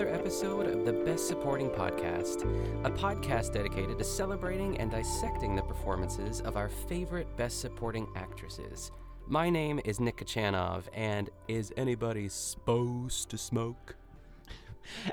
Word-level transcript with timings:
another 0.00 0.18
episode 0.18 0.66
of 0.66 0.86
the 0.86 0.92
Best 0.94 1.28
Supporting 1.28 1.68
Podcast, 1.68 2.44
a 2.86 2.90
podcast 2.90 3.52
dedicated 3.52 3.98
to 3.98 4.04
celebrating 4.04 4.78
and 4.78 4.90
dissecting 4.90 5.54
the 5.54 5.60
performances 5.60 6.40
of 6.40 6.56
our 6.56 6.70
favorite 6.70 7.26
Best 7.36 7.60
Supporting 7.60 8.08
actresses. 8.16 8.92
My 9.26 9.50
name 9.50 9.78
is 9.84 10.00
Nick 10.00 10.16
Kachanov, 10.16 10.84
and 10.94 11.28
is 11.48 11.70
anybody 11.76 12.30
supposed 12.30 13.28
to 13.30 13.36
smoke? 13.36 13.96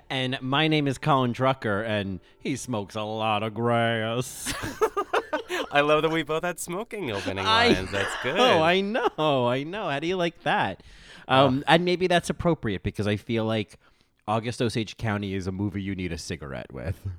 And 0.09 0.39
my 0.41 0.67
name 0.69 0.87
is 0.87 0.97
Colin 0.97 1.33
Drucker, 1.33 1.85
and 1.85 2.19
he 2.39 2.55
smokes 2.55 2.95
a 2.95 3.03
lot 3.03 3.43
of 3.43 3.53
grass. 3.53 4.51
I 5.71 5.81
love 5.81 6.01
that 6.01 6.09
we 6.09 6.23
both 6.23 6.43
had 6.43 6.59
smoking 6.59 7.11
opening 7.11 7.43
lines. 7.43 7.91
That's 7.91 8.15
good. 8.23 8.39
Oh, 8.39 8.61
I 8.61 8.81
know, 8.81 9.47
I 9.47 9.63
know. 9.63 9.89
How 9.89 9.99
do 9.99 10.07
you 10.07 10.15
like 10.15 10.41
that? 10.43 10.81
Um, 11.27 11.63
And 11.67 11.83
maybe 11.85 12.07
that's 12.07 12.29
appropriate 12.29 12.83
because 12.83 13.05
I 13.05 13.17
feel 13.17 13.45
like 13.45 13.77
August 14.27 14.61
Osage 14.61 14.97
County 14.97 15.33
is 15.33 15.47
a 15.47 15.51
movie 15.51 15.81
you 15.81 15.95
need 15.95 16.11
a 16.11 16.17
cigarette 16.17 16.71
with. 16.71 17.01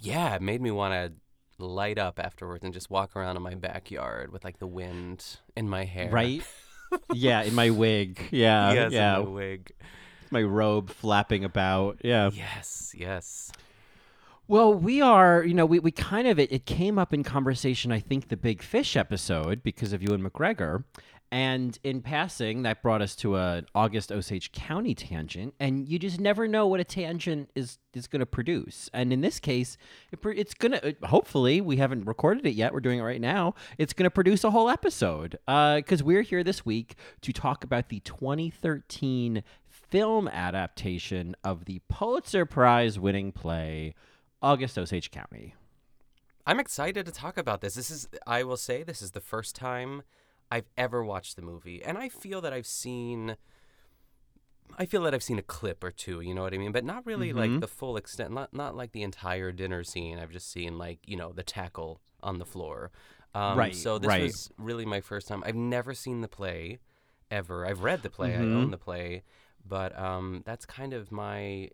Yeah, 0.00 0.36
it 0.36 0.42
made 0.42 0.62
me 0.62 0.70
want 0.70 0.94
to 0.94 1.12
light 1.64 1.98
up 1.98 2.20
afterwards 2.20 2.62
and 2.62 2.72
just 2.72 2.88
walk 2.88 3.16
around 3.16 3.36
in 3.36 3.42
my 3.42 3.54
backyard 3.56 4.30
with 4.30 4.44
like 4.44 4.60
the 4.60 4.66
wind 4.66 5.24
in 5.56 5.68
my 5.68 5.84
hair. 5.84 6.08
Right? 6.08 6.42
yeah, 7.12 7.42
in 7.42 7.52
my 7.54 7.70
wig. 7.70 8.28
Yeah, 8.30 8.72
yes, 8.72 8.92
yeah. 8.92 9.18
my 9.18 9.24
wig. 9.24 9.72
My 10.30 10.42
robe 10.42 10.90
flapping 10.90 11.44
about. 11.44 11.98
Yeah. 12.04 12.30
Yes, 12.32 12.94
yes. 12.96 13.50
Well, 14.46 14.72
we 14.72 15.02
are, 15.02 15.42
you 15.42 15.52
know, 15.52 15.66
we, 15.66 15.80
we 15.80 15.90
kind 15.90 16.28
of, 16.28 16.38
it, 16.38 16.52
it 16.52 16.64
came 16.64 16.98
up 16.98 17.12
in 17.12 17.24
conversation, 17.24 17.90
I 17.90 17.98
think, 17.98 18.28
the 18.28 18.36
Big 18.36 18.62
Fish 18.62 18.96
episode 18.96 19.62
because 19.64 19.92
of 19.92 20.02
Ewan 20.02 20.22
McGregor. 20.22 20.84
And 21.30 21.78
in 21.84 22.00
passing, 22.00 22.62
that 22.62 22.82
brought 22.82 23.02
us 23.02 23.14
to 23.16 23.36
an 23.36 23.66
August 23.74 24.10
Osage 24.10 24.50
County 24.52 24.94
tangent. 24.94 25.54
And 25.60 25.86
you 25.86 25.98
just 25.98 26.18
never 26.18 26.48
know 26.48 26.66
what 26.66 26.80
a 26.80 26.84
tangent 26.84 27.50
is, 27.54 27.78
is 27.92 28.06
going 28.06 28.20
to 28.20 28.26
produce. 28.26 28.88
And 28.94 29.12
in 29.12 29.20
this 29.20 29.38
case, 29.38 29.76
it, 30.10 30.20
it's 30.24 30.54
going 30.54 30.72
to, 30.72 30.96
hopefully, 31.04 31.60
we 31.60 31.76
haven't 31.76 32.06
recorded 32.06 32.46
it 32.46 32.54
yet. 32.54 32.72
We're 32.72 32.80
doing 32.80 33.00
it 33.00 33.02
right 33.02 33.20
now. 33.20 33.54
It's 33.76 33.92
going 33.92 34.04
to 34.04 34.10
produce 34.10 34.42
a 34.42 34.50
whole 34.50 34.70
episode 34.70 35.38
uh, 35.46 35.76
because 35.76 36.02
we're 36.02 36.22
here 36.22 36.42
this 36.42 36.64
week 36.64 36.94
to 37.20 37.32
talk 37.32 37.62
about 37.62 37.90
the 37.90 38.00
2013 38.00 39.42
film 39.68 40.28
adaptation 40.28 41.36
of 41.44 41.66
the 41.66 41.80
Pulitzer 41.88 42.46
Prize 42.46 42.98
winning 42.98 43.32
play. 43.32 43.94
August 44.42 44.78
Osage 44.78 45.10
County. 45.10 45.54
I'm 46.46 46.60
excited 46.60 47.04
to 47.06 47.12
talk 47.12 47.36
about 47.36 47.60
this. 47.60 47.74
This 47.74 47.90
is, 47.90 48.08
I 48.26 48.42
will 48.42 48.56
say, 48.56 48.82
this 48.82 49.02
is 49.02 49.10
the 49.10 49.20
first 49.20 49.54
time 49.54 50.02
I've 50.50 50.68
ever 50.76 51.04
watched 51.04 51.36
the 51.36 51.42
movie, 51.42 51.82
and 51.82 51.98
I 51.98 52.08
feel 52.08 52.40
that 52.40 52.52
I've 52.52 52.66
seen. 52.66 53.36
I 54.78 54.86
feel 54.86 55.02
that 55.02 55.14
I've 55.14 55.22
seen 55.22 55.38
a 55.38 55.42
clip 55.42 55.82
or 55.82 55.90
two, 55.90 56.20
you 56.20 56.34
know 56.34 56.42
what 56.42 56.54
I 56.54 56.58
mean, 56.58 56.72
but 56.72 56.84
not 56.84 57.04
really 57.06 57.32
Mm-hmm. 57.32 57.38
like 57.38 57.58
the 57.60 57.66
full 57.66 57.96
extent, 57.96 58.32
not 58.32 58.52
not 58.54 58.76
like 58.76 58.92
the 58.92 59.02
entire 59.02 59.50
dinner 59.50 59.82
scene. 59.82 60.18
I've 60.18 60.30
just 60.30 60.50
seen 60.50 60.78
like 60.78 61.00
you 61.06 61.16
know 61.16 61.32
the 61.32 61.42
tackle 61.42 62.00
on 62.22 62.38
the 62.38 62.44
floor. 62.44 62.90
Um, 63.34 63.56
Right, 63.56 63.74
So 63.74 63.98
this 63.98 64.08
right. 64.08 64.22
was 64.22 64.50
really 64.58 64.84
my 64.84 65.00
first 65.00 65.28
time. 65.28 65.42
I've 65.46 65.54
never 65.54 65.94
seen 65.94 66.20
the 66.20 66.28
play, 66.28 66.78
ever. 67.30 67.66
I've 67.66 67.82
read 67.82 68.02
the 68.02 68.10
play. 68.10 68.36
I 68.36 68.46
Mhm. 68.46 68.52
own 68.52 68.70
the 68.70 68.78
play, 68.78 69.22
but 69.66 69.98
um, 69.98 70.42
that's 70.46 70.64
kind 70.66 70.92
of 70.92 71.10
my 71.12 71.70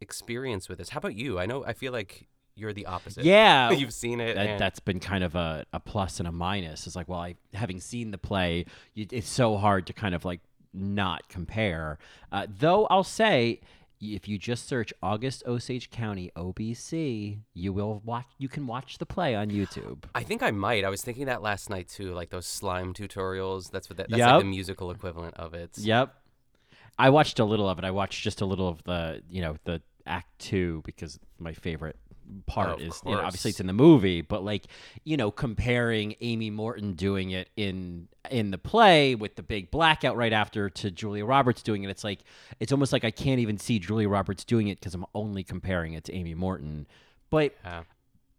experience 0.00 0.68
with 0.68 0.78
this. 0.78 0.90
How 0.90 0.98
about 0.98 1.14
you? 1.16 1.38
I 1.38 1.46
know. 1.46 1.64
I 1.64 1.72
feel 1.74 1.92
like 1.92 2.28
you're 2.58 2.72
the 2.72 2.86
opposite. 2.86 3.24
Yeah, 3.24 3.70
you've 3.80 3.92
seen 3.94 4.20
it. 4.20 4.34
That, 4.34 4.46
and- 4.46 4.60
that's 4.60 4.80
been 4.80 5.00
kind 5.00 5.24
of 5.24 5.34
a, 5.34 5.64
a 5.72 5.80
plus 5.80 6.18
and 6.18 6.28
a 6.28 6.32
minus. 6.32 6.86
It's 6.86 6.96
like, 6.96 7.08
well, 7.08 7.20
I 7.20 7.36
having 7.54 7.80
seen 7.80 8.10
the 8.10 8.18
play, 8.18 8.66
you, 8.94 9.06
it's 9.10 9.28
so 9.28 9.56
hard 9.56 9.86
to 9.86 9.92
kind 9.92 10.14
of 10.14 10.24
like 10.24 10.40
not 10.74 11.28
compare. 11.28 11.98
Uh, 12.32 12.46
though 12.58 12.86
I'll 12.86 13.04
say, 13.04 13.60
if 14.00 14.28
you 14.28 14.38
just 14.38 14.68
search 14.68 14.92
August 15.02 15.42
Osage 15.46 15.90
County 15.90 16.30
OBC, 16.36 17.38
you 17.54 17.72
will 17.72 18.00
watch. 18.04 18.26
You 18.38 18.48
can 18.48 18.66
watch 18.66 18.98
the 18.98 19.06
play 19.06 19.34
on 19.34 19.50
YouTube. 19.50 20.04
I 20.14 20.22
think 20.22 20.42
I 20.42 20.50
might. 20.50 20.84
I 20.84 20.88
was 20.88 21.02
thinking 21.02 21.26
that 21.26 21.42
last 21.42 21.68
night 21.70 21.88
too, 21.88 22.12
like 22.14 22.30
those 22.30 22.46
slime 22.46 22.94
tutorials. 22.94 23.70
That's 23.70 23.88
what 23.90 23.96
that, 23.96 24.08
that's 24.10 24.18
Yep. 24.18 24.28
like 24.30 24.40
the 24.42 24.48
musical 24.48 24.90
equivalent 24.90 25.34
of 25.36 25.54
it. 25.54 25.70
Yep. 25.78 26.14
I 26.98 27.10
watched 27.10 27.38
a 27.38 27.44
little 27.44 27.68
of 27.68 27.78
it. 27.78 27.84
I 27.84 27.90
watched 27.92 28.22
just 28.22 28.40
a 28.40 28.44
little 28.46 28.68
of 28.68 28.82
the, 28.84 29.22
you 29.30 29.40
know, 29.40 29.56
the 29.64 29.80
act 30.06 30.38
two 30.38 30.82
because 30.84 31.18
my 31.38 31.52
favorite 31.52 31.96
part 32.46 32.70
of 32.70 32.80
is, 32.80 33.00
you 33.04 33.12
know, 33.12 33.20
obviously 33.20 33.50
it's 33.50 33.60
in 33.60 33.66
the 33.66 33.72
movie, 33.72 34.20
but 34.20 34.44
like, 34.44 34.66
you 35.04 35.16
know, 35.16 35.30
comparing 35.30 36.14
Amy 36.20 36.50
Morton 36.50 36.94
doing 36.94 37.30
it 37.30 37.48
in 37.56 38.08
in 38.30 38.50
the 38.50 38.58
play 38.58 39.14
with 39.14 39.36
the 39.36 39.42
big 39.42 39.70
blackout 39.70 40.16
right 40.16 40.32
after 40.32 40.68
to 40.68 40.90
Julia 40.90 41.24
Roberts 41.24 41.62
doing 41.62 41.82
it, 41.84 41.90
it's 41.90 42.04
like 42.04 42.20
it's 42.60 42.72
almost 42.72 42.92
like 42.92 43.04
I 43.04 43.10
can't 43.10 43.40
even 43.40 43.58
see 43.58 43.78
Julia 43.78 44.08
Roberts 44.08 44.44
doing 44.44 44.68
it 44.68 44.80
because 44.80 44.94
I'm 44.94 45.06
only 45.14 45.42
comparing 45.44 45.94
it 45.94 46.04
to 46.04 46.14
Amy 46.14 46.34
Morton. 46.34 46.86
But 47.30 47.54
Yeah. 47.64 47.82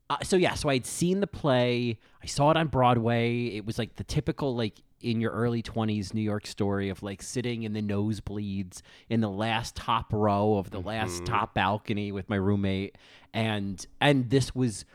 uh, 0.10 0.18
so 0.24 0.36
yeah, 0.36 0.54
so 0.56 0.70
I'd 0.70 0.86
seen 0.86 1.20
the 1.20 1.28
play. 1.28 1.98
I 2.22 2.26
saw 2.26 2.52
it 2.52 2.58
on 2.58 2.68
Broadway. 2.68 3.46
It 3.48 3.66
was 3.66 3.78
like 3.78 3.96
the 3.96 4.04
typical 4.04 4.56
like 4.56 4.76
in 5.02 5.22
your 5.22 5.32
early 5.32 5.62
20s 5.64 6.14
New 6.14 6.22
York 6.22 6.46
story 6.48 6.90
of 6.90 7.02
like 7.04 7.22
sitting 7.22 7.64
in 7.64 7.74
the 7.74 7.82
nosebleeds 7.82 8.82
in 9.10 9.22
the 9.22 9.30
last 9.30 9.76
top 9.76 10.12
row 10.12 10.58
of 10.58 10.72
the 10.72 10.80
last 10.80 11.26
top 11.26 11.54
balcony 11.54 12.12
with 12.12 12.30
my 12.30 12.36
roommate. 12.36 12.98
And 13.34 13.86
and 14.02 14.30
this 14.30 14.54
was 14.54 14.86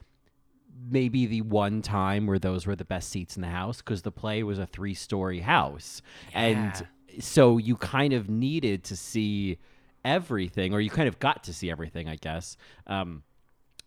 maybe 0.91 1.27
the 1.27 1.41
one 1.43 1.83
time 1.83 2.27
where 2.27 2.39
those 2.39 2.67
were 2.67 2.77
the 2.77 2.85
best 2.85 3.09
seats 3.09 3.37
in 3.37 3.43
the 3.43 3.49
house 3.49 3.79
because 3.79 4.03
the 4.03 4.13
play 4.13 4.43
was 4.43 4.59
a 4.59 4.67
three-story 4.67 5.41
house. 5.41 6.03
And 6.35 6.87
so 7.21 7.59
you 7.59 7.77
kind 7.77 8.13
of 8.13 8.29
needed 8.29 8.85
to 8.85 8.97
see 8.97 9.59
everything 10.05 10.75
or 10.75 10.81
you 10.81 10.91
kind 10.91 11.09
of 11.09 11.19
got 11.19 11.43
to 11.45 11.55
see 11.55 11.71
everything 11.71 12.09
i 12.09 12.17
guess. 12.17 12.59
Um, 12.87 13.23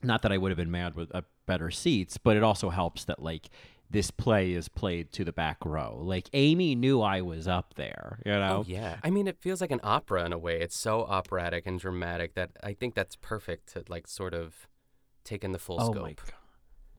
not 0.03 0.21
that 0.21 0.31
I 0.31 0.37
would 0.37 0.51
have 0.51 0.57
been 0.57 0.71
mad 0.71 0.95
with 0.95 1.13
uh, 1.13 1.21
better 1.45 1.71
seats, 1.71 2.17
but 2.17 2.37
it 2.37 2.43
also 2.43 2.69
helps 2.69 3.05
that 3.05 3.21
like 3.21 3.49
this 3.89 4.11
play 4.11 4.51
is 4.51 4.67
played 4.67 5.11
to 5.13 5.23
the 5.23 5.31
back 5.31 5.57
row. 5.65 5.97
Like 6.01 6.29
Amy 6.33 6.75
knew 6.75 7.01
I 7.01 7.21
was 7.21 7.47
up 7.47 7.75
there, 7.75 8.19
you 8.25 8.33
oh, 8.33 8.39
know. 8.39 8.57
Oh 8.57 8.65
yeah. 8.67 8.97
I 9.03 9.09
mean, 9.09 9.27
it 9.27 9.37
feels 9.39 9.61
like 9.61 9.71
an 9.71 9.79
opera 9.83 10.25
in 10.25 10.33
a 10.33 10.37
way. 10.37 10.59
It's 10.59 10.77
so 10.77 11.03
operatic 11.05 11.65
and 11.65 11.79
dramatic 11.79 12.35
that 12.35 12.51
I 12.63 12.73
think 12.73 12.95
that's 12.95 13.15
perfect 13.15 13.73
to 13.73 13.83
like 13.87 14.07
sort 14.07 14.33
of 14.33 14.67
take 15.23 15.43
in 15.43 15.51
the 15.51 15.59
full 15.59 15.77
Oh 15.81 15.91
scope. 15.91 16.03
my 16.03 16.13
god. 16.13 16.33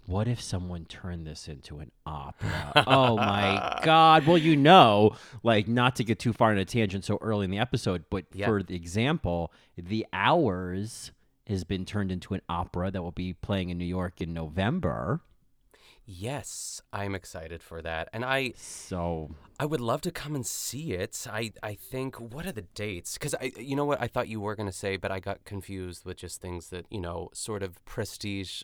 What 0.06 0.26
if 0.26 0.40
someone 0.40 0.86
turned 0.86 1.26
this 1.26 1.48
into 1.48 1.80
an 1.80 1.92
opera? 2.06 2.72
oh 2.86 3.16
my 3.16 3.78
god. 3.82 4.26
Well, 4.26 4.38
you 4.38 4.56
know, 4.56 5.16
like 5.42 5.68
not 5.68 5.96
to 5.96 6.04
get 6.04 6.18
too 6.18 6.32
far 6.32 6.50
in 6.50 6.56
a 6.56 6.64
tangent 6.64 7.04
so 7.04 7.18
early 7.20 7.44
in 7.44 7.50
the 7.50 7.58
episode, 7.58 8.04
but 8.08 8.24
Yeah. 8.32 8.46
for 8.46 8.62
the 8.62 8.74
example, 8.74 9.52
The 9.76 10.06
Hours 10.14 11.12
has 11.46 11.64
been 11.64 11.84
turned 11.84 12.10
into 12.10 12.32
an 12.32 12.40
opera 12.48 12.90
that 12.90 13.02
will 13.02 13.10
be 13.10 13.34
playing 13.34 13.68
in 13.68 13.76
New 13.76 13.84
York 13.84 14.22
in 14.22 14.32
November. 14.32 15.20
Yes, 16.10 16.80
I'm 16.90 17.14
excited 17.14 17.62
for 17.62 17.82
that, 17.82 18.08
and 18.14 18.24
I 18.24 18.54
So 18.56 19.34
I 19.60 19.66
would 19.66 19.82
love 19.82 20.00
to 20.02 20.10
come 20.10 20.34
and 20.34 20.46
see 20.46 20.94
it. 20.94 21.26
I 21.30 21.52
I 21.62 21.74
think 21.74 22.16
what 22.16 22.46
are 22.46 22.52
the 22.52 22.62
dates? 22.62 23.18
Because 23.18 23.34
I 23.34 23.52
you 23.58 23.76
know 23.76 23.84
what 23.84 24.00
I 24.00 24.06
thought 24.06 24.26
you 24.26 24.40
were 24.40 24.56
gonna 24.56 24.72
say, 24.72 24.96
but 24.96 25.12
I 25.12 25.20
got 25.20 25.44
confused 25.44 26.06
with 26.06 26.16
just 26.16 26.40
things 26.40 26.70
that 26.70 26.86
you 26.88 26.98
know 26.98 27.28
sort 27.34 27.62
of 27.62 27.84
prestige 27.84 28.62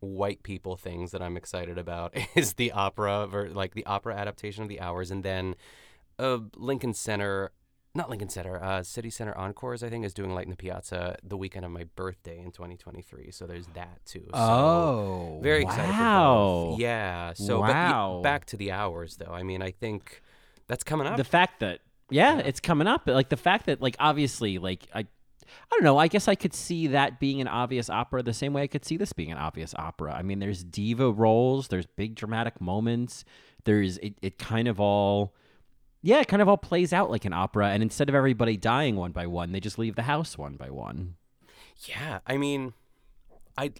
white 0.00 0.42
people 0.44 0.76
things 0.76 1.10
that 1.10 1.20
I'm 1.20 1.36
excited 1.36 1.76
about 1.76 2.16
is 2.34 2.54
the 2.54 2.72
opera 2.72 3.26
ver- 3.26 3.50
like 3.50 3.74
the 3.74 3.84
opera 3.84 4.14
adaptation 4.16 4.62
of 4.62 4.70
the 4.70 4.80
hours 4.80 5.10
and 5.10 5.22
then 5.22 5.56
uh 6.18 6.38
Lincoln 6.56 6.94
Center 6.94 7.50
not 7.96 8.10
Lincoln 8.10 8.28
Center 8.28 8.62
uh 8.62 8.82
City 8.82 9.10
Center 9.10 9.36
Encores 9.36 9.82
I 9.82 9.88
think 9.88 10.04
is 10.04 10.14
doing 10.14 10.30
Light 10.34 10.44
in 10.44 10.50
the 10.50 10.56
Piazza 10.56 11.16
the 11.22 11.36
weekend 11.36 11.64
of 11.64 11.70
my 11.70 11.84
birthday 11.96 12.38
in 12.38 12.50
2023 12.52 13.30
so 13.30 13.46
there's 13.46 13.66
that 13.74 14.04
too 14.06 14.24
so 14.32 14.38
Oh, 14.38 15.40
very 15.42 15.62
excited 15.62 15.86
for 15.86 15.92
wow. 15.92 16.64
both. 16.70 16.78
yeah 16.80 17.32
so 17.34 17.60
but 17.60 18.22
back 18.22 18.44
to 18.46 18.56
the 18.56 18.72
hours 18.72 19.16
though 19.16 19.32
I 19.32 19.42
mean 19.42 19.62
I 19.62 19.70
think 19.70 20.22
That's 20.68 20.84
coming 20.84 21.06
up. 21.06 21.16
the 21.16 21.24
fact 21.24 21.60
that 21.60 21.80
yeah, 22.08 22.38
it's 22.38 22.60
coming 22.60 22.86
up. 22.86 23.02
Like 23.08 23.30
the 23.30 23.36
fact 23.36 23.66
that 23.66 23.82
like 23.82 23.96
obviously 23.98 24.58
like 24.58 24.86
I 24.94 25.00
I 25.00 25.06
don't 25.72 25.82
know. 25.82 25.98
I 25.98 26.06
guess 26.06 26.28
I 26.28 26.36
could 26.36 26.54
see 26.54 26.86
that 26.88 27.18
being 27.18 27.40
an 27.40 27.48
obvious 27.48 27.90
opera 27.90 28.22
the 28.22 28.32
same 28.32 28.52
way 28.52 28.62
I 28.62 28.66
could 28.68 28.84
see 28.84 28.96
this 28.96 29.12
being 29.12 29.32
an 29.32 29.38
obvious 29.38 29.74
opera. 29.76 30.12
I 30.14 30.22
mean, 30.22 30.38
there's 30.38 30.62
diva 30.62 31.10
roles, 31.10 31.66
there's 31.66 31.86
big 31.86 32.14
dramatic 32.14 32.60
moments. 32.60 33.24
There's 33.64 33.98
it, 33.98 34.14
it 34.22 34.38
kind 34.38 34.68
of 34.68 34.78
all 34.80 35.34
yeah, 36.06 36.20
it 36.20 36.28
kind 36.28 36.40
of 36.40 36.48
all 36.48 36.56
plays 36.56 36.92
out 36.92 37.10
like 37.10 37.24
an 37.24 37.32
opera 37.32 37.70
and 37.70 37.82
instead 37.82 38.08
of 38.08 38.14
everybody 38.14 38.56
dying 38.56 38.94
one 38.94 39.10
by 39.10 39.26
one, 39.26 39.50
they 39.50 39.58
just 39.60 39.78
leave 39.78 39.96
the 39.96 40.02
house 40.02 40.38
one 40.38 40.54
by 40.56 40.70
one. 40.70 41.16
Yeah, 41.84 42.20
I 42.26 42.36
mean, 42.36 42.72
I, 43.58 43.72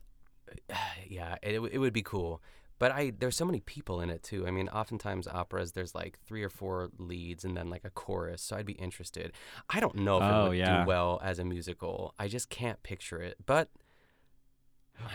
yeah, 1.09 1.37
it, 1.43 1.61
it 1.61 1.79
would 1.79 1.93
be 1.93 2.03
cool. 2.03 2.43
But 2.79 2.93
I 2.93 3.13
there's 3.19 3.37
so 3.37 3.47
many 3.47 3.61
people 3.61 4.01
in 4.03 4.11
it 4.11 4.23
too. 4.23 4.47
I 4.47 4.51
mean, 4.51 4.69
oftentimes 4.69 5.27
operas 5.29 5.73
there's 5.73 5.95
like 5.95 6.19
three 6.27 6.43
or 6.43 6.51
four 6.51 6.91
leads 6.99 7.43
and 7.45 7.57
then 7.57 7.71
like 7.71 7.85
a 7.85 7.91
chorus. 7.91 8.43
So 8.43 8.55
I'd 8.57 8.67
be 8.67 8.75
interested. 8.75 9.33
I 9.71 9.81
don't 9.81 9.95
know 9.95 10.19
if 10.19 10.25
Oh, 10.25 10.45
it 10.47 10.49
would 10.51 10.59
yeah. 10.59 10.83
do 10.83 10.87
well 10.89 11.19
as 11.25 11.39
a 11.39 11.45
musical. 11.45 12.13
I 12.19 12.29
just 12.29 12.51
can't 12.51 12.83
picture 12.83 13.19
it. 13.23 13.37
But 13.47 13.71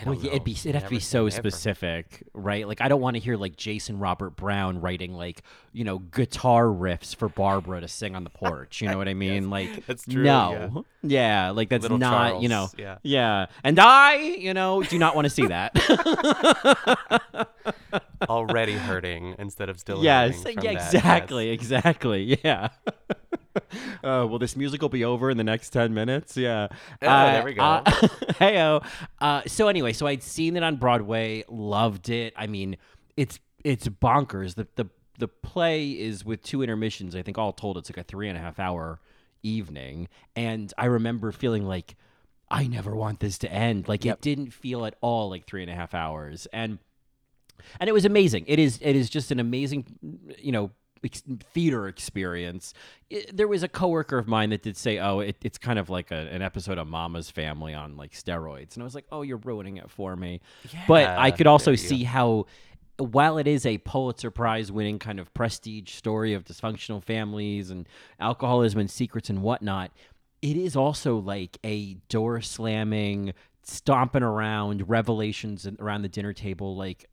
Well, 0.05 0.15
don't 0.15 0.23
yeah, 0.23 0.31
it'd 0.31 0.43
be 0.43 0.53
it'd 0.53 0.73
have 0.73 0.85
to 0.85 0.89
be 0.89 0.99
so 0.99 1.27
say 1.29 1.35
never. 1.37 1.49
specific, 1.51 2.23
right? 2.33 2.67
Like 2.67 2.81
I 2.81 2.87
don't 2.87 3.01
want 3.01 3.15
to 3.17 3.19
hear 3.19 3.35
like 3.37 3.55
Jason 3.55 3.99
Robert 3.99 4.31
Brown 4.35 4.79
writing 4.81 5.13
like 5.13 5.43
you 5.73 5.83
know 5.83 5.99
guitar 5.99 6.65
riffs 6.65 7.15
for 7.15 7.29
Barbara 7.29 7.81
to 7.81 7.87
sing 7.87 8.15
on 8.15 8.23
the 8.23 8.29
porch. 8.29 8.81
You 8.81 8.89
know 8.89 8.97
what 8.97 9.07
I 9.07 9.13
mean? 9.15 9.49
Like 9.49 9.85
that's 9.87 10.05
true, 10.05 10.23
No, 10.23 10.85
yeah. 11.03 11.51
like 11.51 11.69
that's 11.69 11.83
Little 11.83 11.97
not 11.97 12.41
you 12.41 12.49
know. 12.49 12.69
Yeah. 12.77 12.97
yeah. 13.03 13.45
And 13.63 13.79
I, 13.79 14.15
you 14.15 14.53
know, 14.53 14.81
do 14.81 14.97
not 14.97 15.15
want 15.15 15.25
to 15.25 15.29
see 15.29 15.45
that. 15.47 15.75
Already 18.29 18.73
hurting 18.73 19.35
instead 19.39 19.69
of 19.69 19.79
still 19.79 20.03
yes, 20.03 20.43
yeah, 20.45 20.53
that. 20.61 20.65
exactly, 20.65 21.49
exactly, 21.49 22.39
yeah. 22.43 22.69
Uh, 24.03 24.25
will 24.27 24.39
this 24.39 24.55
musical 24.55 24.89
be 24.89 25.05
over 25.05 25.29
in 25.29 25.37
the 25.37 25.43
next 25.43 25.69
10 25.69 25.93
minutes? 25.93 26.35
Yeah. 26.35 26.69
Yeah, 27.03 27.33
there 27.33 27.43
we 27.43 27.53
go. 27.53 27.61
Uh, 27.61 27.83
heyo. 28.39 28.83
Uh, 29.19 29.43
so 29.45 29.67
anyway, 29.67 29.93
so 29.93 30.07
I'd 30.07 30.23
seen 30.23 30.57
it 30.57 30.63
on 30.63 30.77
Broadway, 30.77 31.43
loved 31.47 32.09
it. 32.09 32.33
I 32.35 32.47
mean, 32.47 32.77
it's 33.15 33.39
it's 33.63 33.87
bonkers. 33.87 34.55
The 34.55 34.67
the 34.75 34.87
the 35.19 35.27
play 35.27 35.91
is 35.91 36.25
with 36.25 36.41
two 36.41 36.63
intermissions. 36.63 37.15
I 37.15 37.21
think 37.21 37.37
all 37.37 37.53
told, 37.53 37.77
it's 37.77 37.91
like 37.91 37.97
a 37.97 38.03
three 38.03 38.27
and 38.27 38.35
a 38.35 38.41
half 38.41 38.59
hour 38.59 38.99
evening. 39.43 40.07
And 40.35 40.73
I 40.79 40.85
remember 40.85 41.31
feeling 41.31 41.67
like 41.67 41.95
I 42.49 42.67
never 42.67 42.95
want 42.95 43.19
this 43.19 43.37
to 43.39 43.51
end. 43.51 43.87
Like 43.87 44.05
it 44.05 44.19
didn't 44.21 44.51
feel 44.51 44.85
at 44.85 44.95
all 45.01 45.29
like 45.29 45.45
three 45.45 45.61
and 45.61 45.71
a 45.71 45.75
half 45.75 45.93
hours. 45.93 46.47
And 46.51 46.79
and 47.79 47.87
it 47.87 47.93
was 47.93 48.05
amazing. 48.05 48.45
It 48.47 48.59
is 48.59 48.79
it 48.81 48.95
is 48.95 49.09
just 49.09 49.31
an 49.31 49.39
amazing, 49.39 49.85
you 50.39 50.51
know, 50.51 50.71
theater 51.09 51.87
experience. 51.87 52.73
I 53.11 53.25
there 53.33 53.47
was 53.47 53.63
a 53.63 53.67
coworker 53.67 54.17
of 54.17 54.27
mine 54.27 54.51
that 54.51 54.61
did 54.61 54.77
say, 54.77 54.99
"Oh, 54.99 55.19
it, 55.19 55.37
it's 55.43 55.57
kind 55.57 55.79
of 55.79 55.89
like 55.89 56.11
a, 56.11 56.15
an 56.15 56.41
episode 56.41 56.77
of 56.77 56.87
Mama's 56.87 57.29
Family 57.29 57.73
on 57.73 57.97
like 57.97 58.11
steroids," 58.11 58.75
and 58.75 58.83
I 58.83 58.85
was 58.85 58.95
like, 58.95 59.05
"Oh, 59.11 59.21
you're 59.21 59.37
ruining 59.37 59.77
it 59.77 59.89
for 59.89 60.15
me." 60.15 60.41
but 60.87 61.07
I 61.07 61.31
could 61.31 61.47
also 61.47 61.71
there 61.71 61.81
you 61.81 61.89
go. 61.89 61.95
see 61.95 62.03
how. 62.03 62.45
While 62.97 63.39
it 63.39 63.47
is 63.47 63.65
a 63.65 63.79
Pulitzer 63.79 64.29
Prize 64.29 64.71
winning 64.71 64.99
kind 64.99 65.19
of 65.19 65.33
prestige 65.33 65.91
story 65.91 66.35
of 66.35 66.43
dysfunctional 66.43 67.03
families 67.03 67.71
and 67.71 67.89
alcoholism 68.19 68.79
and 68.79 68.91
secrets 68.91 69.27
and 69.27 69.41
whatnot, 69.41 69.91
it 70.43 70.55
is 70.55 70.75
also 70.75 71.17
like 71.17 71.57
a 71.63 71.95
door 72.09 72.41
slamming, 72.41 73.33
stomping 73.63 74.21
around 74.21 74.87
revelations 74.87 75.67
around 75.79 76.03
the 76.03 76.09
dinner 76.09 76.33
table, 76.33 76.75
like 76.75 77.09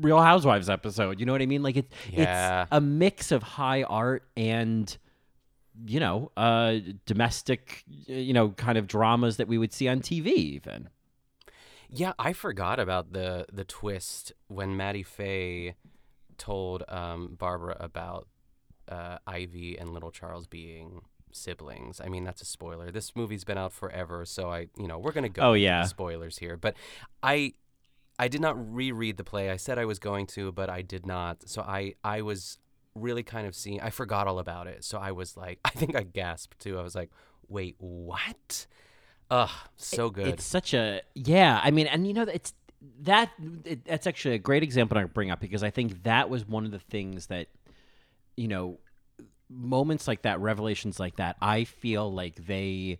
Real 0.00 0.20
Housewives 0.20 0.68
episode. 0.68 1.20
You 1.20 1.26
know 1.26 1.32
what 1.32 1.42
I 1.42 1.46
mean? 1.46 1.62
Like 1.62 1.76
it, 1.76 1.92
Yeah. 2.10 2.62
it's 2.62 2.68
a 2.72 2.80
mix 2.80 3.32
of 3.32 3.42
high 3.42 3.82
art 3.84 4.24
and 4.36 4.96
you 5.86 5.98
know, 5.98 6.30
uh, 6.36 6.76
domestic, 7.04 7.82
you 8.06 8.32
know, 8.32 8.50
kind 8.50 8.78
of 8.78 8.86
dramas 8.86 9.38
that 9.38 9.48
we 9.48 9.58
would 9.58 9.72
see 9.72 9.88
on 9.88 9.98
TV, 10.00 10.28
even. 10.28 10.88
Yeah, 11.90 12.12
I 12.16 12.32
forgot 12.32 12.78
about 12.78 13.12
the 13.12 13.46
the 13.52 13.64
twist 13.64 14.32
when 14.46 14.76
Mattie 14.76 15.02
Fae 15.02 15.74
told 16.38 16.84
um, 16.88 17.34
Barbara 17.38 17.76
about 17.80 18.28
uh, 18.88 19.18
Ivy 19.26 19.76
and 19.76 19.92
Little 19.92 20.10
Charles 20.12 20.46
being 20.46 21.02
siblings. 21.32 22.00
I 22.00 22.08
mean, 22.08 22.22
that's 22.22 22.40
a 22.42 22.44
spoiler. 22.44 22.92
This 22.92 23.16
movie's 23.16 23.42
been 23.44 23.58
out 23.58 23.72
forever, 23.72 24.24
so 24.24 24.50
I, 24.50 24.68
you 24.78 24.86
know, 24.86 24.98
we're 24.98 25.12
gonna 25.12 25.28
go. 25.28 25.42
Oh, 25.42 25.52
yeah. 25.54 25.82
spoilers 25.84 26.38
here. 26.38 26.56
But 26.56 26.76
I, 27.22 27.54
I 28.18 28.28
did 28.28 28.40
not 28.40 28.74
reread 28.74 29.16
the 29.16 29.24
play. 29.24 29.50
I 29.50 29.56
said 29.56 29.78
I 29.78 29.84
was 29.84 29.98
going 29.98 30.26
to, 30.28 30.52
but 30.52 30.70
I 30.70 30.82
did 30.82 31.06
not. 31.06 31.48
So 31.48 31.62
I, 31.62 31.94
I 32.04 32.22
was 32.22 32.58
really 32.94 33.22
kind 33.22 33.46
of 33.46 33.54
seeing. 33.54 33.80
I 33.80 33.90
forgot 33.90 34.26
all 34.26 34.38
about 34.38 34.66
it. 34.66 34.84
So 34.84 34.98
I 34.98 35.12
was 35.12 35.36
like, 35.36 35.58
I 35.64 35.70
think 35.70 35.96
I 35.96 36.02
gasped 36.02 36.60
too. 36.60 36.78
I 36.78 36.82
was 36.82 36.94
like, 36.94 37.10
wait, 37.48 37.76
what? 37.78 38.66
Ugh, 39.30 39.50
so 39.76 40.10
good. 40.10 40.28
It's 40.28 40.44
such 40.44 40.74
a 40.74 41.00
yeah. 41.14 41.60
I 41.62 41.70
mean, 41.70 41.86
and 41.86 42.06
you 42.06 42.12
know, 42.12 42.22
it's 42.22 42.52
that 43.00 43.30
it, 43.64 43.84
that's 43.84 44.06
actually 44.06 44.34
a 44.34 44.38
great 44.38 44.62
example 44.62 45.00
to 45.00 45.08
bring 45.08 45.30
up 45.30 45.40
because 45.40 45.62
I 45.62 45.70
think 45.70 46.02
that 46.02 46.28
was 46.28 46.46
one 46.46 46.64
of 46.64 46.70
the 46.70 46.78
things 46.78 47.26
that 47.26 47.48
you 48.36 48.48
know 48.48 48.78
moments 49.48 50.06
like 50.06 50.22
that, 50.22 50.40
revelations 50.40 51.00
like 51.00 51.16
that. 51.16 51.36
I 51.40 51.64
feel 51.64 52.12
like 52.12 52.46
they 52.46 52.98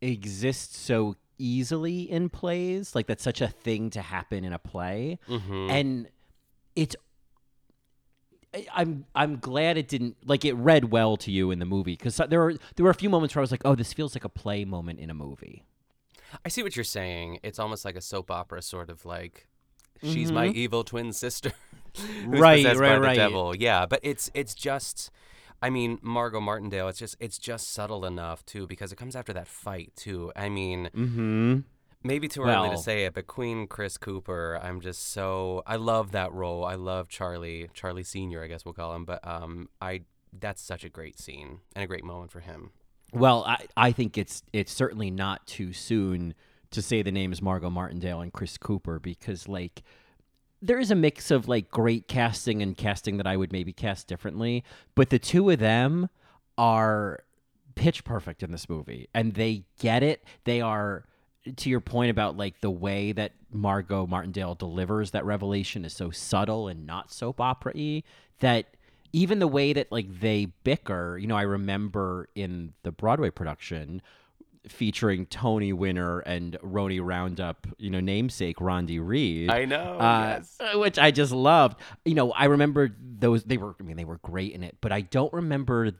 exist 0.00 0.74
so 0.74 1.16
easily 1.38 2.02
in 2.10 2.28
plays. 2.28 2.94
Like 2.94 3.06
that's 3.06 3.22
such 3.22 3.40
a 3.40 3.48
thing 3.48 3.90
to 3.90 4.02
happen 4.02 4.44
in 4.44 4.52
a 4.52 4.58
play, 4.58 5.18
Mhm. 5.28 5.70
and 5.70 6.08
it's. 6.76 6.96
I'm 8.74 9.06
I'm 9.14 9.38
glad 9.38 9.78
it 9.78 9.88
didn't 9.88 10.16
like 10.26 10.44
it 10.44 10.52
read 10.54 10.86
well 10.92 11.16
to 11.18 11.30
you 11.30 11.50
in 11.50 11.58
the 11.58 11.64
movie 11.64 11.96
because 11.96 12.16
there 12.28 12.38
were 12.40 12.54
there 12.76 12.84
were 12.84 12.90
a 12.90 12.94
few 12.94 13.08
moments 13.08 13.34
where 13.34 13.40
I 13.40 13.44
was 13.44 13.50
like, 13.50 13.62
oh, 13.64 13.74
this 13.74 13.94
feels 13.94 14.14
like 14.14 14.24
a 14.24 14.28
play 14.28 14.64
moment 14.66 15.00
in 15.00 15.08
a 15.08 15.14
movie. 15.14 15.64
I 16.44 16.50
see 16.50 16.62
what 16.62 16.76
you're 16.76 16.84
saying. 16.84 17.38
It's 17.42 17.58
almost 17.58 17.84
like 17.86 17.96
a 17.96 18.00
soap 18.02 18.30
opera, 18.30 18.60
sort 18.60 18.90
of 18.90 19.06
like 19.06 19.46
she's 20.02 20.30
my 20.30 20.48
Mhm. 20.48 20.54
evil 20.54 20.84
twin 20.84 21.14
sister, 21.14 21.52
Right, 22.26 22.58
possessed 22.58 22.78
right, 22.80 22.88
by 22.90 22.94
the 22.96 23.00
right. 23.00 23.16
devil. 23.16 23.56
Yeah, 23.56 23.86
but 23.86 24.00
it's 24.02 24.30
it's 24.34 24.52
just, 24.54 25.10
I 25.62 25.70
mean, 25.70 25.98
Margot 26.02 26.40
Martindale. 26.40 26.88
It's 26.88 26.98
just 26.98 27.16
it's 27.20 27.38
just 27.38 27.72
subtle 27.72 28.04
enough 28.04 28.44
too 28.44 28.66
because 28.66 28.92
it 28.92 28.96
comes 28.96 29.14
after 29.16 29.32
that 29.32 29.46
fight 29.46 29.92
too. 29.96 30.32
I 30.34 30.48
mean, 30.48 30.90
Mm-hmm. 30.94 31.58
maybe 32.02 32.26
too 32.28 32.42
early 32.42 32.70
to 32.70 32.76
say 32.78 33.04
it, 33.04 33.14
but 33.14 33.26
Queen 33.28 33.66
Chris 33.68 33.96
Cooper. 33.96 34.58
I'm 34.62 34.80
just 34.80 35.12
so 35.12 35.62
I 35.66 35.76
love 35.76 36.12
that 36.12 36.32
role. 36.32 36.64
I 36.64 36.74
love 36.74 37.08
Charlie, 37.08 37.68
Charlie 37.74 38.02
Senior, 38.02 38.42
I 38.42 38.48
guess 38.48 38.64
we'll 38.64 38.74
call 38.74 38.94
him. 38.94 39.04
But 39.04 39.26
um, 39.26 39.68
I 39.80 40.02
that's 40.38 40.60
such 40.62 40.82
a 40.84 40.88
great 40.88 41.18
scene 41.20 41.60
and 41.76 41.84
a 41.84 41.86
great 41.86 42.04
moment 42.04 42.32
for 42.32 42.40
him. 42.40 42.70
Well, 43.12 43.44
I, 43.46 43.66
I 43.76 43.92
think 43.92 44.16
it's 44.18 44.42
it's 44.52 44.72
certainly 44.72 45.10
not 45.10 45.46
too 45.46 45.72
soon 45.72 46.34
to 46.70 46.80
say 46.80 47.02
the 47.02 47.12
names 47.12 47.42
Margot 47.42 47.68
Martindale 47.70 48.20
and 48.22 48.32
Chris 48.32 48.56
Cooper 48.56 48.98
because 48.98 49.46
like 49.46 49.82
there 50.62 50.78
is 50.78 50.92
a 50.92 50.94
mix 50.94 51.30
of 51.32 51.48
like 51.48 51.70
great 51.70 52.06
casting 52.06 52.62
and 52.62 52.76
casting 52.76 53.16
that 53.16 53.26
I 53.26 53.36
would 53.36 53.52
maybe 53.52 53.72
cast 53.72 54.06
differently, 54.06 54.64
but 54.94 55.10
the 55.10 55.18
two 55.18 55.50
of 55.50 55.58
them 55.58 56.08
are 56.56 57.24
pitch 57.74 58.04
perfect 58.04 58.42
in 58.42 58.52
this 58.52 58.68
movie 58.68 59.08
and 59.12 59.34
they 59.34 59.64
get 59.80 60.02
it. 60.04 60.24
They 60.44 60.60
are 60.60 61.04
to 61.56 61.68
your 61.68 61.80
point 61.80 62.10
about 62.12 62.36
like 62.36 62.60
the 62.60 62.70
way 62.70 63.10
that 63.10 63.32
Margot 63.50 64.06
Martindale 64.06 64.54
delivers 64.54 65.10
that 65.10 65.24
revelation 65.24 65.84
is 65.84 65.92
so 65.92 66.10
subtle 66.10 66.68
and 66.68 66.86
not 66.86 67.12
soap 67.12 67.40
opera-y 67.40 68.04
that 68.38 68.66
even 69.12 69.40
the 69.40 69.48
way 69.48 69.72
that 69.72 69.90
like 69.90 70.20
they 70.20 70.46
bicker, 70.62 71.18
you 71.18 71.26
know, 71.26 71.36
I 71.36 71.42
remember 71.42 72.28
in 72.36 72.72
the 72.84 72.92
Broadway 72.92 73.30
production 73.30 74.00
featuring 74.68 75.26
Tony 75.26 75.72
winner 75.72 76.20
and 76.20 76.56
Roni 76.62 77.04
Roundup, 77.04 77.66
you 77.78 77.90
know, 77.90 78.00
namesake 78.00 78.58
Rondi 78.58 79.04
Reed. 79.04 79.50
I 79.50 79.64
know, 79.64 79.98
uh, 79.98 80.38
yes. 80.38 80.58
which 80.74 80.98
I 80.98 81.10
just 81.10 81.32
loved. 81.32 81.80
You 82.04 82.14
know, 82.14 82.32
I 82.32 82.46
remember 82.46 82.90
those. 83.00 83.44
They 83.44 83.56
were, 83.56 83.74
I 83.78 83.82
mean, 83.82 83.96
they 83.96 84.04
were 84.04 84.18
great 84.18 84.52
in 84.52 84.62
it, 84.62 84.76
but 84.80 84.92
I 84.92 85.00
don't 85.00 85.32
remember 85.32 85.92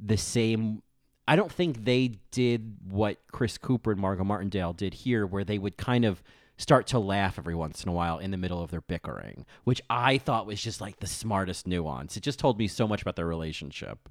the 0.00 0.16
same. 0.16 0.82
I 1.26 1.36
don't 1.36 1.52
think 1.52 1.84
they 1.84 2.18
did 2.30 2.76
what 2.88 3.18
Chris 3.32 3.58
Cooper 3.58 3.92
and 3.92 4.00
Margot 4.00 4.24
Martindale 4.24 4.72
did 4.72 4.94
here, 4.94 5.26
where 5.26 5.44
they 5.44 5.58
would 5.58 5.76
kind 5.76 6.04
of 6.04 6.22
start 6.56 6.86
to 6.88 6.98
laugh 6.98 7.38
every 7.38 7.54
once 7.54 7.82
in 7.82 7.88
a 7.88 7.92
while 7.92 8.18
in 8.18 8.30
the 8.30 8.36
middle 8.36 8.62
of 8.62 8.70
their 8.70 8.80
bickering, 8.80 9.46
which 9.64 9.80
I 9.88 10.18
thought 10.18 10.46
was 10.46 10.60
just 10.60 10.80
like 10.80 10.98
the 10.98 11.06
smartest 11.06 11.66
nuance. 11.66 12.16
It 12.16 12.22
just 12.22 12.38
told 12.38 12.58
me 12.58 12.66
so 12.68 12.86
much 12.86 13.02
about 13.02 13.16
their 13.16 13.26
relationship. 13.26 14.08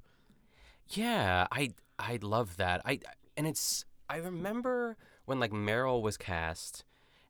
Yeah, 0.88 1.46
I 1.52 1.74
I 1.98 2.18
love 2.22 2.56
that. 2.56 2.82
I 2.84 3.00
and 3.38 3.46
it's 3.46 3.86
I 4.10 4.16
remember 4.16 4.96
when 5.24 5.38
like 5.38 5.52
Meryl 5.52 6.02
was 6.02 6.18
cast 6.18 6.84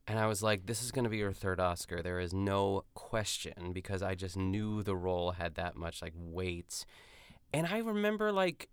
and 0.09 0.19
I 0.19 0.27
was 0.27 0.43
like 0.43 0.67
this 0.67 0.83
is 0.83 0.91
going 0.91 1.05
to 1.05 1.11
be 1.11 1.21
her 1.21 1.33
third 1.33 1.61
Oscar. 1.61 2.03
There 2.03 2.19
is 2.19 2.33
no 2.33 2.85
question 2.95 3.73
because 3.73 4.03
I 4.03 4.15
just 4.15 4.37
knew 4.37 4.83
the 4.83 4.97
role 4.97 5.33
had 5.33 5.55
that 5.57 5.77
much 5.77 6.01
like 6.01 6.15
weight. 6.17 6.87
And 7.53 7.67
I 7.67 7.79
remember 7.79 8.33
like 8.33 8.71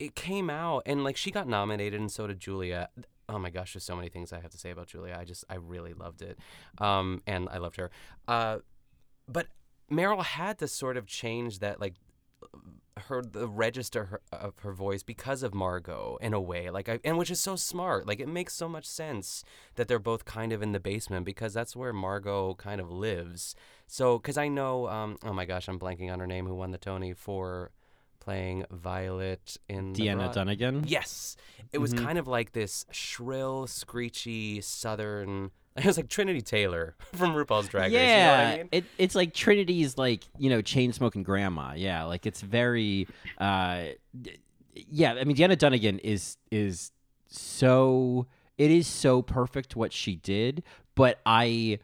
it 0.00 0.16
came 0.16 0.50
out 0.50 0.82
and 0.86 1.04
like 1.04 1.16
she 1.16 1.30
got 1.30 1.46
nominated 1.46 2.00
and 2.00 2.10
so 2.10 2.26
did 2.26 2.40
Julia. 2.40 2.88
Oh 3.28 3.38
my 3.38 3.50
gosh, 3.50 3.72
there's 3.72 3.84
so 3.84 3.96
many 3.96 4.08
things 4.08 4.32
I 4.32 4.40
have 4.40 4.50
to 4.50 4.58
say 4.58 4.70
about 4.70 4.88
Julia. 4.88 5.16
I 5.18 5.24
just 5.24 5.44
I 5.48 5.54
really 5.54 5.94
loved 5.94 6.20
it. 6.20 6.36
Um 6.78 7.22
and 7.28 7.48
I 7.48 7.58
loved 7.58 7.76
her. 7.76 7.92
Uh 8.26 8.58
but 9.28 9.46
Meryl 9.88 10.24
had 10.24 10.58
to 10.58 10.66
sort 10.66 10.96
of 10.96 11.06
change 11.06 11.60
that 11.60 11.80
like 11.80 11.94
her 12.96 13.22
the 13.22 13.48
register 13.48 14.04
her, 14.06 14.20
of 14.32 14.58
her 14.60 14.72
voice 14.72 15.02
because 15.02 15.42
of 15.42 15.52
Margot 15.52 16.16
in 16.20 16.32
a 16.32 16.40
way 16.40 16.70
like 16.70 16.88
I, 16.88 17.00
and 17.04 17.18
which 17.18 17.30
is 17.30 17.40
so 17.40 17.56
smart 17.56 18.06
like 18.06 18.20
it 18.20 18.28
makes 18.28 18.54
so 18.54 18.68
much 18.68 18.84
sense 18.86 19.42
that 19.74 19.88
they're 19.88 19.98
both 19.98 20.24
kind 20.24 20.52
of 20.52 20.62
in 20.62 20.72
the 20.72 20.78
basement 20.80 21.26
because 21.26 21.52
that's 21.52 21.74
where 21.74 21.92
Margot 21.92 22.54
kind 22.54 22.80
of 22.80 22.90
lives 22.90 23.56
so 23.88 24.18
cuz 24.20 24.38
I 24.38 24.46
know 24.48 24.88
um 24.88 25.18
oh 25.24 25.32
my 25.32 25.44
gosh 25.44 25.68
I'm 25.68 25.78
blanking 25.78 26.12
on 26.12 26.20
her 26.20 26.26
name 26.26 26.46
who 26.46 26.54
won 26.54 26.70
the 26.70 26.78
Tony 26.78 27.12
for 27.12 27.72
playing 28.20 28.64
Violet 28.70 29.58
in 29.68 29.92
Deanna 29.92 30.32
Dunagan. 30.32 30.84
Yes. 30.86 31.36
It 31.72 31.78
was 31.78 31.92
Mhm. 31.92 32.04
kind 32.04 32.18
of 32.18 32.26
like 32.26 32.52
this 32.52 32.86
shrill, 32.90 33.66
screechy 33.66 34.62
southern 34.62 35.50
it 35.76 35.84
was 35.84 35.96
like 35.96 36.08
Trinity 36.08 36.40
Taylor 36.40 36.94
from 37.14 37.34
RuPaul's 37.34 37.68
Drag 37.68 37.92
Race. 37.92 37.92
You 37.92 37.98
know 37.98 38.04
what 38.04 38.10
Yeah, 38.38 38.48
I 38.52 38.56
mean? 38.58 38.68
it, 38.72 38.84
it's 38.98 39.14
like 39.14 39.34
Trinity's 39.34 39.98
like 39.98 40.24
you 40.38 40.50
know 40.50 40.62
chain 40.62 40.92
smoking 40.92 41.22
grandma. 41.22 41.72
Yeah, 41.74 42.04
like 42.04 42.26
it's 42.26 42.40
very, 42.40 43.08
uh, 43.38 43.84
yeah. 44.74 45.14
I 45.14 45.24
mean, 45.24 45.36
Deanna 45.36 45.56
Dunagan 45.56 46.00
is 46.02 46.36
is 46.50 46.92
so 47.28 48.26
it 48.58 48.70
is 48.70 48.86
so 48.86 49.22
perfect 49.22 49.74
what 49.76 49.92
she 49.92 50.16
did, 50.16 50.62
but 50.94 51.20
I. 51.26 51.78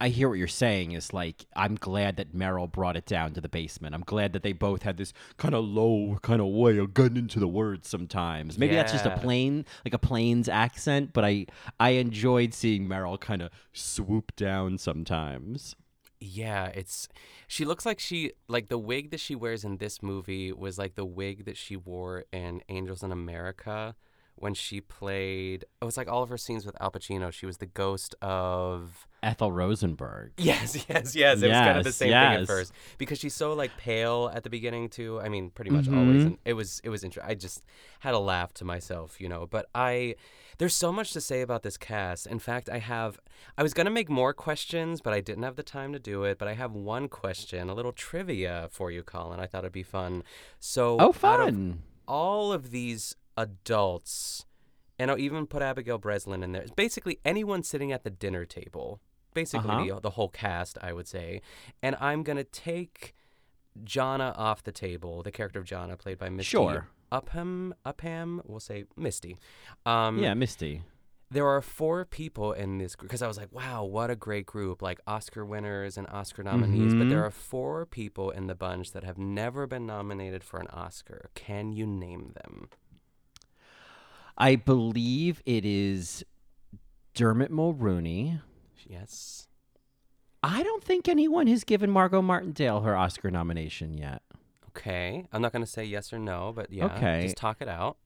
I 0.00 0.08
hear 0.08 0.28
what 0.28 0.38
you're 0.38 0.48
saying 0.48 0.92
is 0.92 1.12
like 1.12 1.46
I'm 1.54 1.74
glad 1.74 2.16
that 2.16 2.34
Meryl 2.34 2.70
brought 2.70 2.96
it 2.96 3.06
down 3.06 3.32
to 3.34 3.40
the 3.40 3.48
basement. 3.48 3.94
I'm 3.94 4.02
glad 4.02 4.32
that 4.34 4.42
they 4.42 4.52
both 4.52 4.82
had 4.82 4.96
this 4.98 5.12
kind 5.38 5.54
of 5.54 5.64
low 5.64 6.18
kind 6.22 6.40
of 6.40 6.48
way 6.48 6.76
of 6.78 6.92
getting 6.92 7.16
into 7.16 7.40
the 7.40 7.48
words 7.48 7.88
sometimes. 7.88 8.58
Maybe 8.58 8.74
that's 8.74 8.92
just 8.92 9.06
a 9.06 9.16
plain 9.16 9.64
like 9.84 9.94
a 9.94 9.98
plains 9.98 10.48
accent, 10.48 11.12
but 11.12 11.24
I 11.24 11.46
I 11.80 11.90
enjoyed 11.90 12.52
seeing 12.52 12.86
Meryl 12.86 13.18
kind 13.18 13.42
of 13.42 13.50
swoop 13.72 14.36
down 14.36 14.78
sometimes. 14.78 15.74
Yeah, 16.20 16.66
it's 16.66 17.08
she 17.46 17.64
looks 17.64 17.86
like 17.86 18.00
she 18.00 18.32
like 18.48 18.68
the 18.68 18.78
wig 18.78 19.10
that 19.10 19.20
she 19.20 19.34
wears 19.34 19.64
in 19.64 19.78
this 19.78 20.02
movie 20.02 20.52
was 20.52 20.78
like 20.78 20.94
the 20.94 21.04
wig 21.04 21.44
that 21.44 21.56
she 21.56 21.76
wore 21.76 22.24
in 22.32 22.62
Angels 22.68 23.02
in 23.02 23.12
America 23.12 23.94
when 24.34 24.54
she 24.54 24.80
played 24.80 25.64
it 25.80 25.84
was 25.84 25.96
like 25.96 26.08
all 26.08 26.22
of 26.22 26.28
her 26.28 26.38
scenes 26.38 26.64
with 26.66 26.80
Al 26.80 26.90
Pacino. 26.90 27.32
She 27.32 27.46
was 27.46 27.58
the 27.58 27.66
ghost 27.66 28.14
of 28.22 29.06
Ethel 29.22 29.50
Rosenberg. 29.50 30.32
Yes, 30.38 30.76
yes, 30.88 31.16
yes. 31.16 31.42
It 31.42 31.48
was 31.48 31.56
kind 31.56 31.78
of 31.78 31.84
the 31.84 31.88
Yes, 31.88 31.96
same 31.96 32.08
thing 32.10 32.14
at 32.42 32.46
first 32.46 32.72
because 32.98 33.18
she's 33.18 33.34
so 33.34 33.54
like 33.54 33.76
pale 33.76 34.30
at 34.32 34.44
the 34.44 34.50
beginning 34.50 34.88
too. 34.88 35.20
I 35.20 35.28
mean, 35.28 35.50
pretty 35.50 35.70
much 35.70 35.88
always. 35.88 36.22
Mhm. 36.22 36.26
And 36.26 36.38
it 36.44 36.52
was 36.52 36.80
it 36.84 36.90
was 36.90 37.02
interesting. 37.02 37.30
I 37.30 37.34
just 37.34 37.64
had 38.00 38.14
a 38.14 38.18
laugh 38.18 38.52
to 38.54 38.64
myself, 38.64 39.20
you 39.20 39.28
know. 39.28 39.46
But 39.46 39.66
I 39.74 40.14
there's 40.58 40.74
so 40.76 40.92
much 40.92 41.12
to 41.12 41.20
say 41.20 41.40
about 41.40 41.62
this 41.62 41.76
cast. 41.76 42.26
In 42.26 42.38
fact, 42.38 42.68
I 42.70 42.78
have 42.78 43.18
I 43.58 43.62
was 43.62 43.74
gonna 43.74 43.90
make 43.90 44.08
more 44.08 44.32
questions, 44.32 45.00
but 45.00 45.12
I 45.12 45.20
didn't 45.20 45.42
have 45.44 45.56
the 45.56 45.62
time 45.62 45.92
to 45.92 45.98
do 45.98 46.22
it. 46.24 46.38
But 46.38 46.46
I 46.48 46.52
have 46.54 46.72
one 46.72 47.08
question, 47.08 47.68
a 47.68 47.74
little 47.74 47.92
trivia 47.92 48.68
for 48.70 48.90
you, 48.90 49.02
Colin. 49.02 49.40
I 49.40 49.46
thought 49.46 49.64
it'd 49.64 49.72
be 49.72 49.82
fun. 49.82 50.22
So 50.60 50.98
Oh, 51.00 51.06
out 51.08 51.40
of 51.40 51.54
fun. 51.54 51.82
all 52.06 52.52
of 52.52 52.70
these 52.70 53.16
adults, 53.36 54.46
and 54.98 55.10
I'll 55.10 55.18
even 55.18 55.46
put 55.46 55.62
Abigail 55.62 55.98
Breslin 55.98 56.42
in 56.42 56.52
there. 56.52 56.66
Basically, 56.76 57.18
anyone 57.24 57.62
sitting 57.62 57.92
at 57.92 58.04
the 58.04 58.10
dinner 58.10 58.44
table. 58.44 59.00
Basically, 59.36 59.70
Uh-huh. 59.70 59.94
the, 59.96 60.00
the 60.00 60.10
whole 60.10 60.28
cast, 60.30 60.78
I 60.82 60.92
would 60.92 61.06
say. 61.06 61.42
And 61.82 61.94
I'm 62.00 62.22
gonna 62.24 62.42
take 62.44 63.14
Jonna 63.84 64.32
off 64.36 64.62
the 64.64 64.72
table. 64.72 65.22
The 65.22 65.30
character 65.30 65.60
of 65.60 65.66
Jonna, 65.66 65.98
played 65.98 66.18
by 66.18 66.28
Misty 66.30 66.48
Sure. 66.50 66.88
Upham. 67.12 67.74
Upham. 67.84 68.40
We'll 68.46 68.60
say 68.60 68.84
Misty. 68.96 69.36
Um, 69.84 70.18
yeah, 70.18 70.32
Misty. 70.34 70.82
there 71.30 71.46
are 71.46 71.60
four 71.60 72.04
people 72.06 72.52
in 72.52 72.78
this 72.78 72.96
group 72.96 73.10
because 73.10 73.20
I 73.22 73.28
was 73.28 73.36
like, 73.36 73.52
wow, 73.52 73.84
what 73.84 74.10
a 74.10 74.16
great 74.16 74.46
group, 74.46 74.80
like 74.80 74.98
Oscar 75.06 75.44
winners 75.44 75.98
and 75.98 76.06
Oscar 76.08 76.42
nominees. 76.42 76.94
But 76.94 77.08
there 77.10 77.20
Mhm. 77.22 77.26
are 77.26 77.30
four 77.30 77.84
people 77.84 78.30
in 78.30 78.46
the 78.46 78.54
bunch 78.54 78.92
that 78.92 79.04
have 79.04 79.18
never 79.18 79.66
been 79.66 79.84
nominated 79.86 80.42
for 80.42 80.58
an 80.58 80.68
Oscar. 80.68 81.28
Can 81.34 81.72
you 81.72 81.86
name 81.86 82.32
them? 82.42 82.70
I 84.38 84.56
believe 84.56 85.42
it 85.46 85.64
is 85.64 86.24
Dermot 87.14 87.50
Mulroney. 87.50 88.40
Yes. 88.88 89.48
I 90.42 90.62
don't 90.62 90.82
think 90.84 91.08
anyone 91.08 91.46
has 91.48 91.64
given 91.64 91.90
Margot 91.90 92.22
Martindale 92.22 92.82
her 92.82 92.96
Oscar 92.96 93.30
nomination 93.30 93.94
yet. 93.94 94.22
Okay. 94.68 95.26
I'm 95.32 95.42
not 95.42 95.52
going 95.52 95.64
to 95.64 95.70
say 95.70 95.84
yes 95.84 96.12
or 96.12 96.18
no, 96.18 96.52
but 96.54 96.70
yeah. 96.70 96.86
Okay. 96.86 97.22
Just 97.22 97.36
talk 97.36 97.60
it 97.60 97.68
out. 97.68 97.96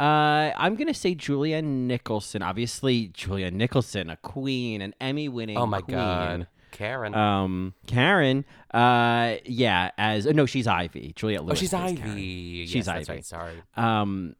Uh, 0.00 0.50
I'm 0.56 0.74
gonna 0.74 0.94
say 0.94 1.14
Julia 1.14 1.62
Nicholson. 1.62 2.42
Obviously, 2.42 3.08
Julia 3.08 3.52
Nicholson, 3.52 4.10
a 4.10 4.16
queen, 4.16 4.80
an 4.80 4.94
Emmy-winning. 5.00 5.56
Oh 5.56 5.66
my 5.66 5.80
queen. 5.80 5.96
God. 5.96 6.46
Karen. 6.72 7.14
Um, 7.14 7.74
Karen. 7.86 8.44
Uh, 8.72 9.36
yeah. 9.44 9.90
As 9.96 10.26
uh, 10.26 10.32
no, 10.32 10.46
she's 10.46 10.66
Ivy. 10.66 11.12
Juliette 11.14 11.42
oh, 11.46 11.54
she's 11.54 11.72
Ivy. 11.72 12.20
Yes, 12.64 12.70
She's 12.70 12.88
Ivy. 12.88 13.04
right. 13.12 13.24
Sorry. 13.24 13.54
Um, 13.76 14.34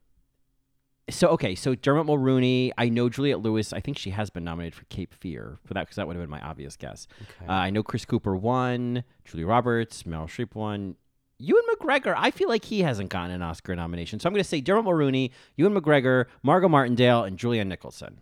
so 1.13 1.29
okay, 1.29 1.55
so 1.55 1.75
Dermot 1.75 2.07
Mulroney. 2.07 2.73
I 2.77 2.89
know 2.89 3.09
Juliette 3.09 3.41
Lewis. 3.41 3.73
I 3.73 3.81
think 3.81 3.99
she 3.99 4.11
has 4.11 4.31
been 4.31 4.45
nominated 4.45 4.75
for 4.75 4.85
Cape 4.87 5.15
Fear 5.15 5.59
for 5.65 5.75
that 5.75 5.83
because 5.83 5.97
that 5.97 6.07
would 6.07 6.17
have 6.17 6.23
been 6.23 6.31
my 6.31 6.41
obvious 6.41 6.77
guess. 6.77 7.07
Okay. 7.21 7.47
Uh, 7.49 7.53
I 7.53 7.71
know 7.71 7.83
Chris 7.83 8.05
Cooper 8.05 8.37
won, 8.37 9.05
Julie 9.25 9.45
Roberts, 9.45 10.03
Meryl 10.03 10.25
Streep 10.25 10.55
won. 10.55 10.97
Ewan 11.39 11.63
McGregor, 11.75 12.15
I 12.17 12.31
feel 12.31 12.49
like 12.49 12.65
he 12.65 12.83
hasn't 12.83 13.09
gotten 13.11 13.33
an 13.33 13.43
Oscar 13.43 13.75
nomination. 13.75 14.21
So 14.21 14.29
I'm 14.29 14.33
going 14.33 14.45
to 14.45 14.49
say 14.49 14.61
Dermot 14.61 14.85
Mulroney, 14.85 15.31
Ewan 15.57 15.75
McGregor, 15.75 16.27
Margot 16.43 16.69
Martindale, 16.69 17.25
and 17.25 17.37
Julia 17.37 17.65
Nicholson. 17.65 18.21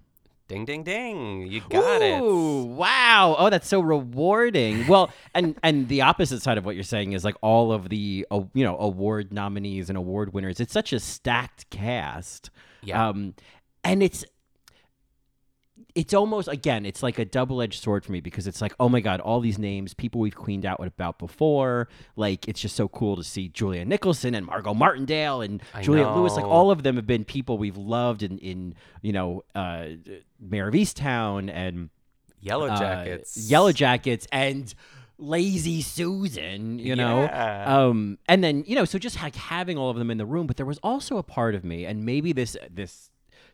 Ding, 0.51 0.65
ding, 0.65 0.83
ding. 0.83 1.47
You 1.47 1.61
got 1.71 2.03
Ooh, 2.03 2.63
it. 2.63 2.67
Wow. 2.75 3.37
Oh, 3.39 3.51
that's 3.51 3.69
so 3.69 3.79
rewarding. 3.79 4.85
Well, 4.89 5.13
and 5.35 5.55
and 5.63 5.87
the 5.87 6.03
opposite 6.03 6.43
side 6.43 6.59
of 6.59 6.65
what 6.65 6.75
you're 6.75 6.83
saying 6.83 7.13
is 7.13 7.25
like 7.25 7.37
all 7.41 7.71
of 7.71 7.89
the 7.89 8.27
uh, 8.33 8.41
you 8.53 8.65
know 8.65 8.77
award 8.77 9.33
nominees 9.33 9.89
and 9.91 9.97
award 9.97 10.33
winners. 10.33 10.59
It's 10.59 10.73
such 10.73 10.93
a 10.93 10.99
stacked 10.99 11.71
cast. 11.71 12.51
Yeah. 12.83 13.11
Um, 13.11 13.35
and 13.85 14.03
it's 14.03 14.25
it's 15.95 16.15
almost 16.15 16.49
again, 16.49 16.87
it's 16.87 17.03
like 17.03 17.19
a 17.19 17.25
double-edged 17.25 17.83
sword 17.83 18.05
for 18.05 18.13
me 18.13 18.21
because 18.21 18.47
it's 18.47 18.61
like, 18.61 18.75
oh 18.81 18.89
my 18.89 19.01
god, 19.01 19.21
all 19.21 19.41
these 19.41 19.59
names, 19.59 19.95
people 19.95 20.21
we've 20.21 20.35
queened 20.35 20.65
out 20.67 20.85
about 20.85 21.19
before. 21.19 21.89
Like, 22.17 22.49
it's 22.49 22.61
just 22.61 22.77
so 22.77 22.89
cool 22.89 23.17
to 23.17 23.25
see 23.25 23.49
Julia 23.49 23.85
Nicholson 23.85 24.35
and 24.35 24.47
Margot 24.47 24.75
Martindale 24.75 25.41
and 25.43 25.63
I 25.75 25.83
Juliette 25.83 26.17
Lewis. 26.17 26.35
Like, 26.35 26.45
all 26.45 26.71
of 26.71 26.83
them 26.83 26.97
have 26.97 27.07
been 27.07 27.25
people 27.25 27.59
we've 27.59 27.77
loved 27.77 28.23
in, 28.23 28.39
in 28.39 28.75
you 29.03 29.13
know, 29.13 29.45
uh, 29.55 29.87
Mare 30.41 30.69
of 30.69 30.75
Easttown 30.75 31.51
and 31.53 31.91
Yellow 32.41 32.69
uh, 32.69 32.79
Jackets. 32.79 33.51
Yellow 33.51 33.73
Jackets, 33.73 34.27
and 34.33 34.75
Lazy 35.19 35.83
Susan, 35.83 36.79
you 36.79 36.97
know? 36.97 37.25
Yeah. 37.25 37.85
Um, 37.85 38.17
and 38.27 38.43
then, 38.43 38.65
you 38.67 38.75
know, 38.75 38.87
so 38.87 38.99
just 38.99 39.21
like 39.23 39.37
having 39.37 39.77
all 39.77 39.91
of 39.91 39.97
them 39.97 40.11
in 40.11 40.17
the 40.17 40.25
room, 40.25 40.47
but 40.47 40.57
there 40.57 40.65
was 40.65 40.79
also 40.83 41.19
a 41.19 41.23
part 41.23 41.55
of 41.55 41.65
me, 41.65 41.85
and 41.85 42.07
maybe 42.07 42.33
this, 42.33 42.57
this, 42.71 43.10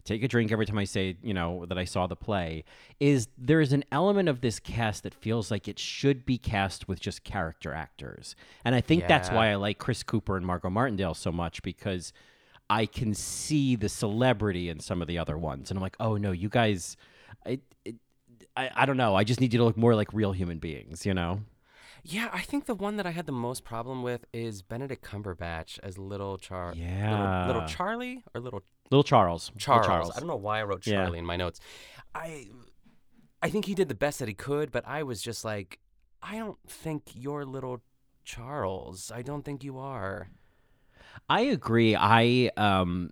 take 0.06 0.22
a 0.22 0.28
drink 0.28 0.52
every 0.52 0.64
time 0.66 0.78
I 0.78 0.84
say, 0.84 1.16
you 1.22 1.34
know, 1.34 1.66
that 1.66 1.76
I 1.76 1.84
saw 1.84 2.06
the 2.06 2.16
play, 2.16 2.64
is 3.00 3.28
there 3.36 3.60
is 3.60 3.72
an 3.72 3.84
element 3.92 4.28
of 4.28 4.40
this 4.40 4.58
cast 4.58 5.02
that 5.02 5.14
feels 5.14 5.50
like 5.50 5.68
it 5.68 5.78
should 5.78 6.24
be 6.24 6.38
cast 6.38 6.88
with 6.88 7.00
just 7.00 7.24
character 7.24 7.72
actors. 7.72 8.36
And 8.64 8.74
I 8.74 8.80
think 8.80 9.06
that's 9.08 9.30
why 9.30 9.50
I 9.50 9.56
like 9.56 9.78
Chris 9.78 10.02
Cooper 10.02 10.36
and 10.36 10.46
Margot 10.46 10.70
Martindale 10.70 11.14
so 11.14 11.32
much 11.32 11.62
because 11.62 12.12
I 12.70 12.86
can 12.86 13.14
see 13.14 13.76
the 13.76 13.88
celebrity 13.88 14.68
in 14.68 14.80
some 14.80 15.02
of 15.02 15.08
the 15.08 15.18
other 15.18 15.36
ones. 15.36 15.70
And 15.70 15.78
I'm 15.78 15.82
like, 15.82 15.96
oh 16.00 16.16
no, 16.16 16.32
you 16.32 16.48
guys, 16.48 16.96
it, 17.44 17.60
it, 17.84 17.96
I, 18.56 18.70
I 18.74 18.86
don't 18.86 18.96
know. 18.96 19.14
I 19.14 19.24
just 19.24 19.40
need 19.40 19.52
you 19.52 19.58
to 19.58 19.64
look 19.64 19.76
more 19.76 19.94
like 19.94 20.12
real 20.12 20.32
human 20.32 20.58
beings, 20.58 21.04
you 21.04 21.14
know? 21.14 21.40
Yeah, 22.08 22.30
I 22.32 22.42
think 22.42 22.66
the 22.66 22.74
one 22.74 22.96
that 22.98 23.06
I 23.06 23.10
had 23.10 23.26
the 23.26 23.32
most 23.32 23.64
problem 23.64 24.02
with 24.04 24.24
is 24.32 24.62
Benedict 24.62 25.04
Cumberbatch 25.04 25.80
as 25.82 25.98
little 25.98 26.38
Char. 26.38 26.72
Yeah. 26.76 27.46
Little, 27.46 27.54
little 27.54 27.68
Charlie 27.68 28.22
or 28.32 28.40
little 28.40 28.62
Little 28.92 29.02
Charles. 29.02 29.50
Little 29.50 29.60
Charles. 29.60 29.86
Charles. 29.86 30.12
I 30.16 30.20
don't 30.20 30.28
know 30.28 30.36
why 30.36 30.60
I 30.60 30.62
wrote 30.62 30.86
Yeah. 30.86 31.02
Charlie 31.02 31.18
in 31.18 31.26
my 31.26 31.36
notes. 31.36 31.58
I 32.14 32.48
I 33.42 33.50
think 33.50 33.64
he 33.64 33.74
did 33.74 33.88
the 33.88 33.94
best 33.96 34.20
that 34.20 34.28
he 34.28 34.34
could, 34.34 34.70
but 34.70 34.86
I 34.86 35.02
was 35.02 35.20
just 35.20 35.44
like, 35.44 35.80
I 36.22 36.38
don't 36.38 36.58
think 36.68 37.02
you're 37.12 37.44
little 37.44 37.82
Charles. 38.24 39.10
I 39.12 39.22
don't 39.22 39.44
think 39.44 39.64
you 39.64 39.76
are. 39.78 40.28
I 41.28 41.40
agree. 41.42 41.96
I 41.96 42.50
um 42.56 43.10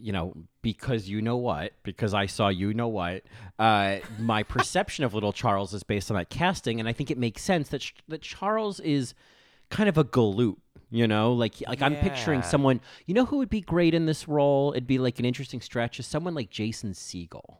you 0.00 0.12
know, 0.12 0.34
because 0.62 1.08
you 1.08 1.20
know 1.22 1.36
what, 1.36 1.72
because 1.82 2.14
I 2.14 2.26
saw 2.26 2.48
you 2.48 2.74
know 2.74 2.88
what, 2.88 3.22
uh, 3.58 3.98
my 4.18 4.42
perception 4.54 5.04
of 5.04 5.14
Little 5.14 5.32
Charles 5.32 5.74
is 5.74 5.82
based 5.82 6.10
on 6.10 6.16
that 6.16 6.30
casting, 6.30 6.80
and 6.80 6.88
I 6.88 6.92
think 6.92 7.10
it 7.10 7.18
makes 7.18 7.42
sense 7.42 7.68
that 7.70 7.80
Ch- 7.80 7.94
that 8.08 8.22
Charles 8.22 8.80
is 8.80 9.14
kind 9.70 9.88
of 9.88 9.98
a 9.98 10.04
galoot. 10.04 10.56
You 10.90 11.08
know, 11.08 11.32
like 11.32 11.54
like 11.66 11.82
I'm 11.82 11.96
picturing 11.96 12.42
someone. 12.42 12.80
You 13.06 13.14
know 13.14 13.24
who 13.24 13.38
would 13.38 13.50
be 13.50 13.60
great 13.60 13.92
in 13.92 14.06
this 14.06 14.28
role? 14.28 14.72
It'd 14.72 14.86
be 14.86 14.98
like 14.98 15.18
an 15.18 15.24
interesting 15.24 15.60
stretch. 15.60 15.98
Is 15.98 16.06
someone 16.06 16.34
like 16.34 16.48
Jason 16.48 16.92
Segel 16.92 17.56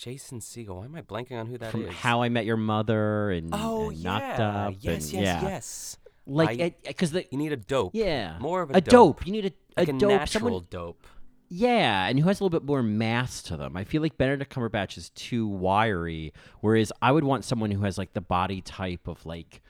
Jason 0.00 0.40
Segel. 0.40 0.76
Why 0.76 0.86
am 0.86 0.94
I 0.96 1.02
blanking 1.02 1.38
on 1.38 1.46
who 1.46 1.58
that 1.58 1.66
is? 1.66 1.70
from 1.72 1.86
How 1.88 2.22
I 2.22 2.30
Met 2.30 2.46
Your 2.46 2.56
Mother 2.56 3.30
and, 3.32 3.50
Oh 3.52 3.90
and 3.90 3.98
yeah. 3.98 4.10
Knocked 4.10 4.40
Up. 4.40 4.74
yes, 4.80 5.12
and, 5.12 5.22
yes, 5.22 5.42
yeah. 5.42 5.42
yes. 5.42 5.98
Like 6.30 6.82
because 6.86 7.10
the 7.10 7.26
You 7.30 7.38
need 7.38 7.52
a 7.52 7.56
dope. 7.56 7.92
yeah 7.94 8.38
More 8.38 8.62
of 8.62 8.70
a, 8.70 8.74
a 8.74 8.80
dope. 8.80 9.26
You 9.26 9.32
need 9.32 9.46
a, 9.46 9.52
Like 9.76 9.88
a 9.88 9.94
a 9.94 9.98
dope. 9.98 10.10
natural 10.10 10.26
Someone 10.26 10.66
dope. 10.70 11.06
Yeah, 11.52 12.06
and 12.06 12.18
who 12.20 12.28
has 12.28 12.38
a 12.40 12.44
little 12.44 12.60
bit 12.60 12.64
more 12.64 12.80
mass 12.80 13.42
to 13.44 13.56
them. 13.56 13.76
I 13.76 13.82
feel 13.82 14.00
like 14.02 14.16
Benedict 14.16 14.54
Cumberbatch 14.54 14.96
is 14.96 15.10
too 15.10 15.48
wiry, 15.48 16.32
whereas 16.60 16.92
I 17.02 17.10
would 17.10 17.24
want 17.24 17.44
someone 17.44 17.72
who 17.72 17.82
has 17.82 17.98
like 17.98 18.12
the 18.12 18.20
body 18.20 18.60
type 18.60 19.08
of 19.08 19.26
like 19.26 19.60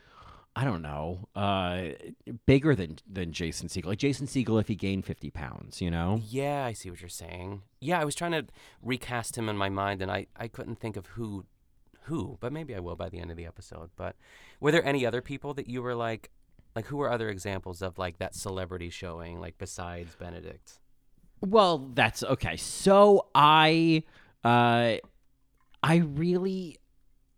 I 0.54 0.64
don't 0.64 0.82
know, 0.82 1.28
uh, 1.34 1.92
bigger 2.44 2.74
than 2.74 2.98
than 3.10 3.32
Jason 3.32 3.68
Segel. 3.68 3.86
Like 3.86 3.98
Jason 3.98 4.26
Segel, 4.26 4.60
if 4.60 4.68
he 4.68 4.74
gained 4.74 5.06
fifty 5.06 5.30
pounds, 5.30 5.80
you 5.80 5.90
know. 5.90 6.20
Yeah, 6.28 6.64
I 6.66 6.74
see 6.74 6.90
what 6.90 7.00
you're 7.00 7.08
saying. 7.08 7.62
Yeah, 7.80 7.98
I 7.98 8.04
was 8.04 8.14
trying 8.14 8.32
to 8.32 8.44
recast 8.82 9.38
him 9.38 9.48
in 9.48 9.56
my 9.56 9.70
mind, 9.70 10.02
and 10.02 10.10
I, 10.10 10.26
I 10.36 10.48
couldn't 10.48 10.80
think 10.80 10.98
of 10.98 11.06
who, 11.06 11.46
who, 12.02 12.36
but 12.40 12.52
maybe 12.52 12.74
I 12.74 12.80
will 12.80 12.96
by 12.96 13.08
the 13.08 13.20
end 13.20 13.30
of 13.30 13.36
the 13.38 13.46
episode. 13.46 13.88
But 13.96 14.16
were 14.60 14.72
there 14.72 14.84
any 14.84 15.06
other 15.06 15.22
people 15.22 15.54
that 15.54 15.66
you 15.68 15.80
were 15.80 15.94
like, 15.94 16.30
like 16.76 16.86
who 16.86 17.00
are 17.00 17.10
other 17.10 17.28
examples 17.28 17.82
of 17.82 17.98
like 17.98 18.18
that 18.18 18.34
celebrity 18.34 18.90
showing, 18.90 19.40
like 19.40 19.58
besides 19.58 20.14
Benedict? 20.14 20.78
Well, 21.40 21.90
that's 21.94 22.22
okay. 22.22 22.56
So 22.56 23.26
I, 23.34 24.02
uh, 24.44 24.96
I 25.82 25.96
really, 25.96 26.76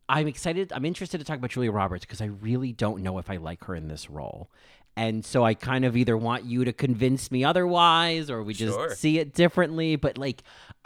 I'm 0.08 0.26
excited. 0.26 0.72
I'm 0.74 0.84
interested 0.84 1.18
to 1.18 1.24
talk 1.24 1.38
about 1.38 1.50
Julia 1.50 1.70
Roberts 1.70 2.04
because 2.04 2.20
I 2.20 2.26
really 2.26 2.72
don't 2.72 3.02
know 3.02 3.18
if 3.18 3.30
I 3.30 3.36
like 3.36 3.64
her 3.64 3.74
in 3.74 3.88
this 3.88 4.10
role. 4.10 4.50
And 4.96 5.24
so 5.24 5.44
I 5.44 5.54
kind 5.54 5.84
of 5.84 5.96
either 5.96 6.16
want 6.18 6.44
you 6.44 6.64
to 6.64 6.72
convince 6.72 7.30
me 7.30 7.44
otherwise 7.44 8.28
or 8.28 8.42
we 8.42 8.52
just 8.54 8.74
Sure. 8.74 8.94
see 8.94 9.18
it 9.18 9.32
differently. 9.32 9.96
But 9.96 10.18
like, 10.18 10.42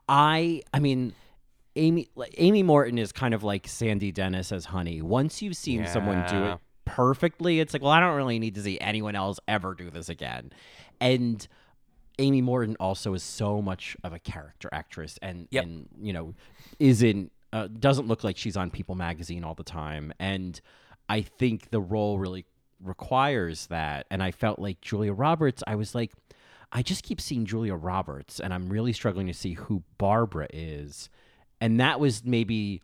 I, 0.08 0.62
I 0.72 0.78
mean, 0.78 1.12
Amy, 1.74 2.08
like, 2.14 2.34
Amy 2.38 2.62
Morton 2.62 2.98
is 2.98 3.10
kind 3.10 3.34
of 3.34 3.42
like 3.42 3.66
Sandy 3.66 4.12
Dennis 4.12 4.52
as 4.52 4.66
Honey. 4.66 5.02
Once 5.02 5.42
you've 5.42 5.56
seen 5.56 5.86
someone 5.86 6.24
do 6.28 6.44
it 6.44 6.58
perfectly, 6.86 7.60
it's 7.60 7.74
like, 7.74 7.82
well, 7.82 7.92
I 7.92 8.00
don't 8.00 8.16
really 8.16 8.38
need 8.38 8.54
to 8.54 8.62
see 8.62 8.80
anyone 8.80 9.14
else 9.14 9.38
ever 9.46 9.74
do 9.74 9.90
this 9.90 10.08
again. 10.08 10.50
And 11.00 11.46
Amy 12.18 12.40
Morton 12.40 12.76
also 12.80 13.12
is 13.12 13.22
so 13.22 13.60
much 13.60 13.96
of 14.02 14.14
a 14.14 14.18
character 14.18 14.70
actress 14.72 15.18
and 15.20 15.48
Yep. 15.50 15.64
and 15.64 15.88
you 16.00 16.14
know 16.14 16.34
isn't 16.78 17.30
uh, 17.52 17.68
doesn't 17.68 18.08
look 18.08 18.24
like 18.24 18.36
she's 18.38 18.56
on 18.56 18.70
People 18.70 18.94
magazine 18.94 19.44
all 19.44 19.54
the 19.54 19.62
time 19.62 20.12
and 20.18 20.58
I 21.08 21.20
think 21.20 21.70
the 21.70 21.80
role 21.80 22.18
really 22.18 22.46
requires 22.82 23.66
that 23.66 24.06
and 24.10 24.22
I 24.22 24.30
felt 24.30 24.58
like 24.58 24.80
Julia 24.80 25.12
Roberts 25.12 25.62
I 25.66 25.74
was 25.74 25.94
like 25.94 26.12
I 26.72 26.82
just 26.82 27.02
keep 27.02 27.20
seeing 27.20 27.44
Julia 27.44 27.74
Roberts 27.74 28.40
and 28.40 28.52
I'm 28.54 28.70
really 28.70 28.94
struggling 28.94 29.26
to 29.26 29.34
see 29.34 29.52
who 29.52 29.82
Barbara 29.98 30.48
is 30.52 31.10
and 31.60 31.78
that 31.80 32.00
was 32.00 32.24
maybe 32.24 32.80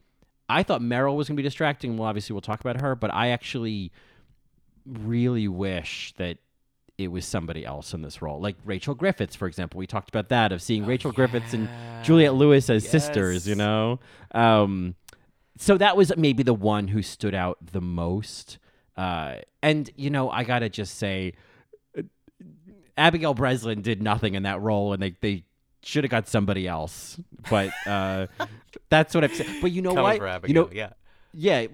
I 0.49 0.63
thought 0.63 0.81
Meryl 0.81 1.17
was 1.17 1.29
going 1.29 1.37
to 1.37 1.43
be 1.43 1.47
distracting 1.47 1.97
well 1.97 2.09
obviously 2.09 2.35
we'll 2.35 2.41
talk 2.41 2.61
about 2.61 2.81
her 2.81 2.95
but 2.95 3.13
I 3.13 3.29
actually 3.29 3.93
really 4.85 5.49
wish 5.49 6.13
that 6.17 6.39
it 6.99 7.09
was 7.09 7.25
somebody 7.25 7.65
else 7.65 7.95
in 7.95 8.03
this 8.03 8.23
role, 8.23 8.41
like 8.41 8.57
Rachel 8.65 8.95
Griffiths, 8.95 9.35
for 9.35 9.47
example. 9.49 9.79
We 9.79 9.87
talked 9.87 10.09
about 10.09 10.29
that 10.29 10.53
of 10.53 10.63
seeing 10.63 10.87
Rachel 10.87 11.13
Griffiths 11.13 11.55
and 11.55 11.69
Juliette 12.03 12.35
Lewis 12.35 12.69
as 12.71 12.89
sisters, 12.89 13.49
you 13.49 13.55
know. 13.55 13.99
Um, 14.33 14.95
so 15.59 15.79
that 15.79 15.97
was 15.97 16.13
maybe 16.17 16.43
the 16.43 16.55
one 16.55 16.89
who 16.89 17.03
stood 17.03 17.35
out 17.35 17.59
the 17.73 17.81
most. 17.81 18.59
Uh, 18.97 19.37
and 19.63 19.91
you 19.97 20.11
know, 20.11 20.31
I 20.31 20.45
gotta 20.45 20.69
just 20.69 20.99
say, 20.99 21.35
uh, 21.99 22.03
Abigail 22.97 23.35
Breslin 23.35 23.83
did 23.83 24.03
nothing 24.03 24.35
in 24.35 24.43
that 24.43 24.61
role, 24.61 24.93
and 24.93 25.03
they 25.03 25.17
they 25.21 25.45
should 25.83 26.05
have 26.05 26.11
got 26.11 26.29
somebody 26.29 26.67
else. 26.69 27.19
But 27.51 27.71
uh, 27.87 28.27
that's 28.89 29.15
what 29.15 29.25
I'm 29.25 29.35
saying. 29.35 29.59
But 29.61 29.73
you 29.73 29.83
know 29.83 29.95
Coming 29.95 30.23
what? 30.23 30.49
you 30.49 30.55
know, 30.55 30.71
yeah. 30.73 30.91
yeah, 31.33 31.67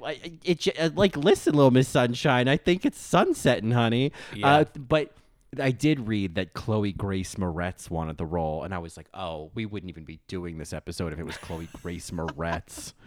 it, 0.45 0.61
j- 0.61 0.73
uh, 0.79 0.91
like 0.95 1.17
listen, 1.17 1.55
little 1.55 1.71
Miss 1.71 1.89
Sunshine. 1.89 2.49
I 2.49 2.57
think 2.57 2.85
it's 2.85 3.01
sunsetting, 3.01 3.71
honey. 3.73 4.13
Yeah. 4.35 4.49
Uh, 4.49 4.65
but 4.79 5.13
I 5.61 5.71
did 5.71 6.07
read 6.07 6.35
that 6.35 6.53
Chloe 6.55 6.93
Grace 6.93 7.37
Moretz 7.37 7.91
wanted 7.91 8.19
the 8.19 8.27
role, 8.27 8.65
and 8.65 8.75
I 8.75 8.79
was 8.79 8.97
like, 8.97 9.09
oh, 9.15 9.51
we 9.55 9.65
wouldn't 9.67 9.89
even 9.91 10.05
be 10.05 10.21
doing 10.29 10.59
this 10.59 10.73
episode 10.73 11.13
if 11.13 11.19
it 11.19 11.25
was 11.25 11.37
Chloe 11.39 11.69
Grace 11.83 12.11
Moretz. 12.11 12.93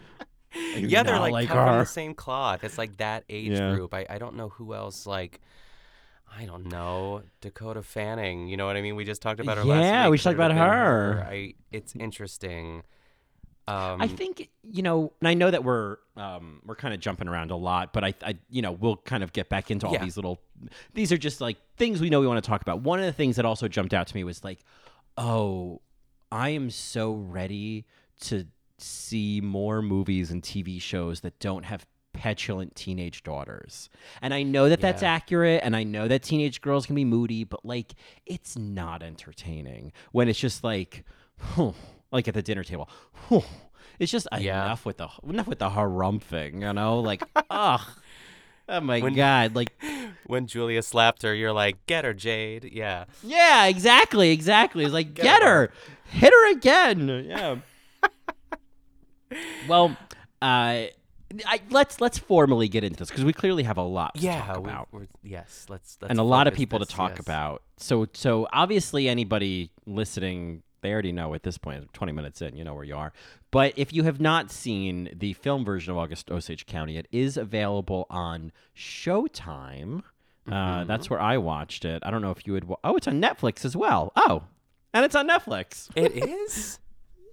Yeah, 0.76 1.02
they're 1.02 1.18
like, 1.18 1.48
from 1.48 1.56
her. 1.56 1.78
the 1.78 1.86
same 1.86 2.12
cloth. 2.12 2.62
It's 2.62 2.76
like 2.76 2.98
that 2.98 3.24
age 3.30 3.52
Yeah. 3.52 3.74
group. 3.74 3.94
I, 3.94 4.04
I 4.10 4.18
don't 4.18 4.36
know 4.36 4.50
who 4.50 4.74
else 4.74 5.06
like 5.06 5.40
I 6.36 6.44
don't 6.46 6.66
know 6.66 7.22
Dakota 7.40 7.82
Fanning. 7.82 8.48
You 8.48 8.56
know 8.56 8.66
what 8.66 8.76
I 8.76 8.82
mean? 8.82 8.96
We 8.96 9.04
just 9.04 9.22
talked 9.22 9.40
about 9.40 9.58
her. 9.58 9.64
last 9.64 9.82
Yeah, 9.84 10.08
we 10.08 10.16
but 10.16 10.20
should 10.20 10.24
talk 10.24 10.32
it 10.34 10.38
would've 10.38 10.56
about 10.56 10.68
been 10.70 10.76
her. 10.76 11.26
I 11.30 11.54
it's 11.70 11.94
interesting. 11.94 12.82
Um, 13.68 14.02
I 14.02 14.08
think 14.08 14.48
you 14.64 14.82
know, 14.82 15.12
and 15.20 15.28
I 15.28 15.34
know 15.34 15.50
that 15.50 15.62
we're 15.62 15.98
um, 16.16 16.60
we're 16.64 16.74
kind 16.74 16.92
of 16.94 17.00
jumping 17.00 17.28
around 17.28 17.50
a 17.52 17.56
lot, 17.56 17.92
but 17.92 18.02
I, 18.02 18.14
I, 18.24 18.34
you 18.50 18.60
know, 18.60 18.72
we'll 18.72 18.96
kind 18.96 19.22
of 19.22 19.32
get 19.32 19.48
back 19.48 19.70
into 19.70 19.86
all 19.86 19.92
Yeah. 19.92 20.02
these 20.04 20.16
little. 20.16 20.40
These 20.94 21.12
are 21.12 21.16
just 21.18 21.40
like 21.40 21.58
things 21.76 22.00
we 22.00 22.10
know 22.10 22.20
we 22.20 22.26
want 22.26 22.42
to 22.42 22.48
talk 22.48 22.60
about. 22.62 22.80
One 22.82 22.98
of 22.98 23.04
the 23.06 23.12
things 23.12 23.36
that 23.36 23.44
also 23.44 23.68
jumped 23.68 23.94
out 23.94 24.08
to 24.08 24.16
me 24.16 24.24
was 24.24 24.42
like, 24.42 24.58
oh, 25.16 25.80
I 26.32 26.50
am 26.50 26.70
so 26.70 27.12
ready 27.12 27.86
to 28.22 28.46
see 28.78 29.40
more 29.40 29.80
movies 29.80 30.32
and 30.32 30.42
TV 30.42 30.80
shows 30.82 31.20
that 31.20 31.38
don't 31.38 31.64
have 31.64 31.86
petulant 32.22 32.76
teenage 32.76 33.24
daughters. 33.24 33.90
And 34.20 34.32
I 34.32 34.44
know 34.44 34.68
that 34.68 34.80
that's 34.80 35.02
accurate 35.02 35.60
and 35.64 35.74
I 35.74 35.82
know 35.82 36.06
that 36.06 36.22
teenage 36.22 36.60
girls 36.60 36.86
can 36.86 36.94
be 36.94 37.04
moody, 37.04 37.42
but 37.42 37.64
like 37.64 37.94
it's 38.26 38.56
not 38.56 39.02
entertaining 39.02 39.92
when 40.12 40.28
it's 40.28 40.38
just 40.38 40.62
like 40.62 41.04
like 42.12 42.28
at 42.28 42.34
the 42.34 42.42
dinner 42.42 42.62
table. 42.62 42.88
It's 43.98 44.12
just 44.12 44.28
Yeah. 44.38 44.64
enough 44.66 44.86
with 44.86 44.98
the 44.98 45.08
enough 45.28 45.48
with 45.48 45.58
the 45.58 45.70
harumping, 45.70 46.60
you 46.62 46.72
know? 46.72 47.00
Like 47.00 47.24
ugh. 47.50 47.80
Oh 48.68 48.80
my 48.80 49.00
When- 49.00 49.14
god, 49.14 49.56
like 49.56 49.72
when 50.26 50.46
Julia 50.46 50.82
slapped 50.82 51.22
her, 51.22 51.34
you're 51.34 51.52
like, 51.52 51.84
"Get 51.86 52.04
her, 52.04 52.14
Jade." 52.14 52.70
Yeah. 52.72 53.06
Yeah, 53.24 53.66
exactly, 53.66 54.30
exactly. 54.30 54.84
It's 54.84 54.92
like 54.94 55.12
Get 55.14 55.24
get, 55.24 55.42
her. 55.42 55.48
her. 55.48 55.72
Hit 56.10 56.32
her 56.32 56.52
again. 56.52 57.08
Yeah. 57.28 57.56
well, 59.68 59.96
uh 60.40 60.84
I, 61.46 61.60
let's 61.70 62.00
let's 62.00 62.18
formally 62.18 62.68
get 62.68 62.84
into 62.84 62.98
this 62.98 63.08
because 63.08 63.24
we 63.24 63.32
clearly 63.32 63.62
have 63.62 63.76
a 63.78 63.82
lot 63.82 64.14
to 64.14 64.20
Yeah. 64.20 64.44
talk 64.44 64.56
about. 64.58 64.88
we're- 64.92 65.06
yes. 65.22 65.66
Let's, 65.68 65.98
let's 66.00 66.10
and 66.10 66.18
a 66.18 66.22
lot 66.22 66.46
of 66.46 66.54
people 66.54 66.78
this, 66.78 66.88
to 66.88 66.94
talk 66.94 67.12
yes. 67.12 67.20
about. 67.20 67.62
So 67.76 68.06
so 68.12 68.46
obviously 68.52 69.08
anybody 69.08 69.70
listening, 69.86 70.62
they 70.82 70.92
already 70.92 71.12
know 71.12 71.34
at 71.34 71.42
this 71.42 71.58
point, 71.58 71.92
20 71.92 72.12
minutes 72.12 72.42
in, 72.42 72.56
you 72.56 72.64
know 72.64 72.74
where 72.74 72.84
you 72.84 72.96
are. 72.96 73.12
But 73.50 73.74
if 73.76 73.92
you 73.92 74.02
have 74.04 74.20
not 74.20 74.50
seen 74.50 75.10
the 75.14 75.32
film 75.34 75.64
version 75.64 75.90
of 75.92 75.98
August 75.98 76.30
Osage 76.30 76.66
County, 76.66 76.96
it 76.96 77.06
is 77.12 77.36
available 77.36 78.06
on 78.10 78.50
Showtime. 78.76 80.02
Mm-hmm. 80.48 80.52
Uh, 80.52 80.84
that's 80.84 81.08
where 81.08 81.20
I 81.20 81.36
watched 81.38 81.84
it. 81.84 82.02
I 82.04 82.10
don't 82.10 82.22
know 82.22 82.30
if 82.30 82.46
you 82.46 82.52
would. 82.54 82.64
Wa- 82.64 82.78
oh, 82.82 82.96
it's 82.96 83.06
on 83.06 83.20
Netflix 83.20 83.64
as 83.64 83.76
well. 83.76 84.12
Oh, 84.16 84.42
and 84.94 85.04
it's 85.04 85.14
on 85.14 85.28
Netflix. 85.28 85.88
It 85.94 86.12
is. 86.28 86.78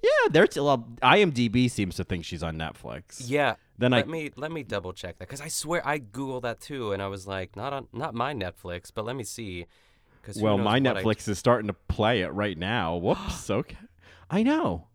Yeah, 0.01 0.29
there's 0.31 0.55
well, 0.55 0.87
IMDb 1.01 1.69
seems 1.69 1.95
to 1.95 2.03
think 2.03 2.25
she's 2.25 2.43
on 2.43 2.57
Netflix. 2.57 3.23
Yeah. 3.25 3.55
Then 3.77 3.91
let 3.91 4.05
I 4.05 4.07
me 4.07 4.31
let 4.35 4.51
me 4.51 4.63
double 4.63 4.91
check 4.93 5.19
that 5.19 5.27
because 5.27 5.41
I 5.41 5.47
swear 5.47 5.85
I 5.87 5.99
googled 5.99 6.41
that 6.41 6.59
too, 6.59 6.91
and 6.91 7.01
I 7.01 7.07
was 7.07 7.27
like, 7.27 7.55
not 7.55 7.71
on 7.71 7.87
not 7.93 8.13
my 8.13 8.33
Netflix, 8.33 8.91
but 8.93 9.05
let 9.05 9.15
me 9.15 9.23
see. 9.23 9.67
Because 10.21 10.41
well, 10.41 10.57
my 10.57 10.79
Netflix 10.79 11.27
is 11.29 11.39
starting 11.39 11.67
to 11.67 11.73
play 11.73 12.21
it 12.21 12.29
right 12.33 12.57
now. 12.57 12.97
Whoops. 12.97 13.49
okay. 13.49 13.77
I 14.29 14.43
know. 14.43 14.87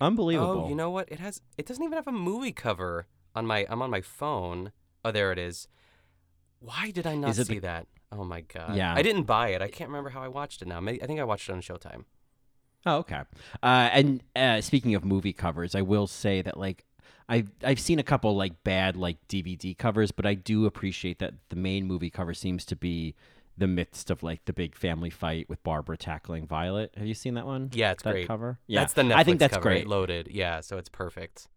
Unbelievable. 0.00 0.64
Oh, 0.66 0.68
you 0.68 0.74
know 0.74 0.90
what? 0.90 1.10
It 1.10 1.18
has. 1.18 1.42
It 1.58 1.66
doesn't 1.66 1.82
even 1.82 1.96
have 1.96 2.06
a 2.06 2.12
movie 2.12 2.52
cover 2.52 3.06
on 3.34 3.46
my. 3.46 3.66
I'm 3.68 3.82
on 3.82 3.90
my 3.90 4.00
phone. 4.00 4.72
Oh, 5.04 5.10
there 5.10 5.32
it 5.32 5.38
is. 5.38 5.68
Why 6.60 6.90
did 6.90 7.06
I 7.06 7.16
not 7.16 7.34
see 7.34 7.42
the- 7.42 7.58
that? 7.60 7.86
Oh 8.12 8.24
my 8.24 8.40
god. 8.40 8.76
Yeah. 8.76 8.94
I 8.94 9.02
didn't 9.02 9.24
buy 9.24 9.48
it. 9.48 9.60
I 9.60 9.68
can't 9.68 9.90
remember 9.90 10.10
how 10.10 10.22
I 10.22 10.28
watched 10.28 10.62
it 10.62 10.68
now. 10.68 10.80
Maybe, 10.80 11.02
I 11.02 11.06
think 11.06 11.18
I 11.18 11.24
watched 11.24 11.48
it 11.48 11.52
on 11.52 11.60
Showtime. 11.60 12.04
Oh, 12.86 12.98
okay. 12.98 13.22
Uh, 13.62 13.88
and 13.92 14.22
uh, 14.36 14.60
speaking 14.60 14.94
of 14.94 15.04
movie 15.04 15.32
covers, 15.32 15.74
I 15.74 15.82
will 15.82 16.06
say 16.06 16.40
that 16.42 16.56
like 16.56 16.84
I've 17.28 17.50
I've 17.64 17.80
seen 17.80 17.98
a 17.98 18.04
couple 18.04 18.36
like 18.36 18.62
bad 18.62 18.96
like 18.96 19.16
DVD 19.28 19.76
covers, 19.76 20.12
but 20.12 20.24
I 20.24 20.34
do 20.34 20.66
appreciate 20.66 21.18
that 21.18 21.34
the 21.48 21.56
main 21.56 21.86
movie 21.86 22.10
cover 22.10 22.32
seems 22.32 22.64
to 22.66 22.76
be 22.76 23.14
the 23.58 23.66
midst 23.66 24.10
of 24.10 24.22
like 24.22 24.44
the 24.44 24.52
big 24.52 24.76
family 24.76 25.10
fight 25.10 25.48
with 25.48 25.62
Barbara 25.64 25.96
tackling 25.96 26.46
Violet. 26.46 26.92
Have 26.96 27.06
you 27.06 27.14
seen 27.14 27.34
that 27.34 27.46
one? 27.46 27.70
Yeah, 27.72 27.90
it's 27.92 28.02
that 28.04 28.12
great. 28.12 28.28
cover. 28.28 28.58
Yeah, 28.66 28.80
That's 28.80 28.92
the 28.92 29.02
Netflix 29.02 29.14
I 29.16 29.24
think 29.24 29.38
that's 29.40 29.54
cover, 29.54 29.62
great. 29.70 29.86
Loaded. 29.88 30.28
Yeah, 30.30 30.60
so 30.60 30.76
it's 30.78 30.88
perfect. 30.90 31.48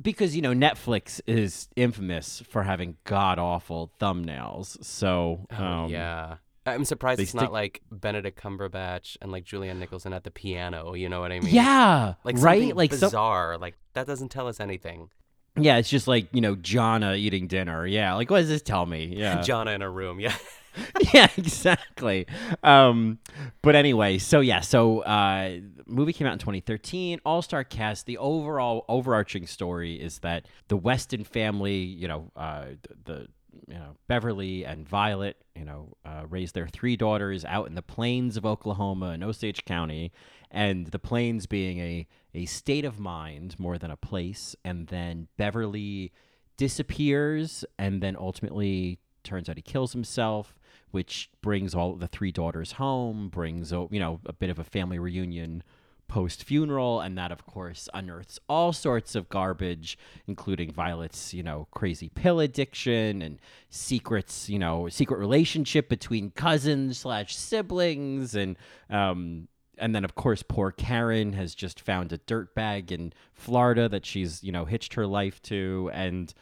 because 0.00 0.34
you 0.36 0.40
know 0.40 0.52
Netflix 0.54 1.20
is 1.26 1.68
infamous 1.76 2.40
for 2.48 2.62
having 2.62 2.96
god 3.04 3.38
awful 3.38 3.90
thumbnails. 4.00 4.82
So 4.84 5.46
Oh, 5.50 5.62
um, 5.64 5.90
yeah. 5.90 6.36
I'm 6.74 6.84
surprised 6.84 7.18
they 7.18 7.22
it's 7.22 7.30
stick- 7.32 7.42
not 7.42 7.52
like 7.52 7.82
Benedict 7.90 8.40
Cumberbatch 8.40 9.16
and 9.20 9.30
like 9.32 9.44
Julianne 9.44 9.78
Nicholson 9.78 10.12
at 10.12 10.24
the 10.24 10.30
piano. 10.30 10.94
You 10.94 11.08
know 11.08 11.20
what 11.20 11.32
I 11.32 11.40
mean? 11.40 11.54
Yeah, 11.54 12.14
Like 12.24 12.36
right? 12.38 12.74
Like 12.76 12.92
some- 12.92 13.08
bizarre. 13.08 13.58
Like 13.58 13.76
that 13.94 14.06
doesn't 14.06 14.28
tell 14.30 14.46
us 14.48 14.60
anything. 14.60 15.10
yeah, 15.56 15.76
it's 15.78 15.90
just 15.90 16.06
like 16.06 16.28
you 16.32 16.40
know 16.40 16.54
Jonna 16.56 17.16
eating 17.18 17.46
dinner. 17.48 17.86
Yeah, 17.86 18.14
like 18.14 18.30
what 18.30 18.38
does 18.40 18.48
this 18.48 18.62
tell 18.62 18.86
me? 18.86 19.06
Yeah, 19.16 19.38
Jonna 19.42 19.74
in 19.74 19.82
a 19.82 19.90
room. 19.90 20.20
Yeah. 20.20 20.34
yeah, 21.12 21.26
exactly. 21.36 22.24
Um, 22.62 23.18
but 23.62 23.74
anyway, 23.74 24.18
so 24.18 24.38
yeah, 24.38 24.60
so 24.60 25.00
uh, 25.00 25.58
movie 25.86 26.12
came 26.12 26.26
out 26.28 26.34
in 26.34 26.38
2013. 26.38 27.20
All 27.24 27.42
star 27.42 27.64
cast. 27.64 28.06
The 28.06 28.16
overall 28.18 28.84
overarching 28.88 29.46
story 29.48 29.94
is 30.00 30.20
that 30.20 30.46
the 30.68 30.76
Weston 30.76 31.24
family, 31.24 31.78
you 31.78 32.06
know, 32.06 32.30
uh, 32.36 32.66
the, 33.04 33.12
the 33.12 33.28
you 33.66 33.74
know 33.74 33.96
Beverly 34.06 34.64
and 34.64 34.88
Violet, 34.88 35.36
you 35.54 35.64
know, 35.64 35.96
uh, 36.04 36.24
raised 36.28 36.54
their 36.54 36.68
three 36.68 36.96
daughters 36.96 37.44
out 37.44 37.66
in 37.66 37.74
the 37.74 37.82
plains 37.82 38.36
of 38.36 38.46
Oklahoma 38.46 39.10
in 39.10 39.22
Osage 39.22 39.64
County, 39.64 40.12
and 40.50 40.86
the 40.88 40.98
plains 40.98 41.46
being 41.46 41.78
a 41.78 42.06
a 42.34 42.46
state 42.46 42.84
of 42.84 42.98
mind 42.98 43.58
more 43.58 43.78
than 43.78 43.90
a 43.90 43.96
place. 43.96 44.54
And 44.64 44.88
then 44.88 45.28
Beverly 45.36 46.12
disappears 46.56 47.64
and 47.78 48.02
then 48.02 48.16
ultimately 48.18 48.98
turns 49.24 49.48
out 49.48 49.56
he 49.56 49.62
kills 49.62 49.92
himself, 49.92 50.54
which 50.90 51.30
brings 51.42 51.74
all 51.74 51.94
the 51.94 52.08
three 52.08 52.32
daughters 52.32 52.72
home, 52.72 53.28
brings 53.28 53.72
you 53.72 54.00
know 54.00 54.20
a 54.26 54.32
bit 54.32 54.50
of 54.50 54.58
a 54.58 54.64
family 54.64 54.98
reunion 54.98 55.62
post 56.08 56.42
funeral, 56.44 57.00
and 57.00 57.16
that 57.16 57.30
of 57.30 57.46
course 57.46 57.88
unearths 57.94 58.38
all 58.48 58.72
sorts 58.72 59.14
of 59.14 59.28
garbage, 59.28 59.98
including 60.26 60.72
Violet's 60.72 61.32
you 61.34 61.42
know 61.42 61.68
crazy 61.70 62.08
pill 62.08 62.40
addiction 62.40 63.22
and 63.22 63.38
secrets, 63.70 64.48
you 64.48 64.58
know, 64.58 64.88
secret 64.88 65.18
relationship 65.18 65.88
between 65.88 66.30
cousins 66.30 66.98
slash 66.98 67.36
siblings, 67.36 68.34
and 68.34 68.56
um, 68.90 69.48
and 69.76 69.94
then 69.94 70.04
of 70.04 70.14
course 70.14 70.42
poor 70.42 70.72
Karen 70.72 71.34
has 71.34 71.54
just 71.54 71.80
found 71.80 72.12
a 72.12 72.18
dirt 72.18 72.54
bag 72.54 72.90
in 72.90 73.12
Florida 73.34 73.88
that 73.88 74.04
she's 74.04 74.42
you 74.42 74.50
know 74.50 74.64
hitched 74.64 74.94
her 74.94 75.06
life 75.06 75.40
to, 75.42 75.90
and 75.92 76.32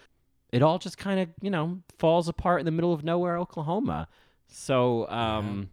it 0.53 0.63
all 0.63 0.79
just 0.79 0.97
kind 0.97 1.21
of 1.21 1.29
you 1.41 1.51
know 1.51 1.81
falls 1.99 2.29
apart 2.29 2.61
in 2.61 2.67
the 2.67 2.73
middle 2.73 2.93
of 2.93 3.05
nowhere, 3.05 3.39
Oklahoma. 3.39 4.09
So 4.49 5.09
um, 5.09 5.71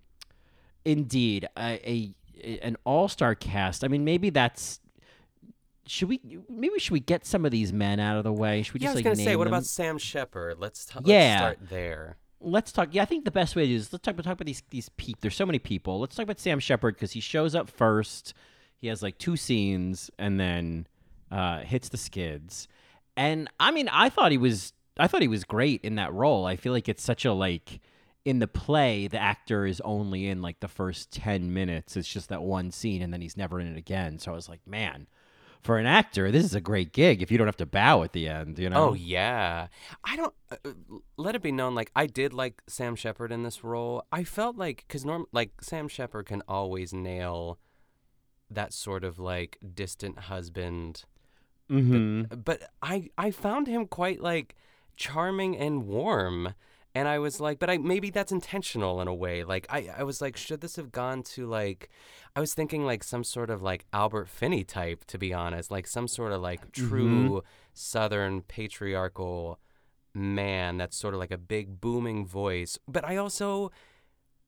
indeed, 0.86 1.48
a, 1.58 1.80
a 1.90 2.16
an 2.62 2.78
all 2.86 3.08
star 3.08 3.36
cast. 3.36 3.84
I 3.84 3.88
mean, 3.88 4.04
maybe 4.06 4.30
that's. 4.30 4.80
Should 5.86 6.08
we 6.08 6.22
maybe 6.50 6.80
should 6.80 6.94
we 6.94 7.02
get 7.02 7.26
some 7.26 7.44
of 7.46 7.52
these 7.52 7.74
men 7.74 8.00
out 8.00 8.16
of 8.18 8.24
the 8.24 8.32
way? 8.32 8.62
Should 8.62 8.76
we 8.76 8.80
yeah, 8.80 8.90
I 8.90 8.92
was 8.92 8.96
like 8.96 9.04
gonna 9.04 9.16
say, 9.18 9.36
what 9.36 9.46
them? 9.46 9.54
about 9.54 9.66
Sam 9.66 9.98
Shepard? 9.98 10.58
Let's, 10.60 10.86
t- 10.86 10.98
Yeah. 11.04 11.18
let's 11.18 11.38
start 11.42 11.70
there. 11.70 12.18
let's 12.40 12.72
talk. 12.72 12.90
Yeah, 12.92 13.02
I 13.02 13.06
think 13.06 13.26
the 13.26 13.32
best 13.32 13.54
way 13.56 13.64
to 13.64 13.68
do 13.68 13.76
is 13.76 13.92
let's 13.92 14.02
talk 14.04 14.14
about 14.14 14.24
talk 14.24 14.34
about 14.34 14.46
these 14.46 14.64
these 14.70 14.88
people. 14.96 15.20
There's 15.22 15.36
so 15.36 15.46
many 15.46 15.60
people. 15.60 16.00
Let's 16.00 16.16
talk 16.16 16.24
about 16.24 16.40
Sam 16.40 16.60
Shepard 16.62 16.96
because 16.96 17.12
he 17.12 17.20
shows 17.20 17.54
up 17.54 17.70
first. 17.70 18.34
He 18.78 18.88
has 18.88 19.04
like 19.04 19.18
two 19.18 19.36
scenes 19.36 20.10
and 20.18 20.40
then 20.40 20.88
uh, 21.32 21.60
hits 21.60 21.90
the 21.90 21.98
skids. 21.98 22.70
And 23.18 23.50
I 23.60 23.72
mean, 23.72 23.90
I 23.90 24.08
thought 24.08 24.32
he 24.32 24.38
was 24.38 24.72
I 24.98 25.08
thought 25.08 25.22
he 25.22 25.28
was 25.28 25.44
great 25.44 25.82
in 25.84 25.96
that 25.96 26.14
role. 26.14 26.46
I 26.46 26.56
feel 26.56 26.72
like 26.72 26.88
it's 26.88 27.04
such 27.04 27.26
a 27.26 27.34
like 27.34 27.82
in 28.26 28.40
the 28.40 28.48
play 28.48 29.08
the 29.08 29.20
actor 29.20 29.66
is 29.66 29.82
only 29.82 30.28
in 30.28 30.42
like 30.42 30.60
the 30.62 30.68
first 30.68 31.12
10 31.12 31.54
minutes. 31.54 31.98
It's 31.98 32.08
just 32.08 32.30
that 32.30 32.42
one 32.42 32.72
scene 32.72 33.02
and 33.02 33.12
then 33.14 33.22
he's 33.22 33.36
never 33.38 33.60
in 33.60 33.68
it 33.68 33.78
again. 33.78 34.18
So 34.18 34.32
I 34.32 34.36
was 34.36 34.48
like, 34.48 34.66
man, 34.66 35.08
for 35.62 35.78
an 35.78 35.86
actor, 35.86 36.32
this 36.32 36.44
is 36.46 36.54
a 36.56 36.62
great 36.62 36.92
gig 36.94 37.22
if 37.22 37.32
you 37.32 37.38
don't 37.38 37.48
have 37.48 37.58
to 37.58 37.66
bow 37.66 38.04
at 38.04 38.14
the 38.14 38.28
end, 38.28 38.60
you 38.60 38.70
know. 38.70 38.90
Oh 38.90 38.94
yeah, 38.94 39.68
I 40.04 40.16
don't. 40.16 40.34
Uh, 40.52 40.72
let 41.18 41.36
it 41.36 41.42
be 41.42 41.52
known, 41.54 41.74
like 41.74 41.90
I 41.96 42.06
did 42.06 42.34
like 42.34 42.62
Sam 42.68 42.96
Shepard 42.96 43.32
in 43.32 43.44
this 43.44 43.64
role. 43.64 44.06
I 44.12 44.24
felt 44.26 44.58
like 44.58 44.84
because 44.88 45.06
norm 45.06 45.26
like 45.32 45.62
Sam 45.62 45.88
Shepard 45.88 46.26
can 46.26 46.44
always 46.48 46.94
nail 46.94 47.60
that 48.50 48.74
sort 48.74 49.04
of 49.06 49.20
like 49.20 49.58
distant 49.74 50.20
husband. 50.20 51.06
Mhm. 51.70 52.28
But, 52.30 52.44
but 52.44 52.70
I 52.82 53.10
I 53.18 53.32
found 53.32 53.68
him 53.68 53.88
quite 53.88 54.20
like 54.22 54.56
charming 54.98 55.58
and 55.58 55.88
warm. 55.88 56.56
And 56.96 57.08
I 57.08 57.18
was 57.18 57.40
like, 57.40 57.58
but 57.58 57.70
I 57.72 57.78
maybe 57.80 58.12
that's 58.12 58.32
intentional 58.32 59.02
in 59.02 59.08
a 59.08 59.14
way. 59.16 59.44
Like 59.44 59.66
I, 59.70 59.90
I 59.98 60.04
was 60.04 60.22
like, 60.22 60.38
should 60.38 60.62
this 60.62 60.76
have 60.76 60.92
gone 60.92 61.24
to 61.24 61.48
like 61.48 61.90
I 62.36 62.40
was 62.40 62.54
thinking 62.54 62.86
like 62.86 63.04
some 63.04 63.24
sort 63.24 63.50
of 63.50 63.62
like 63.64 63.86
Albert 63.92 64.30
Finney 64.30 64.64
type, 64.64 65.06
to 65.06 65.18
be 65.18 65.34
honest, 65.34 65.72
like 65.72 65.88
some 65.88 66.08
sort 66.08 66.32
of 66.32 66.42
like 66.42 66.72
true 66.72 67.44
Southern 67.74 68.42
patriarchal 68.44 69.60
man 70.14 70.78
that's 70.78 70.96
sort 70.96 71.16
of 71.16 71.20
like 71.20 71.32
a 71.32 71.38
big 71.38 71.82
booming 71.82 72.26
voice. 72.28 72.78
But 72.88 73.04
I 73.04 73.18
also 73.18 73.72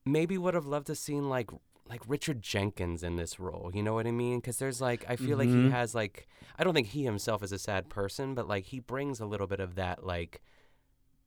maybe 0.04 0.38
would 0.38 0.54
have 0.54 0.66
loved 0.66 0.86
to 0.86 0.94
seen 0.94 1.28
like 1.28 1.50
like 1.88 2.02
Richard 2.06 2.42
Jenkins 2.42 3.02
in 3.02 3.16
this 3.16 3.38
role. 3.40 3.70
You 3.74 3.82
know 3.82 3.94
what 3.94 4.06
I 4.06 4.12
mean? 4.12 4.38
Because 4.38 4.58
there's 4.58 4.80
like 4.80 5.04
I 5.08 5.16
feel 5.16 5.36
like 5.36 5.48
he 5.48 5.54
Mhm. 5.56 5.70
has 5.72 5.96
like 5.96 6.28
I 6.58 6.62
don't 6.62 6.74
think 6.74 6.88
he 6.88 7.02
himself 7.02 7.42
is 7.42 7.50
a 7.50 7.58
sad 7.58 7.88
person, 7.88 8.34
but 8.34 8.46
like 8.46 8.66
he 8.66 8.78
brings 8.78 9.18
a 9.18 9.26
little 9.26 9.48
bit 9.48 9.58
of 9.58 9.74
that 9.74 10.06
like. 10.06 10.42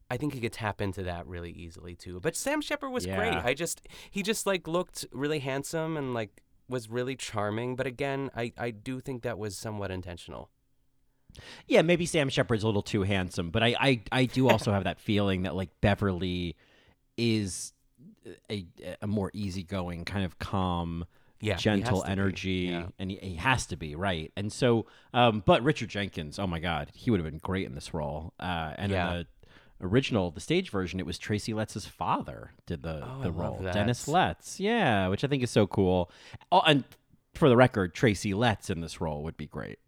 I 0.09 0.17
think 0.17 0.33
he 0.33 0.39
could 0.41 0.53
tap 0.53 0.81
into 0.81 1.03
that 1.03 1.27
really 1.27 1.51
easily 1.51 1.95
too. 1.95 2.19
But 2.19 2.35
Sam 2.35 2.61
Shepard 2.61 2.91
was 2.91 3.05
great. 3.05 3.33
I 3.33 3.53
just 3.53 3.81
he 4.09 4.23
just 4.23 4.45
like 4.47 4.67
looked 4.67 5.05
really 5.11 5.39
handsome 5.39 5.97
and 5.97 6.13
like 6.13 6.41
was 6.67 6.89
really 6.89 7.15
charming. 7.15 7.75
But 7.75 7.85
again, 7.87 8.29
I 8.35 8.51
I 8.57 8.71
do 8.71 8.99
think 8.99 9.23
that 9.23 9.37
was 9.37 9.55
somewhat 9.57 9.91
intentional. 9.91 10.49
Yeah, 11.67 11.83
maybe 11.83 12.05
Sam 12.07 12.27
Shepard's 12.29 12.63
a 12.63 12.65
little 12.65 12.81
too 12.81 13.03
handsome, 13.03 13.51
but 13.51 13.61
I, 13.61 13.75
I, 13.79 14.01
I 14.11 14.25
do 14.25 14.49
also 14.51 14.71
have 14.71 14.85
that 14.85 14.99
feeling 14.99 15.43
that 15.43 15.55
like 15.55 15.69
Beverly 15.79 16.55
is 17.17 17.73
a, 18.49 18.65
a 19.01 19.05
more 19.07 19.29
easygoing, 19.33 20.05
kind 20.05 20.25
of 20.25 20.39
calm, 20.39 21.05
Yeah, 21.39 21.55
gentle 21.55 21.97
has 21.97 22.03
to 22.03 22.07
be, 22.07 22.11
energy, 22.11 22.51
yeah. 22.71 22.87
and 22.97 23.11
he, 23.11 23.17
he 23.17 23.35
has 23.35 23.67
to 23.67 23.75
be 23.75 23.95
right. 23.95 24.31
And 24.35 24.51
so, 24.51 24.87
um, 25.13 25.43
but 25.45 25.63
Richard 25.63 25.89
Jenkins, 25.89 26.39
oh 26.39 26.47
my 26.47 26.59
God, 26.59 26.89
he 26.95 27.11
would 27.11 27.19
have 27.19 27.29
been 27.29 27.39
great 27.39 27.67
in 27.67 27.75
this 27.75 27.93
role. 27.93 28.33
Uh, 28.39 28.73
and 28.77 28.91
Yeah. 28.91 29.11
in 29.11 29.17
the 29.19 29.27
original, 29.81 30.31
the 30.31 30.39
stage 30.41 30.69
version, 30.69 30.99
it 30.99 31.05
was 31.05 31.17
Tracy 31.17 31.53
Letts' 31.53 31.85
father 31.85 32.51
did 32.65 32.83
the 32.83 33.03
Oh, 33.05 33.21
the 33.23 33.31
role. 33.31 33.59
Dennis 33.61 34.07
Letts. 34.07 34.59
Yeah, 34.59 35.07
which 35.07 35.23
I 35.23 35.27
think 35.27 35.43
is 35.43 35.51
so 35.51 35.67
cool. 35.67 36.11
Oh, 36.51 36.61
and 36.65 36.83
for 37.33 37.49
the 37.49 37.55
record, 37.57 37.93
Tracy 37.93 38.33
Letts 38.33 38.69
in 38.69 38.81
this 38.81 38.99
role 38.99 39.23
would 39.23 39.37
be 39.37 39.45
great. 39.47 39.79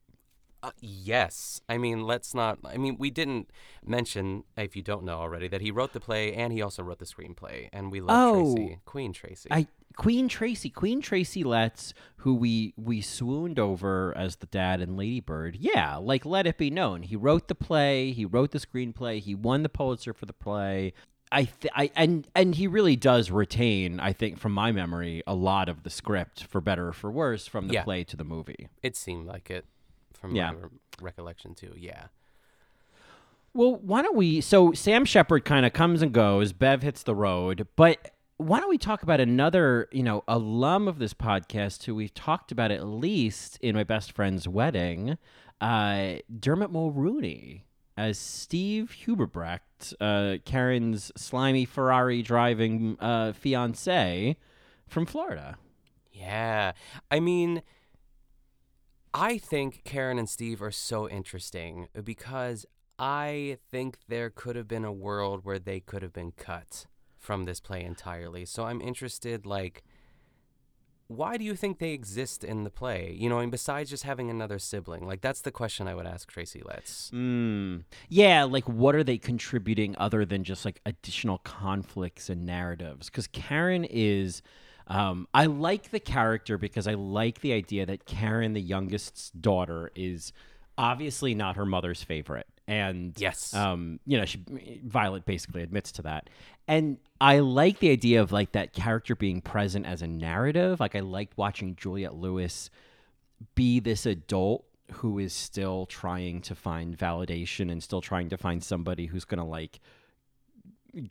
Uh, 0.63 0.69
yes. 0.80 1.60
I 1.67 1.77
mean, 1.80 2.04
let's 2.04 2.36
not. 2.36 2.60
I 2.63 2.77
mean, 2.77 2.97
we 2.99 3.10
didn't 3.10 3.49
mention, 3.84 4.43
if 4.56 4.75
you 4.75 4.84
don't 4.84 5.04
know 5.04 5.17
already, 5.17 5.47
that 5.47 5.62
he 5.62 5.71
wrote 5.71 5.91
the 5.93 5.99
play 5.99 6.34
and 6.34 6.54
he 6.54 6.62
also 6.62 6.84
wrote 6.84 6.99
the 6.99 7.06
screenplay. 7.06 7.67
And 7.73 7.91
we 7.91 7.99
love 7.99 8.36
Oh, 8.36 8.56
Tracy, 8.56 8.77
Queen 8.86 9.12
Tracy. 9.12 9.49
I 9.51 9.65
Queen 9.97 10.27
Tracy, 10.27 10.69
Queen 10.69 11.01
Tracy 11.01 11.43
Letts, 11.43 11.93
who 12.17 12.34
we 12.34 12.73
we 12.77 13.01
swooned 13.01 13.60
over 13.60 14.13
as 14.17 14.38
the 14.38 14.45
dad 14.47 14.82
and 14.82 14.95
Lady 14.97 15.19
Bird. 15.19 15.58
Yeah, 15.60 15.97
like 15.97 16.25
let 16.25 16.47
it 16.47 16.58
be 16.58 16.69
known, 16.69 17.04
he 17.04 17.15
wrote 17.15 17.47
the 17.47 17.56
play, 17.56 18.12
he 18.12 18.25
wrote 18.25 18.51
the 18.51 18.60
screenplay, 18.60 19.19
he 19.19 19.36
won 19.36 19.63
the 19.63 19.69
Pulitzer 19.69 20.13
for 20.13 20.25
the 20.25 20.34
play. 20.34 20.93
I, 21.34 21.45
th- 21.45 21.71
I 21.75 21.89
and 21.95 22.27
and 22.36 22.56
he 22.56 22.67
really 22.67 22.95
does 22.97 23.32
retain, 23.32 23.99
I 24.01 24.12
think, 24.13 24.38
from 24.38 24.51
my 24.51 24.71
memory, 24.73 25.23
a 25.25 25.34
lot 25.36 25.69
of 25.69 25.84
the 25.84 25.89
script, 25.89 26.43
for 26.43 26.60
better 26.62 26.89
or 26.89 26.93
for 26.93 27.10
worse, 27.10 27.47
from 27.47 27.67
the 27.69 27.75
Yeah. 27.75 27.84
play 27.84 28.04
to 28.06 28.17
the 28.17 28.25
movie. 28.25 28.67
it 28.84 28.95
seemed 28.97 29.27
like 29.27 29.49
it 29.49 29.65
from 30.13 30.36
Yeah. 30.36 30.51
my 30.51 30.58
re- 30.58 30.69
recollection, 31.01 31.56
too. 31.56 31.73
Yeah. 31.77 32.08
Well, 33.54 33.75
why 33.75 34.01
don't 34.01 34.15
we? 34.15 34.41
So 34.41 34.71
Sam 34.73 35.04
Shepard 35.06 35.43
kind 35.45 35.65
of 35.65 35.73
comes 35.73 36.01
and 36.01 36.12
goes. 36.13 36.54
Bev 36.54 36.82
hits 36.84 37.04
the 37.04 37.15
road, 37.15 37.67
but 37.75 38.12
why 38.41 38.60
don't 38.60 38.69
we 38.69 38.77
talk 38.77 39.04
about 39.04 39.19
another, 39.19 39.88
you 39.91 40.04
know, 40.04 40.23
alum 40.27 40.88
of 40.88 40.97
this 40.99 41.13
podcast 41.13 41.84
who 41.84 41.93
we've 41.93 42.13
talked 42.13 42.51
about 42.51 42.71
at 42.71 42.86
least 42.86 43.58
in 43.62 43.75
my 43.75 43.84
best 43.84 44.12
friend's 44.12 44.47
wedding, 44.47 45.17
uh, 45.60 46.13
Dermot 46.39 46.73
Mulroney 46.73 47.62
as 47.95 48.17
Steve 48.17 48.95
Huberbrecht, 49.06 49.93
uh, 50.01 50.38
Karen's 50.43 51.12
slimy 51.15 51.65
Ferrari 51.65 52.23
driving 52.23 52.97
uh, 52.99 53.34
fiance 53.34 54.36
from 54.88 55.06
Florida. 55.06 55.58
Yeah. 56.12 56.71
I 57.12 57.19
mean, 57.19 57.62
I 59.13 59.38
think 59.38 59.84
Karen 59.84 60.17
and 60.17 60.30
Steve 60.30 60.62
are 60.63 60.71
so 60.71 61.08
interesting 61.08 61.89
because 62.04 62.65
I 62.97 63.58
think 63.69 63.99
there 64.08 64.30
could 64.30 64.56
have 64.56 64.67
been 64.67 64.86
a 64.86 64.91
world 64.91 65.41
where 65.43 65.60
they 65.60 65.80
could 65.80 66.01
have 66.01 66.13
been 66.13 66.32
cut 66.32 66.86
from 67.21 67.45
this 67.45 67.60
play 67.60 67.84
entirely. 67.84 68.43
So 68.45 68.65
I'm 68.65 68.81
interested, 68.81 69.45
like, 69.45 69.84
why 71.07 71.38
do 71.38 71.43
you 71.43 71.55
think 71.55 71.79
they 71.79 71.91
exist 71.91 72.43
in 72.43 72.63
the 72.63 72.69
play? 72.69 73.15
You 73.17 73.29
know, 73.29 73.39
and 73.39 73.51
besides 73.51 73.89
just 73.89 74.03
having 74.03 74.29
another 74.29 74.57
sibling, 74.60 75.05
like 75.05 75.21
that's 75.21 75.41
the 75.41 75.51
question 75.51 75.88
I 75.88 75.93
would 75.93 76.07
ask 76.07 76.29
Tracy 76.31 76.62
Letts. 76.65 77.12
Mm. 77.13 77.84
Yeah, 78.10 78.45
like 78.45 78.67
what 78.67 78.95
are 78.95 79.03
they 79.03 79.17
contributing 79.17 79.95
other 79.97 80.25
than 80.25 80.43
just 80.43 80.65
like 80.65 80.81
additional 80.86 81.38
conflicts 81.39 82.29
and 82.29 82.45
narratives? 82.45 83.10
Because 83.10 83.27
Karen 83.27 83.86
is. 83.86 84.41
Um, 84.88 85.27
I 85.34 85.45
like 85.45 85.91
the 85.91 86.01
character 86.01 86.57
because 86.57 86.86
I 86.86 86.95
like 86.95 87.39
the 87.39 87.53
idea 87.53 87.86
that 87.86 88.05
Karen, 88.05 88.51
the 88.53 88.62
youngest's 88.62 89.29
daughter, 89.29 89.89
is 89.95 90.34
obviously 90.77 91.34
not 91.34 91.55
her 91.55 91.65
mother's 91.65 92.03
favorite. 92.03 92.47
And 92.71 93.13
Yes. 93.19 93.53
um, 93.53 93.99
you 94.05 94.17
know, 94.17 94.23
she 94.25 94.39
Violet 94.86 95.25
basically 95.25 95.62
admits 95.62 95.91
to 95.93 96.01
that. 96.03 96.29
And 96.67 96.97
I 97.19 97.39
like 97.39 97.79
the 97.79 97.89
idea 97.89 98.21
of 98.21 98.31
like 98.31 98.53
that 98.53 98.71
character 98.73 99.13
being 99.15 99.41
present 99.41 99.86
as 99.86 100.01
a 100.01 100.07
narrative. 100.07 100.79
Like 100.79 100.95
I 100.95 101.01
liked 101.01 101.38
watching 101.38 101.75
Juliette 101.75 102.15
Lewis 102.15 102.69
be 103.55 103.79
this 103.81 104.05
adult 104.05 104.63
who 104.93 105.19
is 105.19 105.34
still 105.34 105.86
trying 105.86 106.41
to 106.41 106.55
find 106.55 106.97
validation 106.97 107.71
and 107.71 107.84
still 107.84 108.01
trying 108.01 108.29
to 108.29 108.38
find 108.38 108.63
somebody 108.63 109.07
who's 109.07 109.25
going 109.25 109.39
to 109.39 109.43
like 109.43 109.79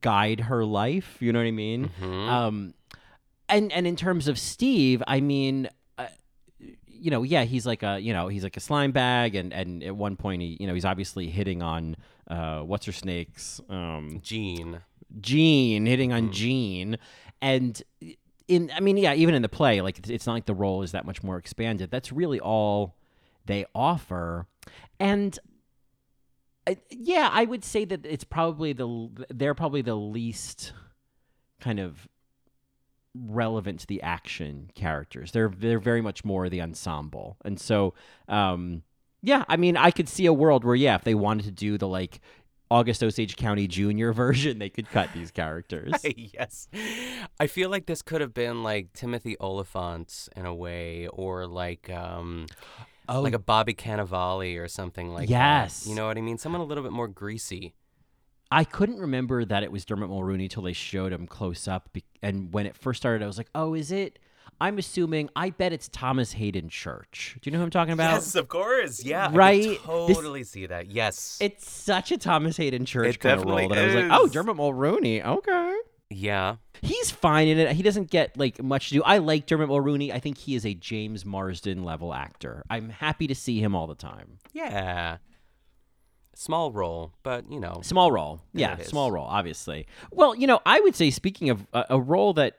guide 0.01 0.41
her 0.41 0.65
life, 0.65 1.17
you 1.21 1.33
know 1.33 1.39
what 1.41 1.47
I 1.47 1.51
mean? 1.53 1.91
Mhm. 2.01 2.29
Um 2.29 2.75
and 3.49 3.73
and 3.73 3.87
in 3.87 3.97
terms 3.97 4.29
of 4.29 4.39
Steve, 4.39 5.03
I 5.07 5.21
mean 5.21 5.69
you 7.01 7.11
know, 7.11 7.23
yeah, 7.23 7.45
he's 7.45 7.67
like 7.67 7.83
a, 7.83 7.99
you 7.99 8.13
know, 8.13 8.29
he's 8.29 8.43
like 8.45 8.57
a 8.57 8.61
slime 8.61 8.93
bag 8.93 9.35
and 9.35 9.53
and 9.53 9.83
at 9.83 9.97
one 9.97 10.17
point 10.17 10.43
he, 10.43 10.57
you 10.61 10.67
know, 10.67 10.75
he's 10.75 10.85
obviously 10.85 11.29
hitting 11.29 11.63
on 11.63 11.97
uh 12.29 12.61
what's 12.61 12.87
her 12.87 12.93
snake's 12.93 13.61
um 13.69 14.21
Gene, 14.23 14.81
Jean, 15.21 15.87
hitting 15.87 16.13
on 16.13 16.31
Gene, 16.33 16.99
and 17.43 17.83
in 18.49 18.71
I 18.75 18.81
mean, 18.81 18.97
yeah, 18.97 19.15
even 19.15 19.35
in 19.35 19.43
the 19.43 19.49
play, 19.49 19.81
like 19.81 19.99
it's- 19.99 20.11
it's 20.15 20.27
not 20.27 20.35
like 20.35 20.47
the 20.47 20.55
role 20.55 20.83
is 20.83 20.93
that 20.93 21.05
much 21.07 21.23
more 21.23 21.37
expanded. 21.39 21.91
That's 21.91 22.13
really 22.13 22.39
all 22.41 22.97
they 23.47 23.65
offer, 23.75 24.47
and 24.99 25.39
I, 26.67 26.77
yeah, 26.91 27.31
I 27.33 27.45
would 27.47 27.65
say 27.65 27.85
that 27.87 28.05
it's 28.05 28.25
probably 28.25 28.73
the 28.73 29.09
they're 29.31 29.55
probably 29.55 29.83
the 29.83 29.95
least 29.97 30.73
kind 31.61 31.81
of 31.81 32.07
relevant 33.15 33.81
to 33.81 33.87
the 33.87 34.01
action 34.03 34.71
characters. 34.75 35.33
They're 35.33 35.49
they're 35.49 35.79
very 35.81 36.01
much 36.01 36.25
more 36.25 36.49
the 36.49 36.63
ensemble, 36.63 37.37
and 37.45 37.61
so 37.61 37.95
um, 38.29 38.83
yeah, 39.23 39.45
I 39.49 39.57
mean, 39.57 39.77
I 39.77 39.91
could 39.91 40.09
see 40.09 40.27
a 40.27 40.33
world 40.33 40.65
where 40.65 40.75
yeah, 40.75 40.95
if 40.95 41.05
they 41.05 41.15
wanted 41.15 41.45
to 41.47 41.51
do 41.53 41.77
the 41.79 41.89
like 41.89 42.21
August 42.71 43.03
Osage 43.03 43.37
County 43.37 43.67
Jr. 43.67 44.11
version, 44.13 44.59
they 44.59 44.69
could 44.71 44.89
cut 44.91 45.11
these 45.13 45.31
characters. 45.31 45.93
yes. 46.17 46.69
I 47.41 47.47
feel 47.49 47.69
like 47.69 47.87
this 47.87 48.01
could 48.03 48.21
have 48.21 48.33
been 48.33 48.63
like 48.63 48.93
Timothy 48.93 49.37
Olyphant 49.41 50.29
in 50.37 50.47
a 50.47 50.55
way, 50.55 51.09
or 51.09 51.47
like 51.47 51.91
um 51.91 52.47
Oh. 53.13 53.23
like 53.23 53.33
a 53.35 53.41
Bobby 53.41 53.75
Cannavale 53.75 54.57
or 54.61 54.69
something 54.69 55.13
like 55.13 55.29
Yes. 55.29 55.83
that. 55.83 55.91
You 55.91 55.97
know 55.97 56.07
what 56.07 56.17
I 56.17 56.21
mean? 56.21 56.39
Someone 56.39 56.61
a 56.61 56.65
little 56.65 56.85
bit 56.85 56.93
more 56.93 57.09
greasy. 57.09 57.75
I 58.53 58.65
couldn't 58.65 58.99
remember 58.99 59.45
that 59.45 59.63
it 59.63 59.71
was 59.71 59.85
Dermot 59.85 60.11
Mulroney 60.11 60.51
till 60.51 60.63
they 60.65 60.73
showed 60.73 61.13
him 61.13 61.27
close 61.27 61.69
up, 61.69 61.97
and 62.23 62.53
when 62.53 62.67
it 62.67 62.77
first 62.77 63.01
started, 63.01 63.23
I 63.23 63.27
was 63.27 63.39
like, 63.39 63.49
"Oh, 63.55 63.75
is 63.75 63.93
it?" 63.93 64.19
I'm 64.61 64.77
assuming. 64.77 65.31
I 65.37 65.51
bet 65.51 65.73
it's 65.73 65.89
Thomas 65.89 66.33
Haden 66.33 66.69
Church. 66.69 67.39
Do 67.41 67.49
you 67.49 67.53
know 67.53 67.59
who 67.59 67.65
I'm 67.65 67.71
talking 67.71 67.93
about? 67.95 68.13
Yes, 68.15 68.35
of 68.35 68.49
course. 68.49 69.03
Yeah. 69.05 69.31
Right? 69.33 69.79
could 69.81 70.09
This- 70.09 70.17
totally 70.17 70.45
see 70.45 70.67
that. 70.67 70.91
Yes. 70.91 71.39
It's 71.41 71.71
such 71.71 72.13
a 72.13 72.19
Thomas 72.19 72.57
Haden 72.59 72.85
Church 72.85 73.15
It 73.15 73.21
kind 73.21 73.41
of 73.41 73.47
role 73.47 73.69
that 73.69 73.79
I 73.79 73.87
was 73.87 73.95
like, 73.95 74.07
"Oh. 74.11 74.27
Dermot 74.29 74.57
Mulroney. 74.57 75.25
Okay." 75.25 75.77
yeah. 76.11 76.57
He's 76.83 77.11
fine 77.11 77.47
in 77.47 77.59
it. 77.59 77.73
He 77.77 77.83
doesn't 77.83 78.11
get 78.11 78.37
like 78.37 78.61
much 78.63 78.89
to 78.89 78.95
do. 78.97 79.03
I 79.05 79.19
like 79.19 79.47
Dermot 79.47 79.69
Mulroney. 79.69 80.13
I 80.13 80.19
think 80.19 80.39
he 80.39 80.55
is 80.55 80.67
a 80.67 80.75
James 80.75 81.25
Marsden 81.25 81.85
level 81.85 82.13
actor. 82.13 82.65
I'm 82.69 82.89
happy 82.89 83.27
to 83.29 83.35
see 83.35 83.61
him 83.61 83.75
all 83.77 83.87
the 83.87 83.95
time. 83.95 84.39
Yeah. 84.53 85.19
Small 86.41 86.73
role, 86.73 87.13
but 87.23 87.53
you 87.53 87.61
know. 87.61 87.81
Small 87.83 88.11
role. 88.11 88.41
Yeah, 88.55 88.79
small 88.79 89.13
role, 89.13 89.27
obviously. 89.27 89.87
Well, 90.11 90.35
you 90.35 90.47
know, 90.47 90.61
I 90.65 90.81
would 90.81 90.97
say 90.97 91.11
speaking 91.11 91.51
of 91.51 91.67
a, 91.75 91.85
a 91.91 92.01
role 92.01 92.33
that 92.33 92.57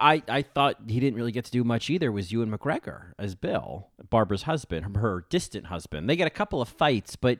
I 0.00 0.24
I 0.26 0.42
thought 0.42 0.78
he 0.88 0.98
didn't 0.98 1.16
really 1.16 1.30
get 1.30 1.44
to 1.44 1.52
do 1.52 1.62
much 1.62 1.88
either 1.88 2.10
was 2.10 2.32
Ewan 2.32 2.50
McGregor 2.50 3.12
as 3.16 3.36
Bill, 3.36 3.90
Barbara's 4.10 4.42
husband, 4.42 4.96
her 4.96 5.24
distant 5.30 5.66
husband. 5.66 6.10
They 6.10 6.16
get 6.16 6.26
a 6.26 6.30
couple 6.30 6.60
of 6.60 6.68
fights, 6.68 7.14
but 7.14 7.38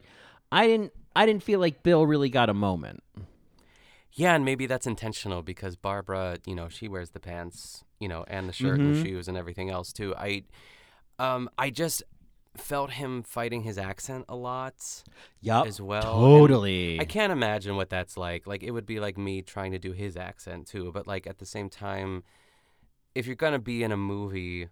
I 0.52 0.68
didn't 0.68 0.92
I 1.16 1.26
didn't 1.26 1.42
feel 1.42 1.58
like 1.58 1.82
Bill 1.82 2.06
really 2.06 2.28
got 2.30 2.48
a 2.48 2.54
moment. 2.54 3.02
Yeah, 4.12 4.36
and 4.36 4.44
maybe 4.44 4.66
that's 4.66 4.86
intentional 4.86 5.42
because 5.42 5.74
Barbara, 5.74 6.38
you 6.46 6.54
know, 6.54 6.68
she 6.68 6.86
wears 6.86 7.10
the 7.10 7.18
pants, 7.20 7.82
you 7.98 8.06
know, 8.06 8.24
and 8.28 8.48
the 8.48 8.52
shirt 8.52 8.78
Mhm. 8.78 8.84
and 8.94 9.04
shoes 9.04 9.26
and 9.26 9.36
everything 9.36 9.68
else 9.68 9.92
too. 9.92 10.14
I 10.16 10.44
um 11.18 11.50
I 11.58 11.70
just 11.70 12.04
felt 12.60 12.90
him 12.92 13.22
fighting 13.22 13.62
his 13.62 13.78
accent 13.78 14.24
a 14.28 14.36
lot 14.36 15.02
Yup. 15.40 15.66
as 15.66 15.80
well. 15.80 16.02
and 16.02 16.04
Totally. 16.04 17.00
I 17.00 17.04
can't 17.04 17.32
imagine 17.32 17.76
what 17.76 17.90
that's 17.90 18.16
like. 18.16 18.46
Like 18.46 18.62
it 18.62 18.70
would 18.72 18.86
be 18.86 19.00
like 19.00 19.16
me 19.18 19.42
trying 19.42 19.72
to 19.72 19.78
do 19.78 19.92
his 19.92 20.16
accent 20.16 20.66
too, 20.66 20.90
but 20.92 21.06
like 21.06 21.26
at 21.26 21.38
the 21.38 21.46
same 21.46 21.68
time 21.68 22.22
if 23.14 23.26
you're 23.26 23.34
going 23.36 23.54
to 23.54 23.58
be 23.58 23.82
in 23.82 23.90
a 23.92 23.96
movie 23.96 24.68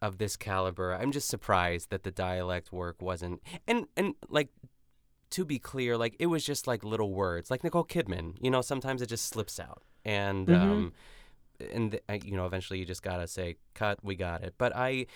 of 0.00 0.16
this 0.18 0.36
caliber, 0.36 0.92
I'm 0.94 1.12
just 1.12 1.28
surprised 1.28 1.90
that 1.90 2.04
the 2.04 2.10
dialect 2.10 2.72
work 2.72 3.00
wasn't 3.02 3.42
and 3.66 3.86
and 3.96 4.14
like 4.28 4.48
to 5.30 5.44
be 5.44 5.58
clear, 5.58 5.96
like 5.98 6.14
it 6.18 6.26
was 6.26 6.44
just 6.44 6.66
like 6.66 6.84
little 6.84 7.12
words, 7.12 7.50
like 7.50 7.64
Nicole 7.64 7.84
Kidman. 7.84 8.36
You 8.40 8.50
know, 8.50 8.62
sometimes 8.62 9.02
it 9.02 9.06
just 9.08 9.26
slips 9.26 9.58
out, 9.60 9.82
and 10.04 10.46
Mhm. 10.46 10.60
um, 10.60 10.92
and 11.72 11.90
th- 11.92 12.02
I- 12.08 12.20
you 12.24 12.36
know, 12.36 12.46
eventually 12.46 12.78
you 12.78 12.84
just 12.86 13.02
gotta 13.02 13.26
say, 13.26 13.56
"Cut, 13.74 13.98
we 14.04 14.14
got 14.14 14.42
it." 14.44 14.54
But 14.56 14.74
I, 14.76 15.06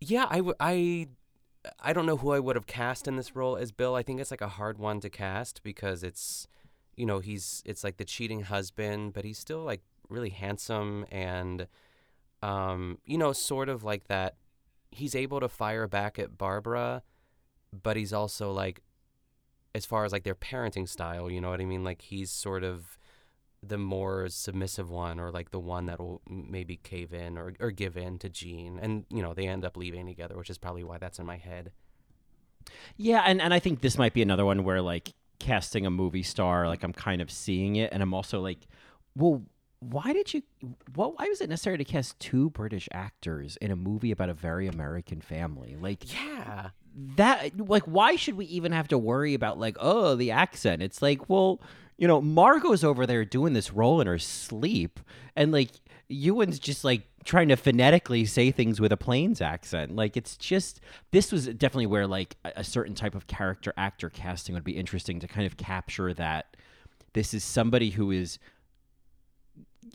yeah, 0.00 0.26
I, 0.30 0.36
w- 0.36 0.54
I, 0.60 1.08
I 1.80 1.92
don't 1.92 2.06
know 2.06 2.16
who 2.16 2.32
I 2.32 2.38
would 2.38 2.56
have 2.56 2.66
cast 2.66 3.08
in 3.08 3.16
this 3.16 3.34
role 3.34 3.56
as 3.56 3.72
Bill. 3.72 3.94
I 3.94 4.02
think 4.02 4.20
it's 4.20 4.30
like 4.30 4.40
a 4.40 4.48
hard 4.48 4.78
one 4.78 5.00
to 5.00 5.10
cast 5.10 5.62
because 5.62 6.02
it's, 6.02 6.46
you 6.96 7.06
know, 7.06 7.18
he's 7.20 7.62
it's 7.66 7.84
like 7.84 7.96
the 7.96 8.04
cheating 8.04 8.42
husband, 8.42 9.12
but 9.12 9.24
he's 9.24 9.38
still 9.38 9.60
like 9.62 9.82
really 10.08 10.30
handsome 10.30 11.04
and, 11.10 11.66
um, 12.42 12.98
you 13.04 13.18
know, 13.18 13.32
sort 13.32 13.68
of 13.68 13.84
like 13.84 14.08
that. 14.08 14.36
He's 14.90 15.14
able 15.14 15.40
to 15.40 15.48
fire 15.48 15.86
back 15.86 16.18
at 16.18 16.38
Barbara, 16.38 17.02
but 17.72 17.96
he's 17.96 18.12
also 18.12 18.50
like 18.52 18.80
as 19.74 19.84
far 19.84 20.04
as 20.04 20.12
like 20.12 20.24
their 20.24 20.34
parenting 20.34 20.88
style, 20.88 21.30
you 21.30 21.40
know 21.40 21.50
what 21.50 21.60
I 21.60 21.64
mean? 21.64 21.84
Like 21.84 22.02
he's 22.02 22.30
sort 22.30 22.64
of 22.64 22.97
the 23.62 23.78
more 23.78 24.28
submissive 24.28 24.90
one 24.90 25.18
or 25.18 25.30
like 25.30 25.50
the 25.50 25.58
one 25.58 25.86
that 25.86 25.98
will 25.98 26.22
maybe 26.28 26.76
cave 26.76 27.12
in 27.12 27.36
or, 27.36 27.54
or 27.60 27.70
give 27.70 27.96
in 27.96 28.18
to 28.18 28.28
Jean. 28.28 28.78
And, 28.80 29.04
you 29.10 29.22
know, 29.22 29.34
they 29.34 29.48
end 29.48 29.64
up 29.64 29.76
leaving 29.76 30.06
together, 30.06 30.36
which 30.36 30.50
is 30.50 30.58
probably 30.58 30.84
why 30.84 30.98
that's 30.98 31.18
in 31.18 31.26
my 31.26 31.36
head. 31.36 31.72
Yeah, 32.96 33.22
and, 33.26 33.40
and 33.40 33.54
I 33.54 33.58
think 33.58 33.80
this 33.80 33.98
might 33.98 34.12
be 34.12 34.22
another 34.22 34.44
one 34.44 34.62
where 34.62 34.82
like 34.82 35.12
casting 35.38 35.86
a 35.86 35.90
movie 35.90 36.22
star, 36.22 36.68
like 36.68 36.82
I'm 36.82 36.92
kind 36.92 37.20
of 37.20 37.30
seeing 37.30 37.76
it, 37.76 37.92
and 37.92 38.02
I'm 38.02 38.12
also 38.12 38.40
like, 38.40 38.58
well, 39.16 39.42
why 39.80 40.12
did 40.12 40.34
you? 40.34 40.42
What? 40.94 41.18
Why 41.18 41.28
was 41.28 41.40
it 41.40 41.48
necessary 41.48 41.78
to 41.78 41.84
cast 41.84 42.18
two 42.18 42.50
British 42.50 42.88
actors 42.92 43.56
in 43.60 43.70
a 43.70 43.76
movie 43.76 44.10
about 44.10 44.28
a 44.28 44.34
very 44.34 44.66
American 44.66 45.20
family? 45.20 45.76
Like, 45.80 46.12
yeah, 46.12 46.70
that 47.16 47.68
like 47.68 47.84
why 47.84 48.16
should 48.16 48.34
we 48.34 48.46
even 48.46 48.72
have 48.72 48.88
to 48.88 48.98
worry 48.98 49.34
about 49.34 49.58
like 49.58 49.76
oh 49.80 50.16
the 50.16 50.30
accent? 50.30 50.82
It's 50.82 51.00
like 51.00 51.28
well. 51.28 51.60
You 51.98 52.08
know, 52.08 52.20
Margot's 52.20 52.84
over 52.84 53.06
there 53.06 53.24
doing 53.24 53.52
this 53.52 53.72
role 53.72 54.00
in 54.00 54.06
her 54.06 54.18
sleep, 54.18 55.00
and 55.36 55.52
like 55.52 55.70
Ewan's 56.08 56.58
just 56.58 56.84
like 56.84 57.02
trying 57.24 57.48
to 57.48 57.56
phonetically 57.56 58.24
say 58.24 58.50
things 58.50 58.80
with 58.80 58.92
a 58.92 58.96
Plains 58.96 59.40
accent. 59.40 59.94
Like 59.94 60.16
it's 60.16 60.36
just 60.36 60.80
this 61.10 61.30
was 61.30 61.46
definitely 61.46 61.86
where 61.86 62.06
like 62.06 62.36
a, 62.44 62.52
a 62.56 62.64
certain 62.64 62.94
type 62.94 63.14
of 63.14 63.26
character 63.26 63.74
actor 63.76 64.08
casting 64.08 64.54
would 64.54 64.64
be 64.64 64.76
interesting 64.76 65.20
to 65.20 65.28
kind 65.28 65.46
of 65.46 65.56
capture 65.56 66.14
that 66.14 66.56
this 67.12 67.34
is 67.34 67.44
somebody 67.44 67.90
who 67.90 68.10
is 68.10 68.38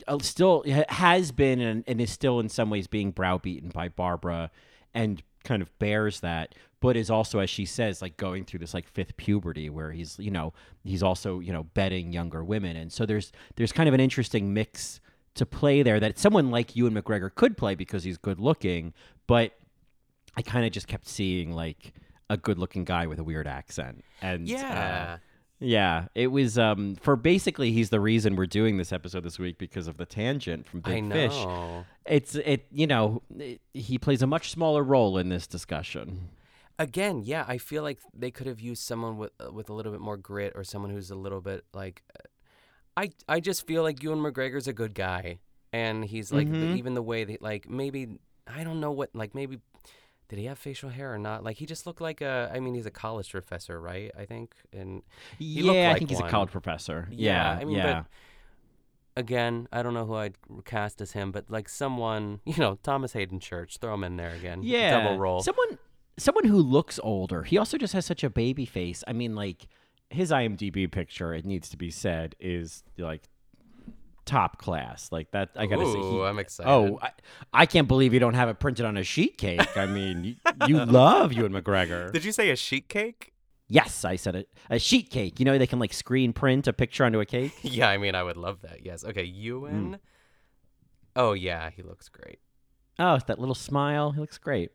uh, 0.06 0.18
still 0.20 0.64
has 0.88 1.32
been 1.32 1.60
and, 1.60 1.84
and 1.86 2.00
is 2.00 2.10
still 2.10 2.38
in 2.38 2.48
some 2.48 2.70
ways 2.70 2.86
being 2.86 3.10
browbeaten 3.10 3.70
by 3.70 3.88
Barbara 3.88 4.50
and 4.92 5.22
kind 5.44 5.62
of 5.62 5.78
bears 5.78 6.20
that 6.20 6.54
but 6.80 6.96
is 6.96 7.10
also 7.10 7.38
as 7.38 7.48
she 7.48 7.64
says 7.64 8.02
like 8.02 8.16
going 8.16 8.44
through 8.44 8.58
this 8.58 8.74
like 8.74 8.88
fifth 8.88 9.16
puberty 9.16 9.70
where 9.70 9.92
he's 9.92 10.18
you 10.18 10.30
know 10.30 10.52
he's 10.82 11.02
also 11.02 11.38
you 11.38 11.52
know 11.52 11.62
betting 11.62 12.12
younger 12.12 12.44
women. 12.44 12.76
And 12.76 12.92
so 12.92 13.06
there's 13.06 13.32
there's 13.56 13.72
kind 13.72 13.88
of 13.88 13.94
an 13.94 14.00
interesting 14.00 14.52
mix 14.52 15.00
to 15.34 15.46
play 15.46 15.82
there 15.82 15.98
that 16.00 16.18
someone 16.18 16.50
like 16.50 16.76
Ewan 16.76 16.94
McGregor 16.94 17.34
could 17.34 17.56
play 17.56 17.74
because 17.74 18.04
he's 18.04 18.18
good 18.18 18.38
looking 18.38 18.92
but 19.26 19.52
I 20.36 20.42
kind 20.42 20.66
of 20.66 20.72
just 20.72 20.86
kept 20.88 21.08
seeing 21.08 21.52
like 21.52 21.94
a 22.28 22.36
good 22.36 22.58
looking 22.58 22.84
guy 22.84 23.06
with 23.06 23.18
a 23.18 23.24
weird 23.24 23.46
accent. 23.46 24.04
And 24.20 24.48
uh, 24.68 25.18
Yeah. 25.60 26.06
it 26.14 26.28
was 26.28 26.58
um 26.58 26.96
for 26.96 27.16
basically 27.16 27.72
he's 27.72 27.90
the 27.90 28.00
reason 28.00 28.36
we're 28.36 28.46
doing 28.46 28.76
this 28.76 28.92
episode 28.92 29.22
this 29.24 29.38
week 29.38 29.56
because 29.58 29.88
of 29.88 29.96
the 29.96 30.06
tangent 30.06 30.66
from 30.68 30.82
I 30.84 31.00
Big 31.00 31.12
Fish. 31.12 31.46
It's 32.06 32.34
it 32.34 32.66
you 32.70 32.86
know 32.86 33.22
it, 33.38 33.60
he 33.72 33.98
plays 33.98 34.20
a 34.22 34.26
much 34.26 34.50
smaller 34.50 34.82
role 34.82 35.16
in 35.18 35.28
this 35.28 35.46
discussion. 35.46 36.28
Again, 36.78 37.22
yeah, 37.24 37.44
I 37.46 37.58
feel 37.58 37.84
like 37.84 38.00
they 38.12 38.32
could 38.32 38.48
have 38.48 38.60
used 38.60 38.82
someone 38.82 39.16
with 39.16 39.30
uh, 39.40 39.52
with 39.52 39.70
a 39.70 39.72
little 39.72 39.92
bit 39.92 40.00
more 40.00 40.16
grit 40.16 40.52
or 40.56 40.64
someone 40.64 40.90
who's 40.90 41.10
a 41.10 41.14
little 41.14 41.40
bit 41.40 41.64
like 41.72 42.02
uh, 42.18 42.26
I 42.96 43.10
I 43.28 43.40
just 43.40 43.66
feel 43.66 43.82
like 43.84 44.02
Ewan 44.02 44.18
McGregor's 44.18 44.66
a 44.68 44.72
good 44.72 44.94
guy 44.94 45.38
and 45.72 46.04
he's 46.04 46.32
like 46.32 46.50
the, 46.50 46.56
Mhm. 46.58 46.76
even 46.76 46.94
the 46.94 47.02
way 47.02 47.24
that 47.24 47.40
like 47.40 47.68
maybe 47.70 48.18
I 48.46 48.64
don't 48.64 48.80
know 48.80 48.90
what 48.92 49.10
like 49.14 49.34
maybe 49.34 49.60
did 50.34 50.40
he 50.40 50.46
have 50.46 50.58
facial 50.58 50.90
hair 50.90 51.14
or 51.14 51.18
not? 51.18 51.44
Like 51.44 51.56
he 51.58 51.66
just 51.66 51.86
looked 51.86 52.00
like 52.00 52.20
a 52.20 52.50
I 52.52 52.60
mean 52.60 52.74
he's 52.74 52.86
a 52.86 52.90
college 52.90 53.30
professor, 53.30 53.80
right? 53.80 54.10
I 54.18 54.24
think 54.24 54.54
and 54.72 55.02
he 55.38 55.62
looked 55.62 55.76
yeah, 55.76 55.88
I 55.88 55.92
like 55.92 55.98
think 55.98 56.10
he's 56.10 56.20
a 56.20 56.28
college 56.28 56.50
professor. 56.50 57.08
Yeah, 57.10 57.54
Yeah, 57.54 57.60
I 57.60 57.64
mean, 57.64 57.76
yeah. 57.76 58.02
but 59.14 59.20
again, 59.20 59.68
I 59.72 59.82
don't 59.82 59.94
know 59.94 60.06
who 60.06 60.14
I'd 60.14 60.34
cast 60.64 61.00
as 61.00 61.12
him, 61.12 61.30
but 61.30 61.50
like 61.50 61.68
someone, 61.68 62.40
you 62.44 62.56
know, 62.58 62.78
Thomas 62.82 63.12
Haden 63.12 63.38
Church, 63.40 63.78
throw 63.78 63.94
him 63.94 64.02
in 64.04 64.16
there 64.16 64.34
again. 64.34 64.60
yeah, 64.62 64.90
double 65.02 65.18
roll. 65.18 65.42
Someone 65.42 65.78
someone 66.18 66.44
who 66.44 66.58
looks 66.58 66.98
older. 67.02 67.42
He 67.42 67.58
also 67.58 67.78
just 67.78 67.92
has 67.92 68.06
such 68.06 68.24
a 68.24 68.30
baby 68.30 68.66
face. 68.66 69.04
I 69.06 69.12
mean, 69.12 69.34
like 69.34 69.68
his 70.10 70.30
IMDb 70.30 70.90
picture, 70.90 71.32
it 71.32 71.44
needs 71.44 71.68
to 71.70 71.76
be 71.76 71.90
said, 71.90 72.34
is 72.40 72.82
like 72.98 73.28
top 74.24 74.58
class. 74.58 75.10
Like 75.12 75.30
that, 75.32 75.50
I 75.56 75.66
gotta 75.66 75.84
say. 75.86 75.98
Ooh, 75.98 76.18
he- 76.20 76.24
I'm 76.24 76.38
excited. 76.38 76.70
Oh, 76.70 76.98
I, 77.02 77.10
I 77.52 77.66
can't 77.66 77.88
believe 77.88 78.12
you 78.14 78.20
don't 78.20 78.34
have 78.34 78.48
it 78.48 78.58
printed 78.60 78.84
on 78.86 78.96
a 78.96 79.04
sheet 79.04 79.38
cake. 79.38 79.76
I 79.76 79.86
mean, 79.86 80.24
you, 80.24 80.34
you 80.66 80.84
love 80.84 81.32
Ewan 81.32 81.52
McGregor. 81.52 82.12
Did 82.12 82.24
you 82.24 82.32
say 82.32 82.50
a 82.50 82.56
sheet 82.56 82.88
cake? 82.88 83.32
Yes, 83.68 84.04
I 84.04 84.16
said 84.16 84.36
it. 84.36 84.48
A 84.68 84.78
sheet 84.78 85.10
cake. 85.10 85.38
You 85.40 85.46
know, 85.46 85.56
they 85.56 85.66
can 85.66 85.78
like 85.78 85.92
screen 85.94 86.32
print 86.32 86.66
a 86.66 86.72
picture 86.72 87.04
onto 87.04 87.20
a 87.20 87.26
cake. 87.26 87.52
Yeah, 87.62 87.88
I 87.88 87.96
mean, 87.98 88.14
I 88.14 88.22
would 88.22 88.36
love 88.36 88.60
that. 88.62 88.84
Yes. 88.84 89.04
Okay, 89.04 89.24
Ewan. 89.24 89.92
Mm. 89.92 89.98
Oh 91.16 91.32
yeah, 91.32 91.70
he 91.70 91.82
looks 91.82 92.08
great. 92.08 92.38
Oh, 92.98 93.18
that 93.26 93.38
little 93.38 93.54
smile. 93.54 94.12
He 94.12 94.20
looks 94.20 94.38
great. 94.38 94.70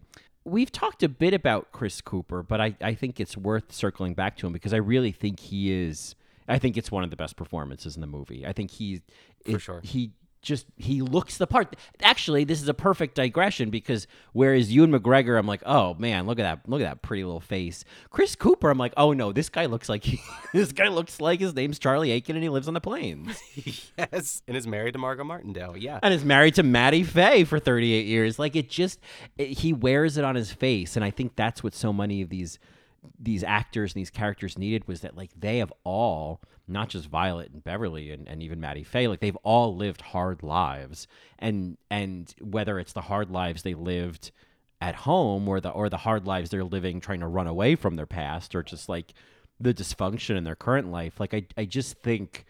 We've 0.46 0.72
talked 0.72 1.04
a 1.04 1.10
bit 1.10 1.34
about 1.34 1.72
Chris 1.72 2.02
Cooper, 2.02 2.42
but 2.44 2.60
I, 2.62 2.76
I 2.82 2.94
think 2.96 3.20
it's 3.20 3.38
worth 3.38 3.72
circling 3.72 4.14
back 4.14 4.38
to 4.38 4.48
him 4.48 4.54
because 4.54 4.74
I 4.74 4.78
really 4.78 5.12
think 5.12 5.40
he 5.40 5.72
is. 5.72 6.16
I 6.48 6.58
think 6.58 6.78
it's 6.78 6.92
one 6.92 7.04
of 7.04 7.12
the 7.12 7.16
best 7.16 7.36
performances 7.36 7.96
in 7.96 8.02
the 8.02 8.08
movie. 8.08 8.44
I 8.48 8.54
think 8.54 8.72
he, 8.72 9.02
For 9.46 9.56
it- 9.56 9.60
sure. 9.60 9.82
he 9.84 10.12
just 10.42 10.68
he 10.78 11.02
looks 11.02 11.36
the 11.38 11.46
part. 11.46 11.76
Actually, 12.02 12.46
this 12.46 12.62
is 12.62 12.70
a 12.70 12.74
perfect 12.74 13.16
digression 13.16 13.70
because 13.70 14.08
whereas 14.32 14.72
Ewan 14.72 14.90
McGregor, 14.90 15.38
I'm 15.38 15.46
like, 15.46 15.62
oh 15.66 15.96
man, 15.96 16.28
look 16.28 16.40
at 16.40 16.44
that, 16.44 16.70
look 16.70 16.80
at 16.80 16.86
that 16.86 17.02
pretty 17.02 17.26
little 17.26 17.42
face. 17.42 17.84
Chris 18.10 18.38
Cooper, 18.38 18.70
I'm 18.70 18.78
like, 18.78 18.94
oh 18.96 19.12
no, 19.12 19.34
this 19.34 19.50
guy 19.50 19.66
looks 19.66 19.90
like 19.90 20.04
he, 20.06 20.22
this 20.54 20.72
guy 20.72 20.88
looks 20.88 21.20
like 21.20 21.42
his 21.42 21.54
name's 21.54 21.78
Charlie 21.78 22.12
Aiken 22.12 22.38
and 22.38 22.44
he 22.44 22.48
lives 22.48 22.70
on 22.70 22.74
the 22.74 22.80
plains. 22.80 23.38
yes, 23.98 24.42
and 24.48 24.56
is 24.56 24.66
married 24.66 24.94
to 24.94 24.98
Margot 25.00 25.26
Martindale. 25.26 25.76
Yeah, 25.76 26.00
and 26.02 26.14
is 26.14 26.24
married 26.24 26.56
to 26.56 26.64
Mattie 26.64 27.04
Fae 27.04 27.44
for 27.44 27.60
38 27.60 28.06
years. 28.06 28.40
Like 28.40 28.56
it 28.56 28.70
just, 28.70 29.02
it, 29.38 29.50
he 29.60 29.74
wears 29.74 30.18
it 30.18 30.24
on 30.24 30.36
his 30.36 30.54
face, 30.54 30.96
and 30.96 31.04
I 31.04 31.12
think 31.12 31.36
that's 31.36 31.64
what 31.64 31.74
so 31.74 31.92
many 31.92 32.22
of 32.22 32.30
these 32.30 32.60
these 33.20 33.44
actors 33.44 33.94
and 33.94 34.00
these 34.00 34.10
characters 34.10 34.58
needed 34.58 34.88
was 34.88 35.02
that 35.02 35.18
like 35.18 35.32
they 35.38 35.58
have 35.58 35.72
all 35.84 36.40
not 36.70 36.90
just 36.90 37.08
Violet 37.08 37.52
and 37.52 37.64
Beverly 37.64 38.12
and, 38.12 38.28
and 38.28 38.42
even 38.44 38.60
Mattie 38.60 38.84
Fae, 38.84 39.08
like 39.08 39.20
they've 39.20 39.36
all 39.38 39.76
lived 39.76 40.02
hard 40.02 40.44
lives. 40.44 41.08
And 41.38 41.78
and 41.90 42.34
whether 42.42 42.80
it's 42.80 42.94
the 42.94 43.02
hard 43.02 43.32
lives 43.32 43.64
they 43.64 43.74
lived 43.74 44.32
at 44.82 44.96
home 44.96 45.48
or 45.48 45.60
the 45.60 45.70
or 45.70 45.90
the 45.90 45.98
hard 45.98 46.26
lives 46.26 46.50
they're 46.50 46.64
living 46.64 47.00
trying 47.00 47.20
to 47.20 47.28
run 47.28 47.48
away 47.48 47.76
from 47.76 47.96
their 47.96 48.06
past 48.06 48.56
or 48.56 48.64
just 48.64 48.88
like 48.90 49.14
the 49.60 49.74
dysfunction 49.74 50.38
in 50.38 50.44
their 50.44 50.56
current 50.56 50.90
life, 50.92 51.20
like 51.20 51.34
I, 51.34 51.46
I 51.58 51.66
just 51.66 51.98
think 52.00 52.46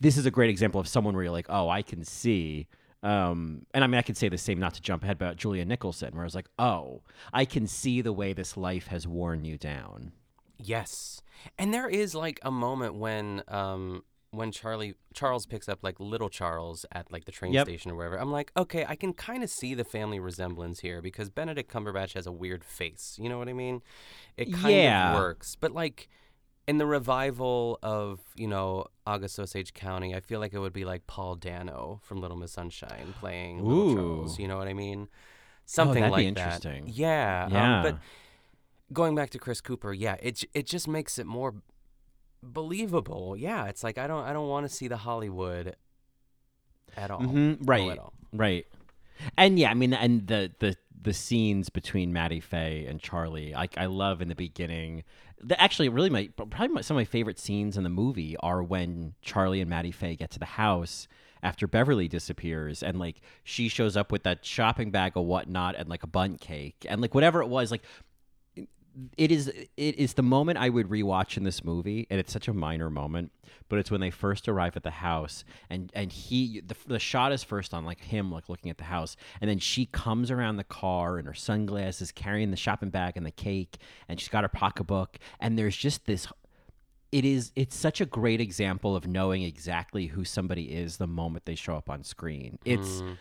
this 0.00 0.16
is 0.16 0.26
a 0.26 0.30
great 0.30 0.50
example 0.50 0.80
of 0.80 0.88
someone 0.88 1.14
where 1.14 1.24
you're 1.24 1.32
like, 1.32 1.46
oh, 1.48 1.68
I 1.68 1.82
can 1.82 2.04
see 2.04 2.66
um, 3.02 3.64
and 3.72 3.82
I 3.82 3.86
mean, 3.86 3.98
I 3.98 4.02
could 4.02 4.16
say 4.16 4.28
the 4.28 4.38
same, 4.38 4.60
not 4.60 4.74
to 4.74 4.82
jump 4.82 5.02
ahead, 5.02 5.16
about 5.16 5.36
Julia 5.36 5.64
Nicholson, 5.64 6.12
where 6.12 6.22
I 6.22 6.24
was 6.24 6.34
like, 6.34 6.50
oh, 6.58 7.02
I 7.32 7.44
can 7.44 7.66
see 7.66 8.02
the 8.02 8.12
way 8.12 8.32
this 8.32 8.56
life 8.56 8.88
has 8.88 9.06
worn 9.06 9.44
you 9.44 9.56
down. 9.56 10.12
Yes, 10.58 11.22
and 11.58 11.72
there 11.74 11.88
is 11.88 12.14
like 12.14 12.38
a 12.42 12.50
moment 12.50 12.94
when 12.94 13.42
um 13.48 14.02
when 14.32 14.52
Charlie 14.52 14.94
Charles 15.12 15.44
picks 15.44 15.68
up 15.68 15.80
like 15.82 15.98
little 15.98 16.28
Charles 16.28 16.86
at 16.92 17.10
like 17.10 17.24
the 17.24 17.32
train 17.32 17.52
Yep. 17.52 17.66
station 17.66 17.90
or 17.90 17.96
wherever. 17.96 18.16
I'm 18.16 18.30
like, 18.30 18.52
okay, 18.56 18.84
I 18.88 18.94
can 18.94 19.12
kind 19.12 19.42
of 19.42 19.50
see 19.50 19.74
the 19.74 19.82
family 19.82 20.20
resemblance 20.20 20.80
here 20.80 21.02
because 21.02 21.30
Benedict 21.30 21.68
Cumberbatch 21.72 22.14
has 22.14 22.28
a 22.28 22.32
weird 22.32 22.62
face. 22.62 23.16
You 23.20 23.28
know 23.28 23.38
what 23.38 23.48
I 23.48 23.52
mean? 23.54 23.82
It 24.36 24.52
kind 24.52 24.74
Yeah. 24.76 25.10
of 25.14 25.18
works, 25.18 25.56
but 25.56 25.72
like 25.72 26.08
in 26.68 26.78
the 26.78 26.86
revival 26.86 27.80
of 27.82 28.20
you 28.36 28.46
know 28.46 28.86
August 29.04 29.36
Osage 29.40 29.74
County, 29.74 30.14
I 30.14 30.20
feel 30.20 30.38
like 30.38 30.54
it 30.54 30.60
would 30.60 30.72
be 30.72 30.84
like 30.84 31.08
Paul 31.08 31.34
Dano 31.34 32.00
from 32.04 32.20
Little 32.20 32.36
Miss 32.36 32.52
Sunshine 32.52 33.14
playing 33.18 33.64
Little 33.64 33.94
Charles. 33.96 34.38
You 34.38 34.46
know 34.46 34.58
what 34.58 34.68
I 34.68 34.74
mean? 34.74 35.08
Something 35.66 36.02
that'd 36.02 36.16
be 36.16 36.26
like 36.26 36.34
that. 36.36 36.40
interesting. 36.64 36.84
Yeah. 36.86 37.46
um, 37.46 37.52
Yeah. 37.52 37.82
but 37.82 37.98
going 38.92 39.14
back 39.14 39.30
to 39.30 39.38
Chris 39.38 39.60
Cooper, 39.60 39.92
yeah, 39.92 40.16
it 40.20 40.44
it 40.54 40.66
just 40.66 40.88
makes 40.88 41.18
it 41.18 41.26
more 41.26 41.54
believable. 42.42 43.36
Yeah, 43.36 43.66
it's 43.66 43.84
like 43.84 43.98
I 43.98 44.06
don't 44.06 44.24
I 44.24 44.32
don't 44.32 44.48
want 44.48 44.68
to 44.68 44.74
see 44.74 44.88
the 44.88 44.96
Hollywood 44.98 45.76
at 46.96 47.10
all. 47.10 47.20
Mhm, 47.20 47.58
Oh, 47.60 47.64
Right. 47.64 47.90
at 47.92 47.98
all. 47.98 48.12
Right. 48.32 48.66
And 49.36 49.58
yeah, 49.58 49.70
I 49.70 49.74
mean, 49.74 49.92
and 49.92 50.26
the 50.26 50.52
the 50.60 50.76
the 51.02 51.12
scenes 51.14 51.70
between 51.70 52.12
Mattie 52.12 52.40
Fae 52.40 52.84
and 52.88 53.00
Charlie, 53.00 53.52
like 53.52 53.76
I 53.78 53.86
love 53.86 54.20
in 54.22 54.28
the 54.28 54.34
beginning. 54.34 55.04
The, 55.42 55.58
actually, 55.60 55.88
really, 55.88 56.10
my 56.10 56.28
probably 56.36 56.68
my, 56.68 56.80
some 56.82 56.96
of 56.96 57.00
my 57.00 57.04
favorite 57.06 57.38
scenes 57.38 57.76
in 57.76 57.84
the 57.84 57.90
movie 57.90 58.36
are 58.38 58.62
when 58.62 59.14
Charlie 59.22 59.60
and 59.60 59.70
Mattie 59.70 59.92
Fae 59.92 60.14
get 60.14 60.30
to 60.32 60.38
the 60.38 60.44
house 60.44 61.08
after 61.42 61.66
Beverly 61.66 62.06
disappears, 62.08 62.82
and 62.82 62.98
like 62.98 63.20
she 63.44 63.68
shows 63.68 63.96
up 63.96 64.12
with 64.12 64.22
that 64.24 64.44
shopping 64.44 64.90
bag 64.90 65.12
or 65.16 65.24
whatnot, 65.24 65.74
and 65.76 65.88
like 65.88 66.02
a 66.02 66.06
Bundt 66.06 66.40
cake, 66.40 66.84
and 66.88 67.00
like 67.00 67.14
whatever 67.14 67.40
it 67.42 67.48
was, 67.48 67.70
like 67.70 67.82
it 69.16 69.30
is 69.30 69.48
it 69.48 69.96
is 69.96 70.14
the 70.14 70.22
moment 70.22 70.58
I 70.58 70.68
would 70.68 70.88
rewatch 70.88 71.36
in 71.36 71.44
this 71.44 71.64
movie, 71.64 72.06
and 72.10 72.18
it's 72.18 72.32
such 72.32 72.48
a 72.48 72.52
minor 72.52 72.90
moment, 72.90 73.32
but 73.68 73.78
it's 73.78 73.90
when 73.90 74.00
they 74.00 74.10
first 74.10 74.48
arrive 74.48 74.76
at 74.76 74.82
the 74.82 74.90
house, 74.90 75.44
and 75.68 75.90
and 75.94 76.12
he 76.12 76.60
the, 76.60 76.76
the 76.86 76.98
shot 76.98 77.32
is 77.32 77.42
first 77.42 77.74
on 77.74 77.84
like 77.84 78.00
him 78.00 78.30
like 78.30 78.48
looking 78.48 78.70
at 78.70 78.78
the 78.78 78.84
house, 78.84 79.16
and 79.40 79.50
then 79.50 79.58
she 79.58 79.86
comes 79.86 80.30
around 80.30 80.56
the 80.56 80.64
car 80.64 81.18
in 81.18 81.26
her 81.26 81.34
sunglasses, 81.34 82.12
carrying 82.12 82.50
the 82.50 82.56
shopping 82.56 82.90
bag 82.90 83.16
and 83.16 83.26
the 83.26 83.30
cake, 83.30 83.78
and 84.08 84.20
she's 84.20 84.28
got 84.28 84.44
her 84.44 84.48
pocketbook, 84.48 85.18
and 85.40 85.58
there's 85.58 85.76
just 85.76 86.06
this. 86.06 86.26
It 87.12 87.24
is 87.24 87.50
it's 87.56 87.76
such 87.76 88.00
a 88.00 88.06
great 88.06 88.40
example 88.40 88.94
of 88.94 89.06
knowing 89.06 89.42
exactly 89.42 90.06
who 90.06 90.24
somebody 90.24 90.72
is 90.72 90.96
the 90.98 91.08
moment 91.08 91.44
they 91.44 91.56
show 91.56 91.74
up 91.74 91.90
on 91.90 92.04
screen. 92.04 92.58
It's 92.64 93.02
mm. 93.02 93.16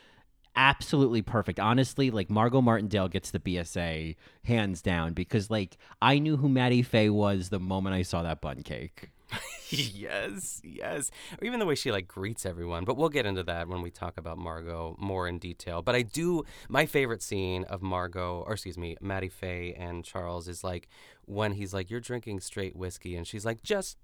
Absolutely 0.59 1.21
perfect. 1.21 1.57
Honestly, 1.57 2.11
like 2.11 2.29
Margot 2.29 2.59
Martindale 2.59 3.07
gets 3.07 3.31
the 3.31 3.39
BSA 3.39 4.17
hands 4.43 4.81
down 4.81 5.13
because 5.13 5.49
like 5.49 5.77
I 6.01 6.19
knew 6.19 6.35
who 6.35 6.49
Mattie 6.49 6.83
Fae 6.83 7.07
was 7.07 7.47
the 7.47 7.61
moment 7.61 7.95
I 7.95 8.01
saw 8.01 8.23
that 8.23 8.41
Bundt 8.41 8.65
cake. 8.65 9.09
yes, 9.69 10.59
yes. 10.61 11.11
Or 11.39 11.45
even 11.47 11.59
the 11.59 11.65
way 11.65 11.75
she 11.75 11.93
like 11.93 12.09
greets 12.09 12.45
everyone. 12.45 12.83
But 12.83 12.97
we'll 12.97 13.07
get 13.07 13.25
into 13.25 13.43
that 13.43 13.69
when 13.69 13.81
we 13.81 13.89
talk 13.89 14.17
about 14.17 14.37
Margot 14.37 14.97
more 14.99 15.29
in 15.29 15.39
detail. 15.39 15.81
But 15.81 15.95
I 15.95 16.01
do 16.01 16.43
my 16.67 16.85
favorite 16.85 17.23
scene 17.23 17.63
of 17.63 17.81
Margot, 17.81 18.43
or 18.45 18.51
excuse 18.51 18.77
me, 18.77 18.97
Mattie 18.99 19.29
Fae 19.29 19.73
and 19.77 20.03
Charles 20.03 20.49
is 20.49 20.61
like 20.61 20.89
when 21.25 21.53
he's 21.53 21.73
like, 21.73 21.89
"You're 21.89 22.01
drinking 22.01 22.41
straight 22.41 22.75
whiskey," 22.75 23.15
and 23.15 23.25
she's 23.25 23.45
like, 23.45 23.63
"Just." 23.63 23.97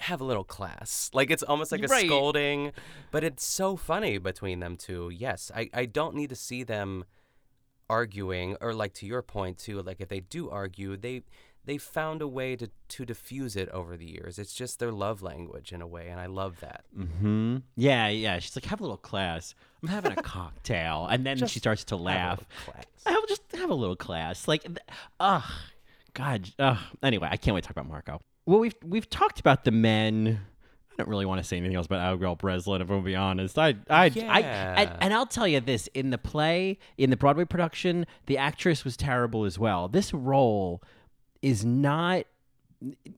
Have 0.00 0.20
a 0.20 0.24
little 0.24 0.44
class. 0.44 1.10
Like 1.14 1.30
it's 1.30 1.42
almost 1.42 1.72
like 1.72 1.82
a 1.82 1.86
Right. 1.86 2.06
scolding, 2.06 2.72
but 3.10 3.22
it's 3.24 3.44
so 3.44 3.76
funny 3.76 4.18
between 4.18 4.60
them 4.60 4.76
two. 4.76 5.10
Yes, 5.10 5.50
I, 5.54 5.70
I 5.74 5.86
don't 5.86 6.14
need 6.14 6.30
to 6.30 6.36
see 6.36 6.62
them 6.62 7.04
arguing 7.88 8.56
or 8.60 8.72
like 8.72 8.92
to 8.94 9.04
your 9.06 9.20
point 9.20 9.58
too 9.58 9.82
like 9.82 10.00
if 10.00 10.08
they 10.08 10.20
do 10.20 10.48
argue 10.48 10.96
they 10.96 11.22
they 11.64 11.76
found 11.76 12.22
a 12.22 12.28
way 12.28 12.54
to 12.54 12.70
to 12.86 13.04
diffuse 13.04 13.56
it 13.56 13.68
over 13.70 13.96
the 13.96 14.06
years 14.06 14.38
it's 14.38 14.54
just 14.54 14.78
their 14.78 14.92
love 14.92 15.22
language 15.22 15.72
in 15.72 15.82
a 15.82 15.86
way 15.88 16.06
and 16.08 16.20
i 16.20 16.26
love 16.26 16.60
that 16.60 16.84
Mm-hmm. 16.96 17.56
Yeah, 17.76 18.06
yeah. 18.08 18.38
She's 18.38 18.54
like, 18.56 18.64
have 18.66 18.78
a 18.80 18.82
little 18.84 18.96
class. 18.96 19.54
I'm 19.82 19.88
having 19.88 20.12
a 20.12 20.16
cocktail, 20.22 21.06
and 21.10 21.24
then 21.26 21.36
Just 21.38 21.52
she 21.52 21.58
starts 21.58 21.82
to 21.84 21.96
laugh. 21.96 22.38
little 22.38 22.72
class. 22.72 22.84
I'll 23.06 23.26
just 23.26 23.42
have 23.54 23.70
a 23.70 23.74
little 23.74 23.96
class. 23.96 24.46
Like, 24.46 24.66
ugh, 25.18 25.42
God. 26.14 26.50
Ugh. 26.58 26.76
Anyway, 27.02 27.28
I 27.30 27.36
can't 27.36 27.54
wait 27.54 27.62
to 27.62 27.68
talk 27.68 27.76
about 27.76 27.88
Margot. 27.88 28.20
Well, 28.50 28.58
we've 28.58 28.74
we've 28.84 29.08
talked 29.08 29.38
about 29.38 29.62
the 29.62 29.70
men. 29.70 30.40
I 30.90 30.94
don't 30.98 31.08
really 31.08 31.24
want 31.24 31.40
to 31.40 31.46
say 31.46 31.56
anything 31.56 31.76
else 31.76 31.86
about 31.86 32.00
Abigail 32.00 32.34
Breslin. 32.34 32.82
If 32.82 32.90
I'm 32.90 33.04
be 33.04 33.14
honest, 33.14 33.56
I, 33.56 33.76
I, 33.88 34.06
I, 34.06 34.40
and, 34.40 34.90
and 35.00 35.14
I'll 35.14 35.24
tell 35.24 35.46
you 35.46 35.60
this: 35.60 35.86
in 35.94 36.10
the 36.10 36.18
play, 36.18 36.80
in 36.98 37.10
the 37.10 37.16
Broadway 37.16 37.44
production, 37.44 38.06
the 38.26 38.38
actress 38.38 38.84
was 38.84 38.96
terrible 38.96 39.44
as 39.44 39.56
well. 39.56 39.86
This 39.86 40.12
role 40.12 40.82
is 41.40 41.64
not. 41.64 42.24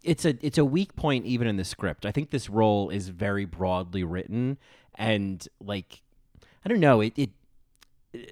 It's 0.02 0.26
a 0.26 0.36
it's 0.44 0.58
a 0.58 0.66
weak 0.66 0.96
point 0.96 1.24
even 1.24 1.46
in 1.46 1.56
the 1.56 1.64
script. 1.64 2.04
I 2.04 2.12
think 2.12 2.28
this 2.28 2.50
role 2.50 2.90
is 2.90 3.08
very 3.08 3.46
broadly 3.46 4.04
written, 4.04 4.58
and 4.96 5.48
like, 5.64 6.02
I 6.62 6.68
don't 6.68 6.80
know. 6.80 7.00
It 7.00 7.14
it 7.16 7.30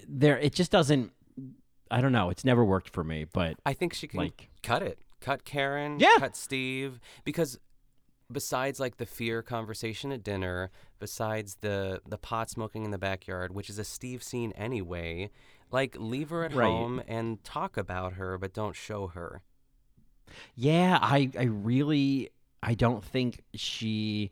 there 0.07 0.37
it 0.37 0.53
just 0.53 0.69
doesn't. 0.69 1.13
I 1.89 1.99
don't 1.99 2.11
know. 2.11 2.29
It's 2.29 2.45
never 2.45 2.63
worked 2.63 2.91
for 2.91 3.03
me. 3.03 3.25
But 3.25 3.57
i 3.65 3.73
think 3.73 3.95
she 3.95 4.07
can 4.07 4.19
Like- 4.19 4.49
cut 4.61 4.83
it 4.83 4.99
cut 5.21 5.45
karen 5.45 5.99
Yeah. 5.99 6.15
cut 6.17 6.35
steve 6.35 6.99
because 7.23 7.57
besides 8.31 8.79
like 8.79 8.97
the 8.97 9.05
fear 9.05 9.41
conversation 9.41 10.11
at 10.11 10.23
dinner 10.23 10.71
besides 10.99 11.57
the 11.61 12.01
the 12.07 12.17
pot 12.17 12.49
smoking 12.49 12.83
in 12.85 12.91
the 12.91 12.97
backyard 12.97 13.53
which 13.53 13.69
is 13.69 13.77
a 13.79 13.83
steve 13.83 14.21
scene 14.23 14.51
anyway 14.53 15.29
like 15.71 15.95
leave 15.99 16.29
her 16.31 16.43
at 16.43 16.53
Right. 16.53 16.65
home 16.67 17.01
and 17.07 17.43
talk 17.43 17.77
about 17.77 18.13
her 18.13 18.37
but 18.37 18.53
don't 18.53 18.75
show 18.75 19.07
her 19.07 19.41
Yeah, 20.55 20.97
I 21.01 21.29
I 21.37 21.43
really 21.43 22.29
I 22.63 22.73
don't 22.73 23.03
think 23.03 23.43
she 23.53 24.31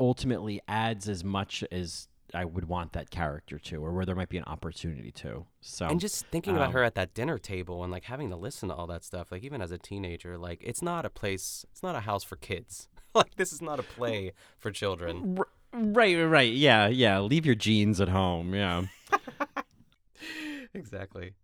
ultimately 0.00 0.60
adds 0.66 1.08
as 1.08 1.22
much 1.22 1.62
as 1.70 2.08
I 2.34 2.44
would 2.44 2.68
want 2.68 2.92
that 2.92 3.10
character 3.10 3.58
to, 3.58 3.84
or 3.84 3.92
where 3.92 4.04
there 4.04 4.14
might 4.14 4.28
be 4.28 4.38
an 4.38 4.44
opportunity 4.44 5.10
to. 5.12 5.46
So 5.60 5.86
and 5.86 6.00
just 6.00 6.26
thinking 6.26 6.56
about 6.56 6.68
um, 6.68 6.72
her 6.72 6.84
at 6.84 6.94
that 6.96 7.14
dinner 7.14 7.38
table 7.38 7.82
and 7.82 7.92
like 7.92 8.04
having 8.04 8.30
to 8.30 8.36
listen 8.36 8.68
to 8.68 8.74
all 8.74 8.86
that 8.88 9.04
stuff 9.04 9.32
like 9.32 9.44
even 9.44 9.62
as 9.62 9.70
a 9.70 9.78
teenager 9.78 10.36
like 10.36 10.60
it's 10.62 10.82
not 10.82 11.06
a 11.06 11.10
place 11.10 11.64
it's 11.70 11.82
not 11.82 11.94
a 11.94 12.00
house 12.00 12.22
for 12.24 12.36
kids 12.36 12.88
like 13.14 13.34
this 13.36 13.52
is 13.52 13.62
not 13.62 13.78
a 13.78 13.82
play 13.82 14.32
for 14.58 14.70
children 14.70 15.38
right, 15.74 16.16
right. 16.16 16.52
Yeah, 16.52 16.86
yeah. 16.88 17.18
Leave 17.20 17.46
your 17.46 17.54
jeans 17.54 18.00
at 18.00 18.08
home. 18.08 18.54
Yeah. 18.54 18.84
exactly 20.74 21.34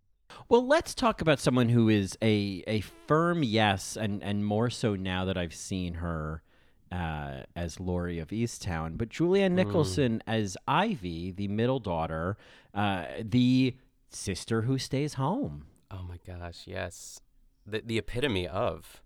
Well, 0.49 0.67
let's 0.67 0.95
talk 0.95 1.21
about 1.21 1.39
someone 1.41 1.69
who 1.69 1.89
is 1.89 2.17
a 2.23 2.63
a 2.67 2.81
firm 2.81 3.43
yes, 3.43 3.97
and 3.97 4.23
and 4.23 4.45
more 4.45 4.71
so 4.71 4.95
now 4.95 5.25
that 5.25 5.37
I've 5.37 5.55
seen 5.55 5.95
her 5.95 6.43
uh, 6.91 7.43
as 7.55 7.79
Laurie 7.79 8.19
of 8.19 8.29
Easttown, 8.29 8.99
but 8.99 9.09
Julianne 9.09 9.53
Nicholson 9.53 10.23
as 10.27 10.57
Ivy, 10.67 11.31
the 11.31 11.49
middle 11.49 11.79
daughter, 11.79 12.37
uh, 12.75 13.05
the 13.23 13.77
sister 14.09 14.63
who 14.63 14.79
stays 14.79 15.15
home. 15.15 15.67
oh 15.91 16.03
my 16.03 16.19
gosh 16.27 16.63
yes 16.67 17.21
the, 17.67 17.81
the 17.85 17.99
epitome 17.99 18.47
of 18.47 19.03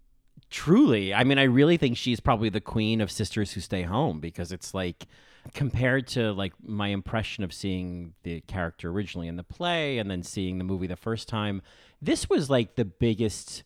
Truly, 0.51 1.13
I 1.13 1.25
mean, 1.25 1.39
I 1.39 1.45
really 1.45 1.77
think 1.77 1.97
she's 1.97 2.21
probably 2.21 2.49
the 2.49 2.61
queen 2.61 3.01
of 3.01 3.11
sisters 3.11 3.53
who 3.53 3.61
stay 3.61 3.83
home 3.83 4.21
because 4.21 4.53
it's 4.53 4.75
like 4.75 5.07
compared 5.53 6.07
to 6.09 6.33
like 6.33 6.53
my 6.63 6.89
impression 6.89 7.45
of 7.45 7.53
seeing 7.53 8.15
the 8.23 8.41
character 8.43 8.91
originally 8.91 9.27
in 9.27 9.37
the 9.37 9.43
play 9.43 9.99
and 9.99 10.11
then 10.11 10.23
seeing 10.23 10.59
the 10.59 10.65
movie 10.65 10.87
the 10.87 10.97
first 10.97 11.29
time. 11.29 11.61
This 12.01 12.29
was 12.29 12.51
like 12.51 12.77
the 12.77 12.85
biggest 12.85 13.65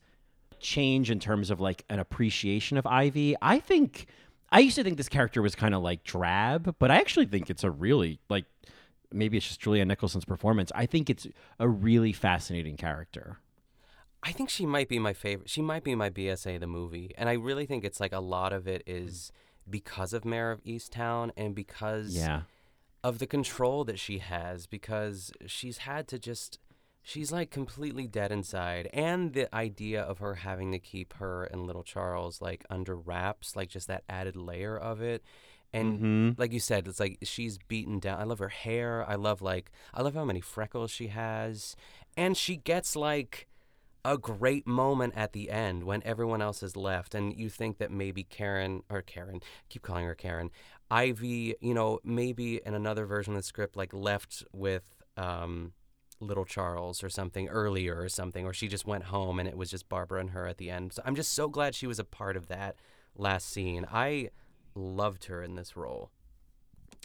change 0.61 1.11
in 1.11 1.19
terms 1.21 1.51
of 1.51 1.61
like 1.61 1.85
an 1.89 1.99
appreciation 1.99 2.77
of 2.79 2.87
Ivy. 2.87 3.35
I 3.43 3.59
think 3.59 4.07
I 4.51 4.61
used 4.61 4.77
to 4.77 4.85
think 4.85 4.97
this 4.97 5.09
character 5.09 5.43
was 5.43 5.55
kind 5.55 5.75
of 5.75 5.83
like 5.83 6.05
drab, 6.05 6.77
but 6.79 6.91
I 6.91 6.97
actually 6.97 7.27
think 7.27 7.51
it's 7.51 7.65
a 7.65 7.71
really 7.71 8.19
like 8.29 8.45
maybe 9.13 9.37
it's 9.37 9.47
just 9.49 9.61
Julia 9.61 9.85
Nicholson's 9.85 10.25
performance. 10.25 10.71
I 10.75 10.87
think 10.87 11.09
it's 11.11 11.27
a 11.59 11.69
really 11.69 12.13
fascinating 12.13 12.77
character. 12.77 13.39
I 14.23 14.33
think 14.33 14.51
she 14.51 14.67
might 14.67 14.89
be 14.89 14.99
my 14.99 15.13
favorite. 15.13 15.49
She 15.49 15.63
might 15.63 15.85
be 15.85 15.95
my 15.95 16.11
BSA 16.11 16.59
the 16.61 16.67
movie, 16.67 17.15
and 17.17 17.29
I 17.29 17.35
really 17.35 17.67
think 17.67 17.85
it's 17.85 18.01
like 18.01 18.13
a 18.13 18.21
lot 18.21 18.53
of 18.53 18.67
it 18.67 18.83
is 18.87 19.31
because 19.71 20.13
of 20.13 20.25
Mare 20.25 20.51
of 20.51 20.63
Easttown 20.65 21.31
and 21.37 21.55
because 21.55 22.17
Yeah. 22.17 22.43
of 23.05 23.19
the 23.21 23.27
control 23.27 23.85
that 23.85 23.99
she 23.99 24.19
has 24.19 24.67
because 24.67 25.31
she's 25.47 25.79
had 25.79 26.09
to 26.09 26.19
just 26.19 26.59
she's 27.03 27.33
like 27.33 27.51
completely 27.51 28.07
dead 28.07 28.31
inside 28.33 28.89
and 28.93 29.33
the 29.33 29.53
idea 29.55 30.03
of 30.03 30.19
her 30.19 30.35
having 30.37 30.73
to 30.73 30.79
keep 30.79 31.15
her 31.15 31.45
and 31.45 31.67
little 31.67 31.83
Charles 31.83 32.41
like 32.43 32.65
under 32.71 32.97
wraps 32.97 33.57
like 33.57 33.69
just 33.69 33.89
that 33.89 34.05
added 34.09 34.37
layer 34.37 34.77
of 34.77 35.01
it 35.01 35.23
and 35.73 36.01
Mhm. 36.01 36.39
like 36.39 36.53
you 36.53 36.61
said 36.61 36.87
it's 36.89 37.01
like 37.01 37.19
she's 37.23 37.59
beaten 37.69 37.99
down 37.99 38.21
I 38.21 38.25
love 38.25 38.39
her 38.41 38.49
hair 38.49 39.05
I 39.09 39.15
love 39.15 39.41
like 39.43 39.71
I 39.95 40.03
love 40.03 40.15
how 40.15 40.25
many 40.25 40.41
freckles 40.41 40.91
she 40.91 41.09
has 41.09 41.77
and 42.17 42.37
she 42.37 42.57
gets 42.57 42.95
like 42.97 43.47
a 44.05 44.17
great 44.17 44.67
moment 44.67 45.13
at 45.17 45.33
the 45.33 45.51
end 45.51 45.85
when 45.85 46.03
everyone 46.05 46.41
else 46.41 46.61
has 46.61 46.77
left 46.77 47.15
and 47.15 47.35
you 47.37 47.49
think 47.49 47.79
that 47.79 47.91
maybe 47.91 48.23
Karen 48.23 48.83
or 48.89 49.03
Karen 49.03 49.41
keep 49.69 49.83
calling 49.83 50.05
her 50.07 50.15
Karen 50.15 50.51
Ivy 50.91 51.55
you 51.61 51.75
know 51.75 52.01
maybe 52.05 52.61
in 52.65 52.75
another 52.75 53.07
version 53.07 53.35
of 53.35 53.39
the 53.41 53.43
script 53.43 53.77
like 53.77 53.93
left 53.93 54.45
with 54.53 54.85
um 55.17 55.73
little 56.21 56.45
Charles 56.45 57.03
or 57.03 57.09
something 57.09 57.49
earlier 57.49 58.01
or 58.01 58.09
something 58.09 58.45
or 58.45 58.53
she 58.53 58.69
just 58.69 58.87
went 58.87 59.05
home 59.05 59.39
and 59.39 59.49
it 59.49 59.57
was 59.57 59.71
just 59.71 59.89
Barbara 59.89 60.21
and 60.21 60.31
her 60.31 60.47
at 60.47 60.59
the 60.59 60.71
end. 60.71 60.93
So 60.93 61.03
I'm 61.05 61.15
just 61.15 61.33
so 61.33 61.49
glad 61.49 61.75
she 61.75 61.87
was 61.87 61.99
a 61.99 62.05
part 62.05 62.37
of 62.37 62.49
that 62.49 62.77
last 63.17 63.51
scene. 63.51 63.87
I 63.91 64.31
loved 64.75 65.27
her 65.27 65.43
in 65.43 65.55
this 65.55 65.77
role. 65.77 66.11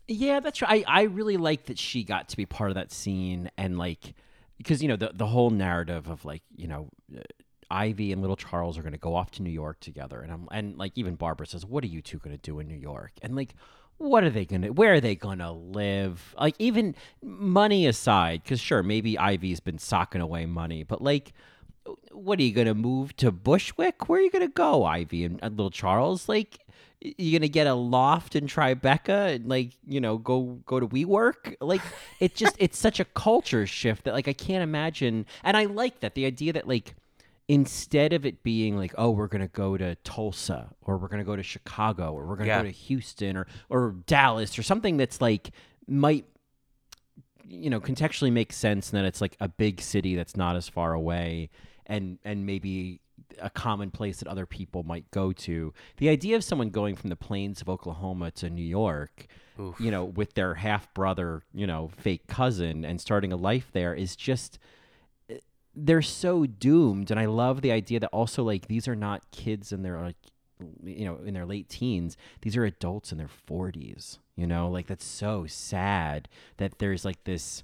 Yeah, 0.08 0.40
that's 0.40 0.62
right. 0.62 0.84
I, 0.88 1.02
I 1.02 1.04
really 1.04 1.38
like 1.38 1.66
that 1.66 1.80
she 1.80 2.04
got 2.04 2.30
to 2.30 2.38
be 2.38 2.46
part 2.46 2.72
of 2.72 2.76
that 2.76 2.92
scene 2.92 3.50
and 3.58 3.78
like 3.78 4.14
because 4.58 4.82
you 4.82 4.90
know 4.90 4.96
the 4.96 5.12
the 5.14 5.28
whole 5.28 5.50
narrative 5.50 6.10
of 6.10 6.26
like 6.26 6.44
you 6.56 6.68
know 6.68 6.90
uh, 7.16 7.22
Ivy 7.72 8.12
and 8.12 8.22
little 8.22 8.36
Charles 8.36 8.78
are 8.78 8.82
going 8.82 8.94
to 8.94 9.00
go 9.00 9.16
off 9.16 9.32
to 9.32 9.44
New 9.44 9.50
York 9.50 9.80
together 9.80 10.22
and 10.22 10.32
I'm 10.32 10.48
and 10.52 10.78
like 10.78 10.98
even 10.98 11.16
Barbara 11.16 11.48
says 11.48 11.66
what 11.66 11.84
are 11.84 11.88
you 11.88 12.02
two 12.02 12.20
going 12.20 12.36
to 12.36 12.42
do 12.42 12.60
in 12.60 12.68
New 12.68 12.76
York? 12.76 13.12
And 13.22 13.36
like 13.36 13.56
what 13.98 14.24
are 14.24 14.30
they 14.30 14.46
to 14.64 14.70
where 14.72 14.94
are 14.94 15.02
they 15.02 15.16
to 15.40 15.52
live? 15.52 16.36
Like 16.40 16.56
even 16.60 16.96
money 17.22 17.88
aside 17.88 18.44
cuz 18.46 18.60
sure 18.60 18.84
maybe 18.84 19.18
Ivy's 19.18 19.60
been 19.60 19.80
socking 19.80 20.22
away 20.22 20.46
money 20.46 20.84
but 20.84 21.02
like 21.02 21.34
what 22.12 22.40
are 22.40 22.44
you 22.44 22.54
to 22.68 22.74
move 22.74 23.16
to 23.18 23.32
Bushwick? 23.32 24.08
Where 24.08 24.20
are 24.20 24.24
you 24.24 24.32
to 24.48 24.54
go 24.54 24.86
Ivy 24.86 25.26
and, 25.26 25.40
and 25.42 25.58
little 25.58 25.72
Charles? 25.72 26.30
Like 26.30 26.60
you 27.02 27.38
gonna 27.38 27.50
get 27.50 27.68
a 27.68 27.74
loft 27.74 28.36
in 28.36 28.48
Tribeca 28.48 29.36
and 29.36 29.50
like 29.50 29.72
you 29.86 30.00
know 30.00 30.18
go 30.18 30.62
go 30.66 30.80
to 30.80 30.88
WeWork? 30.88 31.56
Like 31.60 31.82
it 32.20 32.36
just 32.36 32.56
it's 32.60 32.78
such 32.78 33.00
a 33.00 33.06
culture 33.06 33.68
shift 33.68 34.06
that 34.06 34.14
like 34.14 34.28
I 34.28 34.34
can't 34.34 34.64
imagine 34.64 35.26
and 35.44 35.58
I 35.58 35.66
like 35.66 36.00
that 36.00 36.16
the 36.16 36.26
idea 36.26 36.54
that 36.54 36.68
like 36.68 36.96
instead 37.54 38.14
of 38.14 38.26
it 38.26 38.44
being 38.44 38.76
like 38.78 38.94
oh 38.98 39.12
we're 39.12 39.28
gonna 39.28 39.48
go 39.48 39.78
to 39.78 39.96
Tulsa 40.04 40.70
or 40.82 40.98
we're 40.98 41.08
gonna 41.08 41.24
go 41.24 41.36
to 41.36 41.44
Chicago 41.44 42.14
or 42.14 42.26
we're 42.28 42.36
gonna 42.36 42.48
Yeah. 42.48 42.60
go 42.62 42.66
to 42.66 42.72
Houston 42.72 43.38
or 43.38 43.48
or 43.70 43.96
Dallas 44.08 44.58
or 44.58 44.64
something 44.64 44.98
that's 44.98 45.22
like 45.22 45.52
might 45.88 46.26
you 47.46 47.70
know 47.70 47.80
contextually 47.80 48.32
make 48.32 48.54
sense 48.54 48.92
and 48.92 48.98
that 49.00 49.06
it's 49.06 49.22
like 49.22 49.36
a 49.40 49.48
big 49.50 49.82
city 49.82 50.16
that's 50.16 50.36
not 50.36 50.56
as 50.56 50.68
far 50.70 50.94
away 50.94 51.50
and 51.86 52.18
and 52.24 52.46
maybe 52.46 53.00
a 53.42 53.50
common 53.50 53.92
place 53.92 54.18
that 54.20 54.28
other 54.28 54.46
people 54.46 54.84
might 54.84 55.10
go 55.12 55.32
to 55.34 55.74
the 55.98 56.08
idea 56.10 56.36
of 56.36 56.44
someone 56.44 56.70
going 56.70 56.96
from 56.96 57.10
the 57.10 57.16
plains 57.16 57.62
of 57.62 57.68
oklahoma 57.70 58.32
to 58.32 58.50
new 58.50 58.64
york 58.64 59.28
Oof. 59.60 59.80
you 59.80 59.92
know 59.92 60.06
with 60.06 60.34
their 60.36 60.54
half 60.56 60.92
brother 60.94 61.42
you 61.54 61.68
know 61.68 61.90
fake 61.98 62.28
cousin 62.28 62.86
and 62.86 63.02
starting 63.02 63.34
a 63.34 63.36
life 63.36 63.70
there 63.74 63.94
is 63.94 64.16
just 64.16 64.58
they're 65.76 66.02
so 66.02 66.46
doomed 66.46 67.10
and 67.10 67.20
i 67.20 67.26
love 67.26 67.62
the 67.62 67.72
idea 67.72 68.00
that 68.00 68.10
also 68.10 68.44
like 68.44 68.68
these 68.68 68.88
are 68.88 68.96
not 68.96 69.30
kids 69.32 69.72
in 69.72 69.82
their 69.82 70.00
like 70.02 70.16
you 70.84 71.06
know 71.06 71.18
in 71.26 71.34
their 71.34 71.46
late 71.46 71.70
teens. 71.70 72.18
These 72.42 72.58
are 72.58 72.66
adults 72.66 73.12
in 73.12 73.18
their 73.18 73.30
40s 73.50 74.20
you 74.36 74.48
know? 74.48 74.70
Like 74.70 74.88
that's 74.88 75.06
so 75.06 75.46
sad 75.48 76.28
that 76.58 76.80
there's 76.80 77.06
like 77.06 77.24
this 77.24 77.64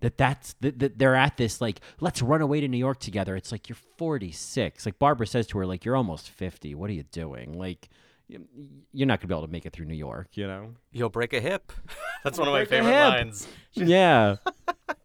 that 0.00 0.16
that's 0.16 0.54
that, 0.60 0.78
that 0.78 0.98
they're 0.98 1.14
at 1.14 1.36
this 1.36 1.60
like 1.60 1.80
let's 2.00 2.22
run 2.22 2.40
away 2.40 2.60
to 2.60 2.68
new 2.68 2.78
york 2.78 2.98
together. 3.00 3.36
It's 3.36 3.52
like 3.52 3.68
you're 3.68 3.78
46 3.98 4.86
like 4.86 4.98
barbara 4.98 5.26
says 5.26 5.46
to 5.48 5.58
her 5.58 5.66
like 5.66 5.84
you're 5.84 5.96
almost 5.96 6.30
50 6.30 6.74
what 6.74 6.90
are 6.90 6.94
you 6.94 7.04
doing? 7.04 7.58
Like 7.58 7.88
you're 8.28 9.08
not 9.08 9.18
gonna 9.18 9.28
be 9.28 9.34
able 9.34 9.46
to 9.46 9.50
make 9.50 9.66
it 9.66 9.72
through 9.72 9.86
new 9.86 9.94
york 9.94 10.28
you 10.34 10.46
know? 10.46 10.74
You'll 10.92 11.10
break 11.10 11.32
a 11.32 11.40
hip. 11.40 11.72
That's 12.24 12.38
one 12.38 12.48
of 12.48 12.52
my 12.52 12.64
favorite 12.64 12.92
lines. 12.92 13.48
Yeah 13.72 14.36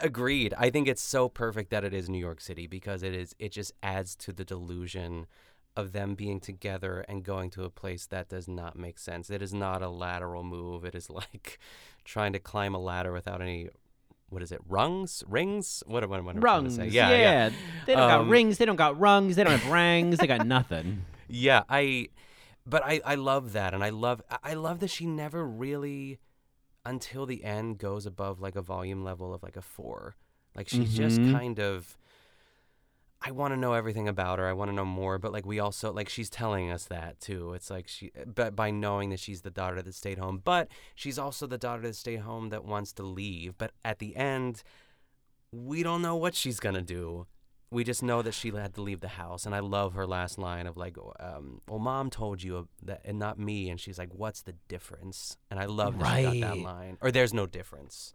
Agreed. 0.00 0.54
I 0.58 0.70
think 0.70 0.88
it's 0.88 1.02
so 1.02 1.28
perfect 1.28 1.70
that 1.70 1.84
it 1.84 1.92
is 1.94 2.08
New 2.08 2.18
York 2.18 2.40
City 2.40 2.66
because 2.66 3.02
it 3.02 3.14
is 3.14 3.34
it 3.38 3.52
just 3.52 3.72
adds 3.82 4.14
to 4.16 4.32
the 4.32 4.44
delusion 4.44 5.26
of 5.76 5.92
them 5.92 6.14
being 6.14 6.40
together 6.40 7.04
and 7.08 7.22
going 7.22 7.48
to 7.50 7.62
a 7.64 7.70
place 7.70 8.06
that 8.06 8.28
does 8.28 8.48
not 8.48 8.76
make 8.76 8.98
sense. 8.98 9.30
It 9.30 9.40
is 9.42 9.54
not 9.54 9.82
a 9.82 9.88
lateral 9.88 10.42
move. 10.42 10.84
It 10.84 10.94
is 10.94 11.08
like 11.10 11.58
trying 12.04 12.32
to 12.32 12.38
climb 12.38 12.74
a 12.74 12.78
ladder 12.78 13.12
without 13.12 13.40
any 13.40 13.68
what 14.28 14.42
is 14.42 14.52
it? 14.52 14.60
Rungs? 14.68 15.24
Rings? 15.28 15.82
What 15.86 16.04
am 16.04 16.12
I 16.12 16.20
what 16.20 16.20
am 16.20 16.28
I 16.28 16.32
trying 16.32 16.40
to 16.40 16.46
rungs 16.70 16.76
say? 16.76 16.86
yeah, 16.88 17.10
Yeah, 17.10 17.16
yeah. 17.18 17.50
they 17.86 17.94
don't 17.94 18.08
got 18.08 18.20
Um, 18.20 18.28
rings 18.28 18.58
they 18.58 18.64
don't 18.64 18.76
got 18.76 18.98
rungs 18.98 19.36
they 19.36 19.44
don't 19.44 19.58
have 19.58 19.70
rangs 19.70 20.18
they 20.18 20.26
got 20.26 20.46
nothing 20.46 21.04
Yeah, 21.28 21.62
I 21.68 22.08
but 22.66 22.82
I 22.84 23.00
I 23.04 23.14
love 23.14 23.52
that 23.52 23.72
and 23.74 23.84
I 23.84 23.90
love 23.90 24.20
I 24.42 24.54
love 24.54 24.80
that 24.80 24.90
she 24.90 25.06
never 25.06 25.46
really 25.46 26.18
until 26.84 27.26
the 27.26 27.44
end 27.44 27.78
goes 27.78 28.06
above 28.06 28.40
like 28.40 28.56
a 28.56 28.62
volume 28.62 29.04
level 29.04 29.34
of 29.34 29.42
like 29.42 29.56
a 29.56 29.62
4. 29.62 30.16
Like 30.54 30.68
she's 30.68 30.94
just 30.94 31.22
Mhm. 31.22 31.30
kind 31.32 31.58
of 31.60 31.96
I 33.22 33.32
want 33.32 33.52
to 33.52 33.56
know 33.58 33.74
everything 33.74 34.08
about 34.08 34.38
her. 34.38 34.46
I 34.46 34.54
want 34.54 34.70
to 34.70 34.74
know 34.74 34.84
more, 34.86 35.18
but 35.18 35.30
like 35.30 35.44
we 35.44 35.60
also 35.60 35.92
like 35.92 36.08
she's 36.08 36.30
telling 36.30 36.70
us 36.70 36.84
that 36.86 37.20
too. 37.20 37.52
It's 37.52 37.68
like 37.68 37.86
she 37.86 38.10
but 38.26 38.56
by 38.56 38.70
knowing 38.70 39.10
that 39.10 39.20
she's 39.20 39.42
the 39.42 39.50
daughter 39.50 39.82
that 39.82 39.94
stayed 39.94 40.16
home, 40.18 40.40
but 40.42 40.68
she's 40.94 41.18
also 41.18 41.46
the 41.46 41.58
daughter 41.58 41.82
that 41.82 41.96
stayed 41.96 42.20
home 42.20 42.48
that 42.48 42.64
wants 42.64 42.92
to 42.94 43.02
leave. 43.02 43.58
But 43.58 43.72
at 43.84 43.98
the 43.98 44.16
end, 44.16 44.62
we 45.52 45.82
don't 45.82 46.00
know 46.02 46.16
what 46.16 46.34
she's 46.34 46.60
to 46.60 46.82
do. 46.82 47.26
We 47.72 47.84
just 47.84 48.02
know 48.02 48.20
that 48.22 48.34
she 48.34 48.50
had 48.50 48.74
to 48.74 48.82
leave 48.82 49.00
the 49.00 49.08
house, 49.08 49.46
and 49.46 49.54
I 49.54 49.60
love 49.60 49.94
her 49.94 50.06
last 50.06 50.38
line 50.38 50.66
of 50.66 50.76
like, 50.76 50.96
um, 51.20 51.60
"Well, 51.68 51.78
mom 51.78 52.10
told 52.10 52.42
you 52.42 52.66
that, 52.82 53.02
and 53.04 53.18
not 53.18 53.38
me." 53.38 53.70
And 53.70 53.78
she's 53.80 53.96
like, 53.98 54.08
"What's 54.12 54.42
the 54.42 54.54
difference?" 54.66 55.36
And 55.50 55.60
I 55.60 55.66
love 55.66 55.98
that 56.00 56.16
she 56.16 56.40
got 56.40 56.48
that 56.56 56.58
line. 56.62 56.98
Or 57.00 57.12
there's 57.12 57.32
no 57.32 57.46
difference. 57.46 58.12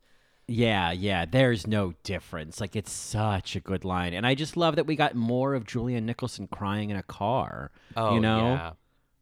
Yeah, 0.47 0.91
yeah, 0.91 1.25
there's 1.25 1.65
no 1.65 1.93
difference. 2.03 2.59
Like 2.59 2.75
it's 2.75 2.91
such 2.91 3.55
a 3.55 3.59
good 3.61 3.83
line. 3.85 4.13
And 4.13 4.27
I 4.27 4.35
just 4.35 4.57
love 4.57 4.75
that 4.75 4.85
we 4.85 4.95
got 4.95 5.15
more 5.15 5.53
of 5.55 5.65
Julia 5.65 6.01
Nicholson 6.01 6.47
crying 6.47 6.89
in 6.91 6.97
a 6.97 7.03
car. 7.03 7.71
Oh, 7.95 8.13
you 8.15 8.19
know? 8.19 8.39
yeah. 8.53 8.71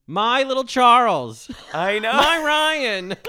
My 0.08 0.44
little 0.44 0.66
Charles. 0.66 1.50
I 1.74 2.00
know. 2.00 2.12
My 2.18 2.38
Ryan. 2.44 3.16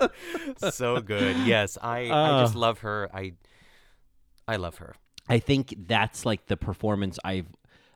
so 0.70 1.00
good. 1.00 1.36
Yes, 1.46 1.76
I 1.80 2.10
I 2.10 2.40
just 2.42 2.56
Uh. 2.56 2.58
love 2.58 2.78
her. 2.80 3.08
I 3.12 3.34
I 4.48 4.56
love 4.56 4.78
her. 4.78 4.96
I 5.28 5.38
think 5.38 5.74
that's 5.86 6.24
like 6.26 6.46
the 6.46 6.56
performance 6.56 7.18
I've 7.22 7.46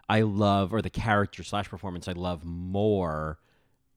I 0.09 0.21
love 0.21 0.75
or 0.75 0.83
the 0.83 0.91
character 0.91 1.43
slash 1.43 1.69
performance 1.69 2.07
I 2.07 2.13
love 2.13 2.45
more 2.45 3.39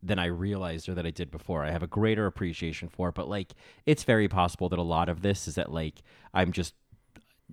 than 0.02 0.20
I 0.20 0.28
realized 0.28 0.88
or 0.88 0.94
that 0.94 1.06
I 1.06 1.10
did 1.10 1.32
before. 1.32 1.66
I 1.66 1.72
have 1.72 1.84
a 1.84 1.88
greater 1.88 2.26
appreciation 2.26 2.88
for 2.88 3.10
it, 3.10 3.16
but 3.16 3.28
like 3.28 3.54
it's 3.86 4.04
very 4.04 4.28
possible 4.28 4.70
that 4.70 4.80
a 4.80 4.84
lot 4.84 5.10
of 5.10 5.22
this 5.22 5.48
is 5.48 5.56
that 5.56 5.72
like 5.72 6.02
I'm 6.34 6.52
just 6.52 6.74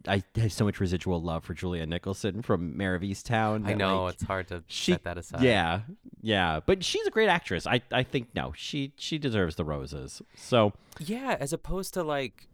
I 0.08 0.22
have 0.36 0.52
so 0.52 0.64
much 0.64 0.80
residual 0.80 1.20
love 1.20 1.44
for 1.44 1.54
Julia 1.54 1.84
Nicholson 1.84 2.42
from 2.42 2.76
Mare 2.76 2.94
of 2.94 3.02
Easttown. 3.02 3.66
I 3.66 3.74
know 3.74 4.04
like, 4.04 4.14
it's 4.14 4.22
hard 4.22 4.48
to 4.48 4.62
she, 4.66 4.92
set 4.92 5.04
that 5.04 5.18
aside. 5.18 5.42
Yeah, 5.42 5.80
yeah, 6.22 6.60
but 6.64 6.82
she's 6.82 7.06
a 7.06 7.10
great 7.10 7.28
actress. 7.28 7.66
I 7.66 7.82
I 7.90 8.02
think 8.02 8.28
no, 8.34 8.52
she 8.56 8.92
she 8.96 9.18
deserves 9.18 9.56
the 9.56 9.64
roses. 9.64 10.22
So 10.34 10.72
Yeah, 10.98 11.36
as 11.38 11.52
opposed 11.52 11.92
to 11.94 12.02
like, 12.02 12.48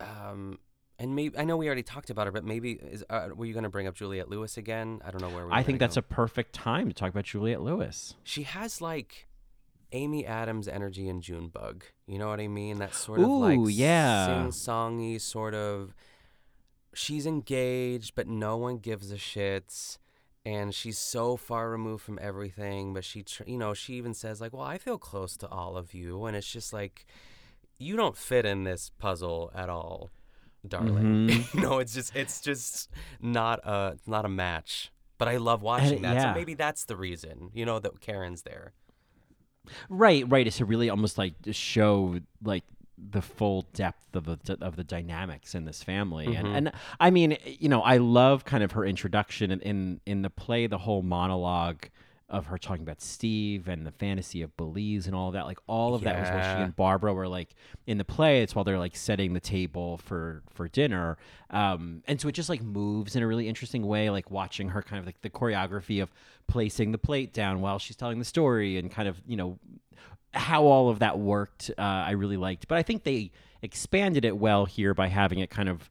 um, 0.00 0.58
and 0.98 1.14
maybe 1.14 1.38
I 1.38 1.44
know 1.44 1.56
we 1.56 1.66
already 1.66 1.82
talked 1.82 2.10
about 2.10 2.26
her, 2.26 2.32
but 2.32 2.44
maybe 2.44 2.72
is 2.72 3.04
uh, 3.08 3.28
were 3.34 3.46
you 3.46 3.52
going 3.52 3.64
to 3.64 3.68
bring 3.70 3.86
up 3.86 3.94
Juliette 3.94 4.28
Lewis 4.28 4.56
again? 4.56 5.00
I 5.04 5.10
don't 5.10 5.20
know 5.20 5.30
where. 5.30 5.46
We 5.46 5.52
I 5.52 5.62
think 5.62 5.78
that's 5.78 5.96
a 5.96 6.02
perfect 6.02 6.52
time 6.52 6.88
to 6.88 6.94
talk 6.94 7.10
about 7.10 7.24
Juliette 7.24 7.62
Lewis. 7.62 8.14
She 8.24 8.42
has 8.42 8.80
like 8.80 9.28
Amy 9.92 10.26
Adams 10.26 10.66
energy 10.66 11.08
in 11.08 11.20
Junebug. 11.20 11.84
You 12.06 12.18
know 12.18 12.28
what 12.28 12.40
I 12.40 12.48
mean? 12.48 12.78
That 12.78 12.94
sort 12.94 13.20
of 13.20 13.28
like 13.28 13.60
yeah. 13.68 14.26
sing-songy 14.26 15.20
sort 15.20 15.54
of. 15.54 15.94
She's 16.94 17.26
engaged, 17.26 18.14
but 18.16 18.26
no 18.26 18.56
one 18.56 18.78
gives 18.78 19.12
a 19.12 19.18
shit. 19.18 19.98
And 20.44 20.74
she's 20.74 20.98
so 20.98 21.36
far 21.36 21.70
removed 21.70 22.02
from 22.02 22.18
everything, 22.22 22.94
but 22.94 23.04
she, 23.04 23.22
tr- 23.22 23.42
you 23.46 23.58
know, 23.58 23.74
she 23.74 23.94
even 23.94 24.14
says 24.14 24.40
like, 24.40 24.52
"Well, 24.54 24.62
I 24.62 24.78
feel 24.78 24.96
close 24.96 25.36
to 25.38 25.48
all 25.48 25.76
of 25.76 25.92
you," 25.92 26.24
and 26.24 26.36
it's 26.36 26.50
just 26.50 26.72
like, 26.72 27.04
you 27.76 27.96
don't 27.96 28.16
fit 28.16 28.46
in 28.46 28.64
this 28.64 28.90
puzzle 28.98 29.52
at 29.54 29.68
all, 29.68 30.10
darling. 30.68 31.28
Mhm. 31.28 31.54
you 31.54 31.60
know, 31.60 31.78
it's 31.78 31.94
just, 31.94 32.14
it's 32.14 32.40
just 32.40 32.90
not 33.20 33.60
a, 33.64 33.96
not 34.06 34.24
a 34.24 34.28
match. 34.28 34.92
But 35.18 35.26
I 35.26 35.38
love 35.38 35.62
watching 35.62 36.02
that. 36.02 36.14
yeah. 36.14 36.32
So 36.32 36.38
maybe 36.38 36.54
that's 36.54 36.84
the 36.84 36.96
reason, 36.96 37.50
you 37.52 37.64
know, 37.66 37.80
that 37.80 38.00
Karen's 38.00 38.42
there. 38.42 38.72
Right, 39.88 40.24
right. 40.30 40.46
It's 40.46 40.58
to 40.58 40.64
really 40.64 40.88
almost 40.88 41.18
like 41.18 41.34
show 41.50 42.20
like 42.42 42.64
the 42.96 43.20
full 43.22 43.62
depth 43.74 44.14
of 44.16 44.24
the 44.24 44.58
of 44.60 44.76
the 44.76 44.84
dynamics 44.84 45.54
in 45.54 45.64
this 45.64 45.82
family, 45.82 46.34
and 46.34 46.46
Mhm. 46.48 46.56
and 46.56 46.72
I 46.98 47.10
mean, 47.10 47.36
you 47.44 47.68
know, 47.68 47.80
I 47.82 47.98
love 47.98 48.44
kind 48.44 48.62
of 48.64 48.72
her 48.72 48.84
introduction 48.84 49.50
in 49.50 49.60
in, 49.60 50.00
in 50.06 50.22
the 50.22 50.30
play, 50.30 50.66
the 50.66 50.78
whole 50.78 51.02
monologue 51.02 51.88
of 52.30 52.46
her 52.46 52.58
talking 52.58 52.82
about 52.82 53.00
Steve 53.00 53.68
and 53.68 53.86
the 53.86 53.90
fantasy 53.90 54.42
of 54.42 54.54
Belize 54.56 55.06
and 55.06 55.16
all 55.16 55.30
that. 55.30 55.46
Like 55.46 55.58
all 55.66 55.94
of 55.94 56.02
that 56.02 56.20
was 56.20 56.28
while 56.28 56.56
she 56.56 56.62
and 56.62 56.76
Barbara 56.76 57.14
were 57.14 57.28
like 57.28 57.54
in 57.86 57.96
the 57.96 58.04
play. 58.04 58.42
It's 58.42 58.54
while 58.54 58.64
they're 58.64 58.78
like 58.78 58.96
setting 58.96 59.32
the 59.32 59.40
table 59.40 59.98
for 59.98 60.42
for 60.52 60.68
dinner, 60.68 61.16
um, 61.50 62.02
and 62.06 62.20
so 62.20 62.28
it 62.28 62.32
just 62.32 62.48
like 62.48 62.62
moves 62.62 63.16
in 63.16 63.22
a 63.22 63.26
really 63.26 63.48
interesting 63.48 63.86
way. 63.86 64.10
Like 64.10 64.30
watching 64.30 64.68
her 64.68 64.82
kind 64.82 65.00
of 65.00 65.06
like 65.06 65.20
the 65.22 65.30
choreography 65.30 66.02
of 66.02 66.12
placing 66.46 66.92
the 66.92 66.98
plate 66.98 67.32
down 67.32 67.60
while 67.60 67.78
she's 67.78 67.96
telling 67.96 68.18
the 68.18 68.24
story, 68.24 68.76
and 68.76 68.90
kind 68.90 69.08
of 69.08 69.20
you 69.26 69.36
know 69.36 69.58
how 70.34 70.64
all 70.64 70.90
of 70.90 70.98
that 70.98 71.18
worked. 71.18 71.70
Uh, 71.78 71.82
I 71.82 72.10
really 72.10 72.36
liked, 72.36 72.68
but 72.68 72.76
I 72.76 72.82
think 72.82 73.04
they 73.04 73.30
expanded 73.62 74.24
it 74.24 74.36
well 74.36 74.66
here 74.66 74.94
by 74.94 75.08
having 75.08 75.38
it 75.38 75.50
kind 75.50 75.68
of 75.68 75.90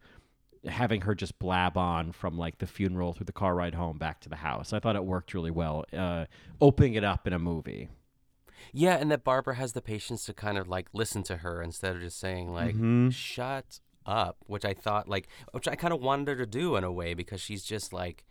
having 0.66 1.02
her 1.02 1.14
just 1.16 1.38
blab 1.40 1.78
on 1.78 2.12
from 2.12 2.38
like 2.38 2.58
the 2.60 2.68
funeral 2.68 3.14
through 3.14 3.26
the 3.26 3.32
car 3.34 3.56
ride 3.56 3.76
home 3.76 3.98
back 3.98 4.20
to 4.22 4.30
the 4.30 4.38
house. 4.38 4.74
I 4.74 4.80
thought 4.80 4.96
it 4.96 5.06
worked 5.06 5.34
really 5.34 5.52
well, 5.52 5.86
uh, 5.94 6.26
opening 6.62 6.94
it 6.96 7.04
up 7.04 7.28
in 7.28 7.34
a 7.34 7.40
movie. 7.40 7.90
Yeah, 8.74 8.96
and 8.98 9.10
that 9.12 9.24
Barbara 9.24 9.56
has 9.56 9.74
the 9.74 9.82
patience 9.82 10.26
to 10.26 10.34
kind 10.34 10.58
of 10.58 10.68
like 10.68 10.88
listen 10.94 11.24
to 11.24 11.38
her 11.38 11.62
instead 11.62 11.96
of 11.96 12.02
just 12.02 12.20
saying 12.20 12.52
like 12.52 12.76
Mhm. 12.76 13.14
shut 13.14 13.80
up, 14.06 14.38
which 14.48 14.66
I 14.66 14.74
thought 14.74 15.08
like 15.08 15.28
which 15.52 15.68
I 15.68 15.76
kind 15.76 15.94
of 15.94 16.02
wanted 16.02 16.28
her 16.30 16.36
to 16.38 16.46
do 16.46 16.76
in 16.76 16.84
a 16.84 16.92
way 16.92 17.14
because 17.14 17.40
she's 17.42 17.64
just 17.64 17.94
like 17.94 18.26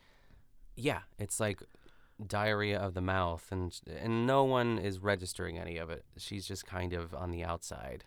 yeah, 0.75 1.01
it's 1.19 1.41
like 1.41 1.63
diarrhea 2.27 2.79
of 2.79 2.95
the 2.95 3.01
mouth 3.01 3.47
and 3.51 3.79
and 3.87 4.27
no 4.27 4.43
one 4.45 4.79
is 4.79 4.99
registering 4.99 5.59
any 5.59 5.77
of 5.77 5.91
it. 5.91 6.05
She's 6.17 6.47
just 6.47 6.67
kind 6.67 6.93
of 6.93 7.15
on 7.15 7.31
the 7.31 7.45
outside. 7.45 8.05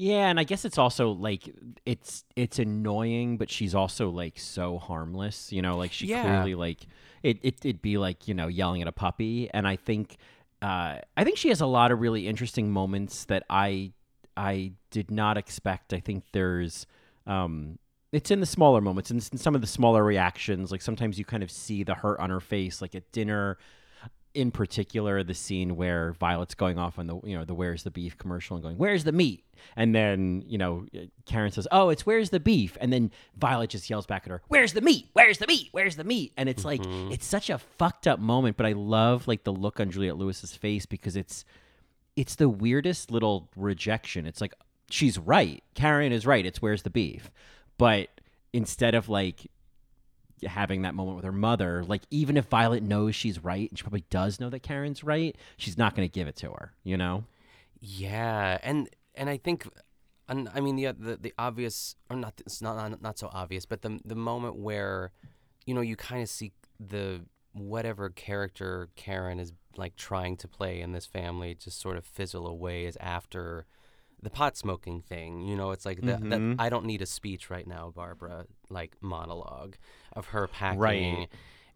Yeah, 0.00 0.30
and 0.30 0.40
I 0.40 0.44
guess 0.44 0.64
it's 0.64 0.78
also 0.78 1.10
like 1.10 1.54
it's 1.84 2.24
it's 2.34 2.58
annoying, 2.58 3.36
but 3.36 3.50
she's 3.50 3.74
also 3.74 4.08
like 4.08 4.38
so 4.38 4.78
harmless. 4.78 5.52
You 5.52 5.60
know, 5.60 5.76
like 5.76 5.92
she 5.92 6.06
Yeah. 6.06 6.22
clearly 6.22 6.54
like 6.54 6.86
it, 7.22 7.38
it 7.42 7.56
it'd 7.62 7.82
be 7.82 7.98
like 7.98 8.26
you 8.26 8.32
know 8.32 8.48
yelling 8.48 8.80
at 8.80 8.88
a 8.88 8.92
puppy, 8.92 9.50
and 9.52 9.68
I 9.68 9.76
think 9.76 10.16
uh, 10.62 11.00
I 11.18 11.24
think 11.24 11.36
she 11.36 11.50
has 11.50 11.60
a 11.60 11.66
lot 11.66 11.92
of 11.92 12.00
really 12.00 12.26
interesting 12.26 12.70
moments 12.70 13.26
that 13.26 13.42
I 13.50 13.92
I 14.38 14.72
did 14.90 15.10
not 15.10 15.36
expect. 15.36 15.92
I 15.92 16.00
think 16.00 16.24
there's 16.32 16.86
um, 17.26 17.78
it's 18.10 18.30
in 18.30 18.40
the 18.40 18.46
smaller 18.46 18.80
moments, 18.80 19.10
and 19.10 19.20
in 19.30 19.36
some 19.36 19.54
of 19.54 19.60
the 19.60 19.66
smaller 19.66 20.02
reactions. 20.02 20.72
Like 20.72 20.80
sometimes 20.80 21.18
you 21.18 21.26
kind 21.26 21.42
of 21.42 21.50
see 21.50 21.82
the 21.82 21.94
hurt 21.96 22.18
on 22.20 22.30
her 22.30 22.40
face, 22.40 22.80
like 22.80 22.94
at 22.94 23.12
dinner 23.12 23.58
in 24.34 24.50
particular 24.50 25.22
the 25.22 25.34
scene 25.34 25.76
where 25.76 26.12
Violet's 26.12 26.54
going 26.54 26.78
off 26.78 26.98
on 26.98 27.06
the 27.06 27.20
you 27.24 27.36
know 27.36 27.44
the 27.44 27.54
where's 27.54 27.82
the 27.82 27.90
beef 27.90 28.16
commercial 28.16 28.56
and 28.56 28.62
going 28.62 28.76
where's 28.76 29.04
the 29.04 29.12
meat? 29.12 29.44
And 29.76 29.94
then 29.94 30.42
you 30.46 30.58
know 30.58 30.86
Karen 31.26 31.50
says 31.50 31.66
oh 31.72 31.88
it's 31.88 32.06
where's 32.06 32.30
the 32.30 32.40
beef? 32.40 32.76
And 32.80 32.92
then 32.92 33.10
Violet 33.36 33.70
just 33.70 33.90
yells 33.90 34.06
back 34.06 34.22
at 34.24 34.30
her 34.30 34.42
where's 34.48 34.72
the 34.72 34.80
meat? 34.80 35.08
Where's 35.12 35.38
the 35.38 35.46
meat? 35.46 35.68
Where's 35.72 35.96
the 35.96 36.04
meat? 36.04 36.32
And 36.36 36.48
it's 36.48 36.64
like 36.64 36.80
mm-hmm. 36.80 37.12
it's 37.12 37.26
such 37.26 37.50
a 37.50 37.58
fucked 37.58 38.06
up 38.06 38.20
moment 38.20 38.56
but 38.56 38.66
I 38.66 38.72
love 38.72 39.26
like 39.26 39.44
the 39.44 39.52
look 39.52 39.80
on 39.80 39.90
Juliette 39.90 40.16
Lewis's 40.16 40.54
face 40.54 40.86
because 40.86 41.16
it's 41.16 41.44
it's 42.16 42.34
the 42.34 42.48
weirdest 42.48 43.10
little 43.10 43.48
rejection. 43.56 44.26
It's 44.26 44.40
like 44.40 44.54
she's 44.90 45.18
right. 45.18 45.62
Karen 45.74 46.12
is 46.12 46.26
right. 46.26 46.44
It's 46.44 46.60
where's 46.60 46.82
the 46.82 46.90
beef? 46.90 47.30
But 47.78 48.08
instead 48.52 48.94
of 48.94 49.08
like 49.08 49.50
having 50.46 50.82
that 50.82 50.94
moment 50.94 51.16
with 51.16 51.24
her 51.24 51.32
mother, 51.32 51.84
like 51.84 52.02
even 52.10 52.36
if 52.36 52.46
Violet 52.46 52.82
knows 52.82 53.14
she's 53.14 53.42
right, 53.42 53.68
and 53.68 53.78
she 53.78 53.82
probably 53.82 54.04
does 54.10 54.40
know 54.40 54.50
that 54.50 54.60
Karen's 54.60 55.02
right, 55.04 55.36
she's 55.56 55.78
not 55.78 55.94
going 55.94 56.08
to 56.08 56.12
give 56.12 56.28
it 56.28 56.36
to 56.36 56.50
her, 56.50 56.72
you 56.84 56.96
know? 56.96 57.24
Yeah, 57.80 58.58
and 58.62 58.88
and 59.14 59.30
I 59.30 59.36
think, 59.36 59.66
and 60.28 60.48
I 60.54 60.60
mean 60.60 60.76
the 60.76 60.92
the, 60.92 61.16
the 61.16 61.34
obvious 61.38 61.96
or 62.08 62.16
not 62.16 62.34
it's 62.40 62.60
not, 62.60 62.76
not 62.76 63.00
not 63.02 63.18
so 63.18 63.30
obvious, 63.32 63.66
but 63.66 63.82
the 63.82 64.00
the 64.04 64.14
moment 64.14 64.56
where, 64.56 65.12
you 65.66 65.74
know, 65.74 65.80
you 65.80 65.96
kind 65.96 66.22
of 66.22 66.28
see 66.28 66.52
the 66.78 67.22
whatever 67.52 68.10
character 68.10 68.88
Karen 68.96 69.40
is 69.40 69.52
like 69.76 69.96
trying 69.96 70.36
to 70.36 70.48
play 70.48 70.80
in 70.80 70.92
this 70.92 71.06
family 71.06 71.54
just 71.54 71.80
sort 71.80 71.96
of 71.96 72.04
fizzle 72.04 72.46
away 72.46 72.84
is 72.84 72.96
after 73.00 73.66
the 74.22 74.30
pot 74.30 74.56
smoking 74.56 75.00
thing. 75.00 75.42
You 75.42 75.56
know, 75.56 75.70
it's 75.70 75.86
like 75.86 76.00
that, 76.02 76.20
Mhm. 76.20 76.30
that 76.30 76.56
I 76.58 76.68
don't 76.68 76.84
need 76.84 77.02
a 77.02 77.06
speech 77.06 77.50
right 77.50 77.66
now, 77.66 77.90
Barbara, 77.94 78.46
like 78.68 78.96
monologue 79.00 79.76
of 80.12 80.26
her 80.26 80.46
packing 80.46 80.78
Right. 80.80 81.28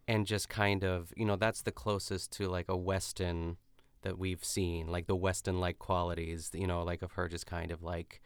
and 0.07 0.25
just 0.27 0.49
kind 0.49 0.83
of, 0.83 1.11
you 1.17 1.25
know, 1.25 1.35
that's 1.35 1.61
the 1.63 1.71
closest 1.71 2.31
to 2.33 2.47
like 2.47 2.69
a 2.69 2.77
Weston 2.77 3.57
that 4.03 4.19
we've 4.19 4.43
seen, 4.43 4.87
like 4.87 5.07
the 5.07 5.15
Weston 5.15 5.59
like 5.59 5.79
qualities, 5.79 6.51
you 6.53 6.67
know, 6.67 6.83
like 6.83 7.01
of 7.01 7.13
her 7.13 7.27
just 7.27 7.47
kind 7.47 7.71
of 7.71 7.81
like, 7.81 8.21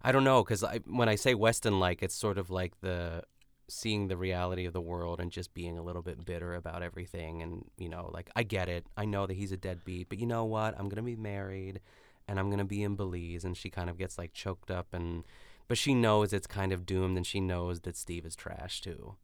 I 0.00 0.12
don't 0.12 0.22
know, 0.22 0.44
because 0.44 0.62
I, 0.62 0.78
when 0.86 1.08
I 1.08 1.16
say 1.16 1.34
Weston 1.34 1.80
like, 1.80 2.02
it's 2.04 2.14
sort 2.14 2.38
of 2.38 2.50
like 2.50 2.80
the 2.80 3.24
seeing 3.70 4.06
the 4.08 4.16
reality 4.16 4.64
of 4.64 4.72
the 4.72 4.80
world 4.80 5.18
and 5.20 5.30
just 5.32 5.52
being 5.52 5.76
a 5.76 5.82
little 5.82 6.00
bit 6.02 6.24
bitter 6.24 6.54
about 6.54 6.82
everything. 6.82 7.42
And, 7.42 7.64
you 7.76 7.88
know, 7.88 8.10
like, 8.14 8.30
I 8.36 8.42
get 8.44 8.68
it. 8.68 8.86
I 8.96 9.04
know 9.04 9.26
that 9.26 9.34
he's 9.34 9.52
a 9.52 9.56
deadbeat, 9.58 10.08
but 10.08 10.18
you 10.18 10.26
know 10.26 10.44
what? 10.44 10.74
I'm 10.78 10.84
going 10.88 10.96
to 10.96 11.02
be 11.02 11.16
married 11.16 11.80
and 12.28 12.38
I'm 12.38 12.48
going 12.48 12.58
to 12.58 12.64
be 12.64 12.82
in 12.82 12.94
Belize. 12.94 13.44
And 13.44 13.56
she 13.56 13.70
kind 13.70 13.90
of 13.90 13.98
gets 13.98 14.18
like 14.18 14.32
choked 14.32 14.70
up 14.70 14.88
and, 14.92 15.24
but 15.66 15.78
she 15.78 15.94
knows 15.94 16.32
it's 16.32 16.46
kind 16.46 16.72
of 16.72 16.86
doomed 16.86 17.16
and 17.16 17.26
she 17.26 17.40
knows 17.40 17.80
that 17.80 17.96
Steve 17.96 18.26
is 18.26 18.36
trash 18.36 18.80
too. 18.80 19.16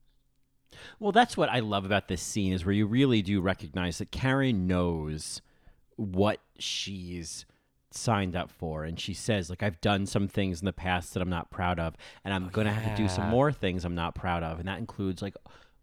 Well, 0.98 1.12
that's 1.12 1.36
what 1.36 1.48
I 1.48 1.61
love 1.61 1.84
about 1.84 2.09
this 2.09 2.22
scene 2.22 2.52
is 2.52 2.64
where 2.64 2.74
you 2.74 2.86
really 2.86 3.22
do 3.22 3.40
recognize 3.40 3.98
that 3.98 4.11
Karen 4.11 4.66
knows 4.66 5.40
what 5.96 6.40
she's 6.59 7.46
signed 7.90 8.34
up 8.34 8.50
for 8.50 8.82
and 8.82 8.98
she 8.98 9.14
says 9.14 9.48
like 9.48 9.62
I've 9.62 9.80
done 9.80 10.05
some 10.07 10.26
things 10.26 10.61
in 10.61 10.66
the 10.66 10.72
past 10.72 11.14
that 11.14 11.22
I'm 11.22 11.30
not 11.30 11.50
proud 11.50 11.78
of 11.78 11.94
and 12.24 12.34
I'm 12.34 12.46
oh, 12.46 12.50
going 12.50 12.66
to 12.66 12.72
have 12.72 12.96
to 12.96 13.02
do 13.02 13.09
some 13.09 13.28
more 13.28 13.52
things 13.52 13.84
I'm 13.84 13.94
not 13.94 14.16
proud 14.16 14.42
of 14.42 14.59
and 14.59 14.66
that 14.66 14.78
includes 14.78 15.22
like 15.22 15.36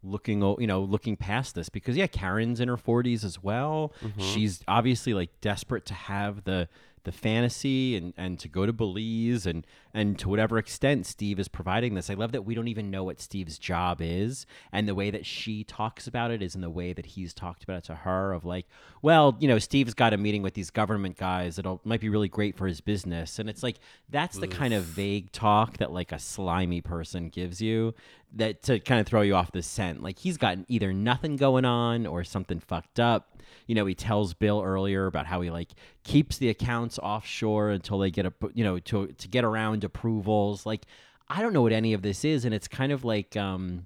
looking 0.03 0.41
you 0.59 0.67
know 0.67 0.81
looking 0.81 1.15
past 1.15 1.55
this 1.55 1.69
because 1.69 1.95
yeah 1.95 2.07
Karen's 2.07 2.59
in 2.59 2.67
her 2.67 2.75
40s 2.75 3.23
as 3.23 3.41
well 3.41 3.93
mm-hmm. 4.03 4.19
she's 4.19 4.61
obviously 4.67 5.13
like 5.13 5.29
desperate 5.39 5.85
to 5.85 5.93
have 5.93 6.43
the 6.43 6.67
the 7.03 7.11
fantasy 7.11 7.95
and 7.95 8.13
and 8.17 8.39
to 8.39 8.47
go 8.47 8.65
to 8.65 8.73
Belize 8.73 9.45
and 9.45 9.65
and 9.93 10.17
to 10.19 10.29
whatever 10.29 10.57
extent 10.57 11.05
Steve 11.05 11.39
is 11.39 11.47
providing 11.47 11.95
this. 11.95 12.09
I 12.09 12.13
love 12.13 12.31
that 12.31 12.43
we 12.43 12.55
don't 12.55 12.67
even 12.67 12.91
know 12.91 13.03
what 13.03 13.19
Steve's 13.19 13.57
job 13.57 13.99
is. 14.01 14.45
And 14.71 14.87
the 14.87 14.95
way 14.95 15.11
that 15.11 15.25
she 15.25 15.63
talks 15.63 16.07
about 16.07 16.31
it 16.31 16.41
is 16.41 16.55
in 16.55 16.61
the 16.61 16.69
way 16.69 16.93
that 16.93 17.05
he's 17.05 17.33
talked 17.33 17.63
about 17.63 17.77
it 17.77 17.83
to 17.85 17.95
her 17.95 18.33
of 18.33 18.45
like 18.45 18.67
well 19.01 19.35
you 19.39 19.47
know 19.47 19.59
Steve's 19.59 19.93
got 19.93 20.13
a 20.13 20.17
meeting 20.17 20.41
with 20.41 20.53
these 20.53 20.69
government 20.69 21.17
guys 21.17 21.57
that 21.57 21.85
might 21.85 22.01
be 22.01 22.09
really 22.09 22.29
great 22.29 22.55
for 22.55 22.67
his 22.67 22.81
business. 22.81 23.39
And 23.39 23.49
it's 23.49 23.63
like 23.63 23.79
that's 24.09 24.37
the 24.37 24.47
kind 24.47 24.73
of 24.73 24.83
vague 24.83 25.31
talk 25.31 25.77
that 25.77 25.91
like 25.91 26.11
a 26.11 26.19
slimy 26.19 26.81
person 26.81 27.29
gives 27.29 27.61
you 27.61 27.93
that 28.35 28.63
to 28.63 28.79
kind 28.79 29.01
of 29.01 29.07
throw 29.07 29.21
you 29.21 29.35
off 29.35 29.51
the 29.51 29.61
scent. 29.61 30.01
Like 30.01 30.19
he's 30.19 30.37
got 30.37 30.57
either 30.67 30.93
nothing 30.93 31.35
going 31.35 31.65
on 31.65 32.05
or 32.07 32.23
something 32.23 32.59
fucked 32.59 32.99
up. 32.99 33.37
You 33.67 33.75
know 33.75 33.85
he 33.85 33.95
tells 33.95 34.33
bill 34.33 34.61
earlier 34.61 35.05
about 35.05 35.25
how 35.25 35.41
he 35.41 35.49
like 35.49 35.69
keeps 36.03 36.37
the 36.37 36.49
accounts 36.49 36.99
offshore 36.99 37.69
until 37.69 37.99
they 37.99 38.11
get 38.11 38.25
a 38.25 38.33
you 38.53 38.63
know 38.63 38.79
to 38.79 39.07
to 39.07 39.27
get 39.27 39.43
around 39.43 39.83
approvals. 39.83 40.65
Like 40.65 40.85
i 41.33 41.41
don't 41.41 41.53
know 41.53 41.61
what 41.61 41.71
any 41.71 41.93
of 41.93 42.01
this 42.01 42.25
is 42.25 42.43
and 42.43 42.53
it's 42.53 42.67
kind 42.67 42.91
of 42.91 43.05
like 43.05 43.37
um 43.37 43.85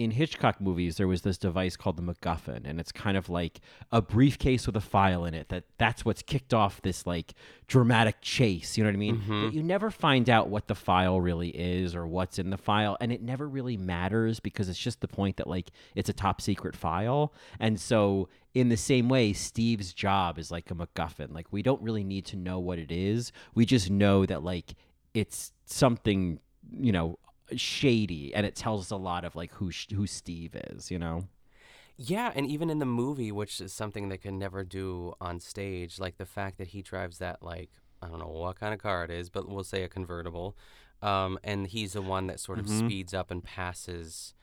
in 0.00 0.12
Hitchcock 0.12 0.62
movies, 0.62 0.96
there 0.96 1.06
was 1.06 1.20
this 1.20 1.36
device 1.36 1.76
called 1.76 1.98
the 1.98 2.02
MacGuffin, 2.02 2.62
and 2.64 2.80
it's 2.80 2.90
kind 2.90 3.18
of 3.18 3.28
like 3.28 3.60
a 3.92 4.00
briefcase 4.00 4.66
with 4.66 4.74
a 4.74 4.80
file 4.80 5.26
in 5.26 5.34
it. 5.34 5.50
That 5.50 5.64
that's 5.76 6.06
what's 6.06 6.22
kicked 6.22 6.54
off 6.54 6.80
this 6.80 7.06
like 7.06 7.34
dramatic 7.66 8.22
chase. 8.22 8.78
You 8.78 8.84
know 8.84 8.88
what 8.88 8.94
I 8.94 8.98
mean? 8.98 9.16
Mm-hmm. 9.18 9.44
But 9.44 9.52
you 9.52 9.62
never 9.62 9.90
find 9.90 10.30
out 10.30 10.48
what 10.48 10.68
the 10.68 10.74
file 10.74 11.20
really 11.20 11.50
is 11.50 11.94
or 11.94 12.06
what's 12.06 12.38
in 12.38 12.48
the 12.48 12.56
file, 12.56 12.96
and 12.98 13.12
it 13.12 13.20
never 13.20 13.46
really 13.46 13.76
matters 13.76 14.40
because 14.40 14.70
it's 14.70 14.78
just 14.78 15.02
the 15.02 15.08
point 15.08 15.36
that 15.36 15.46
like 15.46 15.70
it's 15.94 16.08
a 16.08 16.14
top 16.14 16.40
secret 16.40 16.74
file. 16.74 17.34
And 17.58 17.78
so, 17.78 18.30
in 18.54 18.70
the 18.70 18.78
same 18.78 19.10
way, 19.10 19.34
Steve's 19.34 19.92
job 19.92 20.38
is 20.38 20.50
like 20.50 20.70
a 20.70 20.74
MacGuffin. 20.74 21.34
Like 21.34 21.48
we 21.50 21.62
don't 21.62 21.82
really 21.82 22.04
need 22.04 22.24
to 22.26 22.36
know 22.36 22.58
what 22.58 22.78
it 22.78 22.90
is. 22.90 23.32
We 23.54 23.66
just 23.66 23.90
know 23.90 24.24
that 24.24 24.42
like 24.42 24.76
it's 25.12 25.52
something 25.66 26.40
you 26.72 26.92
know 26.92 27.18
shady 27.56 28.34
and 28.34 28.44
it 28.46 28.54
tells 28.54 28.82
us 28.86 28.90
a 28.90 28.96
lot 28.96 29.24
of 29.24 29.34
like 29.36 29.52
who 29.54 29.70
sh- 29.70 29.88
who 29.94 30.06
Steve 30.06 30.54
is, 30.54 30.90
you 30.90 30.98
know. 30.98 31.28
Yeah, 31.96 32.32
and 32.34 32.46
even 32.46 32.70
in 32.70 32.78
the 32.78 32.86
movie, 32.86 33.30
which 33.30 33.60
is 33.60 33.72
something 33.74 34.08
they 34.08 34.16
could 34.16 34.32
never 34.34 34.64
do 34.64 35.12
on 35.20 35.38
stage, 35.40 35.98
like 35.98 36.16
the 36.16 36.24
fact 36.24 36.56
that 36.58 36.68
he 36.68 36.80
drives 36.82 37.18
that 37.18 37.42
like 37.42 37.70
I 38.02 38.08
don't 38.08 38.18
know 38.18 38.28
what 38.28 38.58
kind 38.58 38.72
of 38.72 38.80
car 38.80 39.04
it 39.04 39.10
is, 39.10 39.28
but 39.28 39.48
we'll 39.48 39.64
say 39.64 39.82
a 39.82 39.88
convertible, 39.88 40.56
um, 41.02 41.38
and 41.44 41.66
he's 41.66 41.92
the 41.92 42.00
one 42.02 42.26
that 42.28 42.40
sort 42.40 42.58
of 42.58 42.64
Mhm. 42.66 42.86
speeds 42.86 43.12
up 43.12 43.30
and 43.30 43.44
passes 43.44 44.34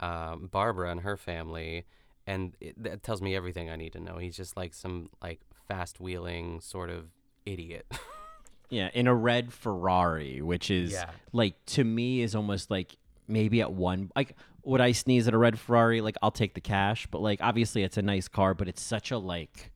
um, 0.00 0.46
Barbara 0.50 0.90
and 0.90 1.02
her 1.02 1.16
family, 1.18 1.84
and 2.26 2.56
it, 2.60 2.82
that 2.82 3.02
tells 3.02 3.20
me 3.20 3.36
everything 3.36 3.68
I 3.70 3.76
need 3.76 3.92
to 3.92 4.00
know. 4.00 4.16
He's 4.18 4.36
just 4.36 4.56
like 4.56 4.72
some 4.72 5.10
like 5.22 5.40
fast 5.68 6.00
wheeling 6.00 6.60
sort 6.62 6.88
of 6.90 7.10
idiot. 7.44 7.86
Yeah, 8.72 8.88
in 8.94 9.06
a 9.06 9.14
red 9.14 9.52
Ferrari, 9.52 10.40
which 10.40 10.70
is 10.70 10.92
Yeah. 10.92 11.10
like 11.32 11.54
to 11.66 11.84
me 11.84 12.22
is 12.22 12.34
almost 12.34 12.70
like 12.70 12.96
maybe 13.28 13.60
at 13.60 13.72
one 13.72 14.10
like 14.16 14.34
would 14.64 14.80
I 14.80 14.92
sneeze 14.92 15.26
at 15.28 15.34
a 15.34 15.38
red 15.38 15.58
Ferrari? 15.58 16.00
Like 16.00 16.16
I'll 16.22 16.30
take 16.30 16.54
the 16.54 16.60
cash, 16.60 17.06
but 17.10 17.20
like 17.20 17.40
obviously 17.42 17.82
it's 17.82 17.96
a 17.98 18.02
nice 18.02 18.28
car, 18.28 18.54
but 18.54 18.68
it's 18.68 18.80
such 18.82 19.10
a 19.10 19.18
like 19.18 19.70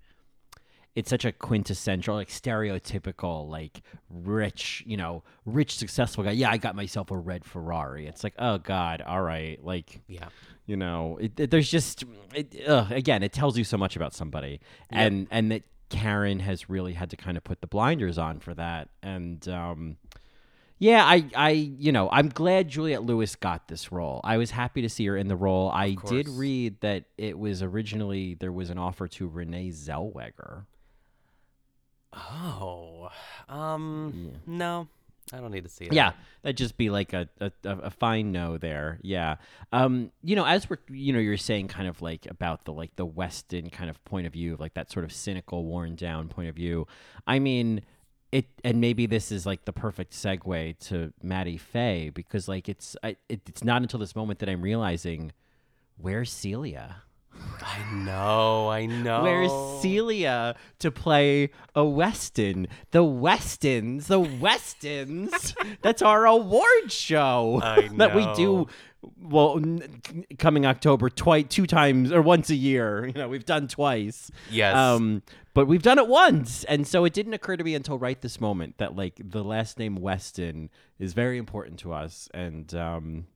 it's 0.94 1.10
such 1.10 1.26
a 1.26 1.32
quintessential, 1.32 2.14
like 2.14 2.28
stereotypical, 2.30 3.48
like 3.50 3.82
rich, 4.08 4.82
you 4.86 4.96
know, 4.96 5.22
rich 5.44 5.76
successful 5.76 6.24
guy. 6.24 6.30
Yeah, 6.30 6.50
I 6.50 6.56
got 6.56 6.74
myself 6.74 7.10
a 7.10 7.16
red 7.18 7.44
Ferrari. 7.44 8.06
It's 8.06 8.24
like, 8.24 8.32
oh 8.38 8.56
God, 8.58 9.02
all 9.02 9.20
right, 9.20 9.62
like 9.62 10.00
Yeah. 10.08 10.28
you 10.64 10.76
know, 10.78 11.18
it, 11.20 11.38
it- 11.38 11.50
there's 11.50 11.70
just 11.70 12.04
it, 12.34 12.54
again, 12.66 13.22
it 13.22 13.32
tells 13.34 13.58
you 13.58 13.64
so 13.64 13.76
much 13.76 13.94
about 13.96 14.14
somebody, 14.14 14.60
and 14.88 15.26
and 15.30 15.50
that 15.52 15.64
Karen 15.88 16.40
has 16.40 16.68
really 16.68 16.94
had 16.94 17.10
to 17.10 17.16
kind 17.16 17.36
of 17.36 17.44
put 17.44 17.60
the 17.60 17.66
blinders 17.66 18.18
on 18.18 18.40
for 18.40 18.54
that, 18.54 18.88
and 19.02 19.46
um, 19.48 19.96
yeah, 20.78 21.04
I 21.04 21.24
I 21.34 21.50
you 21.50 21.92
know 21.92 22.08
I'm 22.10 22.28
glad 22.28 22.68
Juliette 22.68 23.04
Lewis 23.04 23.34
got 23.36 23.68
this 23.68 23.90
role. 23.92 24.20
I 24.24 24.36
was 24.36 24.50
happy 24.50 24.82
to 24.82 24.88
see 24.88 25.06
her 25.06 25.16
in 25.16 25.28
the 25.28 25.36
role. 25.36 25.70
I 25.70 25.94
did 26.06 26.28
read 26.28 26.80
that 26.80 27.04
it 27.16 27.38
was 27.38 27.62
originally 27.62 28.34
there 28.34 28.52
was 28.52 28.68
an 28.70 28.78
offer 28.78 29.08
to 29.08 29.28
Renee 29.28 29.70
Zellweger. 29.70 30.64
Oh, 32.12 33.10
um, 33.48 34.32
no, 34.46 34.88
I 35.32 35.38
don't 35.38 35.50
need 35.50 35.64
to 35.64 35.70
see 35.70 35.86
it. 35.86 35.92
Yeah, 35.92 36.12
that'd 36.42 36.56
just 36.56 36.76
be 36.76 36.88
like 36.88 37.12
a, 37.12 37.28
a, 37.40 37.50
a 37.64 37.90
fine 37.90 38.30
no 38.30 38.58
there. 38.58 38.98
Yeah. 39.02 39.36
Um, 39.72 40.12
you 40.22 40.36
know, 40.36 40.44
as 40.44 40.70
we're 40.70 40.78
you 40.88 41.12
know, 41.12 41.18
you're 41.18 41.36
saying 41.36 41.68
kind 41.68 41.88
of 41.88 42.00
like 42.00 42.26
about 42.30 42.64
the 42.64 42.72
like 42.72 42.94
the 42.96 43.06
Weston 43.06 43.70
kind 43.70 43.90
of 43.90 44.02
point 44.04 44.26
of 44.26 44.32
view, 44.32 44.56
like 44.58 44.74
that 44.74 44.90
sort 44.90 45.04
of 45.04 45.12
cynical, 45.12 45.64
worn 45.64 45.96
down 45.96 46.28
point 46.28 46.48
of 46.48 46.54
view. 46.54 46.86
I 47.26 47.40
mean, 47.40 47.82
it 48.30 48.46
and 48.62 48.80
maybe 48.80 49.06
this 49.06 49.32
is 49.32 49.46
like 49.46 49.64
the 49.64 49.72
perfect 49.72 50.12
segue 50.12 50.78
to 50.88 51.12
Mattie 51.22 51.58
Fae 51.58 52.10
because 52.14 52.46
like 52.46 52.68
it's 52.68 52.96
I, 53.02 53.16
it, 53.28 53.40
it's 53.48 53.64
not 53.64 53.82
until 53.82 53.98
this 53.98 54.14
moment 54.14 54.38
that 54.40 54.48
I'm 54.48 54.62
realizing 54.62 55.32
where's 55.96 56.30
Celia. 56.30 57.02
I 57.62 57.92
know, 57.92 58.68
I 58.68 58.86
know. 58.86 59.22
Where's 59.22 59.82
Celia 59.82 60.54
to 60.78 60.90
play 60.90 61.50
a 61.74 61.84
Weston? 61.84 62.68
The 62.90 63.02
Westons, 63.04 64.06
the 64.06 64.20
Westons. 64.20 65.54
That's 65.82 66.02
our 66.02 66.26
award 66.26 66.90
show 66.90 67.60
I 67.62 67.88
that 67.96 68.14
we 68.14 68.26
do. 68.34 68.66
Well, 69.20 69.58
n- 69.58 70.00
coming 70.38 70.66
October, 70.66 71.08
twice, 71.10 71.46
two 71.48 71.66
times 71.66 72.12
or 72.12 72.22
once 72.22 72.50
a 72.50 72.56
year. 72.56 73.06
You 73.06 73.12
know, 73.12 73.28
we've 73.28 73.44
done 73.44 73.68
twice. 73.68 74.30
Yes. 74.50 74.74
Um, 74.74 75.22
but 75.54 75.66
we've 75.66 75.82
done 75.82 75.98
it 75.98 76.08
once, 76.08 76.64
and 76.64 76.86
so 76.86 77.04
it 77.04 77.12
didn't 77.12 77.34
occur 77.34 77.56
to 77.56 77.64
me 77.64 77.74
until 77.74 77.98
right 77.98 78.20
this 78.20 78.40
moment 78.40 78.78
that 78.78 78.94
like 78.96 79.20
the 79.22 79.42
last 79.44 79.78
name 79.78 79.96
Weston 79.96 80.70
is 80.98 81.14
very 81.14 81.38
important 81.38 81.78
to 81.80 81.92
us, 81.92 82.28
and 82.34 82.74
um, 82.74 83.26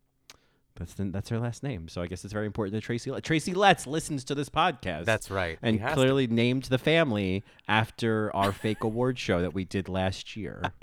that's 0.81 0.95
the, 0.95 1.05
that's 1.05 1.29
her 1.29 1.39
last 1.39 1.63
name. 1.63 1.87
So 1.89 2.03
I 2.03 2.09
guess 2.09 2.25
it's 2.25 2.33
very 2.33 2.47
important 2.47 2.73
that 2.75 2.81
Tracy 2.83 3.13
Le- 3.13 3.21
Tracy 3.21 3.55
Letts 3.55 3.87
listens 3.87 4.25
to 4.25 4.35
this 4.35 4.49
podcast. 4.49 5.05
That's 5.05 5.31
right. 5.31 5.59
He 5.63 5.69
and 5.69 5.81
has 5.81 5.95
clearly 5.95 6.27
named 6.27 6.65
the 6.65 6.79
family 6.79 7.45
after 7.69 8.35
our 8.35 8.51
fake 8.51 8.83
award 8.83 9.19
show 9.19 9.41
that 9.41 9.55
we 9.55 9.65
did 9.65 9.89
last 9.89 10.37
year. 10.37 10.73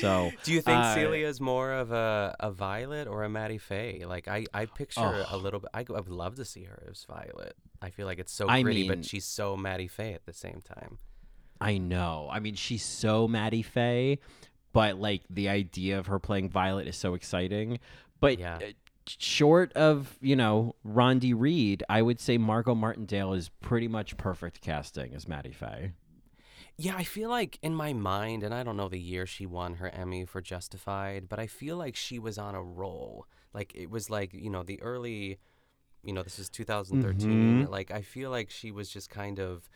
So 0.00 0.32
Do 0.42 0.52
you 0.52 0.60
think 0.60 0.78
uh, 0.78 0.94
Celia's 0.96 1.40
more 1.40 1.72
of 1.72 1.92
a, 1.92 2.34
a 2.40 2.50
Violet 2.50 3.06
or 3.06 3.22
a 3.22 3.28
Mattie 3.28 3.58
Fae? 3.58 4.00
Like 4.06 4.26
I, 4.26 4.44
I 4.52 4.66
picture 4.66 5.24
a 5.30 5.36
little 5.36 5.60
bit. 5.60 5.70
I, 5.72 5.80
I 5.88 6.00
would 6.00 6.08
love 6.08 6.34
to 6.36 6.44
see 6.44 6.64
her 6.64 6.82
as 6.90 7.04
Violet. 7.04 7.54
I 7.80 7.90
feel 7.90 8.06
like 8.06 8.18
it's 8.18 8.32
so 8.32 8.48
I 8.48 8.62
gritty, 8.62 8.80
mean- 8.88 8.88
but 8.88 9.04
she's 9.04 9.24
so 9.24 9.56
Mattie 9.56 9.86
Fae 9.86 10.12
at 10.12 10.26
the 10.26 10.32
same 10.32 10.62
time. 10.62 10.98
I 11.60 11.78
know. 11.78 12.28
I 12.30 12.40
mean, 12.40 12.54
she's 12.56 12.84
so 12.84 13.28
Mattie 13.28 13.62
Fae, 13.62 14.18
but 14.72 14.98
like 14.98 15.22
the 15.30 15.48
idea 15.48 15.98
of 15.98 16.06
her 16.06 16.18
playing 16.18 16.50
Violet 16.50 16.88
is 16.88 16.96
so 16.96 17.14
exciting. 17.14 17.78
But 18.20 18.38
Yeah. 18.38 18.56
uh, 18.56 18.72
short 19.06 19.72
of 19.74 20.18
you 20.20 20.36
know 20.36 20.74
Rondi 20.86 21.32
Reed, 21.36 21.82
I 21.88 22.02
would 22.02 22.20
say 22.20 22.36
Margot 22.38 22.74
Martindale 22.74 23.32
is 23.32 23.48
pretty 23.60 23.88
much 23.88 24.16
perfect 24.16 24.60
casting 24.60 25.14
as 25.14 25.26
Mattie 25.28 25.52
Fae. 25.52 25.92
Yeah, 26.76 26.94
I 26.96 27.02
feel 27.04 27.28
like 27.28 27.58
in 27.62 27.74
my 27.74 27.92
mind, 27.92 28.44
and 28.44 28.54
I 28.54 28.62
don't 28.62 28.76
know 28.76 28.88
the 28.88 29.00
year 29.00 29.26
she 29.26 29.46
won 29.46 29.74
her 29.76 29.88
Emmy 29.88 30.24
for 30.24 30.40
Justified, 30.40 31.28
but 31.28 31.38
I 31.40 31.46
feel 31.48 31.76
like 31.76 31.96
she 31.96 32.18
was 32.20 32.38
on 32.38 32.54
a 32.54 32.62
roll. 32.62 33.26
Like 33.52 33.74
it 33.74 33.90
was 33.90 34.10
like 34.10 34.32
you 34.32 34.50
know 34.50 34.62
the 34.62 34.80
early, 34.82 35.38
you 36.04 36.12
know 36.12 36.22
this 36.22 36.38
is 36.38 36.48
2013. 36.48 37.64
Mhm. 37.66 37.70
Like 37.70 37.90
I 37.90 38.02
feel 38.02 38.30
like 38.30 38.50
she 38.50 38.70
was 38.70 38.90
just 38.90 39.10
kind 39.10 39.40
of 39.40 39.68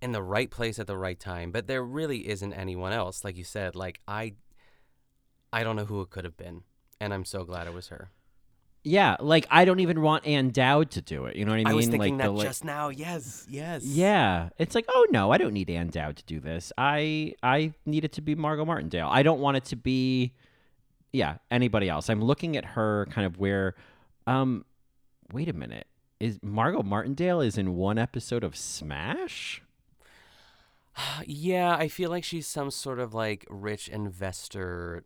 in 0.00 0.10
the 0.10 0.22
right 0.22 0.50
place 0.50 0.80
at 0.80 0.88
the 0.88 0.96
right 0.96 1.20
time. 1.20 1.52
But 1.52 1.68
there 1.68 1.84
really 1.84 2.28
isn't 2.28 2.52
anyone 2.54 2.92
else, 2.92 3.22
like 3.24 3.36
you 3.36 3.44
said. 3.44 3.76
Like 3.76 4.00
I, 4.08 4.34
I 5.52 5.62
don't 5.62 5.76
know 5.76 5.84
who 5.84 6.00
it 6.00 6.10
could 6.10 6.24
have 6.24 6.36
been, 6.36 6.62
and 7.02 7.12
I'm 7.12 7.24
so 7.24 7.44
glad 7.44 7.66
it 7.66 7.74
was 7.74 7.88
her. 7.88 8.10
Yeah, 8.84 9.16
like 9.20 9.46
I 9.50 9.64
don't 9.64 9.80
even 9.80 10.02
want 10.02 10.26
Ann 10.26 10.50
Dowd 10.50 10.90
to 10.92 11.00
do 11.00 11.26
it. 11.26 11.36
You 11.36 11.44
know 11.44 11.50
what 11.52 11.56
I 11.56 11.64
mean? 11.64 11.66
I 11.68 11.74
was 11.74 11.86
thinking 11.86 12.16
like 12.18 12.24
that 12.24 12.32
the, 12.32 12.32
like- 12.32 12.46
just 12.46 12.64
now. 12.64 12.88
Yes, 12.88 13.46
yes. 13.48 13.84
Yeah, 13.84 14.48
it's 14.58 14.74
like, 14.74 14.86
oh 14.88 15.06
no, 15.10 15.30
I 15.30 15.38
don't 15.38 15.52
need 15.52 15.70
Ann 15.70 15.88
Dowd 15.88 16.16
to 16.16 16.24
do 16.24 16.40
this. 16.40 16.72
I 16.78 17.34
I 17.42 17.74
need 17.86 18.04
it 18.04 18.12
to 18.12 18.20
be 18.20 18.34
Margot 18.34 18.64
Martindale. 18.64 19.08
I 19.10 19.22
don't 19.22 19.40
want 19.40 19.56
it 19.56 19.64
to 19.66 19.76
be, 19.76 20.32
yeah, 21.12 21.36
anybody 21.50 21.88
else. 21.88 22.08
I'm 22.08 22.22
looking 22.22 22.56
at 22.56 22.64
her 22.64 23.06
kind 23.10 23.26
of 23.26 23.38
where, 23.38 23.74
um, 24.26 24.64
wait 25.32 25.48
a 25.48 25.52
minute, 25.52 25.86
is 26.18 26.40
Margot 26.42 26.82
Martindale 26.82 27.40
is 27.40 27.56
in 27.58 27.76
one 27.76 27.98
episode 27.98 28.44
of 28.44 28.56
Smash? 28.56 29.62
Yeah, 31.26 31.74
I 31.74 31.88
feel 31.88 32.10
like 32.10 32.22
she's 32.24 32.46
some 32.46 32.70
sort 32.70 32.98
of 32.98 33.14
like 33.14 33.46
rich 33.48 33.88
investor 33.88 35.04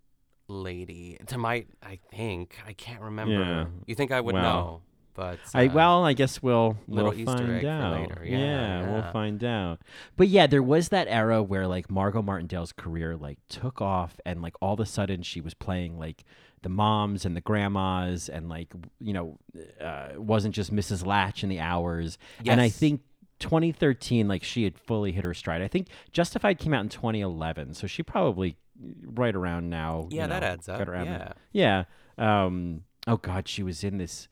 lady. 0.49 1.19
To 1.29 1.39
my, 1.39 1.67
I 1.83 1.99
think 2.11 2.57
I 2.67 2.73
can't 2.73 3.01
remember. 3.01 3.35
Yeah. 3.35 3.67
You 3.87 3.95
think 3.95 4.13
I 4.13 4.21
would 4.21 4.35
Well, 4.35 4.43
know, 4.43 4.83
but 5.15 5.39
I 5.55 5.67
uh, 5.67 5.73
well, 5.73 6.05
I 6.05 6.13
guess 6.13 6.43
we'll 6.43 6.77
little 6.89 7.11
we'll 7.11 7.21
Easter 7.21 7.37
find 7.39 7.65
out. 7.65 8.01
later. 8.01 8.25
Yeah, 8.25 8.91
we'll 8.93 9.13
find 9.13 9.43
out. 9.43 9.81
But 10.17 10.29
yeah, 10.29 10.47
there 10.47 10.63
was 10.63 10.91
that 10.91 11.09
era 11.09 11.43
where 11.43 11.67
like 11.67 11.91
Margot 11.91 12.23
Martindale's 12.23 12.73
career 12.73 13.17
like 13.17 13.39
took 13.49 13.81
off, 13.81 14.19
and 14.27 14.43
like 14.43 14.55
all 14.61 14.75
of 14.75 14.81
a 14.81 14.87
sudden 14.87 15.23
she 15.23 15.41
was 15.41 15.55
playing 15.55 15.99
like 15.99 16.25
the 16.63 16.69
moms 16.69 17.25
and 17.25 17.37
the 17.37 17.41
grandmas, 17.41 18.29
and 18.29 18.49
like 18.49 18.73
you 19.01 19.13
know, 19.13 19.39
uh, 19.81 20.09
wasn't 20.17 20.55
just 20.55 20.75
Mrs. 20.75 21.07
Latch 21.07 21.43
in 21.43 21.49
the 21.49 21.61
hours. 21.61 22.19
And 22.47 22.61
I 22.61 22.69
think 22.69 23.01
2013, 23.39 24.29
like 24.29 24.43
she 24.43 24.65
had 24.65 24.79
fully 24.79 25.13
hit 25.13 25.25
her 25.25 25.35
stride. 25.35 25.63
I 25.63 25.69
think 25.69 25.89
Justified 26.13 26.59
came 26.59 26.75
out 26.75 26.83
in 26.83 26.89
2011, 26.89 27.75
so 27.75 27.87
she 27.87 28.03
probably 28.03 28.57
right 29.05 29.35
around 29.35 29.71
now. 29.71 30.09
you 30.11 30.19
Yeah, 30.19 30.27
that 30.29 30.43
adds 30.43 30.69
up, 30.69 30.87
yeah. 30.89 31.33
yeah. 31.53 31.85
Um. 32.19 32.83
Oh 33.07 33.17
God, 33.19 33.47
she 33.49 33.63
was 33.63 33.85
in 33.85 33.99
this 33.99 34.29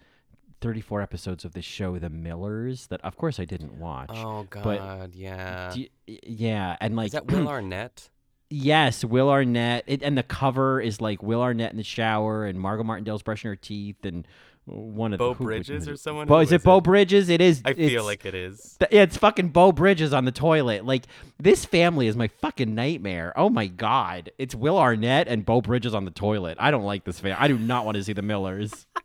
34 0.61 1.03
episodes 1.03 1.45
of 1.45 1.53
this 1.53 1.65
show, 1.65 1.99
The 1.99 2.11
Millers, 2.11 2.87
that 2.89 3.01
of 3.03 3.17
course 3.17 3.39
I 3.39 3.45
didn't 3.45 3.79
watch. 3.79 4.11
Oh 4.13 4.47
but 4.51 4.79
God, 4.79 5.15
yeah. 5.15 5.75
you- 5.75 5.89
yeah, 6.07 6.77
and 6.81 6.97
like 6.97 7.07
Is 7.07 7.13
that 7.13 7.27
Will 7.31 7.49
Arnett? 7.49 8.09
Yes, 8.51 9.05
Will 9.05 9.31
Arnett, 9.31 9.85
it, 9.87 10.03
and 10.03 10.17
the 10.17 10.23
cover 10.23 10.81
is 10.81 11.01
like 11.01 11.23
Will 11.23 11.43
Arnett 11.43 11.71
in 11.73 11.77
the 11.77 11.83
shower, 11.83 12.45
and 12.47 12.61
Margot 12.61 12.85
Martindale's 12.85 13.23
brushing 13.23 13.49
her 13.49 13.57
teeth, 13.57 14.05
and 14.05 14.27
one 14.67 15.13
of 15.13 15.19
Bo 15.19 15.35
the 15.35 15.45
Bridges 15.45 15.89
or 15.89 15.97
someone? 15.97 16.27
Bo, 16.27 16.41
is 16.41 16.51
it 16.53 16.57
is 16.57 16.63
Bo 16.65 16.79
it? 16.79 16.85
Bridges? 16.85 17.29
It 17.29 17.41
is. 17.41 17.61
I 17.65 17.75
feel 17.75 18.05
like 18.05 18.25
it 18.25 18.35
is. 18.35 18.77
Th- 18.79 18.91
Yeah, 18.91 19.03
it's 19.03 19.17
fucking 19.17 19.49
Beau 19.51 19.73
Bridges 19.73 20.13
on 20.13 20.25
the 20.25 20.33
toilet. 20.33 20.85
Like 20.85 21.05
this 21.39 21.65
family 21.65 22.07
is 22.07 22.17
my 22.17 22.29
fucking 22.29 22.75
nightmare. 22.75 23.33
Oh 23.37 23.51
my 23.51 23.67
god, 23.67 24.31
it's 24.39 24.55
Will 24.55 24.79
Arnett 24.79 25.29
and 25.29 25.45
Beau 25.45 25.61
Bridges 25.61 25.95
on 25.95 26.05
the 26.05 26.11
toilet. 26.11 26.57
I 26.61 26.71
don't 26.71 26.85
like 26.85 27.05
this 27.05 27.21
family. 27.21 27.37
I 27.39 27.49
do 27.49 27.59
not 27.59 27.85
want 27.85 27.97
to 27.97 28.05
see 28.05 28.13
the 28.15 28.23
Millers. 28.23 28.87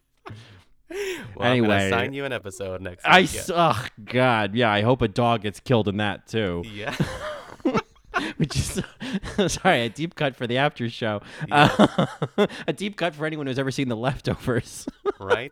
Well, 1.36 1.48
I'm 1.48 1.52
anyway, 1.52 1.90
sign 1.92 2.14
you 2.14 2.26
an 2.26 2.34
episode 2.34 2.82
next. 2.82 3.06
I 3.06 3.22
week, 3.22 3.30
yeah. 3.36 3.42
oh 3.50 3.86
god, 4.06 4.56
yeah. 4.56 4.72
I 4.72 4.82
hope 4.82 5.04
a 5.04 5.08
dog 5.08 5.44
gets 5.44 5.60
killed 5.60 5.88
in 5.88 5.98
that 5.98 6.26
too. 6.26 6.64
Yeah. 6.66 6.96
Which 8.38 8.56
is 8.56 8.82
sorry, 9.54 9.82
a 9.84 9.90
deep 9.90 10.16
cut 10.16 10.36
for 10.36 10.48
the 10.48 10.58
after 10.58 10.90
show. 10.90 11.22
Uh, 11.52 12.08
a 12.68 12.74
deep 12.74 12.98
cut 12.98 13.16
for 13.16 13.26
anyone 13.26 13.48
who's 13.48 13.60
ever 13.60 13.72
seen 13.72 13.90
The 13.90 13.96
Leftovers. 13.98 14.88
right? 15.20 15.52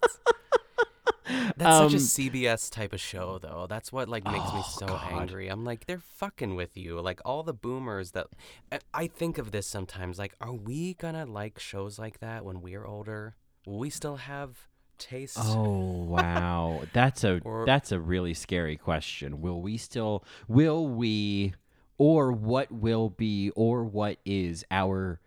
That's 1.57 1.75
Um, 1.81 1.89
such 1.89 1.99
a 1.99 2.03
CBS 2.03 2.71
type 2.71 2.93
of 2.93 3.01
show, 3.01 3.37
though. 3.37 3.65
That's 3.69 3.91
what 3.91 4.07
like 4.07 4.23
makes 4.23 4.37
me 4.53 4.61
Oh, 4.63 4.75
so 4.79 4.85
God. 4.85 5.11
angry. 5.11 5.49
I'm 5.49 5.65
like, 5.65 5.85
they're 5.85 5.99
fucking 5.99 6.55
with 6.55 6.77
you. 6.77 7.01
Like 7.01 7.19
all 7.25 7.43
the 7.43 7.53
boomers 7.53 8.11
that 8.11 8.27
I- 8.71 8.79
I 8.93 9.07
think 9.07 9.37
of 9.37 9.51
this 9.51 9.67
sometimes. 9.67 10.17
Like, 10.19 10.35
are 10.39 10.53
we 10.53 10.93
gonna 10.93 11.25
like 11.25 11.59
shows 11.59 11.99
like 11.99 12.19
that 12.19 12.45
when 12.45 12.61
we're 12.61 12.85
older? 12.85 13.35
Will 13.65 13.79
we 13.79 13.89
still 13.89 14.15
have 14.17 14.67
taste? 14.97 15.37
Oh 15.41 16.05
wow, 16.05 16.83
that's 16.93 17.25
a 17.25 17.41
Or- 17.43 17.65
that's 17.65 17.91
a 17.91 17.99
really 17.99 18.33
scary 18.33 18.77
question. 18.77 19.41
Will 19.41 19.61
we 19.61 19.75
still? 19.77 20.23
Will 20.47 20.87
we? 20.87 21.53
Or 21.97 22.31
what 22.31 22.71
will 22.71 23.09
be? 23.09 23.49
Or 23.55 23.83
what 23.83 24.17
is 24.25 24.63
our 24.69 25.19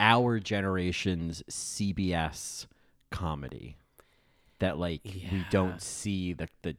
our 0.00 0.38
generation's 0.38 1.42
CBS 1.50 2.66
comedy? 3.10 3.76
That 4.58 4.78
like 4.78 5.02
we 5.04 5.44
don't 5.50 5.80
see 5.82 6.32
the 6.32 6.48
the 6.62 6.76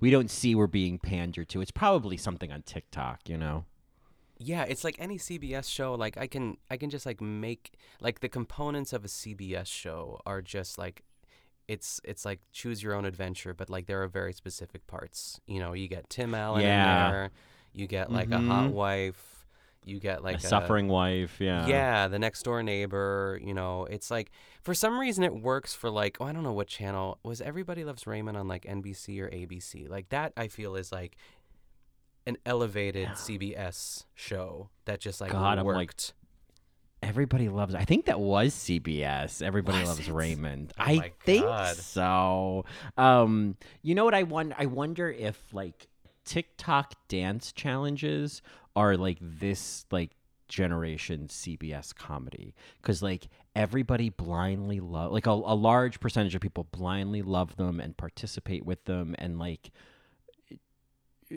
we 0.00 0.10
don't 0.10 0.30
see 0.30 0.54
we're 0.54 0.66
being 0.66 0.98
pandered 0.98 1.48
to. 1.50 1.60
It's 1.60 1.70
probably 1.70 2.16
something 2.16 2.50
on 2.50 2.62
TikTok, 2.62 3.28
you 3.28 3.36
know. 3.36 3.64
Yeah, 4.38 4.64
it's 4.64 4.82
like 4.82 4.96
any 4.98 5.18
CBS 5.18 5.70
show. 5.70 5.94
Like 5.94 6.16
I 6.16 6.26
can, 6.26 6.56
I 6.70 6.76
can 6.76 6.90
just 6.90 7.06
like 7.06 7.20
make 7.20 7.72
like 8.00 8.20
the 8.20 8.28
components 8.28 8.92
of 8.92 9.04
a 9.04 9.08
CBS 9.08 9.66
show 9.66 10.20
are 10.26 10.42
just 10.42 10.78
like, 10.78 11.02
it's 11.68 12.00
it's 12.02 12.24
like 12.24 12.40
choose 12.52 12.82
your 12.82 12.94
own 12.94 13.04
adventure, 13.04 13.54
but 13.54 13.70
like 13.70 13.86
there 13.86 14.02
are 14.02 14.08
very 14.08 14.32
specific 14.32 14.86
parts. 14.88 15.40
You 15.46 15.60
know, 15.60 15.74
you 15.74 15.86
get 15.86 16.10
Tim 16.10 16.34
Allen 16.34 16.62
Yeah. 16.62 17.06
in 17.06 17.12
there, 17.12 17.30
you 17.72 17.86
get 17.86 18.12
like 18.12 18.30
a 18.30 18.38
hot 18.38 18.70
wife, 18.70 19.46
you 19.84 19.98
get 19.98 20.22
like 20.22 20.36
a 20.36 20.40
suffering 20.40 20.88
wife. 20.88 21.40
Yeah. 21.40 21.66
yeah, 21.66 22.08
the 22.08 22.18
next 22.18 22.42
door 22.42 22.62
neighbor. 22.62 23.40
You 23.42 23.54
know, 23.54 23.86
it's 23.90 24.10
like 24.10 24.30
for 24.62 24.74
some 24.74 24.98
reason 24.98 25.24
it 25.24 25.34
works 25.34 25.74
for 25.74 25.90
like 25.90 26.18
oh 26.20 26.24
I 26.24 26.32
don't 26.32 26.44
know 26.44 26.52
what 26.52 26.68
channel 26.68 27.18
was 27.22 27.40
Everybody 27.40 27.84
Loves 27.84 28.06
Raymond 28.06 28.36
on 28.36 28.48
like 28.48 28.64
NBC 28.64 29.20
or 29.20 29.28
ABC. 29.28 29.88
Like 29.88 30.08
that 30.10 30.32
I 30.36 30.48
feel 30.48 30.76
is 30.76 30.92
like 30.92 31.16
an 32.26 32.36
elevated 32.46 33.08
CBS 33.08 34.04
show 34.14 34.70
that 34.84 35.00
just 35.00 35.20
like 35.20 35.32
God, 35.32 35.58
I'm 35.58 35.66
like, 35.66 35.76
worked. 35.76 36.14
Everybody 37.02 37.48
loves. 37.48 37.74
I 37.74 37.84
think 37.84 38.04
that 38.04 38.20
was 38.20 38.54
CBS. 38.54 39.42
Everybody 39.42 39.80
Was 39.80 39.88
loves 39.88 40.08
it? 40.08 40.12
Raymond. 40.12 40.72
Oh 40.78 40.84
I 40.84 41.12
think 41.24 41.44
God. 41.44 41.76
so. 41.76 42.64
Um, 42.96 43.56
you 43.82 43.96
know 43.96 44.04
what 44.04 44.14
I 44.14 44.22
wonder? 44.22 44.54
I 44.56 44.66
wonder 44.66 45.10
if 45.10 45.36
like 45.52 45.88
TikTok 46.24 46.94
dance 47.08 47.52
challenges 47.52 48.42
are 48.74 48.96
like 48.96 49.18
this 49.20 49.84
like 49.90 50.12
generation 50.48 51.28
CBS 51.28 51.94
comedy. 51.94 52.54
Because 52.80 53.02
like 53.02 53.28
everybody 53.54 54.08
blindly 54.10 54.80
love 54.80 55.12
like 55.12 55.26
a, 55.26 55.30
a 55.30 55.54
large 55.54 56.00
percentage 56.00 56.34
of 56.34 56.40
people 56.40 56.64
blindly 56.72 57.22
love 57.22 57.56
them 57.56 57.80
and 57.80 57.96
participate 57.96 58.64
with 58.64 58.84
them 58.84 59.14
and 59.18 59.38
like 59.38 59.70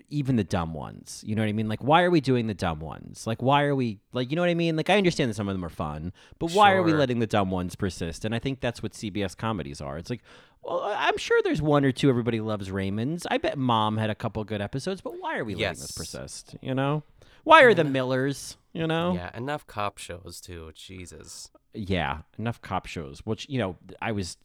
even 0.09 0.35
the 0.35 0.43
dumb 0.43 0.73
ones. 0.73 1.23
You 1.25 1.35
know 1.35 1.41
what 1.41 1.49
I 1.49 1.53
mean? 1.53 1.67
Like, 1.67 1.83
why 1.83 2.03
are 2.03 2.09
we 2.11 2.21
doing 2.21 2.47
the 2.47 2.53
dumb 2.53 2.79
ones? 2.79 3.25
Like, 3.27 3.41
why 3.41 3.63
are 3.63 3.75
we 3.75 3.99
like, 4.13 4.29
you 4.29 4.35
know 4.35 4.41
what 4.41 4.49
I 4.49 4.53
mean? 4.55 4.75
Like, 4.75 4.89
I 4.89 4.97
understand 4.97 5.29
that 5.29 5.35
some 5.35 5.47
of 5.47 5.55
them 5.55 5.63
are 5.65 5.69
fun, 5.69 6.13
but 6.39 6.51
why 6.51 6.73
are 6.73 6.83
we 6.83 6.93
letting 6.93 7.19
the 7.19 7.27
dumb 7.27 7.51
ones 7.51 7.75
persist? 7.75 8.25
And 8.25 8.33
I 8.35 8.39
think 8.39 8.59
that's 8.61 8.81
what 8.83 8.93
CBS 8.93 9.35
comedies 9.37 9.81
are. 9.81 9.97
It's 9.97 10.09
like, 10.09 10.21
well, 10.63 10.81
I- 10.81 11.07
I'm 11.07 11.17
sure 11.17 11.41
there's 11.43 11.61
one 11.61 11.85
or 11.85 11.91
two 11.91 12.09
everybody 12.09 12.41
loves 12.41 12.71
Raymond's. 12.71 13.25
I 13.29 13.37
bet 13.37 13.57
Mom 13.57 13.97
had 13.97 14.09
a 14.09 14.15
couple 14.15 14.43
good 14.43 14.61
episodes, 14.61 15.01
but 15.01 15.13
why 15.19 15.37
are 15.37 15.43
we 15.45 15.55
letting 15.55 15.79
this 15.79 15.91
persist? 15.91 16.55
You 16.61 16.73
know, 16.73 17.03
why 17.43 17.63
are 17.63 17.73
the 17.73 17.83
Millers? 17.83 18.57
You 18.73 18.87
know, 18.87 19.13
Yeah, 19.13 19.29
enough 19.37 19.65
cop 19.67 19.97
shows 19.99 20.41
too. 20.41 20.71
Jesus. 20.75 21.49
yeah, 21.73 22.19
enough 22.37 22.61
cop 22.61 22.85
shows. 22.87 23.19
Which 23.25 23.47
you 23.49 23.57
know, 23.59 23.75
I 24.01 24.11
was. 24.11 24.37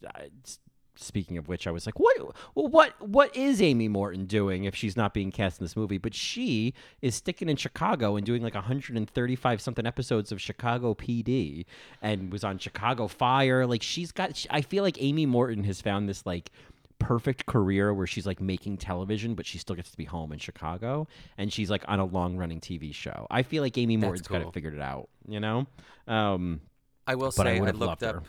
S- 0.45 0.59
speaking 0.95 1.37
of 1.37 1.47
which, 1.47 1.67
I 1.67 1.71
was 1.71 1.85
like, 1.85 1.99
what? 1.99 2.17
Well, 2.55 2.67
what? 2.67 3.01
What 3.01 3.35
is 3.35 3.61
Amy 3.61 3.87
Morton 3.87 4.25
doing 4.25 4.65
if 4.65 4.75
she's 4.75 4.95
not 4.97 5.13
being 5.13 5.31
cast 5.31 5.59
in 5.59 5.63
this 5.65 5.75
movie? 5.75 5.97
But 5.97 6.13
she 6.13 6.73
is 7.01 7.15
sticking 7.15 7.49
in 7.49 7.55
Chicago 7.57 8.15
and 8.15 8.25
doing 8.25 8.41
like 8.41 8.55
135 8.55 9.61
something 9.61 9.85
episodes 9.85 10.31
of 10.31 10.41
Chicago 10.41 10.93
PD, 10.93 11.65
and 12.01 12.31
was 12.31 12.43
on 12.43 12.57
Chicago 12.57 13.07
Fire. 13.07 13.65
Like 13.65 13.83
she's 13.83 14.11
got. 14.11 14.45
I 14.49 14.61
feel 14.61 14.83
like 14.83 15.01
Amy 15.01 15.25
Morton 15.25 15.63
has 15.63 15.81
found 15.81 16.07
this 16.09 16.25
like 16.25 16.51
perfect 16.99 17.47
career 17.47 17.93
where 17.93 18.05
she's 18.05 18.27
like 18.27 18.39
making 18.39 18.77
television, 18.77 19.33
but 19.33 19.45
she 19.45 19.57
still 19.57 19.75
gets 19.75 19.89
to 19.91 19.97
be 19.97 20.05
home 20.05 20.31
in 20.31 20.39
Chicago, 20.39 21.07
and 21.37 21.51
she's 21.51 21.69
like 21.69 21.83
on 21.87 21.99
a 21.99 22.05
long 22.05 22.37
running 22.37 22.59
TV 22.59 22.93
show. 22.93 23.25
I 23.31 23.43
feel 23.43 23.63
like 23.63 23.77
Amy 23.77 23.97
Morton's 23.97 24.27
cool. 24.27 24.37
it 24.37 24.53
figured 24.53 24.75
it 24.75 24.81
out. 24.81 25.09
You 25.27 25.39
know. 25.39 25.67
Um, 26.07 26.61
I 27.07 27.15
will 27.15 27.31
But 27.35 27.47
I 27.47 27.57
say 27.57 27.65
I, 27.65 27.71
looked 27.71 28.03
up. 28.03 28.15
her. 28.15 28.23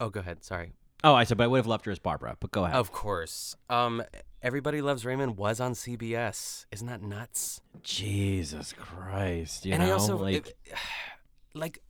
Oh, 0.00 0.10
go 0.10 0.20
ahead. 0.20 0.44
Sorry. 0.44 0.72
Oh, 1.04 1.14
I 1.14 1.24
said, 1.24 1.36
but 1.38 1.44
I 1.44 1.46
would 1.46 1.58
have 1.58 1.66
loved 1.66 1.84
her 1.86 1.92
as 1.92 1.98
Barbara. 1.98 2.36
But 2.40 2.50
go 2.50 2.64
ahead. 2.64 2.76
Of 2.76 2.90
course. 2.92 3.56
Um, 3.70 4.02
Everybody 4.42 4.80
Loves 4.80 5.04
Raymond 5.04 5.36
was 5.36 5.60
on 5.60 5.72
CBS. 5.72 6.66
Isn't 6.72 6.86
that 6.88 7.02
nuts? 7.02 7.60
Jesus 7.82 8.72
Christ! 8.72 9.64
You 9.66 9.74
and 9.74 9.82
know, 9.82 9.88
I 9.88 9.92
also 9.92 10.16
like 10.16 10.34
it- 10.48 10.56
like 11.54 11.80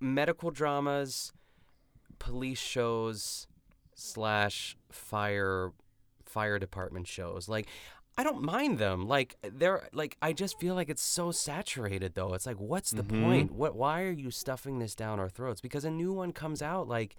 medical 0.00 0.50
dramas, 0.50 1.32
police 2.18 2.58
shows, 2.58 3.46
slash 3.94 4.76
fire 4.90 5.72
fire 6.24 6.58
department 6.58 7.06
shows. 7.06 7.48
Like 7.48 7.68
I 8.18 8.24
don't 8.24 8.42
mind 8.42 8.78
them. 8.78 9.06
Like 9.08 9.36
they're 9.42 9.88
like 9.92 10.16
I 10.20 10.32
just 10.32 10.58
feel 10.58 10.74
like 10.74 10.88
it's 10.88 11.02
so 11.02 11.30
saturated 11.32 12.14
though. 12.14 12.34
It's 12.34 12.46
like 12.46 12.58
what's 12.60 12.90
the 12.90 13.02
Mhm. 13.04 13.22
point? 13.22 13.52
What 13.52 13.76
why 13.76 14.02
are 14.02 14.10
you 14.12 14.30
stuffing 14.30 14.78
this 14.78 14.94
down 14.94 15.20
our 15.20 15.28
throats? 15.28 15.60
Because 15.60 15.84
a 15.84 15.90
new 15.90 16.12
one 16.12 16.32
comes 16.32 16.60
out 16.60 16.88
like 16.88 17.16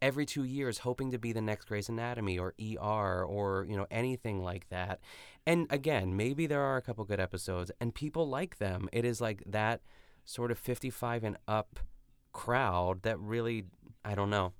every 0.00 0.26
2 0.26 0.44
years 0.44 0.78
hoping 0.78 1.10
to 1.10 1.18
be 1.18 1.32
the 1.32 1.40
next 1.40 1.66
Grey's 1.66 1.88
Anatomy 1.88 2.38
or 2.38 2.54
ER 2.60 3.24
or 3.24 3.66
you 3.68 3.76
know 3.76 3.86
anything 3.90 4.42
like 4.42 4.68
that. 4.68 5.00
And 5.46 5.66
again, 5.70 6.16
maybe 6.16 6.46
there 6.46 6.62
are 6.62 6.76
a 6.76 6.82
couple 6.82 7.04
good 7.04 7.20
episodes 7.20 7.70
and 7.80 7.94
people 7.94 8.28
like 8.28 8.58
them. 8.58 8.88
It 8.92 9.04
is 9.04 9.20
like 9.20 9.42
that 9.46 9.80
sort 10.24 10.50
of 10.50 10.58
55 10.58 11.24
and 11.24 11.36
up 11.46 11.78
crowd 12.32 13.02
that 13.02 13.18
really 13.18 13.64
I 14.04 14.14
don't 14.14 14.30
know 14.30 14.52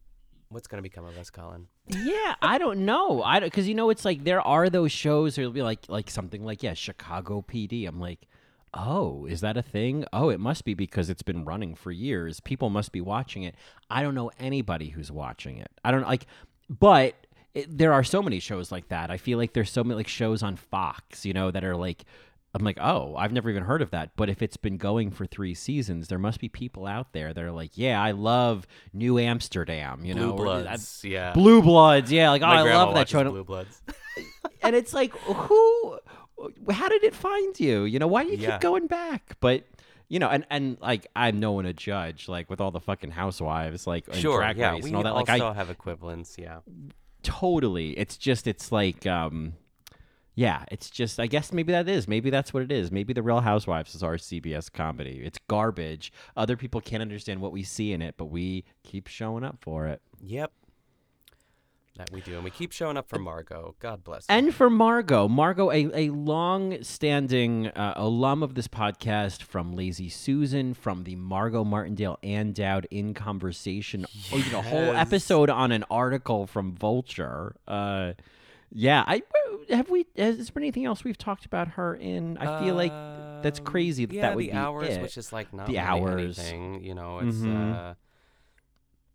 what's 0.48 0.66
going 0.66 0.78
to 0.78 0.82
become 0.82 1.04
of 1.04 1.16
us, 1.18 1.30
Colin. 1.30 1.66
yeah, 1.88 2.34
I 2.40 2.58
don't 2.58 2.84
know. 2.84 3.22
I 3.22 3.40
don't 3.40 3.48
because 3.48 3.68
you 3.68 3.74
know 3.74 3.90
it's 3.90 4.04
like 4.04 4.24
there 4.24 4.40
are 4.40 4.68
those 4.70 4.92
shows. 4.92 5.36
where 5.36 5.44
There'll 5.44 5.52
be 5.52 5.62
like 5.62 5.88
like 5.88 6.10
something 6.10 6.44
like 6.44 6.62
yeah, 6.62 6.74
Chicago 6.74 7.44
PD. 7.46 7.86
I'm 7.86 8.00
like, 8.00 8.26
oh, 8.74 9.26
is 9.26 9.40
that 9.40 9.56
a 9.56 9.62
thing? 9.62 10.04
Oh, 10.12 10.28
it 10.28 10.40
must 10.40 10.64
be 10.64 10.74
because 10.74 11.10
it's 11.10 11.22
been 11.22 11.44
running 11.44 11.74
for 11.74 11.90
years. 11.90 12.40
People 12.40 12.70
must 12.70 12.92
be 12.92 13.00
watching 13.00 13.42
it. 13.42 13.54
I 13.90 14.02
don't 14.02 14.14
know 14.14 14.30
anybody 14.38 14.90
who's 14.90 15.10
watching 15.10 15.58
it. 15.58 15.70
I 15.84 15.90
don't 15.90 16.02
like, 16.02 16.26
but. 16.68 17.14
It, 17.54 17.78
there 17.78 17.94
are 17.94 18.04
so 18.04 18.22
many 18.22 18.40
shows 18.40 18.70
like 18.70 18.88
that. 18.88 19.10
I 19.10 19.16
feel 19.16 19.38
like 19.38 19.54
there's 19.54 19.70
so 19.70 19.82
many 19.82 19.96
like 19.96 20.06
shows 20.06 20.42
on 20.42 20.56
Fox, 20.56 21.24
you 21.24 21.32
know, 21.32 21.50
that 21.50 21.64
are 21.64 21.74
like 21.74 22.04
I'm 22.54 22.64
like, 22.64 22.78
oh, 22.80 23.14
I've 23.16 23.32
never 23.32 23.50
even 23.50 23.62
heard 23.64 23.82
of 23.82 23.90
that. 23.90 24.10
But 24.16 24.30
if 24.30 24.40
it's 24.40 24.56
been 24.56 24.78
going 24.78 25.10
for 25.10 25.26
three 25.26 25.54
seasons, 25.54 26.08
there 26.08 26.18
must 26.18 26.40
be 26.40 26.48
people 26.48 26.86
out 26.86 27.12
there 27.12 27.34
that 27.34 27.44
are 27.44 27.52
like, 27.52 27.72
yeah, 27.74 28.02
I 28.02 28.12
love 28.12 28.66
New 28.92 29.18
Amsterdam, 29.18 30.04
you 30.04 30.14
know, 30.14 30.32
Blue 30.32 30.44
or- 30.46 30.62
Bloods, 30.62 31.02
yeah. 31.04 31.32
Blue 31.34 31.60
Bloods, 31.60 32.10
yeah, 32.10 32.30
like 32.30 32.42
oh, 32.42 32.46
I 32.46 32.62
love 32.62 32.94
that 32.94 33.08
show. 33.08 33.22
Blue 33.24 33.44
Bloods. 33.44 33.82
and 34.62 34.74
it's 34.74 34.94
like, 34.94 35.12
who? 35.12 35.98
How 36.70 36.88
did 36.88 37.04
it 37.04 37.14
find 37.14 37.58
you? 37.58 37.84
You 37.84 37.98
know, 37.98 38.06
why 38.06 38.24
do 38.24 38.30
you 38.30 38.36
Yeah. 38.38 38.52
keep 38.52 38.60
going 38.60 38.86
back? 38.86 39.36
But 39.40 39.64
you 40.08 40.18
know, 40.18 40.28
and 40.28 40.46
and 40.50 40.78
like 40.80 41.06
I'm 41.16 41.38
no 41.40 41.52
one 41.52 41.64
to 41.64 41.72
judge, 41.72 42.28
like 42.28 42.48
with 42.48 42.60
all 42.60 42.70
the 42.70 42.80
fucking 42.80 43.10
housewives, 43.10 43.86
like 43.86 44.06
and 44.08 44.16
sure, 44.16 44.38
Drag 44.38 44.56
yeah, 44.56 44.74
we 44.74 44.84
and 44.88 44.96
all 44.96 45.02
that. 45.02 45.14
Like 45.14 45.28
I 45.28 45.52
have 45.52 45.70
equivalents, 45.70 46.36
yeah. 46.38 46.60
totally, 47.22 47.90
it's 47.98 48.16
just 48.16 48.46
it's 48.46 48.72
like. 48.72 49.06
um 49.06 49.54
yeah, 50.34 50.62
it's 50.70 50.88
just 50.88 51.18
I 51.18 51.26
guess 51.26 51.52
maybe 51.52 51.72
that 51.72 51.88
is. 51.88 52.06
Maybe 52.06 52.30
that's 52.30 52.54
what 52.54 52.62
it 52.62 52.70
is. 52.70 52.92
Maybe 52.92 53.12
the 53.12 53.24
Real 53.24 53.40
Housewives 53.40 53.96
is 53.96 54.04
our 54.04 54.14
CBS 54.14 54.72
comedy. 54.72 55.20
It's 55.24 55.40
garbage. 55.48 56.12
Other 56.36 56.56
people 56.56 56.80
can't 56.80 57.02
understand 57.02 57.40
what 57.40 57.50
we 57.50 57.64
see 57.64 57.92
in 57.92 58.00
it, 58.00 58.14
but 58.16 58.26
we 58.26 58.64
keep 58.84 59.08
showing 59.08 59.42
up 59.42 59.56
for 59.60 59.88
it. 59.88 60.00
Yep. 60.22 60.52
That 61.98 62.10
we 62.12 62.20
do. 62.20 62.34
And 62.36 62.44
we 62.44 62.50
keep 62.50 62.70
showing 62.72 62.96
up 62.96 63.08
for 63.08 63.18
Margot. 63.18 63.74
God 63.80 64.04
bless 64.04 64.26
her. 64.28 64.32
And 64.34 64.54
for 64.54 64.70
Margot, 64.70 65.26
Margot, 65.28 65.70
a, 65.72 65.90
a 66.06 66.10
long 66.10 66.82
standing 66.82 67.66
uh, 67.68 67.94
alum 67.96 68.42
of 68.42 68.54
this 68.54 68.68
podcast 68.68 69.42
from 69.42 69.74
Lazy 69.74 70.08
Susan, 70.08 70.74
from 70.74 71.02
the 71.04 71.16
Margot 71.16 71.64
Martindale 71.64 72.18
and 72.22 72.54
Dowd 72.54 72.86
in 72.92 73.14
conversation, 73.14 74.06
oh, 74.32 74.36
know, 74.52 74.60
a 74.60 74.62
whole 74.62 74.94
episode 74.96 75.50
on 75.50 75.72
an 75.72 75.84
article 75.90 76.46
from 76.46 76.72
Vulture. 76.76 77.56
Uh, 77.66 78.12
yeah, 78.70 79.02
I 79.06 79.22
have 79.70 79.90
we. 79.90 80.06
Has 80.16 80.36
there 80.50 80.62
anything 80.62 80.84
else 80.84 81.02
we've 81.02 81.18
talked 81.18 81.46
about 81.46 81.68
her 81.68 81.94
in? 81.96 82.38
I 82.38 82.62
feel 82.64 82.74
like 82.76 82.92
that's 83.42 83.58
Um, 83.58 83.64
crazy. 83.66 84.04
That 84.04 84.14
yeah, 84.14 84.22
that 84.22 84.36
would 84.36 84.44
the 84.44 84.48
be 84.50 84.52
hours, 84.56 84.88
it. 84.88 85.02
which 85.02 85.16
is 85.16 85.32
like 85.32 85.52
not 85.52 85.66
the 85.66 85.72
really 85.74 85.84
hours. 85.84 86.38
anything. 86.38 86.84
You 86.84 86.94
know, 86.94 87.18
it's 87.20 87.38
Mhm. 87.38 87.74
uh 87.74 87.94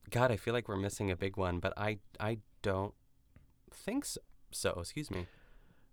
God, 0.09 0.31
I 0.31 0.37
feel 0.37 0.53
like 0.53 0.67
we're 0.67 0.75
missing 0.75 1.11
a 1.11 1.15
big 1.15 1.37
one, 1.37 1.59
but 1.59 1.73
I 1.77 1.99
I 2.19 2.39
don't 2.63 2.93
think 3.71 4.05
so. 4.05 4.19
so 4.51 4.77
excuse 4.79 5.11
me. 5.11 5.27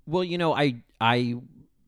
Well, 0.07 0.25
you 0.25 0.39
know, 0.39 0.55
I 0.55 0.83
I 1.01 1.35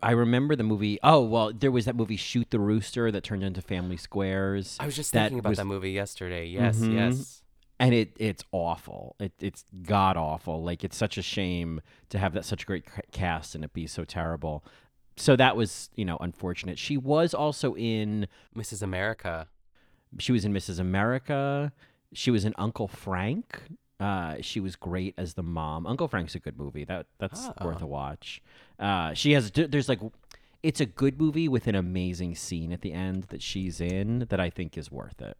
I 0.03 0.11
remember 0.12 0.55
the 0.57 0.64
movie. 0.64 0.99
Oh, 1.03 1.22
well, 1.22 1.53
there 1.53 1.70
was 1.70 1.87
that 1.87 1.97
movie 1.97 2.16
Shoot 2.16 2.51
the 2.51 2.59
Rooster 2.61 3.11
that 3.11 3.22
turned 3.24 3.43
into 3.43 3.62
Family 3.62 3.97
Squares. 3.97 4.76
I 4.78 4.85
was 4.87 4.95
just 4.97 5.12
that 5.14 5.24
thinking 5.30 5.39
about 5.39 5.49
was- 5.51 5.59
that 5.59 5.64
movie 5.64 5.93
yesterday. 5.93 6.47
Yes, 6.47 6.76
Mhm. 6.78 6.93
yes. 6.95 7.39
And 7.80 7.95
it 7.95 8.12
it's 8.18 8.45
awful. 8.53 9.16
It 9.18 9.33
it's 9.41 9.64
god 9.83 10.16
awful. 10.16 10.62
Like 10.62 10.85
it's 10.85 10.97
such 10.97 11.16
a 11.18 11.22
shame 11.22 11.80
to 12.11 12.18
have 12.18 12.33
that 12.35 12.45
such 12.45 12.62
a 12.64 12.66
great 12.66 12.85
cast 13.12 13.55
and 13.55 13.64
it 13.64 13.72
be 13.72 13.87
so 13.87 14.05
terrible. 14.05 14.62
So 15.16 15.37
that 15.37 15.57
was, 15.57 15.91
you 15.95 16.05
know, 16.05 16.16
unfortunate. 16.20 16.78
She 16.78 16.97
was 16.97 17.35
also 17.35 17.74
in 17.76 18.28
Mrs. 18.57 18.83
America. 18.83 19.49
she 20.18 20.30
was 20.33 20.45
in 20.45 20.53
Mrs. 20.53 20.78
America. 20.78 21.72
She 22.12 22.30
was 22.30 22.45
in 22.45 22.53
Uncle 22.59 22.87
Frank. 22.87 23.62
Uh, 24.03 24.36
she 24.40 24.59
was 24.59 24.74
great 24.74 25.14
as 25.16 25.34
the 25.34 25.42
mom. 25.42 25.86
Uncle 25.86 26.09
Frank's 26.09 26.34
a 26.34 26.38
good 26.40 26.59
movie. 26.59 26.84
That 26.84 27.07
that's 27.18 27.48
worth 27.62 27.78
Ah. 27.80 27.84
a 27.84 27.86
watch. 27.86 28.42
Uh, 28.78 29.14
she 29.14 29.32
has 29.32 29.50
there's 29.53 29.88
like 29.88 30.00
it's 30.62 30.80
a 30.80 30.86
good 30.86 31.20
movie 31.20 31.48
with 31.48 31.66
an 31.68 31.74
amazing 31.74 32.34
scene 32.34 32.72
at 32.72 32.80
the 32.80 32.92
end 32.92 33.24
that 33.24 33.42
she's 33.42 33.80
in 33.80 34.26
that 34.30 34.40
I 34.40 34.50
think 34.50 34.76
is 34.76 34.90
worth 34.90 35.20
it. 35.22 35.36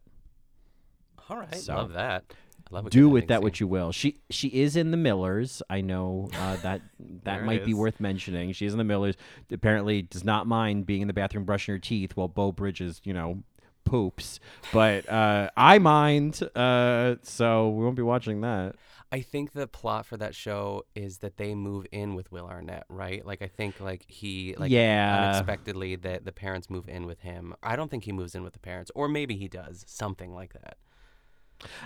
All 1.29 1.37
right, 1.37 1.55
So- 1.55 1.75
love 1.75 1.93
that. 1.93 2.23
love 2.71 2.89
do 2.89 3.09
with 3.09 3.27
that 3.27 3.37
scene. 3.37 3.43
what 3.43 3.59
you 3.59 3.67
will. 3.67 3.91
She 3.91 4.17
she 4.29 4.47
is 4.49 4.75
in 4.75 4.91
the 4.91 4.97
Millers. 4.97 5.61
I 5.69 5.81
know 5.81 6.29
uh, 6.33 6.55
that 6.63 6.81
that 7.23 7.43
might 7.43 7.65
be 7.65 7.73
worth 7.73 7.99
mentioning. 7.99 8.51
She's 8.53 8.71
in 8.73 8.77
the 8.77 8.83
Millers. 8.83 9.15
Apparently, 9.51 10.01
does 10.03 10.23
not 10.23 10.47
mind 10.47 10.85
being 10.85 11.01
in 11.01 11.07
the 11.07 11.13
bathroom 11.13 11.45
brushing 11.45 11.73
her 11.75 11.79
teeth 11.79 12.15
while 12.15 12.27
Beau 12.27 12.51
Bridges, 12.51 13.01
you 13.03 13.13
know, 13.13 13.43
poops. 13.83 14.39
But 14.71 15.07
uh, 15.09 15.49
I 15.57 15.79
mind. 15.79 16.41
Uh, 16.55 17.15
so 17.23 17.69
we 17.69 17.83
won't 17.83 17.95
be 17.95 18.01
watching 18.03 18.41
that. 18.41 18.75
I 19.11 19.21
think 19.21 19.51
the 19.53 19.67
plot 19.67 20.07
for 20.07 20.17
that 20.17 20.33
show 20.33 20.85
is 20.95 21.19
that 21.19 21.37
they 21.37 21.53
move 21.53 21.85
in 21.91 22.15
with 22.15 22.31
Will 22.31 22.47
Arnett, 22.47 22.85
right? 22.89 23.23
Like 23.23 23.43
I 23.43 23.47
think 23.47 23.79
like 23.79 24.05
he 24.07 24.55
like 24.57 24.71
Yeah. 24.71 25.29
unexpectedly 25.33 25.95
that 25.97 26.25
the 26.25 26.31
parents 26.31 26.67
move 26.67 26.89
in 26.89 27.05
with 27.05 27.19
him. 27.19 27.53
I 27.61 27.75
don't 27.75 27.91
think 27.91 28.05
he 28.05 28.11
moves 28.11 28.33
in 28.33 28.43
with 28.43 28.53
the 28.53 28.59
parents, 28.59 28.89
or 28.95 29.07
maybe 29.07 29.35
he 29.35 29.47
does 29.47 29.83
something 29.87 30.33
like 30.33 30.53
that. 30.53 30.77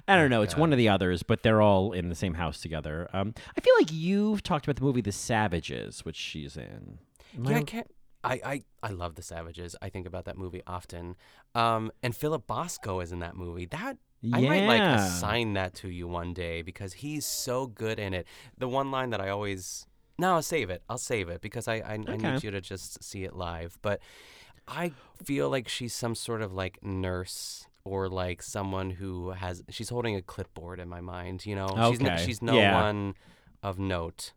I 0.08 0.16
don't 0.16 0.30
know. 0.30 0.42
It's 0.42 0.54
God. 0.54 0.62
one 0.62 0.72
of 0.72 0.78
the 0.78 0.88
others, 0.90 1.22
but 1.22 1.44
they're 1.44 1.62
all 1.62 1.92
in 1.92 2.08
the 2.10 2.16
same 2.16 2.36
house 2.36 2.62
together. 2.62 3.10
Um, 3.14 3.34
I 3.58 3.62
feel 3.62 3.74
like 3.78 3.92
you've 3.92 4.42
talked 4.42 4.66
about 4.66 4.78
the 4.78 4.84
movie 4.84 5.02
The 5.02 5.12
Savages, 5.12 6.06
which 6.06 6.16
she's 6.16 6.56
in. 6.58 7.00
Am 7.38 7.44
Yeah, 7.46 7.58
I- 7.58 7.60
I 7.60 7.64
can't. 7.64 7.92
I, 8.28 8.42
I, 8.46 8.64
I 8.84 8.90
love 8.92 9.16
the 9.16 9.22
Savages. 9.22 9.76
I 9.82 9.90
think 9.90 10.06
about 10.08 10.26
that 10.26 10.38
movie 10.38 10.62
often. 10.68 11.16
Um, 11.56 11.92
and 12.04 12.16
Philip 12.16 12.46
Bosco 12.48 13.00
is 13.00 13.12
in 13.12 13.20
that 13.20 13.36
movie. 13.36 13.66
That 13.66 13.98
I 14.34 14.42
might 14.42 14.66
like 14.68 14.82
assign 14.82 15.54
that 15.54 15.74
to 15.76 15.90
you 15.90 16.08
one 16.08 16.34
day 16.34 16.62
because 16.62 16.94
he's 16.94 17.26
so 17.26 17.68
good 17.68 18.00
in 18.00 18.14
it. 18.14 18.28
The 18.58 18.68
one 18.68 18.92
line 18.92 19.12
that 19.12 19.22
I 19.22 19.30
always 19.30 19.86
no, 20.20 20.34
I'll 20.34 20.42
save 20.42 20.70
it. 20.72 20.82
I'll 20.90 20.98
save 20.98 21.30
it 21.30 21.42
because 21.42 21.68
I 21.68 21.76
I, 21.76 21.94
I 22.08 22.18
need 22.18 22.44
you 22.44 22.52
to 22.52 22.60
just 22.62 23.04
see 23.04 23.24
it 23.24 23.36
live. 23.36 23.78
But 23.82 24.00
I 24.68 24.92
feel 25.24 25.50
like 25.50 25.68
she's 25.68 25.94
some 25.94 26.16
sort 26.16 26.42
of 26.42 26.52
like 26.54 26.80
nurse 26.84 27.68
or 27.84 28.10
like 28.10 28.42
someone 28.42 28.90
who 28.90 29.30
has 29.32 29.64
she's 29.70 29.90
holding 29.90 30.16
a 30.16 30.22
clipboard 30.22 30.80
in 30.80 30.90
my 30.90 31.00
mind. 31.02 31.46
You 31.46 31.56
know, 31.56 31.68
she's 31.92 32.02
no, 32.02 32.18
she's 32.18 32.42
no 32.42 32.56
Yeah. 32.58 32.74
one 32.84 33.16
of 33.64 33.80
note. 33.80 34.34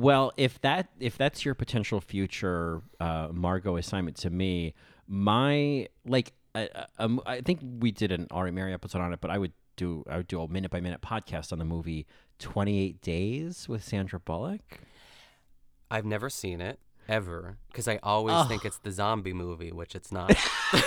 Well, 0.00 0.32
if 0.38 0.58
that 0.62 0.88
if 0.98 1.18
that's 1.18 1.44
your 1.44 1.54
potential 1.54 2.00
future 2.00 2.80
uh, 3.00 3.28
Margot 3.32 3.76
assignment 3.76 4.16
to 4.18 4.30
me, 4.30 4.72
my 5.06 5.88
like 6.06 6.32
uh, 6.54 6.66
uh, 6.74 6.84
um, 6.98 7.20
I 7.26 7.42
think 7.42 7.60
we 7.62 7.90
did 7.90 8.10
an 8.10 8.26
Ari 8.30 8.50
Mary 8.50 8.72
episode 8.72 9.02
on 9.02 9.12
it, 9.12 9.20
but 9.20 9.30
I 9.30 9.36
would 9.36 9.52
do 9.76 10.02
I 10.08 10.16
would 10.16 10.26
do 10.26 10.40
a 10.40 10.48
minute 10.48 10.70
by 10.70 10.80
minute 10.80 11.02
podcast 11.02 11.52
on 11.52 11.58
the 11.58 11.66
movie 11.66 12.06
Twenty 12.38 12.80
Eight 12.80 13.02
Days 13.02 13.68
with 13.68 13.84
Sandra 13.84 14.18
Bullock. 14.18 14.80
I've 15.90 16.06
never 16.06 16.30
seen 16.30 16.62
it 16.62 16.78
ever 17.06 17.58
because 17.66 17.86
I 17.86 17.98
always 18.02 18.46
think 18.46 18.64
it's 18.64 18.78
the 18.78 18.92
zombie 18.92 19.34
movie, 19.34 19.70
which 19.70 19.94
it's 19.94 20.10
not. 20.10 20.34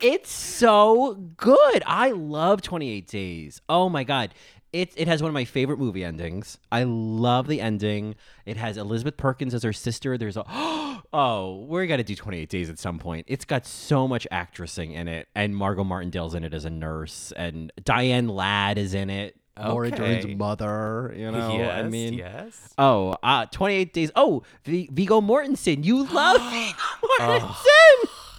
It's 0.00 0.30
so 0.30 1.14
good. 1.36 1.82
I 1.86 2.10
love 2.10 2.62
28 2.62 3.06
Days. 3.06 3.60
Oh 3.68 3.88
my 3.88 4.04
god. 4.04 4.34
It 4.72 4.92
it 4.96 5.08
has 5.08 5.22
one 5.22 5.28
of 5.30 5.34
my 5.34 5.44
favorite 5.44 5.78
movie 5.78 6.04
endings. 6.04 6.58
I 6.70 6.82
love 6.84 7.46
the 7.46 7.60
ending. 7.60 8.14
It 8.44 8.56
has 8.58 8.76
Elizabeth 8.76 9.16
Perkins 9.16 9.54
as 9.54 9.62
her 9.62 9.72
sister. 9.72 10.18
There's 10.18 10.36
a 10.36 10.44
Oh, 11.12 11.64
we're 11.68 11.86
going 11.86 11.98
to 11.98 12.04
do 12.04 12.14
28 12.14 12.50
Days 12.50 12.68
at 12.68 12.78
some 12.78 12.98
point. 12.98 13.24
It's 13.28 13.44
got 13.46 13.64
so 13.64 14.06
much 14.06 14.26
actressing 14.30 14.92
in 14.94 15.08
it 15.08 15.28
and 15.34 15.56
Margot 15.56 15.84
Martindale's 15.84 16.34
in 16.34 16.44
it 16.44 16.52
as 16.52 16.64
a 16.66 16.70
nurse 16.70 17.32
and 17.36 17.72
Diane 17.82 18.28
Ladd 18.28 18.76
is 18.78 18.92
in 18.94 19.08
it. 19.08 19.36
Laura 19.60 19.90
Dern's 19.90 20.24
mother, 20.36 21.12
you 21.16 21.30
know. 21.32 21.50
I 21.70 21.82
mean, 21.84 22.14
yes. 22.14 22.74
Oh, 22.78 23.16
uh, 23.24 23.46
28 23.46 23.92
Days. 23.92 24.10
Oh, 24.14 24.44
v- 24.64 24.88
Viggo 24.92 25.20
Mortensen. 25.20 25.84
You 25.84 26.04
love 26.04 26.40
Viggo 26.52 26.78
Mortensen. 27.18 27.54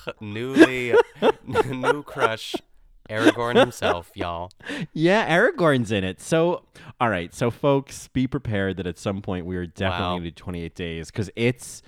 Oh, 0.07 0.11
newly 0.21 0.93
new 1.67 2.03
crush, 2.03 2.55
Aragorn 3.10 3.55
himself, 3.60 4.12
y'all. 4.16 4.51
Yeah, 4.93 5.28
Aragorn's 5.38 5.91
in 5.91 6.03
it. 6.03 6.22
So, 6.22 6.64
all 7.01 7.10
right. 7.10 7.34
So, 7.34 7.49
folks, 7.51 8.07
be 8.10 8.28
prepared 8.28 8.78
that 8.78 8.88
at 8.88 8.97
some 8.97 9.22
point 9.22 9.45
we 9.45 9.55
are 9.57 9.66
definitely 9.66 10.03
Wow. 10.05 10.12
going 10.14 10.24
to 10.24 10.30
do 10.32 10.36
28 10.36 10.76
Days 10.76 11.12
because 11.12 11.30
it's 11.36 11.82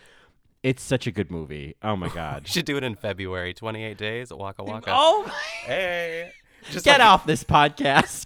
it's 0.64 0.84
such 0.84 1.08
a 1.08 1.12
good 1.12 1.32
movie. 1.32 1.76
Oh 1.82 1.96
my 1.96 2.10
god. 2.10 2.48
Should 2.50 2.66
do 2.66 2.78
it 2.78 2.84
in 2.84 2.96
February. 2.96 3.54
Twenty 3.54 3.84
eight 3.84 3.98
days. 3.98 4.32
Waka 4.32 4.64
waka. 4.64 4.92
oh, 4.94 5.24
my- 5.28 5.34
hey. 5.66 6.32
Just 6.70 6.86
get 6.86 7.00
like- 7.00 7.08
off 7.08 7.26
this 7.26 7.44
podcast. 7.44 8.26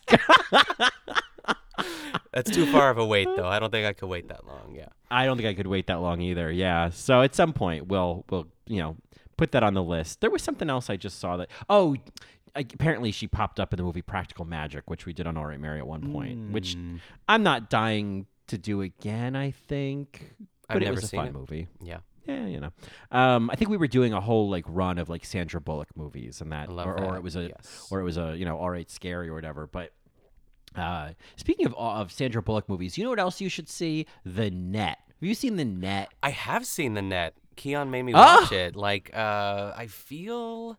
That's 2.34 2.52
too 2.52 2.66
far 2.66 2.90
of 2.90 2.98
a 2.98 3.06
wait, 3.06 3.28
though. 3.38 3.48
I 3.48 3.60
don't 3.60 3.72
think 3.72 3.86
I 3.88 3.94
could 3.94 4.10
wait 4.10 4.28
that 4.28 4.46
long. 4.46 4.76
Yeah. 4.76 4.88
I 5.10 5.26
don't 5.26 5.38
think 5.38 5.48
I 5.48 5.54
could 5.54 5.68
wait 5.68 5.88
that 5.88 6.02
long 6.02 6.20
either. 6.22 6.52
Yeah. 6.52 6.90
So 6.90 7.22
at 7.22 7.34
some 7.36 7.54
point 7.54 7.88
we'll 7.88 8.26
we'll 8.30 8.48
you 8.68 8.80
know 8.80 8.98
put 9.38 9.52
that 9.54 9.64
on 9.64 9.74
the 9.74 9.84
list. 9.84 10.20
There 10.22 10.30
was 10.30 10.42
something 10.42 10.70
else 10.70 10.90
I 10.90 10.98
just 10.98 11.20
saw 11.20 11.38
that. 11.38 11.50
Oh. 11.70 11.96
Apparently, 12.56 13.12
she 13.12 13.28
popped 13.28 13.60
up 13.60 13.74
in 13.74 13.78
the 13.78 13.84
movie 13.84 14.02
Practical 14.02 14.46
Magic, 14.46 14.90
which 14.90 15.06
we 15.06 15.14
did 15.14 15.28
on 15.28 15.36
All 15.38 15.46
Right 15.46 15.60
Mary 15.60 15.80
at 15.80 15.88
one 15.88 16.12
point. 16.12 16.52
Which 16.52 16.76
Mm. 16.76 17.00
I'm 17.28 17.44
not 17.44 17.70
dying 17.70 18.26
to 18.48 18.58
do 18.58 18.82
again. 18.82 19.36
I 19.36 19.52
think, 19.52 20.34
but 20.68 20.78
I've 20.78 20.82
it 20.82 20.86
never 20.86 20.96
was 20.96 21.04
a 21.14 21.16
fun 21.16 21.28
it. 21.28 21.34
movie. 21.34 21.68
Yeah. 21.82 22.00
Yeah, 22.28 22.48
you 22.48 22.60
know. 22.60 22.72
Um, 23.12 23.52
I 23.52 23.56
think 23.56 23.70
we 23.70 23.78
were 23.78 23.88
doing 23.88 24.12
a 24.12 24.20
whole 24.20 24.50
like 24.50 24.66
run 24.68 24.98
of 24.98 25.10
like 25.10 25.24
Sandra 25.26 25.62
Bullock 25.62 25.90
movies 25.96 26.42
and 26.42 26.52
that, 26.52 26.70
I 26.70 26.72
love 26.72 26.88
or, 26.88 27.04
or 27.04 27.16
it 27.18 27.22
was 27.24 27.36
a, 27.36 27.44
yes. 27.50 27.88
or 27.92 28.00
it 28.00 28.04
was 28.04 28.18
a 28.18 28.36
you 28.36 28.46
know, 28.46 28.58
all 28.58 28.72
right, 28.72 28.90
scary 28.90 29.30
or 29.30 29.36
whatever. 29.36 29.68
But 29.68 29.92
uh, 30.76 31.10
speaking 31.36 31.68
of 31.68 31.76
of 31.76 32.12
Sandra 32.12 32.42
Bullock 32.42 32.68
movies, 32.68 32.98
you 32.98 33.04
know 33.04 33.12
what 33.12 33.20
else 33.20 33.42
you 33.42 33.50
should 33.50 33.70
see? 33.70 34.08
The 34.26 34.50
Net. 34.50 34.98
Have 35.08 35.30
you 35.30 35.36
seen 35.36 35.56
The 35.56 35.66
Net? 35.66 36.14
I 36.24 36.32
have 36.32 36.66
seen 36.66 36.96
the 36.96 37.02
net. 37.04 37.36
Keon 37.58 37.90
made 37.92 38.04
me 38.04 38.12
Ah! 38.16 38.40
watch 38.42 38.52
it. 38.52 38.76
Like, 38.76 39.12
uh, 39.14 39.72
I 39.78 39.86
feel 39.88 40.78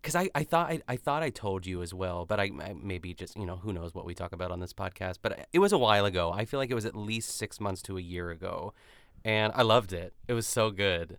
because 0.00 0.16
I, 0.16 0.30
I 0.34 0.44
thought 0.44 0.70
I, 0.70 0.80
I 0.88 0.96
thought 0.96 1.22
I 1.22 1.30
told 1.30 1.66
you 1.66 1.82
as 1.82 1.92
well, 1.92 2.24
but 2.24 2.40
I, 2.40 2.44
I 2.60 2.74
maybe 2.80 3.12
just 3.14 3.36
you 3.36 3.46
know 3.46 3.56
who 3.56 3.72
knows 3.72 3.94
what 3.94 4.04
we 4.04 4.14
talk 4.14 4.32
about 4.32 4.50
on 4.50 4.60
this 4.60 4.72
podcast. 4.72 5.18
But 5.22 5.48
it 5.52 5.58
was 5.58 5.72
a 5.72 5.78
while 5.78 6.04
ago. 6.06 6.32
I 6.32 6.44
feel 6.44 6.58
like 6.58 6.70
it 6.70 6.74
was 6.74 6.86
at 6.86 6.94
least 6.96 7.36
six 7.36 7.60
months 7.60 7.82
to 7.82 7.98
a 7.98 8.00
year 8.00 8.30
ago, 8.30 8.72
and 9.24 9.52
I 9.54 9.62
loved 9.62 9.92
it. 9.92 10.14
It 10.28 10.32
was 10.32 10.46
so 10.46 10.70
good. 10.70 11.18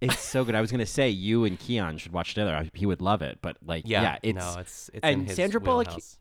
It's 0.00 0.18
so 0.18 0.44
good. 0.44 0.54
I 0.54 0.60
was 0.60 0.70
gonna 0.70 0.86
say 0.86 1.10
you 1.10 1.44
and 1.44 1.58
Keon 1.58 1.98
should 1.98 2.12
watch 2.12 2.34
together. 2.34 2.68
He 2.72 2.86
would 2.86 3.02
love 3.02 3.20
it. 3.20 3.38
But 3.42 3.58
like, 3.64 3.82
Yeah, 3.86 4.02
yeah, 4.02 4.16
it's 4.22 4.38
no, 4.38 4.56
it's 4.60 4.90
it's 4.94 5.04
and 5.04 5.30
Sandra 5.30 5.60
Bullock. 5.60 5.88
wheelhouse. 5.88 6.18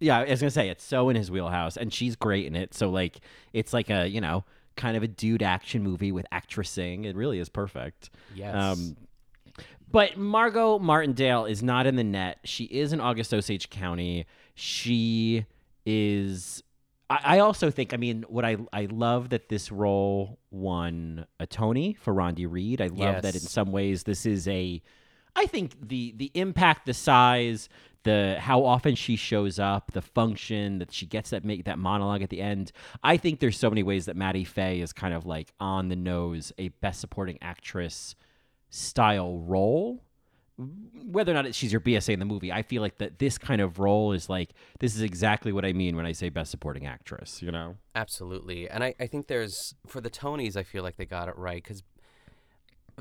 Yeah, 0.00 0.18
I 0.18 0.30
was 0.30 0.40
gonna 0.40 0.50
say 0.50 0.68
it's 0.68 0.84
so 0.84 1.08
in 1.08 1.16
his 1.16 1.28
wheelhouse, 1.30 1.76
and 1.76 1.92
she's 1.92 2.14
great 2.14 2.46
in 2.46 2.54
it. 2.54 2.74
So 2.74 2.90
like, 2.90 3.18
it's 3.52 3.72
like 3.72 3.90
a 3.90 4.06
you 4.06 4.20
know 4.20 4.44
kind 4.76 4.96
of 4.96 5.02
a 5.02 5.08
dude 5.08 5.42
action 5.42 5.82
movie 5.82 6.12
with 6.12 6.26
actressing. 6.32 7.04
It 7.04 7.16
really 7.16 7.40
is 7.40 7.48
perfect. 7.48 8.10
Yes. 8.36 8.54
Um, 8.54 8.96
but 9.90 10.16
Margot 10.16 10.78
Martindale 10.78 11.46
is 11.46 11.62
not 11.62 11.86
in 11.86 11.96
the 11.96 12.04
net. 12.04 12.38
She 12.44 12.64
is 12.64 12.92
in 12.92 13.00
August 13.00 13.32
Osage 13.32 13.70
County. 13.70 14.26
She 14.54 15.46
is. 15.86 16.62
I, 17.08 17.20
I 17.24 17.38
also 17.38 17.70
think. 17.70 17.94
I 17.94 17.96
mean, 17.96 18.24
what 18.28 18.44
I 18.44 18.56
I 18.72 18.86
love 18.90 19.30
that 19.30 19.48
this 19.48 19.72
role 19.72 20.38
won 20.50 21.26
a 21.40 21.46
Tony 21.46 21.96
for 22.00 22.12
Rondi 22.12 22.46
Reed. 22.48 22.80
I 22.80 22.88
love 22.88 23.22
that 23.22 23.34
in 23.34 23.40
some 23.40 23.72
ways 23.72 24.02
this 24.02 24.26
is 24.26 24.46
a. 24.48 24.82
I 25.34 25.46
think 25.46 25.88
the 25.88 26.12
the 26.16 26.30
impact, 26.34 26.86
the 26.86 26.94
size, 26.94 27.68
the 28.02 28.36
how 28.40 28.64
often 28.64 28.94
she 28.94 29.16
shows 29.16 29.58
up, 29.58 29.92
the 29.92 30.02
function 30.02 30.78
that 30.78 30.92
she 30.92 31.06
gets 31.06 31.30
that 31.30 31.44
make 31.44 31.64
that 31.64 31.78
monologue 31.78 32.22
at 32.22 32.30
the 32.30 32.40
end. 32.40 32.72
I 33.02 33.16
think 33.16 33.40
there's 33.40 33.56
so 33.56 33.70
many 33.70 33.82
ways 33.82 34.06
that 34.06 34.16
Mattie 34.16 34.44
Fae 34.44 34.72
is 34.72 34.92
kind 34.92 35.14
of 35.14 35.26
like 35.26 35.52
on 35.60 35.88
the 35.88 35.96
nose, 35.96 36.52
a 36.58 36.68
best 36.68 37.00
supporting 37.00 37.38
actress 37.40 38.14
style 38.70 39.38
role. 39.38 40.04
Whether 40.56 41.30
or 41.32 41.42
not 41.42 41.54
she's 41.54 41.70
your 41.70 41.80
BSA 41.80 42.14
in 42.14 42.18
the 42.18 42.24
movie, 42.24 42.50
I 42.50 42.62
feel 42.62 42.82
like 42.82 42.98
that 42.98 43.20
this 43.20 43.38
kind 43.38 43.60
of 43.60 43.78
role 43.78 44.12
is 44.12 44.28
like 44.28 44.50
this 44.80 44.96
is 44.96 45.02
exactly 45.02 45.52
what 45.52 45.64
I 45.64 45.72
mean 45.72 45.94
when 45.94 46.04
I 46.04 46.12
say 46.12 46.30
best 46.30 46.50
supporting 46.50 46.84
actress. 46.86 47.40
You 47.40 47.52
know? 47.52 47.76
Absolutely. 47.94 48.68
And 48.68 48.82
I, 48.82 48.94
I 48.98 49.06
think 49.06 49.28
there's, 49.28 49.74
for 49.86 50.00
the 50.00 50.10
Tonys, 50.10 50.56
I 50.56 50.64
feel 50.64 50.82
like 50.82 50.96
they 50.96 51.06
got 51.06 51.28
it 51.28 51.36
right 51.36 51.62
because 51.62 51.84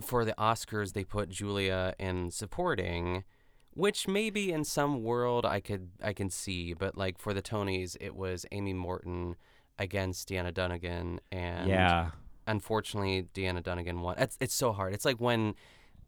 for 0.01 0.25
the 0.25 0.33
Oscars, 0.37 0.93
they 0.93 1.03
put 1.03 1.29
Julia 1.29 1.95
in 1.99 2.31
supporting, 2.31 3.23
which 3.71 4.07
maybe 4.07 4.51
in 4.51 4.63
some 4.63 5.03
world 5.03 5.45
I 5.45 5.59
could 5.59 5.89
I 6.03 6.13
can 6.13 6.29
see, 6.29 6.73
but 6.73 6.97
like 6.97 7.17
for 7.17 7.33
the 7.33 7.41
Tonys, 7.41 7.97
it 7.99 8.15
was 8.15 8.45
Amy 8.51 8.73
Morton 8.73 9.35
against 9.79 10.29
Deanna 10.29 10.51
Dunagan, 10.51 11.19
and 11.31 11.69
Yeah. 11.69 12.11
Unfortunately, 12.47 13.27
Deanna 13.33 13.61
Dunagan 13.61 13.99
won. 13.99 14.15
It's 14.17 14.37
it's 14.39 14.53
so 14.55 14.71
hard. 14.73 14.93
It's 14.93 15.05
like 15.05 15.19
when 15.21 15.53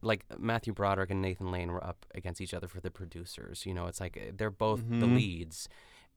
like 0.02 0.24
Matthew 0.40 0.72
Broderick 0.74 1.12
and 1.12 1.22
Nathan 1.22 1.52
Lane 1.52 1.72
were 1.72 1.84
up 1.84 2.06
against 2.16 2.40
each 2.42 2.54
other 2.54 2.68
for 2.68 2.80
the 2.80 2.90
producers. 2.90 3.66
You 3.66 3.74
know, 3.74 3.88
it's 3.88 4.00
like 4.00 4.18
uh, 4.18 4.32
they're 4.36 4.50
both 4.50 4.82
the 4.88 5.06
Mhm. 5.06 5.16
leads. 5.16 5.70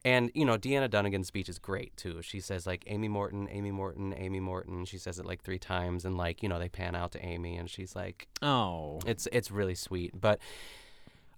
And 0.04 0.30
you 0.34 0.44
know, 0.44 0.56
Deanna 0.56 0.88
Dunagan's 0.88 1.26
speech 1.28 1.48
is 1.48 1.58
great 1.58 1.96
too. 1.96 2.22
She 2.22 2.40
says 2.40 2.66
like 2.66 2.84
Amy 2.86 3.08
Morton, 3.08 3.48
Amy 3.50 3.70
Morton, 3.70 4.12
Amy 4.16 4.40
Morton. 4.40 4.84
She 4.84 4.98
says 4.98 5.18
it 5.18 5.26
like 5.26 5.42
three 5.42 5.58
times, 5.60 6.04
and 6.04 6.16
like 6.16 6.42
you 6.42 6.48
know, 6.48 6.58
they 6.58 6.68
pan 6.68 6.94
out 6.96 7.12
to 7.12 7.24
Amy, 7.24 7.56
and 7.56 7.68
she's 7.70 7.94
like, 7.96 8.28
Oh, 8.40 8.98
it's 9.06 9.28
it's 9.32 9.50
really 9.50 9.74
sweet. 9.76 10.12
But 10.20 10.40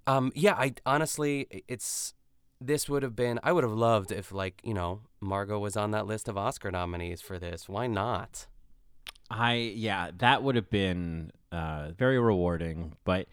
um, 0.07 0.32
yeah, 0.35 0.55
I 0.55 0.74
honestly, 0.87 1.64
it's 1.68 2.14
this 2.61 2.89
would 2.89 3.03
have 3.03 3.16
been. 3.16 3.39
I 3.43 3.53
would 3.53 3.64
have 3.64 3.72
loved 3.72 4.12
if 4.12 4.32
like 4.32 4.61
you 4.64 4.74
know, 4.74 5.01
Margot 5.20 5.59
was 5.59 5.76
on 5.76 5.91
that 5.93 6.07
list 6.07 6.28
of 6.28 6.37
Oscar 6.39 6.70
nominees 6.70 7.20
for 7.20 7.39
this. 7.39 7.68
Why 7.68 7.87
not? 7.87 8.47
I 9.35 9.55
yeah, 9.74 10.11
that 10.18 10.43
would 10.43 10.55
have 10.55 10.70
been 10.70 11.32
uh, 11.53 11.91
very 11.97 12.18
rewarding, 12.18 12.97
but 13.05 13.26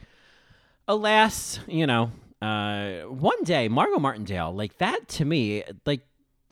alas, 0.88 1.60
you 1.68 1.86
know, 1.88 2.12
uh, 2.42 3.02
one 3.02 3.44
day 3.44 3.68
Margot 3.68 4.00
Martindale, 4.00 4.54
like 4.54 4.78
that 4.80 5.08
to 5.10 5.26
me, 5.26 5.64
like 5.86 6.02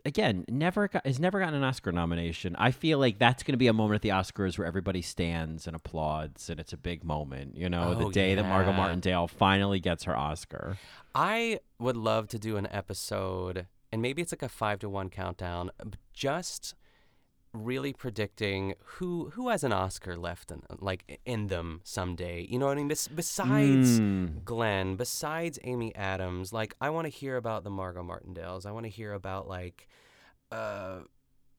again, 0.05 0.45
never 0.47 0.87
got, 0.87 1.05
has 1.05 1.19
never 1.19 1.39
gotten 1.39 1.55
an 1.55 1.63
Oscar 1.63 1.91
nomination. 1.91 2.55
I 2.57 2.71
feel 2.71 2.99
like 2.99 3.19
that's 3.19 3.43
going 3.43 3.53
to 3.53 3.57
be 3.57 3.67
a 3.67 3.73
moment 3.73 3.95
at 3.95 4.01
the 4.01 4.09
Oscars 4.09 4.57
where 4.57 4.65
everybody 4.67 5.01
stands 5.01 5.67
and 5.67 5.75
applauds, 5.75 6.49
and 6.49 6.59
it's 6.59 6.73
a 6.73 6.77
big 6.77 7.03
moment. 7.03 7.57
You 7.57 7.69
know, 7.69 7.95
the 7.95 8.05
Oh, 8.05 8.11
day 8.11 8.35
that 8.35 8.43
Margot. 8.43 8.71
Martindale 8.73 9.27
finally 9.27 9.79
gets 9.79 10.03
her 10.05 10.15
Oscar. 10.15 10.77
I 11.15 11.59
would 11.79 11.97
love 11.97 12.27
to 12.29 12.39
do 12.39 12.55
an 12.57 12.67
episode, 12.71 13.67
and 13.91 14.01
maybe 14.01 14.21
it's 14.21 14.31
like 14.31 14.43
a 14.43 14.49
five 14.49 14.79
to 14.79 14.89
one 14.89 15.09
countdown, 15.09 15.71
just 16.13 16.75
really 17.53 17.93
predicting 17.93 18.75
who 18.83 19.31
who 19.31 19.49
has 19.49 19.63
an 19.63 19.73
Oscar 19.73 20.15
left 20.15 20.51
in 20.51 20.61
like 20.79 21.19
in 21.25 21.47
them 21.47 21.81
someday. 21.83 22.45
You 22.49 22.59
know 22.59 22.67
what 22.67 22.73
I 22.73 22.81
mean? 22.81 22.87
Bes- 22.89 23.07
besides 23.07 23.99
Mm. 23.99 24.43
Glenn, 24.45 24.95
besides 24.95 25.57
Amy 25.63 25.95
Adams, 25.95 26.53
like 26.53 26.75
I 26.79 26.89
want 26.91 27.05
to 27.05 27.09
hear 27.09 27.37
about 27.37 27.63
the 27.63 27.69
Margot 27.71 28.03
Martindales. 28.03 28.65
I 28.65 28.71
want 28.71 28.85
to 28.85 28.89
hear 28.89 29.13
about 29.13 29.47
like, 29.47 29.87
uh. 30.51 30.99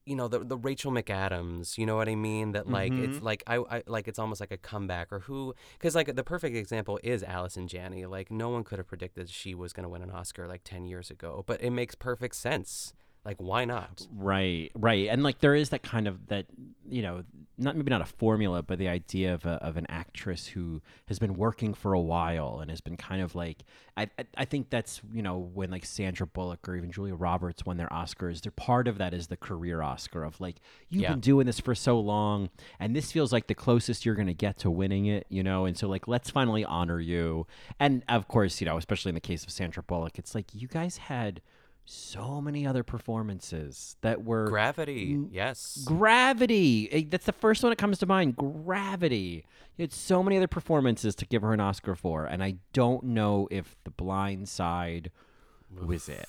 You 0.06 0.16
know 0.16 0.28
the 0.28 0.40
the 0.40 0.56
Rachel 0.56 0.90
McAdams, 0.90 1.76
you 1.76 1.84
know 1.86 1.94
what 1.94 2.08
I 2.08 2.14
mean? 2.16 2.52
That 2.52 2.66
like 2.68 2.90
it's 2.92 3.18
Mhm. 3.18 3.22
like 3.22 3.42
I, 3.46 3.58
I 3.58 3.82
like 3.86 4.08
it's 4.08 4.18
almost 4.18 4.40
like 4.40 4.50
a 4.50 4.56
comeback 4.56 5.12
or 5.12 5.20
who 5.20 5.54
because 5.74 5.94
like 5.94 6.16
the 6.16 6.24
perfect 6.24 6.56
example 6.56 6.98
is 7.04 7.22
Allison 7.22 7.68
Janney. 7.68 8.06
Like 8.06 8.30
no 8.30 8.48
one 8.48 8.64
could 8.64 8.78
have 8.78 8.88
predicted 8.88 9.28
she 9.28 9.54
was 9.54 9.72
going 9.74 9.84
to 9.84 9.88
win 9.90 10.02
an 10.02 10.10
Oscar 10.10 10.48
like 10.48 10.62
ten 10.64 10.86
years 10.86 11.10
ago, 11.10 11.44
but 11.46 11.62
it 11.62 11.70
makes 11.70 11.94
perfect 11.94 12.34
sense. 12.34 12.92
Like 13.24 13.36
why 13.38 13.64
not? 13.66 14.06
Right, 14.14 14.70
right, 14.74 15.08
and 15.08 15.22
like 15.22 15.40
there 15.40 15.54
is 15.54 15.68
that 15.70 15.82
kind 15.82 16.08
of 16.08 16.28
that 16.28 16.46
you 16.88 17.02
know, 17.02 17.22
not 17.58 17.76
maybe 17.76 17.90
not 17.90 18.00
a 18.00 18.06
formula, 18.06 18.62
but 18.62 18.78
the 18.78 18.88
idea 18.88 19.34
of 19.34 19.44
a, 19.44 19.62
of 19.62 19.76
an 19.76 19.86
actress 19.90 20.46
who 20.46 20.80
has 21.06 21.18
been 21.18 21.34
working 21.34 21.74
for 21.74 21.92
a 21.92 22.00
while 22.00 22.58
and 22.60 22.70
has 22.70 22.80
been 22.80 22.96
kind 22.96 23.20
of 23.20 23.34
like 23.34 23.58
I 23.96 24.08
I, 24.18 24.24
I 24.38 24.44
think 24.46 24.70
that's 24.70 25.02
you 25.12 25.20
know 25.20 25.36
when 25.38 25.70
like 25.70 25.84
Sandra 25.84 26.26
Bullock 26.26 26.66
or 26.66 26.76
even 26.76 26.90
Julia 26.90 27.14
Roberts 27.14 27.66
won 27.66 27.76
their 27.76 27.88
Oscars, 27.88 28.40
they're 28.40 28.50
part 28.52 28.88
of 28.88 28.96
that 28.96 29.12
is 29.12 29.26
the 29.26 29.36
career 29.36 29.82
Oscar 29.82 30.24
of 30.24 30.40
like 30.40 30.56
you've 30.88 31.02
Yeah. 31.02 31.10
been 31.10 31.20
doing 31.20 31.44
this 31.44 31.60
for 31.60 31.74
so 31.74 32.00
long, 32.00 32.48
and 32.80 32.96
this 32.96 33.12
feels 33.12 33.34
like 33.34 33.48
the 33.48 33.54
closest 33.54 34.06
you're 34.06 34.14
gonna 34.14 34.32
get 34.32 34.56
to 34.60 34.70
winning 34.70 35.04
it, 35.04 35.26
you 35.28 35.42
know, 35.42 35.66
and 35.66 35.76
so 35.76 35.86
like 35.88 36.08
let's 36.08 36.30
finally 36.30 36.64
honor 36.64 37.00
you, 37.00 37.46
and 37.78 38.02
of 38.08 38.28
course 38.28 38.62
you 38.62 38.64
know 38.64 38.78
especially 38.78 39.10
in 39.10 39.14
the 39.14 39.20
case 39.20 39.44
of 39.44 39.50
Sandra 39.50 39.82
Bullock, 39.82 40.18
it's 40.18 40.34
like 40.34 40.54
you 40.54 40.66
guys 40.66 40.96
had 40.96 41.42
so 41.90 42.40
many 42.40 42.66
other 42.66 42.82
performances 42.82 43.96
that 44.02 44.24
were 44.24 44.46
Gravity, 44.46 45.18
yes. 45.30 45.82
Gravity. 45.84 46.88
Eh, 46.92 47.04
That's 47.08 47.26
the 47.26 47.32
first 47.32 47.62
one 47.62 47.70
that 47.70 47.76
comes 47.76 47.98
to 47.98 48.06
mind. 48.06 48.36
Gravity. 48.36 49.44
You 49.76 49.82
had 49.82 49.92
so 49.92 50.22
many 50.22 50.36
other 50.36 50.46
performances 50.46 51.14
to 51.16 51.26
give 51.26 51.42
her 51.42 51.52
an 51.52 51.60
Oscar 51.60 51.94
for, 51.94 52.26
and 52.26 52.42
I 52.42 52.56
don't 52.72 53.04
know 53.04 53.48
if 53.50 53.76
The 53.84 53.90
Blind 53.90 54.48
Side 54.48 55.10
was 55.84 56.08
it. 56.08 56.28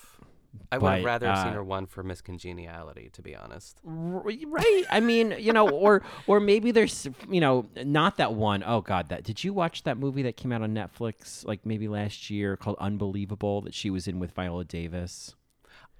I 0.71 0.77
would 0.77 0.91
have 0.91 1.05
rather 1.05 1.27
have 1.27 1.37
seen 1.39 1.47
uh, 1.49 1.53
her 1.53 1.63
one 1.63 1.85
for 1.85 2.03
Miss 2.03 2.21
Congeniality, 2.21 3.09
to 3.13 3.21
be 3.21 3.35
honest. 3.35 3.79
Right. 3.83 4.85
I 4.89 4.99
mean, 4.99 5.35
you 5.39 5.53
know, 5.53 5.69
or 5.69 6.01
or 6.27 6.39
maybe 6.39 6.71
there's, 6.71 7.07
you 7.29 7.39
know, 7.39 7.67
not 7.85 8.17
that 8.17 8.33
one. 8.33 8.63
Oh 8.65 8.81
God, 8.81 9.09
that 9.09 9.23
did 9.23 9.43
you 9.43 9.53
watch 9.53 9.83
that 9.83 9.97
movie 9.97 10.23
that 10.23 10.37
came 10.37 10.51
out 10.51 10.61
on 10.61 10.73
Netflix 10.73 11.45
like 11.45 11.65
maybe 11.65 11.87
last 11.87 12.29
year 12.29 12.57
called 12.57 12.77
Unbelievable 12.79 13.61
that 13.61 13.73
she 13.73 13.89
was 13.89 14.07
in 14.07 14.19
with 14.19 14.31
Viola 14.31 14.65
Davis? 14.65 15.35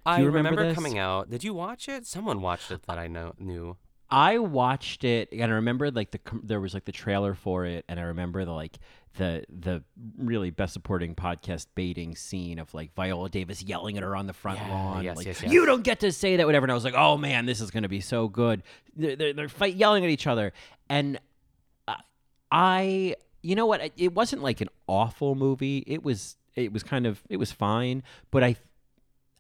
Do 0.06 0.12
I 0.12 0.20
you 0.20 0.30
remember, 0.30 0.74
coming 0.74 0.98
out. 0.98 1.30
Did 1.30 1.44
you 1.44 1.54
watch 1.54 1.88
it? 1.88 2.08
Someone 2.08 2.42
watched 2.42 2.72
it 2.72 2.84
that 2.84 2.98
I 2.98 3.08
know 3.08 3.34
knew. 3.38 3.78
I 4.12 4.40
watched 4.40 5.06
it 5.06 5.30
and 5.32 5.44
I 5.44 5.56
remember 5.56 5.90
like 5.90 6.12
the 6.12 6.20
there 6.44 6.60
was 6.60 6.74
like 6.74 6.84
the 6.84 6.92
trailer 6.92 7.34
for 7.34 7.66
it 7.66 7.86
and 7.88 7.98
I 7.98 8.04
remember 8.04 8.44
the 8.44 8.52
like 8.52 8.78
the 9.18 9.46
the 9.48 9.84
really 10.18 10.50
best 10.50 10.74
supporting 10.74 11.16
podcast 11.16 11.68
baiting 11.76 12.18
scene 12.18 12.60
of 12.60 12.74
like 12.74 12.94
Viola 12.94 13.30
Davis 13.30 13.64
yelling 13.64 13.96
at 13.96 14.04
her 14.04 14.14
on 14.14 14.28
the 14.28 14.34
front 14.34 14.60
Yeah, 14.60 14.70
lawn 14.70 15.04
yes, 15.06 15.16
like 15.16 15.28
yes, 15.28 15.42
yes. 15.42 15.52
you 15.52 15.66
don't 15.66 15.84
get 15.84 16.02
to 16.02 16.12
say 16.12 16.36
that 16.36 16.46
whatever 16.46 16.66
and 16.66 16.72
I 16.72 16.76
was 16.76 16.84
like 16.84 16.94
oh 16.94 17.18
man 17.18 17.46
this 17.46 17.62
is 17.62 17.72
going 17.72 17.84
to 17.84 17.90
be 17.90 18.02
so 18.02 18.28
good 18.28 18.64
they're, 18.98 19.16
they're, 19.16 19.34
they're 19.34 19.50
fight 19.50 19.76
yelling 19.76 20.04
at 20.04 20.10
each 20.10 20.28
other 20.28 20.52
and 20.90 21.18
uh, 21.88 21.96
I 22.52 23.16
you 23.42 23.56
know 23.56 23.66
what 23.66 23.94
it 23.96 24.14
wasn't 24.14 24.44
like 24.44 24.60
an 24.60 24.70
awful 24.88 25.36
movie 25.36 25.86
it 25.88 26.04
was 26.04 26.36
it 26.56 26.74
was 26.74 26.84
kind 26.84 27.08
of 27.08 27.22
it 27.30 27.38
was 27.38 27.54
fine 27.54 28.04
but 28.30 28.44
I 28.44 28.58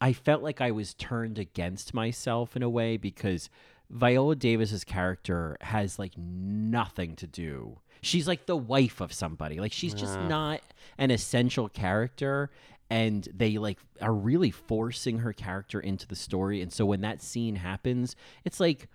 I 0.02 0.14
felt 0.14 0.42
like 0.42 0.60
I 0.60 0.72
was 0.72 0.94
turned 0.96 1.38
against 1.38 1.94
myself 1.94 2.56
in 2.56 2.64
a 2.64 2.70
way 2.70 2.98
because 2.98 3.50
Viola 3.90 4.36
Davis's 4.36 4.84
character 4.84 5.58
has 5.62 6.00
like 6.00 6.18
nothing 6.18 7.16
to 7.18 7.28
do. 7.28 7.80
She's 8.02 8.28
like 8.28 8.48
the 8.48 8.58
wife 8.58 9.00
of 9.00 9.14
somebody. 9.14 9.60
Like 9.60 9.72
she's 9.74 9.94
just 9.94 10.16
Yeah. 10.20 10.28
not 10.28 10.62
an 10.98 11.12
essential 11.12 11.70
character 11.70 12.50
and 12.90 13.28
they 13.34 13.58
like 13.58 13.78
are 14.02 14.14
really 14.14 14.50
forcing 14.52 15.20
her 15.20 15.34
character 15.34 15.80
into 15.80 16.08
the 16.08 16.16
story 16.16 16.62
and 16.62 16.74
so 16.74 16.86
when 16.86 17.02
that 17.02 17.22
scene 17.22 17.58
happens, 17.58 18.16
it's 18.44 18.60
like 18.60 18.88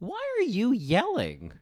why 0.00 0.20
are 0.38 0.42
you 0.42 0.72
yelling? 0.72 1.52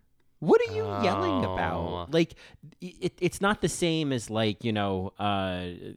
What 0.40 0.60
are 0.68 0.72
you 0.74 0.84
yelling 1.02 1.44
Oh. 1.46 1.54
about? 1.54 2.10
Like, 2.12 2.34
it, 2.80 3.14
it's 3.20 3.40
not 3.40 3.62
the 3.62 3.68
same 3.68 4.12
as 4.12 4.28
like 4.28 4.64
you 4.64 4.72
know, 4.72 5.12
uh, 5.18 5.22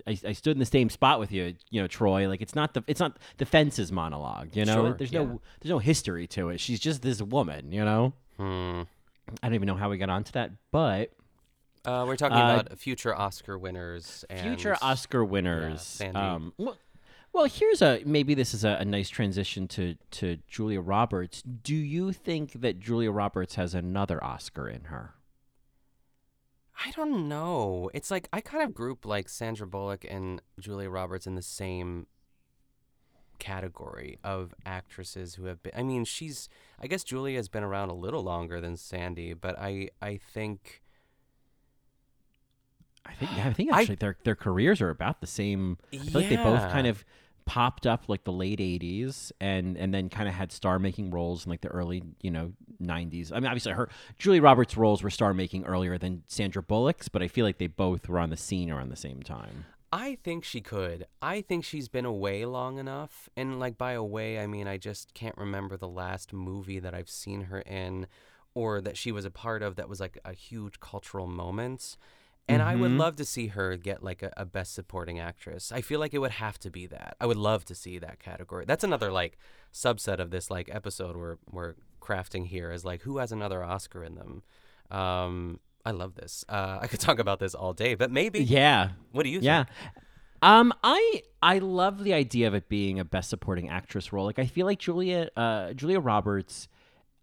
I, 0.07 0.17
I 0.25 0.31
stood 0.33 0.51
in 0.55 0.59
the 0.59 0.65
same 0.65 0.89
spot 0.89 1.19
with 1.19 1.31
you, 1.31 1.55
you 1.69 1.81
know, 1.81 1.87
Troy. 1.87 2.27
Like, 2.27 2.41
it's 2.41 2.55
not 2.55 2.73
the 2.73 2.83
it's 2.87 2.99
not 3.01 3.17
the 3.37 3.45
fences 3.45 3.91
monologue. 3.91 4.55
You 4.55 4.65
know, 4.65 4.73
Sure, 4.85 4.93
there's 4.93 5.11
yeah. 5.11 5.23
no 5.23 5.41
there's 5.59 5.69
no 5.71 5.79
history 5.79 6.25
to 6.27 6.49
it. 6.49 6.59
She's 6.59 6.79
just 6.79 7.01
this 7.01 7.21
woman. 7.21 7.71
You 7.71 7.83
know, 7.85 8.13
Hmm. 8.37 8.81
I 9.43 9.47
don't 9.47 9.55
even 9.55 9.67
know 9.67 9.75
how 9.75 9.89
we 9.89 9.97
got 9.97 10.09
onto 10.09 10.31
that, 10.31 10.51
but 10.71 11.11
Uh, 11.85 12.03
we're 12.07 12.15
talking 12.15 12.37
Uh, 12.37 12.59
about 12.61 12.79
future 12.79 13.13
Oscar 13.15 13.57
winners 13.57 14.25
and 14.29 14.41
future 14.41 14.75
Oscar 14.81 15.23
winners. 15.25 15.81
Sandy. 15.81 16.17
um, 16.19 16.53
well, 16.57 16.77
well, 17.33 17.45
here's 17.45 17.81
a 17.81 18.01
maybe 18.05 18.33
this 18.33 18.53
is 18.53 18.63
a, 18.63 18.77
a 18.79 18.85
nice 18.85 19.09
transition 19.09 19.67
to 19.69 19.95
to 20.11 20.37
Julia 20.47 20.81
Roberts. 20.81 21.41
Do 21.41 21.75
you 21.75 22.11
think 22.11 22.61
that 22.61 22.79
Julia 22.79 23.11
Roberts 23.11 23.55
has 23.55 23.73
another 23.73 24.23
Oscar 24.23 24.67
in 24.67 24.85
her? 24.85 25.15
I 26.85 26.91
don't 26.91 27.27
know. 27.27 27.89
It's 27.93 28.09
like 28.09 28.29
I 28.31 28.41
kind 28.41 28.63
of 28.63 28.73
group 28.73 29.05
like 29.05 29.29
Sandra 29.29 29.67
Bullock 29.67 30.05
and 30.09 30.41
Julia 30.59 30.89
Roberts 30.89 31.27
in 31.27 31.35
the 31.35 31.41
same 31.41 32.07
category 33.37 34.19
of 34.23 34.53
actresses 34.65 35.35
who 35.35 35.45
have 35.45 35.61
been 35.63 35.73
I 35.75 35.83
mean, 35.83 36.05
she's 36.05 36.49
I 36.79 36.87
guess 36.87 37.03
Julia 37.03 37.37
has 37.37 37.49
been 37.49 37.63
around 37.63 37.89
a 37.89 37.93
little 37.93 38.23
longer 38.23 38.61
than 38.61 38.77
Sandy, 38.77 39.33
but 39.33 39.57
I 39.59 39.89
I 40.01 40.17
think 40.17 40.81
I 43.05 43.13
think 43.13 43.31
yeah, 43.35 43.47
I 43.49 43.53
think 43.53 43.73
I- 43.73 43.81
actually 43.81 43.95
their 43.95 44.17
their 44.23 44.35
careers 44.35 44.81
are 44.81 44.89
about 44.89 45.21
the 45.21 45.27
same. 45.27 45.77
I 45.93 45.97
feel 45.97 46.21
like 46.21 46.29
they 46.29 46.35
both 46.37 46.61
kind 46.71 46.87
of 46.87 47.05
popped 47.45 47.87
up 47.87 48.07
like 48.07 48.23
the 48.25 48.31
late 48.31 48.59
'80s 48.59 49.31
and 49.41 49.77
and 49.77 49.93
then 49.93 50.09
kind 50.09 50.27
of 50.29 50.35
had 50.35 50.51
star 50.51 50.77
making 50.79 51.09
roles 51.11 51.45
in 51.45 51.49
like 51.49 51.61
the 51.61 51.69
early 51.69 52.03
you 52.21 52.31
know 52.31 52.53
'90s. 52.81 53.31
I 53.31 53.35
mean, 53.35 53.47
obviously 53.47 53.71
her 53.73 53.89
Julie 54.17 54.39
Roberts' 54.39 54.77
roles 54.77 55.01
were 55.03 55.09
star 55.09 55.33
making 55.33 55.65
earlier 55.65 55.97
than 55.97 56.23
Sandra 56.27 56.61
Bullock's, 56.61 57.09
but 57.09 57.21
I 57.23 57.27
feel 57.27 57.45
like 57.45 57.57
they 57.57 57.67
both 57.67 58.07
were 58.07 58.19
on 58.19 58.29
the 58.29 58.37
scene 58.37 58.69
around 58.69 58.89
the 58.89 58.95
same 58.95 59.21
time. 59.23 59.65
I 59.91 60.19
think 60.23 60.43
she 60.43 60.61
could. 60.61 61.07
I 61.19 61.41
think 61.41 61.65
she's 61.65 61.87
been 61.87 62.05
away 62.05 62.45
long 62.45 62.77
enough. 62.77 63.27
And 63.35 63.59
like 63.59 63.75
by 63.77 63.93
away, 63.93 64.39
I 64.39 64.45
mean 64.45 64.67
I 64.67 64.77
just 64.77 65.15
can't 65.15 65.37
remember 65.37 65.77
the 65.77 65.87
last 65.87 66.31
movie 66.31 66.77
that 66.79 66.93
I've 66.93 67.09
seen 67.09 67.45
her 67.45 67.61
in 67.61 68.05
or 68.53 68.81
that 68.81 68.97
she 68.97 69.11
was 69.11 69.25
a 69.25 69.31
part 69.31 69.63
of 69.63 69.75
that 69.77 69.89
was 69.89 69.99
like 69.99 70.19
a 70.23 70.33
huge 70.33 70.79
cultural 70.79 71.25
moment. 71.25 71.97
And 72.49 72.61
I 72.61 72.75
would 72.75 72.91
Mhm. 72.91 72.97
love 72.97 73.15
to 73.17 73.25
see 73.25 73.47
her 73.47 73.77
get 73.77 74.03
like 74.03 74.21
a, 74.23 74.33
a 74.35 74.45
best 74.45 74.73
supporting 74.73 75.19
actress. 75.19 75.71
I 75.71 75.81
feel 75.81 75.99
like 75.99 76.13
it 76.13 76.17
would 76.19 76.31
have 76.31 76.59
to 76.59 76.69
be 76.69 76.87
that. 76.87 77.15
I 77.21 77.25
would 77.25 77.37
love 77.37 77.63
to 77.65 77.75
see 77.75 77.99
that 77.99 78.19
category. 78.19 78.65
That's 78.65 78.83
another 78.83 79.11
like 79.11 79.37
subset 79.73 80.19
of 80.19 80.31
this 80.31 80.49
like 80.49 80.67
episode 80.73 81.15
we're 81.15 81.37
we're 81.51 81.75
crafting 82.01 82.47
here 82.47 82.71
is 82.71 82.83
like 82.83 83.01
who 83.03 83.19
has 83.19 83.31
another 83.31 83.63
Oscar 83.63 84.03
in 84.03 84.15
them. 84.15 84.43
Um 84.91 85.59
I 85.85 85.91
love 85.91 86.15
this. 86.15 86.43
Uh, 86.49 86.77
I 86.81 86.87
could 86.87 86.99
talk 86.99 87.19
about 87.19 87.39
this 87.39 87.55
all 87.55 87.73
day, 87.73 87.95
but 87.95 88.11
maybe. 88.11 88.43
Yeah. 88.43 88.89
What 89.11 89.23
do 89.23 89.29
you 89.29 89.39
Yeah. 89.39 89.63
think? 89.63 89.77
Um, 90.41 90.73
I 90.83 91.23
I 91.41 91.59
love 91.59 92.03
the 92.03 92.13
idea 92.13 92.47
of 92.47 92.53
it 92.53 92.67
being 92.69 92.99
a 92.99 93.05
best 93.05 93.29
supporting 93.29 93.69
actress 93.69 94.11
role. 94.13 94.25
Like 94.25 94.39
I 94.39 94.45
feel 94.45 94.65
like 94.65 94.79
Julia 94.79 95.29
uh 95.37 95.73
Julia 95.73 95.99
Roberts, 95.99 96.67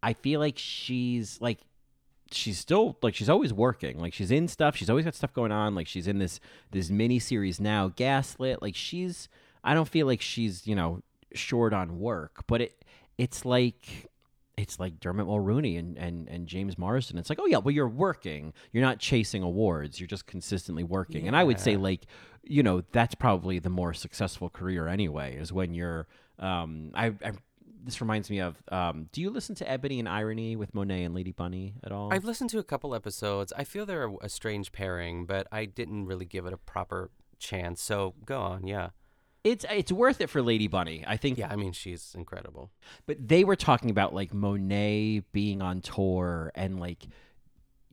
I 0.03 0.12
feel 0.12 0.39
like 0.41 0.59
she's 0.59 1.41
like 1.41 1.61
she's 2.31 2.59
still 2.59 2.97
like 3.03 3.14
she's 3.14 3.29
always 3.29 3.53
working. 3.53 3.99
Like 3.99 4.12
she's 4.12 4.31
in 4.31 4.49
stuff. 4.49 4.77
She's 4.77 4.91
always 4.91 5.05
got 5.05 5.14
stuff 5.14 5.33
going 5.33 5.53
on. 5.53 5.74
Like 5.74 5.87
she's 5.87 6.07
in 6.07 6.18
this 6.18 6.41
this 6.70 6.91
mini 6.91 7.18
series 7.18 7.61
now, 7.61 7.89
Gaslit. 7.89 8.62
Like 8.62 8.74
she's 8.74 9.29
I 9.64 9.74
don't 9.74 9.89
feel 9.89 10.07
like 10.07 10.20
she's, 10.20 10.66
you 10.66 10.74
know, 10.74 11.03
short 11.33 11.72
on 11.72 11.99
work, 11.99 12.45
but 12.47 12.61
it 12.61 12.85
it's 13.18 13.45
like 13.45 14.11
it's 14.57 14.81
like 14.81 14.99
Dermot 15.01 15.27
Mulroney 15.27 15.79
and, 15.79 15.99
and, 15.99 16.29
and 16.29 16.47
James 16.47 16.79
Marsden. 16.79 17.18
It's 17.18 17.29
like, 17.29 17.39
oh 17.41 17.47
yeah, 17.47 17.59
well 17.59 17.74
you're 17.74 17.89
working. 17.89 18.53
You're 18.72 18.85
not 18.85 18.99
chasing 18.99 19.43
awards. 19.43 20.01
You're 20.01 20.07
just 20.07 20.27
consistently 20.27 20.83
working. 20.83 21.27
And 21.27 21.37
I 21.37 21.45
would 21.45 21.61
say 21.61 21.77
like, 21.77 22.07
you 22.43 22.62
know, 22.62 22.83
that's 22.93 23.14
probably 23.14 23.59
the 23.59 23.70
more 23.70 23.93
successful 23.93 24.49
career 24.49 24.89
anyway, 24.89 25.37
is 25.37 25.53
when 25.53 25.74
you're 25.74 26.07
um 26.39 26.91
I, 26.95 27.07
I 27.24 27.33
this 27.87 28.01
reminds 28.01 28.28
me 28.28 28.41
of 28.41 28.62
um 28.70 29.09
do 29.12 29.20
you 29.22 29.30
listen 29.30 29.55
to 29.55 29.70
Ebony 29.70 29.99
and 29.99 30.09
Irony 30.09 30.57
with 30.57 30.74
Monet 30.74 31.05
and 31.05 31.14
Lady 31.14 31.32
Bunny 31.32 31.76
at 31.82 31.93
all? 31.93 32.12
I've 32.12 32.24
listened 32.24 32.51
to 32.51 32.59
a 32.59 32.64
couple 32.64 32.95
episodes. 32.95 33.53
I 33.57 33.64
feel 33.64 33.87
they're 33.87 34.11
a 34.20 34.28
strange 34.28 34.72
pairing, 34.72 35.24
but 35.24 35.47
I 35.51 35.64
didn't 35.64 36.07
really 36.07 36.26
give 36.26 36.45
it 36.45 36.53
a 36.53 36.59
proper 36.59 37.11
chance. 37.39 37.80
So 37.80 38.14
go 38.24 38.41
on, 38.41 38.66
yeah. 38.66 38.91
It's 39.45 39.64
it's 39.70 39.93
worth 39.93 40.20
it 40.20 40.28
for 40.28 40.43
Lady 40.43 40.66
Bunny. 40.66 41.05
I 41.07 41.16
think 41.16 41.39
Yeah, 41.39 41.49
I 41.49 41.57
mean 41.57 41.72
she's 41.72 42.14
incredible. 42.16 42.72
But 43.07 43.28
they 43.28 43.45
were 43.45 43.57
talking 43.57 43.91
about 43.91 44.12
like 44.12 44.34
Monet 44.34 45.22
being 45.32 45.62
on 45.62 45.80
tour 45.80 46.51
and 46.57 46.80
like 46.80 47.07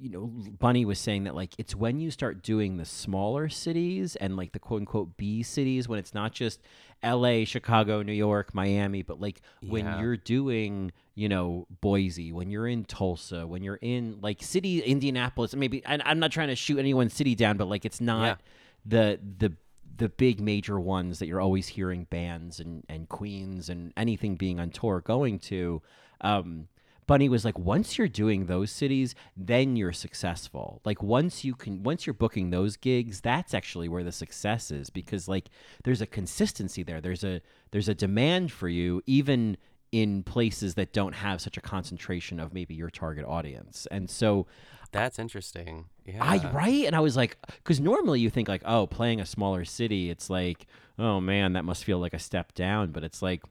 you 0.03 0.09
know 0.09 0.29
Bunny 0.59 0.83
was 0.83 0.99
saying 0.99 1.23
that 1.23 1.33
like 1.33 1.53
it's 1.57 1.73
when 1.73 2.01
you 2.01 2.11
start 2.11 2.43
doing 2.43 2.75
the 2.75 2.83
smaller 2.83 3.47
cities 3.47 4.17
and 4.17 4.35
like 4.35 4.51
the 4.51 4.59
quote 4.59 4.81
unquote 4.81 5.15
B 5.15 5.43
cities 5.43 5.87
when 5.87 5.97
it's 5.97 6.13
not 6.13 6.33
just 6.33 6.59
LA, 7.01 7.45
Chicago, 7.45 8.03
New 8.03 8.11
York, 8.11 8.53
Miami, 8.53 9.01
but 9.01 9.21
like 9.21 9.41
when 9.65 9.85
you're 10.01 10.17
doing, 10.17 10.91
you 11.15 11.29
know, 11.29 11.67
Boise, 11.81 12.33
when 12.33 12.49
you're 12.51 12.67
in 12.67 12.83
Tulsa, 12.83 13.47
when 13.47 13.63
you're 13.63 13.79
in 13.81 14.19
like 14.21 14.43
city 14.43 14.81
Indianapolis, 14.81 15.55
maybe 15.55 15.81
and 15.85 16.01
I'm 16.05 16.19
not 16.19 16.31
trying 16.31 16.49
to 16.49 16.55
shoot 16.55 16.79
anyone's 16.79 17.13
city 17.13 17.33
down, 17.33 17.55
but 17.55 17.69
like 17.69 17.85
it's 17.85 18.01
not 18.01 18.41
the 18.85 19.19
the 19.37 19.53
the 19.95 20.09
big 20.09 20.41
major 20.41 20.79
ones 20.81 21.19
that 21.19 21.27
you're 21.27 21.39
always 21.39 21.67
hearing 21.67 22.05
bands 22.09 22.59
and, 22.59 22.83
and 22.89 23.07
queens 23.07 23.69
and 23.69 23.93
anything 23.95 24.35
being 24.35 24.59
on 24.59 24.69
tour 24.69 24.99
going 24.99 25.39
to. 25.39 25.81
Um, 26.19 26.67
Bunny 27.05 27.29
was 27.29 27.43
like, 27.45 27.57
once 27.59 27.97
you're 27.97 28.07
doing 28.07 28.45
those 28.45 28.71
cities, 28.71 29.15
then 29.35 29.75
you're 29.75 29.93
successful. 29.93 30.81
Like 30.85 31.03
once 31.03 31.43
you 31.43 31.55
can, 31.55 31.83
once 31.83 32.05
you're 32.05 32.13
booking 32.13 32.49
those 32.49 32.77
gigs, 32.77 33.21
that's 33.21 33.53
actually 33.53 33.89
where 33.89 34.03
the 34.03 34.11
success 34.11 34.71
is 34.71 34.89
because 34.89 35.27
like 35.27 35.49
there's 35.83 36.01
a 36.01 36.07
consistency 36.07 36.83
there. 36.83 37.01
There's 37.01 37.23
a 37.23 37.41
there's 37.71 37.89
a 37.89 37.95
demand 37.95 38.51
for 38.51 38.69
you 38.69 39.01
even 39.05 39.57
in 39.91 40.23
places 40.23 40.73
that 40.73 40.91
don't 40.91 41.13
have 41.13 41.39
such 41.39 41.55
a 41.55 41.61
concentration 41.61 42.39
of 42.39 42.53
maybe 42.53 42.73
your 42.73 42.89
target 42.89 43.25
audience. 43.25 43.87
And 43.91 44.09
so 44.09 44.47
That's 44.91 45.19
interesting. 45.19 45.85
Yeah. 46.05 46.23
I 46.23 46.51
right, 46.51 46.85
and 46.85 46.95
I 46.95 46.99
was 46.99 47.17
like, 47.17 47.37
because 47.47 47.79
normally 47.79 48.19
you 48.19 48.29
think 48.29 48.47
like, 48.47 48.61
oh, 48.65 48.87
playing 48.87 49.19
a 49.19 49.25
smaller 49.25 49.65
city, 49.65 50.09
it's 50.09 50.29
like, 50.29 50.67
oh 50.99 51.19
man, 51.19 51.53
that 51.53 51.65
must 51.65 51.83
feel 51.83 51.99
like 51.99 52.13
a 52.13 52.19
step 52.19 52.53
down. 52.53 52.91
But 52.91 53.03
it's 53.03 53.21
like 53.21 53.41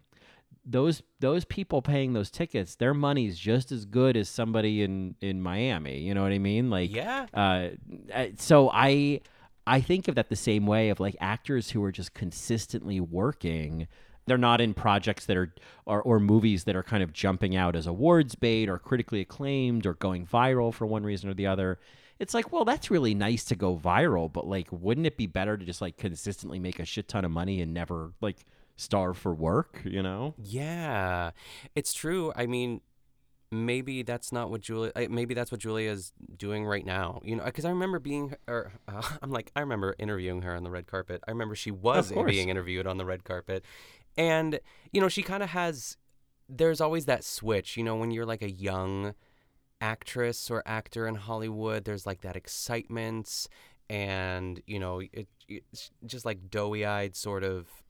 those 0.64 1.02
those 1.20 1.44
people 1.44 1.82
paying 1.82 2.12
those 2.12 2.30
tickets, 2.30 2.76
their 2.76 2.94
money's 2.94 3.38
just 3.38 3.72
as 3.72 3.84
good 3.84 4.16
as 4.16 4.28
somebody 4.28 4.82
in 4.82 5.16
in 5.20 5.42
Miami. 5.42 6.00
You 6.00 6.14
know 6.14 6.22
what 6.22 6.32
I 6.32 6.38
mean? 6.38 6.70
Like, 6.70 6.94
Yeah. 6.94 7.26
Uh, 7.34 7.70
uh, 8.12 8.26
so 8.36 8.70
I 8.72 9.20
I 9.66 9.80
think 9.80 10.08
of 10.08 10.14
that 10.14 10.28
the 10.28 10.36
same 10.36 10.66
way 10.66 10.90
of 10.90 11.00
like 11.00 11.16
actors 11.20 11.70
who 11.70 11.82
are 11.84 11.92
just 11.92 12.14
consistently 12.14 13.00
working. 13.00 13.88
They're 14.26 14.38
not 14.38 14.60
in 14.60 14.72
projects 14.72 15.26
that 15.26 15.36
are 15.36 15.52
or, 15.84 16.00
or 16.02 16.20
movies 16.20 16.64
that 16.64 16.76
are 16.76 16.82
kind 16.84 17.02
of 17.02 17.12
jumping 17.12 17.56
out 17.56 17.74
as 17.74 17.86
awards 17.86 18.34
bait 18.36 18.68
or 18.68 18.78
critically 18.78 19.20
acclaimed 19.20 19.84
or 19.84 19.94
going 19.94 20.26
viral 20.26 20.72
for 20.72 20.86
one 20.86 21.02
reason 21.02 21.28
or 21.28 21.34
the 21.34 21.46
other. 21.46 21.80
It's 22.20 22.34
like, 22.34 22.52
well, 22.52 22.64
that's 22.64 22.88
really 22.88 23.14
nice 23.14 23.44
to 23.46 23.56
go 23.56 23.76
viral, 23.76 24.32
but 24.32 24.46
like, 24.46 24.68
wouldn't 24.70 25.08
it 25.08 25.16
be 25.16 25.26
better 25.26 25.56
to 25.56 25.64
just 25.64 25.80
like 25.80 25.96
consistently 25.96 26.60
make 26.60 26.78
a 26.78 26.84
shit 26.84 27.08
ton 27.08 27.24
of 27.24 27.32
money 27.32 27.60
and 27.60 27.74
never 27.74 28.12
like 28.20 28.46
starve 28.82 29.16
for 29.16 29.34
work? 29.34 29.80
You 29.84 30.02
know? 30.02 30.34
Yeah, 30.38 31.30
it's 31.74 31.92
true. 31.92 32.32
I 32.36 32.46
mean, 32.46 32.80
maybe 33.52 34.02
that's 34.02 34.32
not 34.32 34.50
what 34.50 34.62
Julia. 34.62 34.92
Maybe 35.08 35.34
that's 35.34 35.52
what 35.52 35.60
Julia 35.60 35.90
is 35.90 36.12
doing 36.36 36.64
right 36.64 36.84
now. 36.84 37.20
You 37.22 37.36
know, 37.36 37.44
because 37.44 37.64
I 37.64 37.70
remember 37.70 37.98
being, 37.98 38.34
or 38.48 38.72
uh, 38.88 39.02
I'm 39.22 39.30
like, 39.30 39.52
I 39.54 39.60
remember 39.60 39.94
interviewing 39.98 40.42
her 40.42 40.56
on 40.56 40.64
the 40.64 40.70
red 40.70 40.86
carpet. 40.86 41.22
I 41.28 41.30
remember 41.30 41.54
she 41.54 41.70
was 41.70 42.10
being 42.26 42.48
interviewed 42.48 42.86
on 42.86 42.96
the 42.96 43.04
red 43.04 43.24
carpet, 43.24 43.64
and 44.16 44.58
you 44.92 45.00
know, 45.00 45.08
she 45.08 45.22
kind 45.22 45.42
of 45.42 45.50
has. 45.50 45.96
There's 46.48 46.80
always 46.80 47.04
that 47.04 47.24
switch. 47.24 47.76
You 47.76 47.84
know, 47.84 47.96
when 47.96 48.10
you're 48.10 48.26
like 48.26 48.42
a 48.42 48.50
young 48.50 49.14
actress 49.80 50.50
or 50.50 50.62
actor 50.66 51.06
in 51.06 51.14
Hollywood, 51.14 51.84
there's 51.84 52.06
like 52.06 52.22
that 52.22 52.36
excitement, 52.36 53.46
and 53.88 54.60
you 54.66 54.78
know, 54.78 55.00
it, 55.00 55.28
it's 55.48 55.90
just 56.06 56.24
like 56.24 56.50
doughy-eyed 56.50 57.14
sort 57.14 57.44
of 57.44 57.81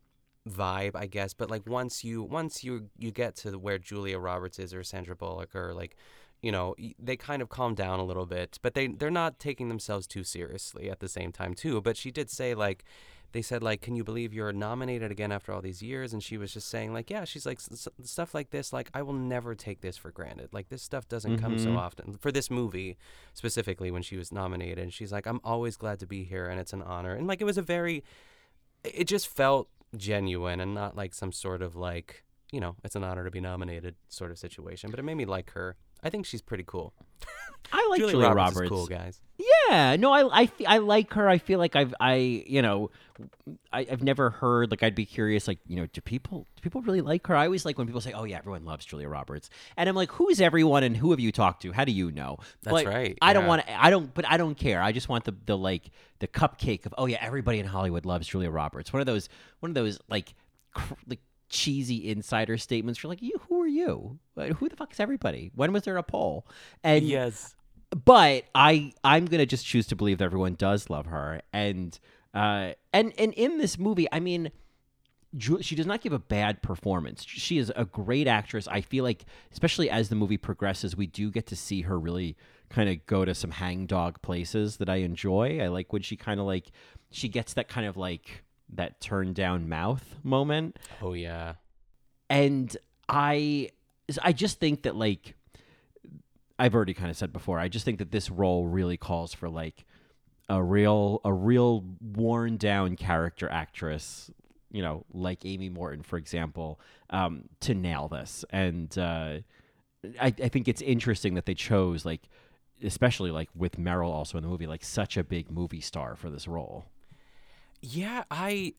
vibe, 0.48 0.92
I 0.94 1.06
guess. 1.06 1.34
But 1.34 1.50
like 1.50 1.66
once 1.66 2.04
you 2.04 2.22
once 2.22 2.64
you 2.64 2.88
you 2.98 3.10
get 3.10 3.36
to 3.36 3.58
where 3.58 3.78
Julia 3.78 4.18
Roberts 4.18 4.58
is 4.58 4.74
or 4.74 4.82
Sandra 4.82 5.14
Bullock 5.16 5.54
or 5.54 5.72
like 5.74 5.96
you 6.42 6.50
know 6.50 6.74
they 6.98 7.16
kind 7.16 7.40
of 7.42 7.48
calm 7.48 7.74
down 7.74 8.00
a 8.00 8.04
little 8.04 8.26
bit, 8.26 8.58
but 8.62 8.74
they 8.74 8.88
they're 8.88 9.10
not 9.10 9.38
taking 9.38 9.68
themselves 9.68 10.06
too 10.06 10.24
seriously 10.24 10.90
at 10.90 11.00
the 11.00 11.08
same 11.08 11.32
time 11.32 11.54
too. 11.54 11.80
But 11.80 11.96
she 11.96 12.10
did 12.10 12.30
say 12.30 12.54
like 12.54 12.84
they 13.30 13.40
said 13.40 13.62
like 13.62 13.80
can 13.80 13.94
you 13.96 14.04
believe 14.04 14.34
you're 14.34 14.52
nominated 14.52 15.10
again 15.10 15.32
after 15.32 15.52
all 15.52 15.62
these 15.62 15.80
years 15.82 16.12
and 16.12 16.22
she 16.22 16.36
was 16.36 16.52
just 16.52 16.68
saying 16.68 16.92
like 16.92 17.08
yeah 17.08 17.24
she's 17.24 17.46
like 17.46 17.56
"S- 17.56 17.70
s- 17.72 17.88
stuff 18.10 18.34
like 18.34 18.50
this 18.50 18.74
like 18.74 18.90
i 18.92 19.00
will 19.00 19.14
never 19.14 19.54
take 19.54 19.80
this 19.80 19.96
for 19.96 20.10
granted 20.10 20.50
like 20.52 20.68
this 20.68 20.82
stuff 20.82 21.08
doesn't 21.08 21.38
come 21.38 21.56
so 21.56 21.70
Mhm. 21.70 21.78
often 21.78 22.12
for 22.20 22.30
this 22.30 22.50
movie 22.50 22.98
specifically 23.32 23.90
when 23.90 24.02
she 24.02 24.18
was 24.18 24.32
nominated 24.32 24.78
and 24.78 24.92
she's 24.92 25.12
like 25.12 25.24
i'm 25.26 25.40
always 25.44 25.78
glad 25.78 25.98
to 26.00 26.06
be 26.06 26.24
here 26.24 26.46
and 26.46 26.60
it's 26.60 26.74
an 26.74 26.82
honor 26.82 27.14
and 27.14 27.26
like 27.26 27.40
it 27.40 27.44
was 27.46 27.56
a 27.56 27.62
very 27.62 28.04
it 28.84 29.04
just 29.04 29.26
felt 29.26 29.70
genuine 29.96 30.60
and 30.60 30.74
not 30.74 30.96
like 30.96 31.14
some 31.14 31.32
sort 31.32 31.62
of 31.62 31.76
like 31.76 32.24
you 32.50 32.60
know 32.60 32.76
it's 32.84 32.96
an 32.96 33.04
honor 33.04 33.24
to 33.24 33.30
be 33.30 33.40
nominated 33.40 33.94
sort 34.08 34.30
of 34.30 34.38
situation 34.38 34.90
but 34.90 34.98
it 34.98 35.02
made 35.02 35.16
me 35.16 35.24
like 35.24 35.50
her 35.50 35.76
i 36.02 36.10
think 36.10 36.26
she's 36.26 36.42
pretty 36.42 36.64
cool 36.66 36.92
I 37.74 37.86
like 37.90 38.00
Julia 38.00 38.12
Julia, 38.12 38.28
Roberts 38.30 38.50
is 38.50 38.56
Roberts. 38.56 38.68
cool, 38.70 38.86
guys. 38.86 39.20
Yeah, 39.38 39.96
no, 39.96 40.12
I, 40.12 40.42
I, 40.42 40.50
I 40.66 40.78
like 40.78 41.14
her. 41.14 41.26
I 41.26 41.38
feel 41.38 41.58
like 41.58 41.74
I've, 41.74 41.94
I, 41.98 42.16
you 42.46 42.60
know, 42.60 42.90
I, 43.72 43.86
I've 43.90 44.02
never 44.02 44.28
heard. 44.28 44.70
Like, 44.70 44.82
I'd 44.82 44.94
be 44.96 45.06
curious. 45.06 45.48
Like, 45.48 45.58
you 45.66 45.76
know, 45.76 45.86
do 45.86 46.00
people, 46.02 46.46
do 46.56 46.60
people 46.60 46.82
really 46.82 47.00
like 47.00 47.26
her? 47.28 47.36
I 47.36 47.46
always 47.46 47.64
like 47.64 47.78
when 47.78 47.86
people 47.86 48.02
say, 48.02 48.12
"Oh 48.12 48.24
yeah, 48.24 48.36
everyone 48.36 48.66
loves 48.66 48.84
Julia 48.84 49.08
Roberts," 49.08 49.48
and 49.76 49.88
I'm 49.88 49.94
like, 49.94 50.10
"Who 50.12 50.28
is 50.28 50.40
everyone? 50.40 50.82
And 50.82 50.94
who 50.96 51.12
have 51.12 51.20
you 51.20 51.32
talked 51.32 51.62
to? 51.62 51.72
How 51.72 51.84
do 51.86 51.92
you 51.92 52.10
know?" 52.12 52.36
That's 52.62 52.82
But 52.82 52.86
right, 52.86 53.16
I 53.22 53.32
don't 53.32 53.46
want. 53.46 53.64
to 53.66 53.82
I 53.82 53.88
don't. 53.88 54.12
But 54.12 54.28
I 54.28 54.36
don't 54.36 54.56
care. 54.56 54.82
I 54.82 54.92
just 54.92 55.08
want 55.08 55.24
the, 55.24 55.34
the 55.46 55.56
like 55.56 55.84
the 56.18 56.26
cupcake 56.26 56.84
of, 56.84 56.94
"Oh 56.98 57.06
yeah, 57.06 57.18
everybody 57.20 57.58
in 57.58 57.64
Hollywood 57.66 58.04
loves 58.04 58.26
Julia 58.26 58.50
Roberts." 58.50 58.92
One 58.92 59.00
of 59.00 59.06
those, 59.06 59.28
one 59.60 59.70
of 59.70 59.74
those 59.74 59.98
like, 60.10 60.34
cr- 60.74 60.94
like 61.06 61.20
cheesy 61.52 62.10
insider 62.10 62.58
statements. 62.58 63.02
You're 63.02 63.10
like, 63.10 63.22
"You, 63.22 63.40
who 63.48 63.62
are 63.62 63.68
you? 63.68 64.18
Who 64.36 64.68
the 64.68 64.76
fuck 64.76 64.92
is 64.92 65.00
everybody? 65.00 65.52
When 65.54 65.72
was 65.72 65.84
there 65.84 65.96
a 65.96 66.02
poll?" 66.02 66.46
And 66.82 67.06
yes 67.06 67.54
but 68.04 68.44
I 68.54 68.92
I'm 69.04 69.26
gonna 69.26 69.46
just 69.46 69.66
choose 69.66 69.86
to 69.88 69.96
believe 69.96 70.18
that 70.18 70.24
everyone 70.24 70.54
does 70.54 70.88
love 70.88 71.06
her, 71.06 71.42
and 71.52 71.98
uh, 72.34 72.72
and 72.92 73.12
and 73.18 73.32
in 73.34 73.58
this 73.58 73.78
movie, 73.78 74.08
I 74.10 74.20
mean, 74.20 74.50
she 75.60 75.74
does 75.74 75.86
not 75.86 76.00
give 76.00 76.12
a 76.12 76.18
bad 76.18 76.62
performance. 76.62 77.24
She 77.26 77.58
is 77.58 77.72
a 77.76 77.84
great 77.84 78.26
actress. 78.26 78.66
I 78.68 78.80
feel 78.80 79.04
like, 79.04 79.24
especially 79.52 79.90
as 79.90 80.08
the 80.08 80.14
movie 80.14 80.38
progresses, 80.38 80.96
we 80.96 81.06
do 81.06 81.30
get 81.30 81.46
to 81.48 81.56
see 81.56 81.82
her 81.82 81.98
really 81.98 82.36
kind 82.70 82.88
of 82.88 83.04
go 83.06 83.24
to 83.24 83.34
some 83.34 83.50
hangdog 83.50 84.22
places 84.22 84.78
that 84.78 84.88
I 84.88 84.96
enjoy. 84.96 85.60
I 85.60 85.68
like 85.68 85.92
when 85.92 86.02
she 86.02 86.16
kind 86.16 86.40
of 86.40 86.46
like 86.46 86.70
she 87.10 87.28
gets 87.28 87.54
that 87.54 87.68
kind 87.68 87.86
of 87.86 87.96
like 87.98 88.42
that 88.72 89.00
turn 89.00 89.32
down 89.32 89.68
mouth 89.68 90.16
moment 90.22 90.78
oh 91.00 91.12
yeah 91.12 91.54
and 92.32 92.76
I 93.08 93.70
I 94.22 94.32
just 94.32 94.58
think 94.58 94.82
that 94.82 94.96
like 94.96 95.34
I've 96.58 96.74
already 96.74 96.94
kind 96.94 97.10
of 97.10 97.16
said 97.16 97.32
before, 97.32 97.58
I 97.58 97.68
just 97.68 97.84
think 97.84 97.98
that 97.98 98.10
this 98.10 98.30
role 98.30 98.66
really 98.66 98.96
calls 98.96 99.34
for 99.34 99.48
like 99.48 99.84
a 100.48 100.62
real 100.62 101.20
a 101.24 101.32
real 101.32 101.84
worn 102.00 102.56
down 102.56 102.96
character 102.96 103.48
actress, 103.50 104.30
you 104.70 104.80
know, 104.80 105.04
like 105.12 105.44
Amy 105.44 105.68
Morton, 105.68 106.02
for 106.02 106.16
example, 106.16 106.80
um, 107.10 107.48
to 107.60 107.74
nail 107.74 108.08
this. 108.08 108.44
And 108.50 108.96
uh, 108.96 109.38
I, 110.20 110.26
I 110.26 110.48
think 110.48 110.68
it's 110.68 110.82
interesting 110.82 111.34
that 111.34 111.46
they 111.46 111.54
chose 111.54 112.04
like 112.04 112.22
especially 112.82 113.30
like 113.30 113.48
with 113.54 113.78
Meryl 113.78 114.10
also 114.10 114.38
in 114.38 114.42
the 114.42 114.48
movie, 114.48 114.66
like 114.66 114.84
such 114.84 115.16
a 115.16 115.22
big 115.22 115.50
movie 115.50 115.80
star 115.80 116.16
for 116.16 116.30
this 116.30 116.48
role. 116.48 116.86
Yeah, 117.82 118.22
I 118.30 118.74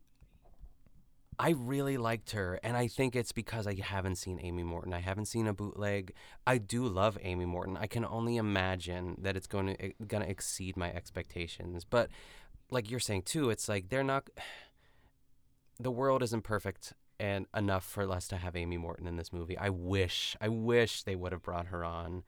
I 1.38 1.52
really 1.52 1.98
liked 1.98 2.32
her 2.32 2.60
and 2.64 2.78
I 2.78 2.88
think 2.88 3.16
it's 3.16 3.34
because 3.34 3.68
I 3.68 3.76
haven't 3.76 4.16
seen 4.16 4.40
Amy 4.42 4.64
Morton. 4.64 4.94
I 4.94 5.00
haven't 5.02 5.26
seen 5.26 5.48
a 5.48 5.54
bootleg. 5.54 6.14
I 6.48 6.58
do 6.58 6.88
love 6.88 7.18
Amy 7.22 7.46
Morton. 7.46 7.76
I 7.76 7.88
can 7.88 8.06
only 8.06 8.38
imagine 8.38 9.18
that 9.20 9.36
it's 9.36 9.48
going 9.48 9.76
to 9.76 10.06
going 10.08 10.24
to 10.24 10.30
exceed 10.30 10.78
my 10.78 10.92
expectations. 10.94 11.86
But 11.86 12.10
like 12.72 12.90
you're 12.90 13.00
saying 13.02 13.24
too, 13.24 13.50
it's 13.50 13.68
like 13.68 13.90
they're 13.90 14.04
not 14.04 14.30
the 15.80 15.92
world 15.92 16.24
isn't 16.24 16.44
perfect 16.44 16.94
and 17.20 17.46
enough 17.56 17.84
for 17.84 18.10
us 18.10 18.28
to 18.30 18.38
have 18.38 18.56
Amy 18.56 18.78
Morton 18.78 19.08
in 19.08 19.18
this 19.18 19.34
movie. 19.34 19.58
I 19.58 19.70
wish 19.70 20.38
I 20.40 20.48
wish 20.48 21.04
they 21.04 21.16
would 21.16 21.34
have 21.34 21.44
brought 21.44 21.68
her 21.68 21.84
on 21.84 22.24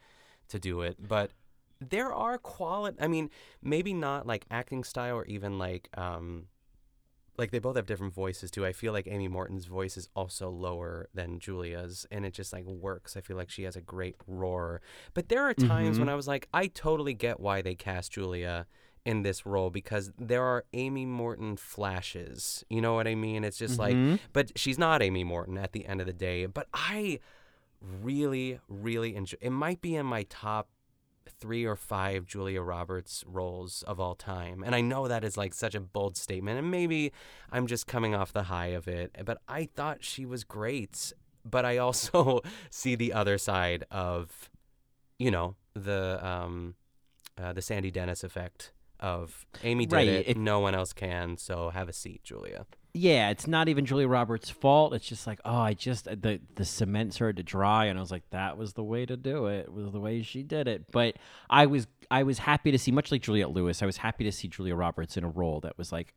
to 0.50 0.60
do 0.60 0.82
it, 0.82 0.98
but 1.08 1.32
there 1.80 2.12
are 2.14 2.38
quality 2.38 2.98
I 3.00 3.08
mean, 3.08 3.30
maybe 3.62 3.94
not 3.94 4.28
like 4.28 4.46
acting 4.52 4.84
style 4.84 5.16
or 5.16 5.26
even 5.26 5.58
like 5.58 5.90
um 5.96 6.48
like 7.38 7.52
they 7.52 7.60
both 7.60 7.76
have 7.76 7.86
different 7.86 8.14
voices 8.14 8.50
too. 8.52 8.66
I 8.66 8.72
feel 8.72 8.94
like 8.94 9.08
Amy 9.08 9.28
Morton's 9.28 9.66
voice 9.66 9.98
is 9.98 10.08
also 10.16 10.50
lower 10.50 11.10
than 11.14 11.40
Julia's, 11.40 12.06
and 12.12 12.26
it 12.26 12.34
just 12.34 12.54
like 12.54 12.66
works. 12.66 13.18
I 13.18 13.22
feel 13.22 13.38
like 13.38 13.50
she 13.50 13.64
has 13.64 13.76
a 13.76 13.82
great 13.82 14.16
roar. 14.28 14.82
But 15.14 15.30
there 15.30 15.44
are 15.44 15.54
times 15.54 16.00
when 16.00 16.08
Mhm. 16.08 16.12
I 16.12 16.16
was 16.16 16.28
like, 16.28 16.48
I 16.54 16.68
totally 16.68 17.14
get 17.14 17.40
why 17.40 17.62
they 17.62 17.76
cast 17.76 18.14
Julia 18.14 18.68
in 19.06 19.22
this 19.22 19.46
role 19.46 19.70
because 19.70 20.12
there 20.18 20.44
are 20.44 20.66
Amy 20.74 21.06
Morton 21.06 21.58
flashes. 21.58 22.64
You 22.70 22.82
know 22.82 22.96
what 22.96 23.08
I 23.08 23.16
mean? 23.16 23.44
It's 23.44 23.58
just 23.58 23.78
Mhm. 23.78 23.80
like, 23.80 24.20
but 24.34 24.58
she's 24.58 24.80
not 24.80 25.02
Amy 25.04 25.24
Morton 25.24 25.58
at 25.58 25.74
the 25.74 25.86
end 25.86 26.02
of 26.02 26.08
the 26.08 26.14
day. 26.14 26.46
But 26.48 26.68
I 26.74 27.20
really, 27.82 28.60
really 28.68 29.16
enjoy. 29.16 29.38
It 29.42 29.52
might 29.52 29.82
be 29.82 29.96
in 29.96 30.06
my 30.06 30.24
top 30.24 30.70
three 31.30 31.66
or 31.66 31.76
five 31.76 32.26
Julia 32.26 32.62
Roberts 32.62 33.24
roles 33.28 33.84
of 33.84 34.00
all 34.00 34.16
time. 34.16 34.64
And 34.64 34.76
I 34.76 34.82
know 34.82 35.08
that 35.08 35.24
is 35.24 35.38
like 35.38 35.54
such 35.54 35.76
a 35.76 35.80
bold 35.80 36.18
statement, 36.18 36.60
and 36.60 36.72
maybe 36.72 37.12
I'm 37.52 37.68
just 37.68 37.88
coming 37.88 38.16
off 38.16 38.34
the 38.34 38.44
high 38.44 38.68
of 38.68 38.88
it, 38.88 39.16
but 39.26 39.40
I 39.48 39.70
thought 39.76 40.04
she 40.04 40.26
was 40.26 40.44
great. 40.44 41.14
But 41.44 41.66
I 41.66 41.78
also 41.78 42.42
see 42.70 42.96
the 42.96 43.14
other 43.14 43.38
side 43.38 43.86
of, 43.92 44.50
you 45.20 45.32
know, 45.32 45.56
the 45.76 46.20
um, 46.26 46.76
uh, 47.38 47.54
the 47.54 47.62
Sandy 47.62 47.92
Dennis 47.92 48.24
effect 48.24 48.72
of 49.06 49.46
Amy 49.64 49.86
did 49.86 49.96
Right, 49.96 50.08
it, 50.08 50.28
it- 50.30 50.38
no 50.38 50.60
one 50.60 50.74
else 50.76 50.92
can, 50.94 51.38
so 51.38 51.70
have 51.70 51.88
a 51.90 51.94
seat, 51.94 52.24
Julia. 52.24 52.66
yeah, 52.94 53.30
it's 53.30 53.46
not 53.48 53.68
even 53.70 53.86
Julia 53.86 54.08
Roberts' 54.08 54.50
fault. 54.50 54.94
It's 54.94 55.06
just 55.08 55.28
like, 55.28 55.40
oh, 55.46 55.56
I 55.58 55.74
just 55.76 56.08
uh, 56.08 56.16
the 56.20 56.40
the 56.56 56.66
cement 56.66 57.14
started 57.14 57.38
to 57.38 57.44
dry, 57.44 57.86
and 57.86 58.00
I 58.00 58.02
was 58.02 58.12
like, 58.12 58.30
that 58.32 58.58
was 58.58 58.74
the 58.74 58.84
way 58.84 59.06
to 59.06 59.16
do 59.18 59.46
it. 59.48 59.72
Was 59.72 59.92
the 59.92 60.00
way 60.00 60.22
she 60.24 60.42
did 60.44 60.68
it. 60.68 60.92
But 60.92 61.16
I 61.50 61.66
was 61.68 61.88
I 62.10 62.24
was 62.24 62.40
happy 62.40 62.72
to 62.72 62.78
see, 62.80 62.92
much 62.92 63.12
like 63.12 63.22
Juliette 63.22 63.52
Lewis, 63.52 63.82
I 63.84 63.86
was 63.86 63.98
happy 63.98 64.24
to 64.26 64.32
see 64.32 64.48
Julia 64.48 64.76
Roberts 64.76 65.18
in 65.18 65.24
a 65.24 65.30
role 65.30 65.60
that 65.62 65.78
was 65.78 65.92
like 65.92 66.14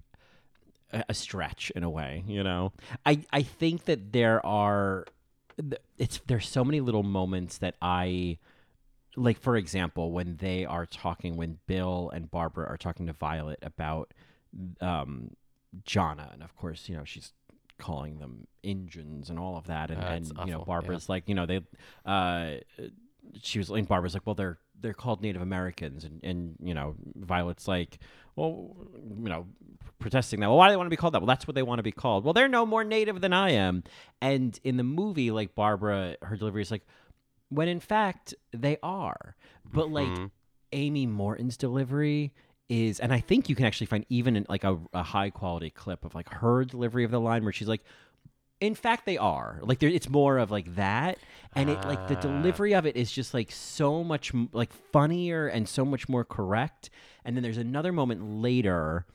a, 0.92 1.04
a 1.10 1.14
stretch 1.14 1.70
in 1.76 1.82
a 1.82 1.90
way. 1.90 2.24
You 2.26 2.42
know, 2.42 2.72
I 3.04 3.24
I 3.32 3.42
think 3.42 3.84
that 3.84 4.12
there 4.12 4.44
are 4.46 5.04
it's 5.98 6.20
there's 6.26 6.48
so 6.48 6.64
many 6.64 6.80
little 6.80 7.02
moments 7.02 7.58
that 7.58 7.74
I 7.82 8.38
like 9.18 9.40
for 9.40 9.56
example 9.56 10.12
when 10.12 10.36
they 10.36 10.64
are 10.64 10.86
talking 10.86 11.36
when 11.36 11.58
bill 11.66 12.10
and 12.14 12.30
barbara 12.30 12.66
are 12.68 12.76
talking 12.76 13.06
to 13.06 13.12
violet 13.12 13.58
about 13.62 14.12
um 14.80 15.30
johnna 15.84 16.30
and 16.32 16.42
of 16.42 16.54
course 16.56 16.88
you 16.88 16.96
know 16.96 17.04
she's 17.04 17.32
calling 17.78 18.18
them 18.18 18.46
engines 18.64 19.30
and 19.30 19.38
all 19.38 19.56
of 19.56 19.66
that 19.66 19.90
and, 19.90 20.02
Uh, 20.02 20.06
and 20.06 20.26
you 20.26 20.32
know 20.34 20.40
awful, 20.40 20.48
yeah. 20.58 20.64
barbara's 20.64 21.08
like 21.08 21.24
you 21.28 21.34
know 21.34 21.46
they 21.46 21.60
uh 22.06 22.54
she 23.42 23.58
was 23.58 23.68
like 23.70 23.86
barbara's 23.86 24.14
like 24.14 24.26
well 24.26 24.34
they're 24.34 24.58
they're 24.80 24.94
called 24.94 25.22
native 25.22 25.42
americans 25.42 26.04
and 26.04 26.20
and 26.22 26.56
you 26.62 26.72
know 26.74 26.94
violet's 27.16 27.68
like 27.68 27.98
well 28.36 28.74
you 28.94 29.28
know 29.28 29.46
protesting 29.98 30.38
that. 30.38 30.48
Well 30.48 30.56
why 30.56 30.68
do 30.68 30.72
they 30.72 30.76
want 30.76 30.86
to 30.86 30.90
be 30.90 30.96
called 30.96 31.14
that? 31.14 31.20
Well 31.20 31.26
that's 31.26 31.48
what 31.48 31.56
they 31.56 31.62
want 31.64 31.80
to 31.80 31.82
be 31.82 31.90
called. 31.90 32.22
Well 32.24 32.32
they're 32.32 32.46
no 32.46 32.64
more 32.64 32.84
native 32.84 33.20
than 33.20 33.32
i 33.32 33.50
am. 33.50 33.82
And 34.22 34.56
in 34.62 34.76
the 34.76 34.84
movie 34.84 35.32
like 35.32 35.56
barbara 35.56 36.16
her 36.22 36.36
delivery 36.36 36.62
is 36.62 36.70
like 36.70 36.86
when 37.50 37.68
in 37.68 37.80
fact 37.80 38.34
they 38.52 38.76
are. 38.82 39.36
But 39.64 39.90
like 39.90 40.08
Mhm. 40.08 40.30
Amy 40.72 41.06
Morton's 41.06 41.56
delivery 41.56 42.32
is, 42.68 43.00
and 43.00 43.12
I 43.12 43.20
think 43.20 43.48
you 43.48 43.54
can 43.56 43.64
actually 43.64 43.86
find 43.86 44.04
even 44.10 44.36
in 44.36 44.46
like 44.48 44.64
a, 44.64 44.78
a 44.92 45.02
high 45.02 45.30
quality 45.30 45.70
clip 45.70 46.04
of 46.04 46.14
like 46.14 46.28
her 46.28 46.64
delivery 46.64 47.04
of 47.04 47.10
the 47.10 47.20
line 47.20 47.42
where 47.44 47.52
she's 47.52 47.68
like, 47.68 47.82
in 48.60 48.74
fact 48.74 49.06
they 49.06 49.16
are 49.16 49.60
like 49.62 49.80
it's 49.84 50.08
more 50.08 50.36
of 50.36 50.50
like 50.50 50.74
that 50.74 51.16
and 51.54 51.70
it 51.70 51.78
like 51.86 52.08
the 52.08 52.16
Ah. 52.16 52.20
delivery 52.20 52.74
of 52.74 52.86
it 52.86 52.96
is 52.96 53.08
just 53.12 53.32
like 53.32 53.52
so 53.52 54.02
much 54.02 54.32
like 54.52 54.72
funnier 54.72 55.46
and 55.46 55.68
so 55.68 55.84
much 55.84 56.08
more 56.08 56.24
correct 56.24 56.90
and 57.24 57.36
then 57.36 57.42
there's 57.44 57.56
another 57.56 57.92
moment 57.92 58.20
later 58.42 59.06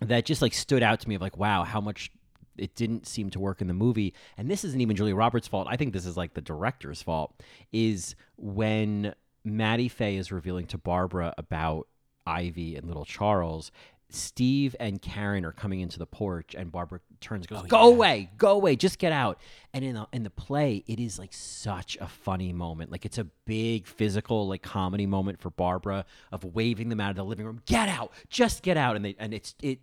that 0.00 0.24
just 0.24 0.42
like 0.42 0.52
stood 0.52 0.82
out 0.82 0.98
to 0.98 1.08
me 1.08 1.14
of 1.14 1.22
like 1.22 1.36
wow 1.36 1.62
how 1.62 1.80
much 1.80 2.10
it 2.58 2.74
didn't 2.74 3.06
seem 3.06 3.30
to 3.30 3.38
work 3.38 3.60
in 3.60 3.66
the 3.66 3.74
movie. 3.74 4.14
And 4.36 4.50
this 4.50 4.64
isn't 4.64 4.80
even 4.80 4.96
julia 4.96 5.14
roberts 5.14 5.48
fault. 5.48 5.66
I 5.70 5.76
think 5.76 5.92
this 5.92 6.06
is 6.06 6.16
like 6.16 6.34
the 6.34 6.40
director's 6.40 7.02
fault 7.02 7.34
is 7.72 8.14
when 8.36 9.14
Mattie 9.44 9.88
Fae 9.88 10.16
is 10.16 10.32
revealing 10.32 10.66
to 10.66 10.78
barbara 10.78 11.34
about 11.38 11.88
ivy 12.26 12.74
and 12.74 12.88
little 12.88 13.04
charles 13.04 13.70
steve 14.08 14.76
and 14.78 15.02
karen 15.02 15.44
are 15.44 15.52
coming 15.52 15.80
into 15.80 15.98
the 15.98 16.06
porch 16.06 16.54
and 16.54 16.70
barbara 16.70 17.00
turns 17.20 17.44
and 17.44 17.48
goes 17.48 17.62
Oh, 17.64 17.66
go 17.66 17.88
yeah. 17.88 17.94
away 17.94 18.30
go 18.38 18.50
away 18.52 18.76
just 18.76 18.98
get 18.98 19.10
out. 19.12 19.38
And 19.72 19.84
in 19.84 19.94
the 19.94 20.06
in 20.12 20.22
the 20.22 20.30
play 20.30 20.84
it 20.86 21.00
is 21.00 21.18
like 21.18 21.32
such 21.32 21.96
a 22.00 22.06
funny 22.06 22.52
moment. 22.52 22.92
Like 22.92 23.04
it's 23.04 23.18
a 23.18 23.24
big 23.24 23.86
physical 23.86 24.46
like 24.46 24.62
comedy 24.62 25.06
moment 25.06 25.40
for 25.40 25.50
barbara 25.50 26.04
of 26.30 26.44
waving 26.44 26.88
them 26.88 27.00
out 27.00 27.10
of 27.10 27.16
the 27.16 27.24
living 27.24 27.44
room. 27.46 27.60
Get 27.66 27.88
out 27.88 28.12
just 28.30 28.62
get 28.62 28.76
out. 28.76 28.96
And 28.96 29.04
they 29.04 29.16
and 29.18 29.34
it's 29.34 29.54
it 29.62 29.80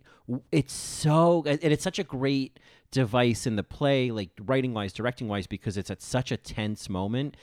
it's 0.50 0.72
so 0.72 1.42
and 1.46 1.58
it's 1.62 1.82
such 1.84 1.98
a 1.98 2.04
great 2.04 2.58
device 2.90 3.46
in 3.46 3.56
the 3.56 3.62
play 3.64 4.10
like 4.10 4.30
writing 4.40 4.72
wise 4.72 4.92
directing 4.92 5.28
wise 5.28 5.46
because 5.46 5.76
it's 5.76 5.90
at 5.90 6.00
such 6.00 6.30
a 6.32 6.36
tense 6.36 6.88
moment 6.88 7.36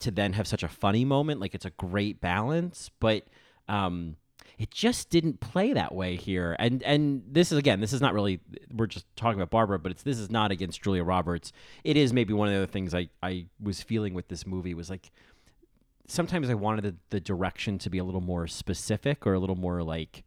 to 0.00 0.10
then 0.10 0.32
have 0.32 0.46
such 0.46 0.62
a 0.62 0.68
funny 0.68 1.04
moment. 1.04 1.38
Like 1.40 1.54
it's 1.54 1.66
a 1.66 1.70
great 1.70 2.20
balance 2.20 2.90
but 2.98 3.24
um 3.68 4.16
it 4.58 4.70
just 4.70 5.10
didn't 5.10 5.40
play 5.40 5.72
that 5.72 5.94
way 5.94 6.16
here. 6.16 6.56
And 6.58 6.82
and 6.82 7.22
this 7.26 7.52
is 7.52 7.58
again 7.58 7.80
this 7.80 7.92
is 7.92 8.00
not 8.00 8.14
really 8.14 8.40
we're 8.72 8.86
just 8.86 9.06
talking 9.16 9.40
about 9.40 9.50
barbara 9.50 9.78
but 9.78 9.92
it's 9.92 10.02
this 10.02 10.18
is 10.18 10.30
not 10.30 10.50
against 10.50 10.82
julia 10.82 11.04
roberts. 11.04 11.52
It 11.82 11.96
is 11.96 12.12
maybe 12.12 12.32
one 12.32 12.48
of 12.48 12.54
the 12.54 12.58
other 12.58 12.70
things 12.70 12.94
i 12.94 13.08
i 13.22 13.46
was 13.60 13.82
feeling 13.82 14.14
with 14.14 14.28
this 14.28 14.46
movie 14.46 14.74
was 14.74 14.90
like 14.90 15.10
sometimes 16.06 16.50
i 16.50 16.54
wanted 16.54 16.84
the, 16.84 16.94
the 17.10 17.20
direction 17.20 17.78
to 17.78 17.90
be 17.90 17.98
a 17.98 18.04
little 18.04 18.20
more 18.20 18.46
specific 18.46 19.26
or 19.26 19.34
a 19.34 19.40
little 19.40 19.56
more 19.56 19.82
like 19.82 20.22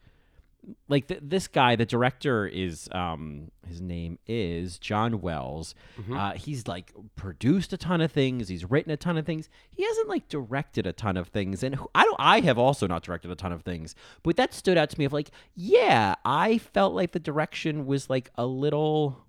like 0.90 1.08
th- 1.08 1.22
this 1.24 1.48
guy 1.48 1.76
the 1.76 1.86
director 1.86 2.46
is 2.46 2.90
um 2.92 3.52
his 3.66 3.80
name 3.82 4.20
is 4.28 4.78
john 4.80 5.22
wells. 5.22 5.74
Uh, 6.10 6.34
he's 6.34 6.68
like 6.68 6.92
produced 7.16 7.72
a 7.74 7.78
ton 7.78 8.02
of 8.02 8.12
things. 8.12 8.48
He's 8.50 8.70
written 8.70 8.92
a 8.92 8.98
ton 8.98 9.18
of 9.18 9.26
things. 9.26 9.50
He 9.70 9.84
hasn't 9.86 10.10
like 10.10 10.28
directed 10.28 10.86
a 10.86 10.94
ton 10.94 11.16
of 11.18 11.30
things. 11.30 11.64
And 11.64 11.78
i 11.96 12.04
don't 12.04 12.16
i 12.20 12.42
have 12.42 12.58
also 12.58 12.86
not 12.88 13.04
directed 13.04 13.32
a 13.32 13.36
ton 13.36 13.52
of 13.52 13.62
things. 13.64 13.96
But 14.24 14.36
that 14.38 14.54
stood 14.54 14.78
out 14.78 14.90
to 14.90 15.00
me 15.00 15.06
of 15.06 15.14
like 15.14 15.32
yeah 15.56 16.16
i 16.26 16.58
felt 16.58 16.94
like 16.94 17.12
the 17.14 17.20
direction 17.20 17.86
was 17.86 18.10
like 18.10 18.30
a 18.36 18.46
little 18.46 19.24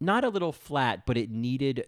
not 0.00 0.24
a 0.24 0.28
little 0.28 0.52
flat 0.52 1.06
but 1.06 1.16
it 1.16 1.30
needed 1.30 1.86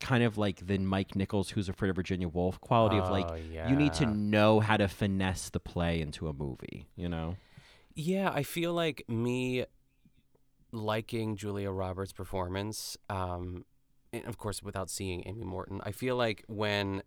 kind 0.00 0.22
of 0.22 0.38
like 0.38 0.64
the 0.64 0.78
mike 0.78 1.16
nichols 1.16 1.50
who's 1.50 1.68
afraid 1.68 1.88
of 1.88 1.96
virginia 1.96 2.28
woolf 2.28 2.60
quality 2.60 2.96
of 2.98 3.10
like 3.10 3.26
Oh, 3.28 3.34
you 3.68 3.74
need 3.74 3.94
to 3.94 4.06
know 4.06 4.60
how 4.60 4.76
to 4.76 4.86
finesse 4.86 5.50
the 5.50 5.58
play 5.58 6.00
into 6.00 6.28
a 6.28 6.32
movie 6.32 6.86
you 6.94 7.08
know 7.08 7.36
Yeah, 8.00 8.30
I 8.32 8.44
feel 8.44 8.72
like 8.74 9.02
me 9.08 9.64
liking 10.70 11.34
Julia 11.34 11.72
Roberts' 11.72 12.12
performance, 12.12 12.96
um, 13.10 13.64
and 14.12 14.24
of 14.24 14.38
course, 14.38 14.62
without 14.62 14.88
seeing 14.88 15.24
Amy 15.26 15.42
Morton, 15.44 15.80
I 15.82 15.90
feel 15.90 16.14
like 16.14 16.44
when, 16.46 17.02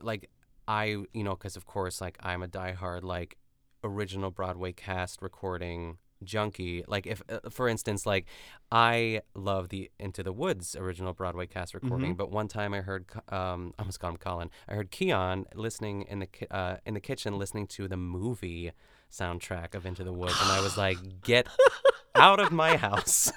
like, 0.00 0.30
I, 0.66 0.96
you 1.12 1.22
know, 1.22 1.32
because 1.34 1.56
of 1.56 1.66
course, 1.66 2.00
like, 2.00 2.16
I'm 2.22 2.42
a 2.42 2.48
diehard, 2.48 3.02
like, 3.02 3.36
original 3.84 4.30
Broadway 4.30 4.72
cast 4.72 5.20
recording 5.20 5.98
junkie. 6.24 6.84
Like, 6.88 7.06
if, 7.06 7.20
uh, 7.28 7.50
for 7.50 7.68
instance, 7.68 8.06
like, 8.06 8.24
I 8.70 9.20
love 9.34 9.68
the 9.68 9.90
Into 9.98 10.22
the 10.22 10.32
Woods 10.32 10.74
original 10.74 11.12
Broadway 11.12 11.46
cast 11.46 11.74
recording, 11.74 12.14
Mhm. 12.14 12.16
but 12.16 12.30
one 12.30 12.48
time 12.48 12.72
I 12.72 12.80
heard, 12.80 13.04
um, 13.28 13.74
I 13.78 13.82
almost 13.82 14.00
called 14.00 14.14
him 14.14 14.18
Colin, 14.18 14.50
I 14.68 14.74
heard 14.74 14.90
Keon 14.90 15.44
listening 15.54 16.02
in 16.04 16.20
the, 16.20 16.26
ki- 16.28 16.46
uh, 16.50 16.78
in 16.86 16.94
the 16.94 17.00
kitchen 17.00 17.36
listening 17.38 17.66
to 17.66 17.88
the 17.88 17.98
movie 17.98 18.72
soundtrack 19.12 19.74
of 19.74 19.86
Into 19.86 20.04
the 20.04 20.12
Woods, 20.12 20.36
and 20.40 20.50
I 20.50 20.60
was 20.60 20.76
like, 20.76 20.98
"Get 21.22 21.46
out 22.14 22.40
of 22.40 22.52
my 22.52 22.76
house!" 22.76 23.32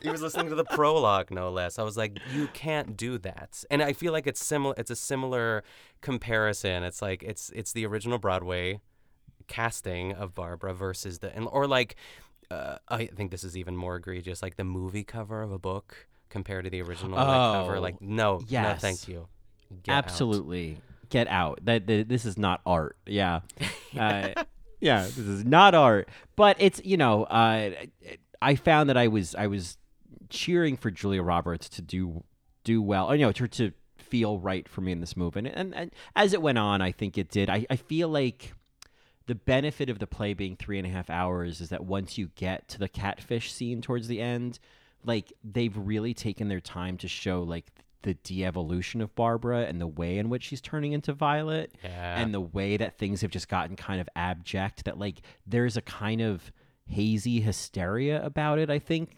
he 0.00 0.10
was 0.10 0.22
listening 0.22 0.48
to 0.48 0.54
the 0.54 0.64
prologue, 0.64 1.30
no 1.30 1.50
less. 1.50 1.78
I 1.78 1.82
was 1.82 1.96
like, 1.96 2.18
"You 2.32 2.48
can't 2.48 2.96
do 2.96 3.18
that." 3.18 3.64
And 3.70 3.82
I 3.82 3.92
feel 3.92 4.12
like 4.12 4.26
it's 4.26 4.44
similar. 4.44 4.74
It's 4.76 4.90
a 4.90 4.96
similar 4.96 5.64
comparison. 6.00 6.82
It's 6.82 7.02
like 7.02 7.22
it's 7.22 7.50
it's 7.50 7.72
the 7.72 7.86
original 7.86 8.18
Broadway 8.18 8.80
casting 9.48 10.12
of 10.12 10.34
Barbara 10.34 10.72
versus 10.74 11.18
the 11.18 11.34
and 11.34 11.48
or 11.50 11.66
like 11.66 11.96
uh, 12.50 12.78
I 12.88 13.06
think 13.06 13.30
this 13.30 13.44
is 13.44 13.56
even 13.56 13.76
more 13.76 13.96
egregious, 13.96 14.42
like 14.42 14.56
the 14.56 14.64
movie 14.64 15.04
cover 15.04 15.42
of 15.42 15.52
a 15.52 15.58
book 15.58 16.06
compared 16.28 16.64
to 16.64 16.70
the 16.70 16.82
original 16.82 17.16
like, 17.16 17.26
cover. 17.26 17.76
Oh, 17.76 17.80
Like, 17.80 18.00
no, 18.00 18.38
no, 18.38 18.44
yes. 18.46 18.80
thank 18.80 19.08
you. 19.08 19.28
Get 19.82 19.92
out. 20.08 20.10
Get 21.12 21.28
out. 21.28 21.60
That, 21.64 21.86
that 21.88 22.08
this 22.08 22.24
is 22.24 22.38
not 22.38 22.62
art. 22.64 22.96
Yeah. 23.06 23.40
Uh, 23.92 24.32
yeah, 24.80 25.02
this 25.02 25.18
is 25.18 25.44
not 25.44 25.74
art. 25.74 26.08
But 26.34 26.56
it's, 26.58 26.80
you 26.82 26.96
know, 26.96 27.24
uh, 27.24 27.72
I 28.40 28.54
found 28.54 28.88
that 28.88 28.96
I 28.96 29.08
was 29.08 29.34
I 29.34 29.46
was 29.46 29.76
cheering 30.30 30.78
for 30.78 30.90
Julia 30.90 31.22
Roberts 31.22 31.68
to 31.68 31.82
do 31.82 32.24
do 32.64 32.80
well. 32.80 33.10
Or, 33.10 33.14
you 33.14 33.26
know, 33.26 33.32
to, 33.32 33.48
to 33.48 33.72
feel 33.98 34.38
right 34.38 34.66
for 34.66 34.80
me 34.80 34.90
in 34.90 35.00
this 35.00 35.14
movie. 35.14 35.40
And, 35.40 35.48
and, 35.48 35.74
and 35.74 35.90
as 36.16 36.32
it 36.32 36.40
went 36.40 36.56
on, 36.56 36.80
I 36.80 36.90
think 36.90 37.18
it 37.18 37.28
did. 37.28 37.50
I, 37.50 37.66
I 37.68 37.76
feel 37.76 38.08
like 38.08 38.54
the 39.26 39.34
benefit 39.34 39.90
of 39.90 39.98
the 39.98 40.06
play 40.06 40.32
being 40.32 40.56
three 40.56 40.78
and 40.78 40.86
a 40.86 40.90
half 40.90 41.10
hours 41.10 41.60
is 41.60 41.68
that 41.68 41.84
once 41.84 42.16
you 42.16 42.30
get 42.34 42.66
to 42.68 42.78
the 42.78 42.88
catfish 42.88 43.52
scene 43.52 43.82
towards 43.82 44.08
the 44.08 44.22
end, 44.22 44.58
like 45.04 45.34
they've 45.44 45.76
really 45.76 46.14
taken 46.14 46.48
their 46.48 46.60
time 46.60 46.96
to 46.96 47.08
show 47.08 47.42
like 47.42 47.66
the 48.02 48.14
de-evolution 48.14 49.00
of 49.00 49.14
Barbara 49.14 49.62
and 49.66 49.80
the 49.80 49.86
way 49.86 50.18
in 50.18 50.28
which 50.28 50.44
she's 50.44 50.60
turning 50.60 50.92
into 50.92 51.12
Violet 51.12 51.72
Yeah. 51.82 52.20
and 52.20 52.32
the 52.34 52.40
way 52.40 52.76
that 52.76 52.98
things 52.98 53.20
have 53.22 53.30
just 53.30 53.48
gotten 53.48 53.76
kind 53.76 54.00
of 54.00 54.08
abject 54.16 54.84
that 54.84 54.98
like 54.98 55.22
there's 55.46 55.76
a 55.76 55.82
kind 55.82 56.20
of 56.20 56.52
hazy 56.86 57.40
hysteria 57.40 58.24
about 58.24 58.58
it 58.58 58.68
I 58.70 58.78
think 58.78 59.16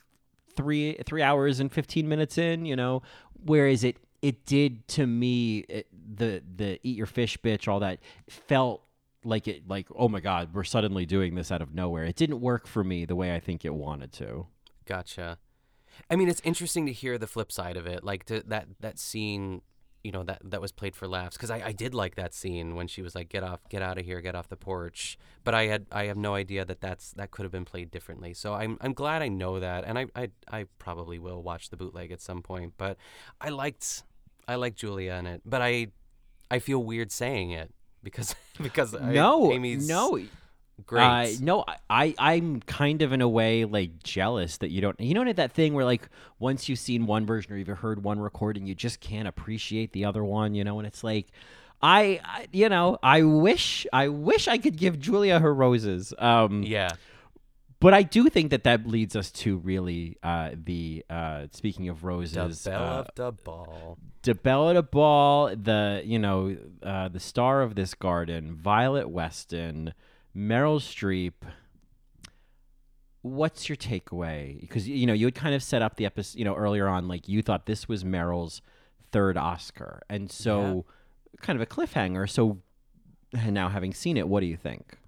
3 0.57 0.99
3 1.05 1.23
hours 1.23 1.61
and 1.61 1.73
15 1.73 2.09
minutes 2.09 2.39
in 2.39 2.65
you 2.67 2.77
know 2.77 3.03
whereas 3.45 3.83
it 3.85 3.97
it 4.23 4.47
did 4.47 4.87
to 4.89 5.07
me 5.07 5.59
it, 5.69 5.87
the 6.17 6.43
the 6.57 6.79
eat 6.83 6.97
your 6.97 7.07
fish 7.07 7.37
bitch 7.39 7.67
all 7.67 7.81
that 7.81 7.99
felt 8.29 8.83
like 9.25 9.49
it 9.49 9.67
like 9.69 9.87
oh 9.97 10.09
my 10.09 10.21
god 10.21 10.51
we're 10.53 10.63
suddenly 10.65 11.07
doing 11.07 11.35
this 11.35 11.51
out 11.51 11.63
of 11.63 11.75
nowhere 11.75 12.05
it 12.05 12.15
didn't 12.17 12.41
work 12.41 12.67
for 12.67 12.85
me 12.85 13.05
the 13.07 13.17
way 13.17 13.35
I 13.35 13.41
think 13.41 13.65
it 13.65 13.75
wanted 13.75 14.13
to 14.15 14.47
Gotcha. 14.87 15.39
I 16.11 16.17
mean, 16.17 16.29
it's 16.29 16.41
interesting 16.45 16.87
to 16.87 16.93
hear 16.93 17.19
the 17.19 17.27
flip 17.27 17.51
side 17.51 17.77
of 17.77 17.87
it. 17.87 18.05
Like 18.05 18.25
to, 18.27 18.43
that 18.47 18.69
that 18.81 18.99
scene 18.99 19.63
you 20.05 20.13
know 20.13 20.23
that 20.23 20.39
that 20.45 20.61
was 20.61 20.71
played 20.71 20.95
for 20.95 21.09
laughs 21.09 21.37
because 21.37 21.51
I, 21.51 21.63
I 21.69 21.73
did 21.73 21.95
like 21.95 22.15
that 22.17 22.35
scene 22.35 22.77
when 22.77 22.87
she 22.87 23.01
was 23.01 23.15
like 23.15 23.31
get 23.31 23.43
off 23.43 23.61
get 23.71 23.81
out 23.81 23.99
of 23.99 24.05
here 24.05 24.21
get 24.21 24.35
off 24.35 24.49
the 24.49 24.57
porch 24.57 25.19
but 25.45 25.55
I 25.55 25.65
had 25.65 25.87
I 25.91 26.05
have 26.05 26.19
no 26.19 26.35
idea 26.35 26.65
that 26.67 26.83
that's 26.83 27.13
that 27.13 27.31
could 27.31 27.45
have 27.45 27.51
been 27.51 27.65
played 27.65 27.91
differently 27.91 28.35
so 28.35 28.53
I'm 28.53 28.77
I'm 28.83 28.93
glad 28.93 29.23
I 29.23 29.29
know 29.29 29.59
that 29.59 29.85
and 29.85 29.99
I 29.99 30.07
I, 30.15 30.29
I 30.53 30.67
probably 30.79 31.19
will 31.19 31.43
watch 31.43 31.71
the 31.71 31.79
bootleg 31.79 32.13
at 32.13 32.21
some 32.21 32.43
point 32.43 32.75
but 32.77 32.99
I 33.41 33.49
liked 33.49 34.03
I 34.47 34.57
liked 34.57 34.77
Julia 34.77 35.15
in 35.15 35.27
it 35.27 35.41
but 35.47 35.63
I 35.63 35.89
I 36.51 36.59
feel 36.59 36.85
weird 36.85 37.11
saying 37.11 37.53
it 37.53 37.73
because 38.03 38.35
because 38.63 38.95
I, 38.95 39.13
no, 39.13 39.51
Amy's 39.51 39.89
no, 39.89 40.21
great 40.87 41.03
Uh, 41.03 41.27
no, 41.41 41.65
I, 41.89 42.15
I'm 42.19 42.61
kind 42.61 43.03
of 43.03 43.13
in 43.13 43.21
a 43.21 43.29
way 43.29 43.65
like 43.65 44.03
jealous 44.03 44.59
that 44.59 44.71
you 44.71 44.81
don't. 44.81 44.99
You 45.01 45.15
know 45.15 45.33
that 45.33 45.53
thing 45.53 45.75
where 45.75 45.85
like 45.85 46.09
once 46.39 46.69
you've 46.69 46.79
seen 46.79 47.07
one 47.07 47.27
version 47.27 47.53
or 47.53 47.57
you've 47.57 47.69
heard 47.69 48.03
one 48.03 48.19
recording, 48.19 48.67
you 48.67 48.75
just 48.75 49.01
can't 49.01 49.29
appreciate 49.29 49.93
the 49.93 50.05
other 50.05 50.25
one. 50.25 50.55
You 50.55 50.65
know, 50.65 50.79
and 50.79 50.87
it's 50.87 51.05
like. 51.05 51.29
I, 51.83 52.21
I 52.25 52.47
you 52.51 52.71
know 52.71 52.99
I 53.03 53.25
wish 53.25 53.87
I 53.93 54.09
wish 54.09 54.49
I 54.49 54.57
could 54.57 54.79
give 54.79 54.99
Julia 54.99 55.39
her 55.39 55.53
roses. 55.53 56.15
Um, 56.17 56.63
yeah 56.63 56.93
but 57.79 57.93
I 57.93 58.03
do 58.03 58.31
think 58.31 58.53
that 58.53 58.65
that 58.65 58.87
leads 58.87 59.15
us 59.15 59.31
to 59.33 59.59
really 59.59 60.17
uh, 60.23 60.53
the 60.55 61.05
uh, 61.11 61.49
speaking 61.53 61.91
of 61.91 62.03
roses, 62.03 62.63
the 62.63 62.71
belle 62.71 62.83
uh, 62.83 63.01
of 63.01 63.09
the 63.15 63.33
ball 63.33 63.99
the 64.25 64.35
belle 64.35 64.71
of 64.71 64.75
the 64.75 64.83
ball, 64.83 65.55
the 65.55 66.03
you 66.05 66.19
know 66.19 66.57
uh, 66.83 67.09
the 67.09 67.21
star 67.21 67.63
of 67.63 67.75
this 67.75 67.95
garden, 67.95 68.55
Violet 68.55 69.09
Weston, 69.09 69.95
Meryl 70.37 70.81
Streep. 70.81 71.33
What's 73.23 73.69
your 73.69 73.77
takeaway? 73.77 74.61
Because 74.61 74.87
you 74.89 75.07
know 75.07 75.15
you 75.15 75.27
had 75.27 75.35
kind 75.35 75.55
of 75.55 75.63
set 75.63 75.81
up 75.81 75.97
the 75.97 76.05
episode, 76.05 76.39
you 76.39 76.45
know, 76.45 76.55
earlier 76.55 76.87
on, 76.89 77.09
like 77.09 77.29
you 77.29 77.43
thought 77.43 77.67
this 77.67 77.89
was 77.89 78.05
Meryl's 78.05 78.61
third 79.13 79.37
Oscar, 79.37 80.03
and 80.11 80.31
so 80.31 80.85
kind 81.41 81.57
of 81.57 81.63
a 81.63 81.67
cliffhanger. 81.67 82.29
So 82.29 82.59
now 83.33 83.69
having 83.69 83.95
seen 83.95 84.17
it, 84.17 84.29
what 84.29 84.41
do 84.41 84.47
you 84.47 84.57
think? 84.57 84.99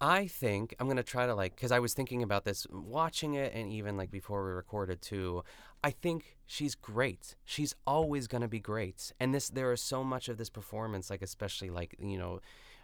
I 0.00 0.26
think 0.26 0.74
I'm 0.78 0.88
gonna 0.88 1.02
try 1.02 1.26
to 1.26 1.34
like 1.34 1.56
because 1.56 1.72
I 1.72 1.78
was 1.78 1.94
thinking 1.94 2.22
about 2.22 2.44
this 2.44 2.66
watching 2.70 3.34
it 3.34 3.54
and 3.54 3.72
even 3.72 3.96
like 3.96 4.10
before 4.10 4.44
we 4.44 4.52
recorded 4.52 5.00
too. 5.00 5.42
I 5.82 5.90
think 5.90 6.36
she's 6.44 6.74
great. 6.74 7.34
She's 7.44 7.74
always 7.86 8.26
gonna 8.26 8.48
be 8.48 8.60
great. 8.60 9.12
And 9.18 9.34
this 9.34 9.48
there 9.48 9.72
is 9.72 9.80
so 9.80 10.04
much 10.04 10.28
of 10.28 10.36
this 10.36 10.50
performance, 10.50 11.08
like 11.08 11.22
especially 11.22 11.70
like 11.70 11.96
you 11.98 12.18
know, 12.18 12.40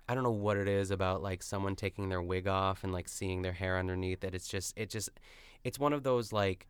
I 0.09 0.15
don't 0.15 0.24
know 0.24 0.31
what 0.31 0.57
it 0.57 0.69
is 0.69 0.91
about 0.91 1.23
like 1.23 1.43
someone 1.43 1.77
taking 1.77 2.09
their 2.09 2.23
wig 2.23 2.47
off 2.47 2.85
and 2.85 2.93
like 2.93 3.09
seeing 3.09 3.43
their 3.43 3.53
hair 3.53 3.79
underneath 3.79 4.20
that 4.20 4.35
it's 4.35 4.49
just 4.49 4.73
it 4.77 4.91
just 4.91 5.11
it's 5.65 5.79
one 5.79 5.93
of 5.93 6.03
those 6.03 6.33
like 6.33 6.66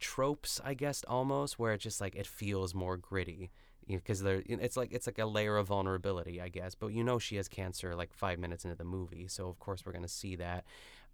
tropes 0.00 0.60
I 0.64 0.74
guess 0.74 1.04
almost 1.06 1.58
where 1.58 1.72
it 1.72 1.78
just 1.78 2.00
like 2.00 2.16
it 2.16 2.26
feels 2.26 2.74
more 2.74 2.96
gritty 2.96 3.50
because 3.88 4.22
there 4.22 4.42
it's 4.46 4.76
like 4.76 4.92
it's 4.92 5.06
like 5.06 5.18
a 5.18 5.26
layer 5.26 5.56
of 5.56 5.68
vulnerability 5.68 6.40
i 6.40 6.48
guess. 6.48 6.74
But 6.74 6.88
you 6.88 7.04
know 7.04 7.18
she 7.18 7.36
has 7.36 7.48
cancer 7.48 7.94
like 7.94 8.12
five 8.12 8.38
minutes 8.38 8.64
into 8.64 8.76
the 8.76 8.84
movie 8.84 9.28
so 9.28 9.48
of 9.48 9.58
course 9.58 9.84
we're 9.86 9.92
going 9.92 10.02
to 10.02 10.08
see 10.08 10.36
that. 10.36 10.64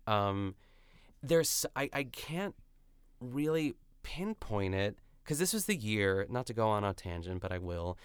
Um 0.07 0.55
there's 1.23 1.67
i 1.75 1.91
i 1.93 2.05
can't 2.05 2.55
really 3.21 3.75
pinpoint 4.03 4.75
it 4.75 4.99
because 5.23 5.39
this 5.39 5.53
was 5.53 5.67
the 5.67 5.77
year 5.77 6.27
not 6.31 6.47
to 6.47 6.55
go 6.55 6.69
on 6.69 6.85
a 6.85 6.95
tangent 6.95 7.41
but 7.41 7.53
i 7.53 7.59
will 7.59 7.99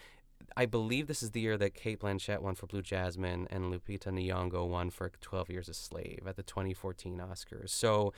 i 0.55 0.65
believe 0.65 1.07
this 1.07 1.23
is 1.23 1.31
the 1.31 1.41
year 1.41 1.57
that 1.57 1.73
cate 1.73 1.99
blanchett 1.99 2.41
won 2.41 2.55
for 2.55 2.67
blue 2.67 2.81
jasmine 2.81 3.47
and 3.49 3.71
lupita 3.71 4.07
nyong'o 4.07 4.67
won 4.67 4.89
for 4.89 5.11
12 5.21 5.49
years 5.49 5.69
a 5.69 5.73
slave 5.73 6.23
at 6.25 6.35
the 6.35 6.43
2014 6.43 7.17
oscars 7.19 7.69
so 7.69 8.13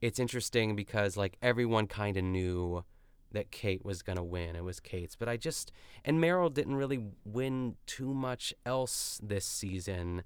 it's 0.00 0.18
interesting 0.18 0.76
because 0.76 1.16
like 1.16 1.36
everyone 1.42 1.86
kind 1.86 2.16
of 2.16 2.24
knew 2.24 2.84
that 3.32 3.50
Kate 3.50 3.84
was 3.84 4.02
going 4.02 4.16
to 4.16 4.24
win. 4.24 4.56
It 4.56 4.64
was 4.64 4.80
Kate's. 4.80 5.16
But 5.16 5.28
I 5.28 5.36
just, 5.36 5.72
and 6.04 6.18
Meryl 6.18 6.52
didn't 6.52 6.76
really 6.76 7.00
win 7.24 7.76
too 7.86 8.14
much 8.14 8.54
else 8.64 9.20
this 9.22 9.44
season. 9.44 10.22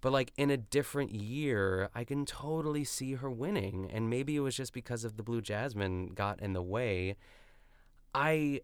But 0.00 0.12
like 0.12 0.32
in 0.36 0.50
a 0.50 0.56
different 0.56 1.12
year, 1.12 1.88
I 1.94 2.04
can 2.04 2.26
totally 2.26 2.84
see 2.84 3.14
her 3.14 3.30
winning. 3.30 3.88
And 3.92 4.10
maybe 4.10 4.36
it 4.36 4.40
was 4.40 4.56
just 4.56 4.72
because 4.72 5.04
of 5.04 5.16
the 5.16 5.22
Blue 5.22 5.40
Jasmine 5.40 6.08
got 6.08 6.40
in 6.40 6.52
the 6.52 6.62
way. 6.62 7.16
I, 8.14 8.60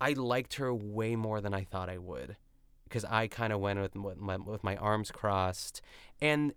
I 0.00 0.12
liked 0.12 0.54
her 0.54 0.74
way 0.74 1.16
more 1.16 1.40
than 1.40 1.54
I 1.54 1.64
thought 1.64 1.88
I 1.88 1.98
would. 1.98 2.36
Because 2.84 3.04
I 3.04 3.28
kind 3.28 3.52
of 3.52 3.60
went 3.60 3.80
with, 3.80 3.94
with 3.94 4.18
my, 4.18 4.36
with 4.36 4.64
my 4.64 4.76
arms 4.76 5.10
crossed. 5.12 5.80
And 6.20 6.54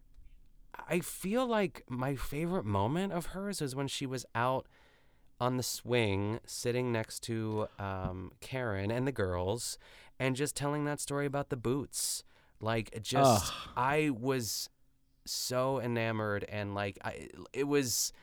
I 0.90 1.00
feel 1.00 1.46
like 1.46 1.84
my 1.88 2.16
favorite 2.16 2.66
moment 2.66 3.14
of 3.14 3.28
hers 3.28 3.62
was 3.62 3.76
when 3.76 3.88
she 3.88 4.06
was 4.06 4.26
out 4.34 4.68
on 5.40 5.58
the 5.58 5.64
swing, 5.64 6.40
sitting 6.46 6.92
next 6.92 7.20
to 7.24 7.68
um, 7.78 8.32
Karen 8.40 8.90
and 8.90 9.06
the 9.06 9.12
girls, 9.12 9.78
and 10.20 10.36
just 10.36 10.56
telling 10.56 10.86
that 10.86 11.00
story 11.00 11.26
about 11.26 11.50
the 11.50 11.58
boots. 11.58 12.24
Like, 12.60 13.00
just 13.04 13.52
Ugh. 13.52 13.54
I 13.76 14.10
was 14.10 14.70
so 15.26 15.80
enamored, 15.80 16.46
and 16.50 16.74
like, 16.74 16.98
I 17.04 17.28
it 17.52 17.66
was. 17.66 18.14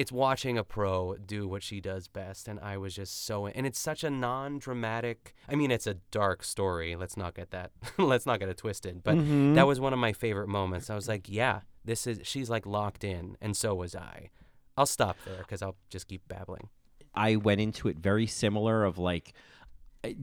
It's 0.00 0.10
watching 0.12 0.56
a 0.56 0.64
pro 0.64 1.16
do 1.16 1.46
what 1.46 1.62
she 1.62 1.78
does 1.80 2.08
best, 2.08 2.48
and 2.48 2.58
I 2.60 2.78
was 2.78 2.94
just 2.94 3.26
so. 3.26 3.46
And 3.48 3.66
it's 3.66 3.78
such 3.78 4.02
a 4.02 4.08
non-dramatic. 4.10 5.34
I 5.48 5.54
mean, 5.56 5.70
it's 5.70 5.86
a 5.86 5.94
dark 6.10 6.42
story. 6.42 6.96
Let's 6.96 7.16
not 7.16 7.34
get 7.34 7.50
that. 7.50 7.70
let's 7.98 8.24
not 8.26 8.40
get 8.40 8.48
it 8.48 8.56
twisted. 8.56 9.02
But 9.02 9.16
Mhm. 9.16 9.54
that 9.56 9.66
was 9.66 9.78
one 9.78 9.92
of 9.92 9.98
my 9.98 10.12
favorite 10.12 10.48
moments. 10.48 10.88
I 10.90 10.94
was 10.94 11.08
like, 11.08 11.28
yeah, 11.28 11.60
this 11.84 12.06
is. 12.06 12.20
She's 12.22 12.48
like 12.48 12.64
locked 12.66 13.04
in, 13.04 13.36
and 13.42 13.56
so 13.56 13.74
was 13.74 13.94
I. 13.94 14.30
I'll 14.76 14.86
stop 14.86 15.16
there 15.26 15.38
because 15.38 15.60
I'll 15.62 15.76
just 15.90 16.08
keep 16.08 16.26
babbling. 16.28 16.68
I 17.14 17.36
went 17.36 17.60
into 17.60 17.88
it 17.88 17.98
very 17.98 18.26
similar 18.26 18.84
of 18.84 18.96
like 18.96 19.34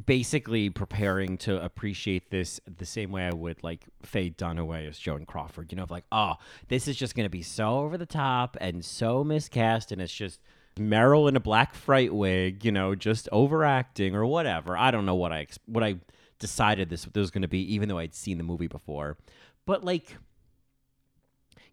basically 0.05 0.69
preparing 0.69 1.37
to 1.37 1.63
appreciate 1.63 2.31
this 2.31 2.59
the 2.77 2.85
same 2.85 3.11
way 3.11 3.27
I 3.27 3.33
would 3.33 3.63
like 3.63 3.85
Faye 4.01 4.31
Dunaway 4.31 4.87
as 4.87 4.97
Joan 4.97 5.25
Crawford. 5.25 5.71
You 5.71 5.77
know, 5.77 5.83
of 5.83 5.91
like, 5.91 6.05
oh, 6.11 6.35
this 6.67 6.87
is 6.87 6.95
just 6.95 7.15
going 7.15 7.25
to 7.25 7.29
be 7.29 7.43
so 7.43 7.79
over 7.79 7.97
the 7.97 8.05
top 8.05 8.57
and 8.59 8.83
so 8.83 9.23
miscast, 9.23 9.91
and 9.91 10.01
it's 10.01 10.13
just 10.13 10.39
Meryl 10.77 11.29
in 11.29 11.35
a 11.35 11.39
black 11.39 11.75
fright 11.75 12.13
wig, 12.13 12.65
you 12.65 12.71
know, 12.71 12.95
just 12.95 13.29
overacting 13.31 14.15
or 14.15 14.25
whatever. 14.25 14.75
I 14.77 14.91
don't 14.91 15.05
know 15.05 15.15
what 15.15 15.31
I 15.31 15.47
what 15.65 15.83
I 15.83 15.97
decided 16.39 16.89
this, 16.89 17.05
this 17.05 17.21
was 17.21 17.31
going 17.31 17.41
to 17.43 17.47
be, 17.47 17.73
even 17.73 17.89
though 17.89 17.97
I'd 17.97 18.15
seen 18.15 18.37
the 18.37 18.43
movie 18.43 18.67
before. 18.67 19.17
But 19.65 19.83
like, 19.83 20.15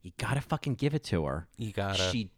you 0.02 0.12
gotta 0.18 0.42
fucking 0.42 0.74
give 0.74 0.94
it 0.94 1.04
to 1.04 1.24
her. 1.24 1.48
You 1.56 1.72
gotta. 1.72 2.10
She 2.10 2.30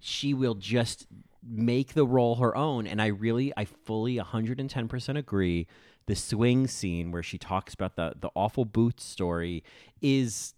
she 0.00 0.34
will 0.34 0.54
just 0.54 1.06
make 1.46 1.94
the 1.94 2.06
role 2.06 2.36
her 2.36 2.56
own, 2.56 2.86
and 2.86 3.00
I 3.00 3.06
really, 3.06 3.52
I 3.56 3.64
fully 3.64 4.16
110 4.16 4.88
percent 4.88 5.18
agree. 5.18 5.66
The 6.06 6.16
swing 6.16 6.66
scene 6.66 7.12
where 7.12 7.22
she 7.22 7.38
talks 7.38 7.74
about 7.74 7.96
the 7.96 8.14
the 8.18 8.30
awful 8.34 8.64
boots 8.64 9.04
story 9.04 9.62
is 10.00 10.54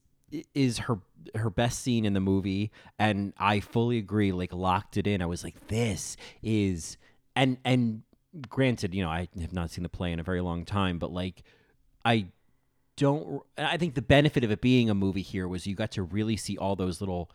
is 0.54 0.78
her 0.78 1.00
her 1.34 1.50
best 1.50 1.80
scene 1.80 2.04
in 2.04 2.12
the 2.12 2.20
movie, 2.20 2.70
and 2.98 3.32
I 3.38 3.60
fully 3.60 3.98
agree. 3.98 4.32
Like 4.32 4.52
locked 4.52 4.96
it 4.96 5.06
in. 5.06 5.22
I 5.22 5.26
was 5.26 5.44
like, 5.44 5.68
this 5.68 6.16
is 6.42 6.96
and 7.36 7.58
and 7.64 8.02
granted, 8.48 8.94
you 8.94 9.02
know, 9.02 9.10
I 9.10 9.28
have 9.40 9.52
not 9.52 9.70
seen 9.70 9.82
the 9.82 9.88
play 9.88 10.12
in 10.12 10.20
a 10.20 10.24
very 10.24 10.40
long 10.40 10.64
time, 10.64 10.98
but 10.98 11.12
like 11.12 11.42
I 12.04 12.26
don't 12.96 13.42
I 13.58 13.76
think 13.76 13.94
the 13.94 14.02
benefit 14.02 14.44
of 14.44 14.50
it 14.50 14.60
being 14.60 14.88
a 14.88 14.94
movie 14.94 15.22
here 15.22 15.48
was 15.48 15.66
you 15.66 15.74
got 15.74 15.92
to 15.92 16.02
really 16.02 16.36
see 16.36 16.56
all 16.56 16.76
those 16.76 17.00
little 17.00 17.30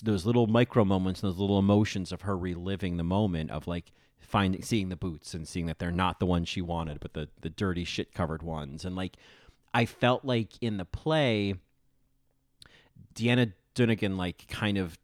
those 0.00 0.24
little 0.26 0.46
micro 0.46 0.84
moments 0.84 1.20
those 1.20 1.38
little 1.38 1.58
emotions 1.58 2.12
of 2.12 2.22
her 2.22 2.36
reliving 2.36 2.96
the 2.96 3.04
moment 3.04 3.50
of 3.50 3.66
like 3.66 3.92
finding 4.18 4.62
seeing 4.62 4.88
the 4.88 4.96
boots 4.96 5.34
and 5.34 5.46
seeing 5.46 5.66
that 5.66 5.78
they're 5.78 5.90
not 5.92 6.18
the 6.20 6.26
ones 6.26 6.48
she 6.48 6.60
wanted 6.60 6.98
but 7.00 7.12
the 7.14 7.28
the 7.42 7.50
dirty 7.50 7.84
shit 7.84 8.12
covered 8.12 8.42
ones. 8.42 8.84
And 8.84 8.96
like 8.96 9.16
I 9.72 9.84
felt 9.86 10.24
like 10.24 10.50
in 10.60 10.76
the 10.78 10.84
play 10.84 11.54
Deanna 13.14 13.52
Dunagan 13.74 14.16
like 14.16 14.46
kind 14.48 14.78
of 14.78 14.98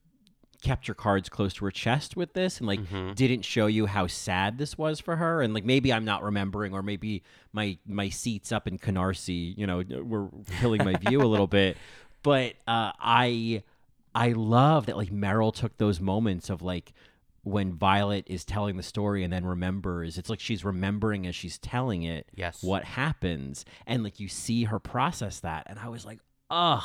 kept 0.62 0.86
her 0.86 0.94
cards 0.94 1.28
close 1.28 1.52
to 1.54 1.64
her 1.64 1.70
chest 1.72 2.16
with 2.16 2.34
this 2.34 2.58
and 2.58 2.66
like 2.68 2.80
Mhm. 2.80 3.14
didn't 3.16 3.42
show 3.44 3.66
you 3.66 3.86
how 3.86 4.06
sad 4.06 4.58
this 4.58 4.78
was 4.78 5.00
for 5.00 5.16
her. 5.16 5.42
And 5.42 5.52
like 5.54 5.64
maybe 5.64 5.92
I'm 5.92 6.04
not 6.04 6.22
remembering 6.22 6.72
or 6.72 6.82
maybe 6.82 7.22
my 7.52 7.78
my 7.86 8.08
seats 8.08 8.52
up 8.52 8.68
in 8.68 8.78
Canarsie 8.78 9.56
you 9.58 9.66
know 9.66 9.82
were 10.02 10.28
killing 10.60 10.84
my 10.84 10.94
view 10.94 11.20
a 11.22 11.26
little 11.26 11.46
bit. 11.60 11.76
But 12.22 12.54
uh 12.68 12.92
I 13.00 13.62
I 14.14 14.32
love 14.32 14.86
that 14.86 14.96
like 14.96 15.10
Meryl 15.10 15.54
took 15.54 15.76
those 15.78 16.00
moments 16.00 16.50
of 16.50 16.62
like 16.62 16.92
when 17.44 17.72
Violet 17.72 18.24
is 18.28 18.44
telling 18.44 18.76
the 18.76 18.82
story 18.82 19.24
and 19.24 19.32
then 19.32 19.44
remembers. 19.44 20.16
It's 20.18 20.30
like 20.30 20.38
she's 20.40 20.64
remembering 20.64 21.26
as 21.26 21.34
she's 21.34 21.58
telling 21.58 22.02
it 22.04 22.26
Yes. 22.34 22.62
what 22.62 22.84
happens. 22.84 23.64
And 23.86 24.04
like 24.04 24.20
you 24.20 24.28
see 24.28 24.64
her 24.64 24.78
process 24.78 25.40
that. 25.40 25.66
And 25.68 25.78
I 25.78 25.88
was 25.88 26.04
like 26.04 26.20
ugh 26.50 26.84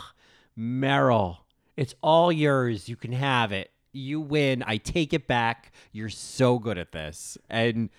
Meryl 0.57 1.37
it's 1.75 1.93
all 2.01 2.31
yours. 2.31 2.89
You 2.89 2.95
can 2.95 3.11
have 3.11 3.51
it. 3.51 3.69
You 3.93 4.19
win. 4.19 4.63
I 4.65 4.77
take 4.77 5.13
it 5.13 5.27
back. 5.27 5.71
You're 5.91 6.09
so 6.09 6.57
good 6.57 6.79
at 6.79 6.91
this. 6.91 7.37
And 7.51 7.91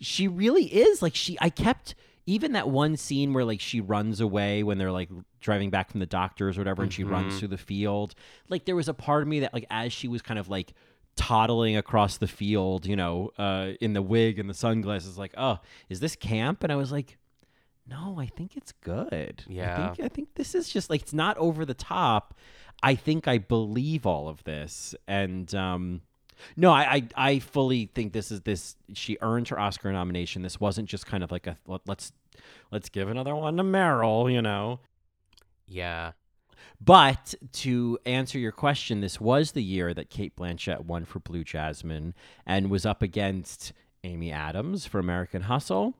she 0.00 0.26
really 0.26 0.64
is. 0.64 1.02
Like 1.02 1.14
she 1.14 1.36
I 1.40 1.50
kept 1.50 1.94
even 2.26 2.52
that 2.52 2.68
one 2.68 2.96
scene 2.96 3.32
where 3.32 3.44
like 3.44 3.60
she 3.60 3.80
runs 3.80 4.20
away 4.20 4.62
when 4.62 4.78
they're 4.78 4.92
like 4.92 5.08
driving 5.40 5.70
back 5.70 5.90
from 5.90 6.00
the 6.00 6.06
doctors 6.06 6.58
or 6.58 6.60
whatever 6.60 6.82
and 6.82 6.92
she 6.92 7.04
runs 7.04 7.34
Mhm. 7.34 7.38
through 7.38 7.48
the 7.48 7.58
field 7.58 8.14
like 8.48 8.64
there 8.64 8.74
was 8.76 8.88
a 8.88 8.94
part 8.94 9.22
of 9.22 9.28
me 9.28 9.40
that 9.40 9.54
like 9.54 9.64
as 9.70 9.92
she 9.92 10.08
was 10.08 10.22
kind 10.22 10.38
of 10.38 10.48
like 10.48 10.72
toddling 11.14 11.76
across 11.78 12.18
the 12.18 12.26
field, 12.26 12.84
you 12.84 12.94
know, 12.94 13.30
uh, 13.38 13.70
in 13.80 13.94
the 13.94 14.02
wig 14.02 14.38
and 14.38 14.50
the 14.50 14.54
sunglasses, 14.54 15.16
like, 15.16 15.32
oh, 15.38 15.58
is 15.88 15.98
this 16.00 16.14
camp? 16.14 16.62
And 16.62 16.70
I 16.70 16.76
was 16.76 16.92
like, 16.92 17.16
no, 17.88 18.16
I 18.18 18.26
think 18.26 18.54
it's 18.54 18.72
good. 18.72 19.42
Yeah. 19.48 19.72
I 19.72 19.94
think, 19.94 20.04
I 20.04 20.08
think 20.14 20.34
this 20.34 20.54
is 20.54 20.68
just 20.68 20.90
like, 20.90 21.00
it's 21.00 21.14
not 21.14 21.38
over 21.38 21.64
the 21.64 21.72
top. 21.72 22.34
I 22.82 22.96
think 22.96 23.26
I 23.26 23.38
believe 23.38 24.04
all 24.04 24.28
of 24.28 24.44
this. 24.44 24.94
And, 25.08 25.54
um, 25.54 26.02
no, 26.56 26.72
I, 26.72 26.82
I, 26.82 27.08
I 27.16 27.38
fully 27.38 27.90
think 27.94 28.12
this 28.12 28.30
is 28.30 28.42
this. 28.42 28.76
She 28.94 29.18
earned 29.20 29.48
her 29.48 29.58
Oscar 29.58 29.92
nomination. 29.92 30.42
This 30.42 30.60
wasn't 30.60 30.88
just 30.88 31.06
kind 31.06 31.22
of 31.24 31.30
like 31.30 31.46
a 31.46 31.56
let, 31.66 31.80
let's 31.86 32.12
let's 32.70 32.88
give 32.88 33.08
another 33.08 33.34
one 33.34 33.56
to 33.56 33.62
Meryl, 33.62 34.32
you 34.32 34.42
know. 34.42 34.80
Yeah. 35.66 36.12
But 36.80 37.34
to 37.52 37.98
answer 38.04 38.38
your 38.38 38.52
question, 38.52 39.00
this 39.00 39.20
was 39.20 39.52
the 39.52 39.62
year 39.62 39.94
that 39.94 40.10
Cate 40.10 40.36
Blanchett 40.36 40.84
won 40.84 41.04
for 41.04 41.20
Blue 41.20 41.42
Jasmine 41.42 42.14
and 42.44 42.70
was 42.70 42.84
up 42.84 43.02
against 43.02 43.72
Amy 44.04 44.30
Adams 44.30 44.86
for 44.86 44.98
American 44.98 45.42
Hustle, 45.42 45.94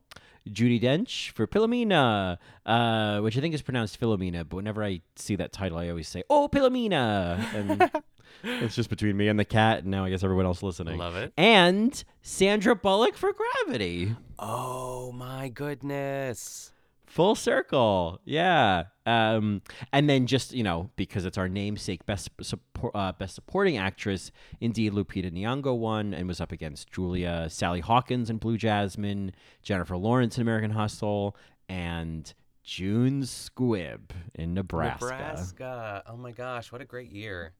Judi 0.49 0.81
Dench 0.81 1.31
for 1.31 1.47
Philomena, 1.47 2.39
uh, 2.65 3.21
which 3.21 3.37
I 3.37 3.41
think 3.41 3.55
is 3.55 3.63
pronounced 3.63 3.99
Philomena, 4.01 4.49
but 4.49 4.57
whenever 4.57 4.85
I 4.85 5.01
see 5.17 5.37
that 5.37 5.53
title, 5.53 5.79
I 5.79 5.89
always 5.89 6.09
say, 6.09 6.23
"Oh, 6.31 6.49
Philomena," 6.49 7.39
and 7.55 7.91
it's 8.43 8.75
just 8.75 8.91
between 8.91 9.17
me 9.17 9.29
and 9.29 9.39
the 9.39 9.45
cat, 9.45 9.81
and 9.81 9.91
now 9.91 10.05
I 10.05 10.11
guess 10.11 10.23
everyone 10.23 10.47
else 10.47 10.63
listening. 10.63 10.99
Love 10.99 11.17
it. 11.17 11.33
And 11.37 12.03
Sandra 12.23 12.75
Bullock 12.75 13.17
for 13.17 13.33
Gravity. 13.33 14.17
Oh 14.39 15.13
my 15.13 15.49
goodness. 15.49 16.73
Full 17.07 17.35
circle, 17.35 18.21
yeah. 18.25 18.85
Um, 19.07 19.63
and 19.93 20.11
then 20.11 20.27
just 20.27 20.53
you 20.53 20.63
know 20.63 20.91
because 20.97 21.25
it's 21.25 21.39
our 21.39 21.49
namesake, 21.49 22.05
best 22.05 22.29
support, 22.43 22.95
uh, 22.95 23.13
best 23.13 23.35
supporting 23.37 23.79
actress. 23.79 24.33
Indeed, 24.61 24.93
Lupita 24.93 25.33
Nyong'o 25.33 25.79
won 25.79 26.13
and 26.13 26.29
was 26.29 26.41
up 26.41 26.53
against 26.53 26.91
Julia, 26.93 27.47
Sally 27.49 27.81
Hawkins 27.81 28.29
in 28.29 28.39
Blue 28.39 28.59
Jasmine, 28.59 29.33
Jennifer 29.63 29.97
Lawrence 29.97 30.37
in 30.37 30.43
American 30.43 30.73
Hustle, 30.73 31.37
and 31.69 32.35
June 32.65 33.23
Squibb 33.23 34.11
in 34.35 34.53
Nebraska. 34.53 35.05
Nebraska. 35.05 36.03
Oh 36.07 36.17
my 36.17 36.33
gosh, 36.33 36.73
what 36.73 36.81
a 36.81 36.85
great 36.85 37.13
year. 37.13 37.53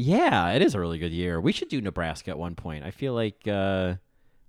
Yeah, 0.00 0.52
it 0.52 0.62
is 0.62 0.74
a 0.74 0.80
really 0.80 0.98
good 0.98 1.12
year. 1.12 1.40
We 1.40 1.52
should 1.52 1.68
do 1.68 1.80
Nebraska 1.80 2.30
at 2.30 2.38
one 2.38 2.54
point. 2.54 2.84
I 2.84 2.90
feel 2.90 3.12
like 3.12 3.46
uh, 3.46 3.96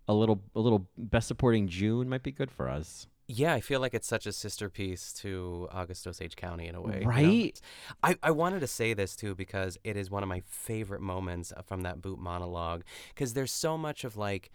a 0.07 0.14
little 0.14 0.41
a 0.56 0.60
little 0.60 0.88
best 0.98 1.28
supporting 1.28 1.68
June 1.68 2.07
might 2.07 2.23
be 2.23 2.32
good 2.32 2.49
for 2.49 2.69
us. 2.69 3.07
Yeah, 3.28 3.53
I 3.53 3.61
feel 3.61 3.80
like 3.80 3.94
it's 3.94 4.07
such 4.07 4.26
a 4.26 4.34
sister 4.34 4.69
piece 4.69 5.14
to 5.14 5.68
August 5.72 6.06
Osage 6.06 6.36
County 6.36 6.68
in 6.68 6.76
a 6.76 6.82
way. 6.82 6.99
you 6.99 7.06
know? 7.06 7.10
Right? 7.10 7.61
I, 8.03 8.18
I 8.22 8.32
wanted 8.32 8.60
to 8.60 8.68
say 8.68 8.94
this 8.94 9.15
too 9.15 9.36
because 9.36 9.78
it 9.84 9.95
is 9.95 10.11
one 10.11 10.22
of 10.23 10.28
my 10.30 10.41
favorite 10.45 11.02
moments 11.02 11.53
from 11.65 11.84
that 11.84 12.02
boot 12.02 12.19
monologue 12.19 12.84
because 13.10 13.34
there's 13.34 13.52
so 13.52 13.78
much 13.78 14.03
of 14.03 14.18
like, 14.18 14.52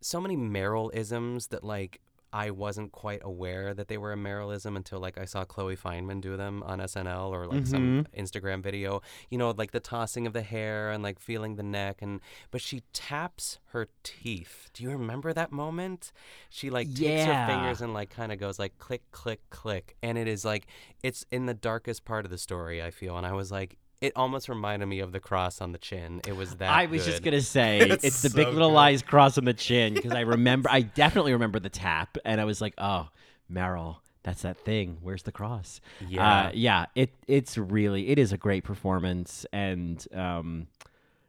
so 0.00 0.20
many 0.20 0.36
Meryl 0.36 0.94
isms 0.94 1.48
that 1.48 1.64
like 1.64 2.00
I 2.34 2.50
wasn't 2.50 2.90
quite 2.90 3.20
aware 3.22 3.74
that 3.74 3.86
they 3.86 3.96
were 3.96 4.12
a 4.12 4.16
Merylism 4.16 4.74
until 4.74 4.98
like 4.98 5.16
I 5.16 5.24
saw 5.24 5.44
Chloe 5.44 5.76
Fineman 5.76 6.20
do 6.20 6.36
them 6.36 6.64
on 6.64 6.80
SNL 6.80 7.30
or 7.30 7.46
like 7.46 7.64
some 7.64 8.04
mm-hmm. 8.04 8.20
Instagram 8.20 8.60
video. 8.60 9.02
You 9.30 9.38
know, 9.38 9.54
like 9.56 9.70
the 9.70 9.78
tossing 9.78 10.26
of 10.26 10.32
the 10.32 10.42
hair 10.42 10.90
and 10.90 11.00
like 11.00 11.20
feeling 11.20 11.54
the 11.54 11.62
neck 11.62 12.02
and 12.02 12.20
but 12.50 12.60
she 12.60 12.82
taps 12.92 13.60
her 13.66 13.86
teeth. 14.02 14.68
Do 14.74 14.82
you 14.82 14.90
remember 14.90 15.32
that 15.32 15.52
moment? 15.52 16.10
She 16.50 16.70
like 16.70 16.92
takes 16.92 17.24
her 17.24 17.46
fingers 17.46 17.80
and 17.80 17.94
like 17.94 18.10
kind 18.10 18.32
of 18.32 18.40
goes 18.40 18.58
like 18.58 18.78
click 18.78 19.02
click 19.12 19.40
click 19.50 19.94
and 20.02 20.18
it 20.18 20.26
is 20.26 20.44
like 20.44 20.66
it's 21.04 21.24
in 21.30 21.46
the 21.46 21.54
darkest 21.54 22.04
part 22.04 22.24
of 22.24 22.32
the 22.32 22.38
story 22.38 22.82
I 22.82 22.90
feel 22.90 23.16
and 23.16 23.24
I 23.24 23.32
was 23.32 23.52
like 23.52 23.78
it 24.04 24.12
almost 24.16 24.50
reminded 24.50 24.86
me 24.86 25.00
of 25.00 25.12
the 25.12 25.20
cross 25.20 25.60
on 25.62 25.72
the 25.72 25.78
chin. 25.78 26.20
It 26.26 26.36
was 26.36 26.56
that 26.56 26.70
I 26.70 26.86
was 26.86 27.06
just 27.06 27.22
gonna 27.22 27.40
say 27.40 27.78
It's 27.90 28.04
it's, 28.04 28.22
the 28.22 28.28
so 28.28 28.36
Big 28.36 28.48
Little 28.48 28.68
good. 28.68 28.74
Lies 28.74 29.02
cross 29.02 29.38
on 29.38 29.46
the 29.46 29.54
chin 29.54 29.94
because 29.94 30.12
I 30.12 30.20
remember, 30.36 30.68
I 30.70 30.82
definitely 30.82 31.32
remember 31.32 31.58
the 31.58 31.70
tap, 31.70 32.18
and 32.24 32.40
I 32.40 32.44
was 32.44 32.60
like, 32.60 32.74
oh, 32.76 33.08
Meryl, 33.50 33.96
that's 34.22 34.42
that 34.42 34.58
thing. 34.58 34.98
Where's 35.00 35.22
the 35.22 35.32
cross? 35.32 35.80
Yeah. 36.06 36.46
uh, 36.46 36.50
yeah. 36.52 36.86
It 36.94 37.14
it's 37.26 37.56
really 37.56 38.08
it 38.08 38.18
is 38.18 38.32
a 38.32 38.36
great 38.36 38.64
performance, 38.64 39.46
and 39.52 40.06
um, 40.14 40.66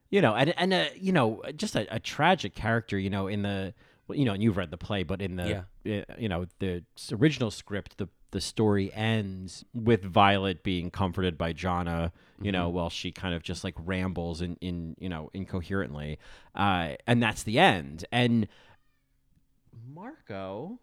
you 0.10 0.22
know, 0.22 0.36
and 0.36 0.54
and 0.58 0.74
uh, 0.74 0.86
you 0.96 1.14
know, 1.14 1.42
just 1.56 1.76
a, 1.76 1.94
a 1.96 2.00
tragic 2.00 2.56
character. 2.56 3.00
You 3.00 3.10
know, 3.10 3.28
in 3.28 3.42
the 3.42 3.74
well, 4.08 4.18
you 4.18 4.26
know, 4.26 4.34
and 4.34 4.44
you've 4.44 4.58
read 4.58 4.72
the 4.72 4.78
play, 4.78 5.04
but 5.04 5.22
in 5.22 5.38
the 5.38 5.58
uh, 5.58 6.16
you 6.18 6.28
know 6.28 6.46
the 6.60 6.84
original 7.12 7.52
script, 7.52 7.98
the 7.98 8.10
the 8.36 8.42
story 8.42 8.92
ends 8.94 9.64
with 9.74 10.04
Violet 10.04 10.62
being 10.62 10.92
comforted 10.92 11.38
by 11.38 11.54
Johnna, 11.54 12.12
you 12.42 12.52
know, 12.52 12.68
while 12.68 12.90
she 12.90 13.10
kind 13.10 13.34
of 13.34 13.42
just 13.42 13.64
like 13.64 13.76
rambles 13.78 14.42
in 14.42 14.58
in 14.60 14.94
you 15.00 15.08
know 15.08 15.30
incoherently, 15.34 16.20
uh, 16.54 16.90
and 17.08 17.24
that's 17.24 17.44
the 17.44 17.58
end. 17.60 18.04
And 18.12 18.50
Marco, 19.94 20.80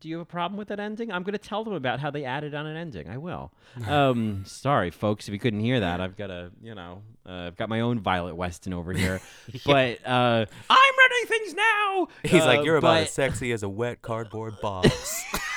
do 0.00 0.08
you 0.08 0.16
have 0.16 0.22
a 0.22 0.28
problem 0.28 0.58
with 0.58 0.66
that 0.66 0.80
ending? 0.80 1.12
I'm 1.12 1.22
going 1.22 1.34
to 1.34 1.38
tell 1.38 1.62
them 1.62 1.74
about 1.74 2.00
how 2.00 2.10
they 2.10 2.24
added 2.24 2.54
on 2.56 2.66
an 2.66 2.76
ending. 2.76 3.08
I 3.08 3.18
will. 3.18 3.52
Um, 3.86 4.42
sorry, 4.46 4.90
folks, 4.90 5.28
if 5.28 5.32
you 5.32 5.38
couldn't 5.38 5.60
hear 5.60 5.78
that, 5.80 6.00
I've 6.00 6.16
got 6.16 6.30
a, 6.30 6.50
you 6.62 6.74
know, 6.74 7.02
uh, 7.28 7.46
I've 7.46 7.56
got 7.56 7.68
my 7.68 7.80
own 7.82 8.00
Violet 8.00 8.34
Weston 8.34 8.72
over 8.72 8.92
here. 8.92 9.20
But 9.64 9.98
uh, 10.04 10.46
I'm 10.70 10.94
running 10.98 11.26
things 11.28 11.54
now. 11.54 12.08
He's 12.24 12.42
Uh, 12.42 12.46
like, 12.46 12.64
you're 12.64 12.78
about 12.78 13.02
as 13.02 13.12
sexy 13.12 13.52
as 13.52 13.62
a 13.62 13.68
wet 13.68 14.02
cardboard 14.02 14.54
box. 14.60 15.22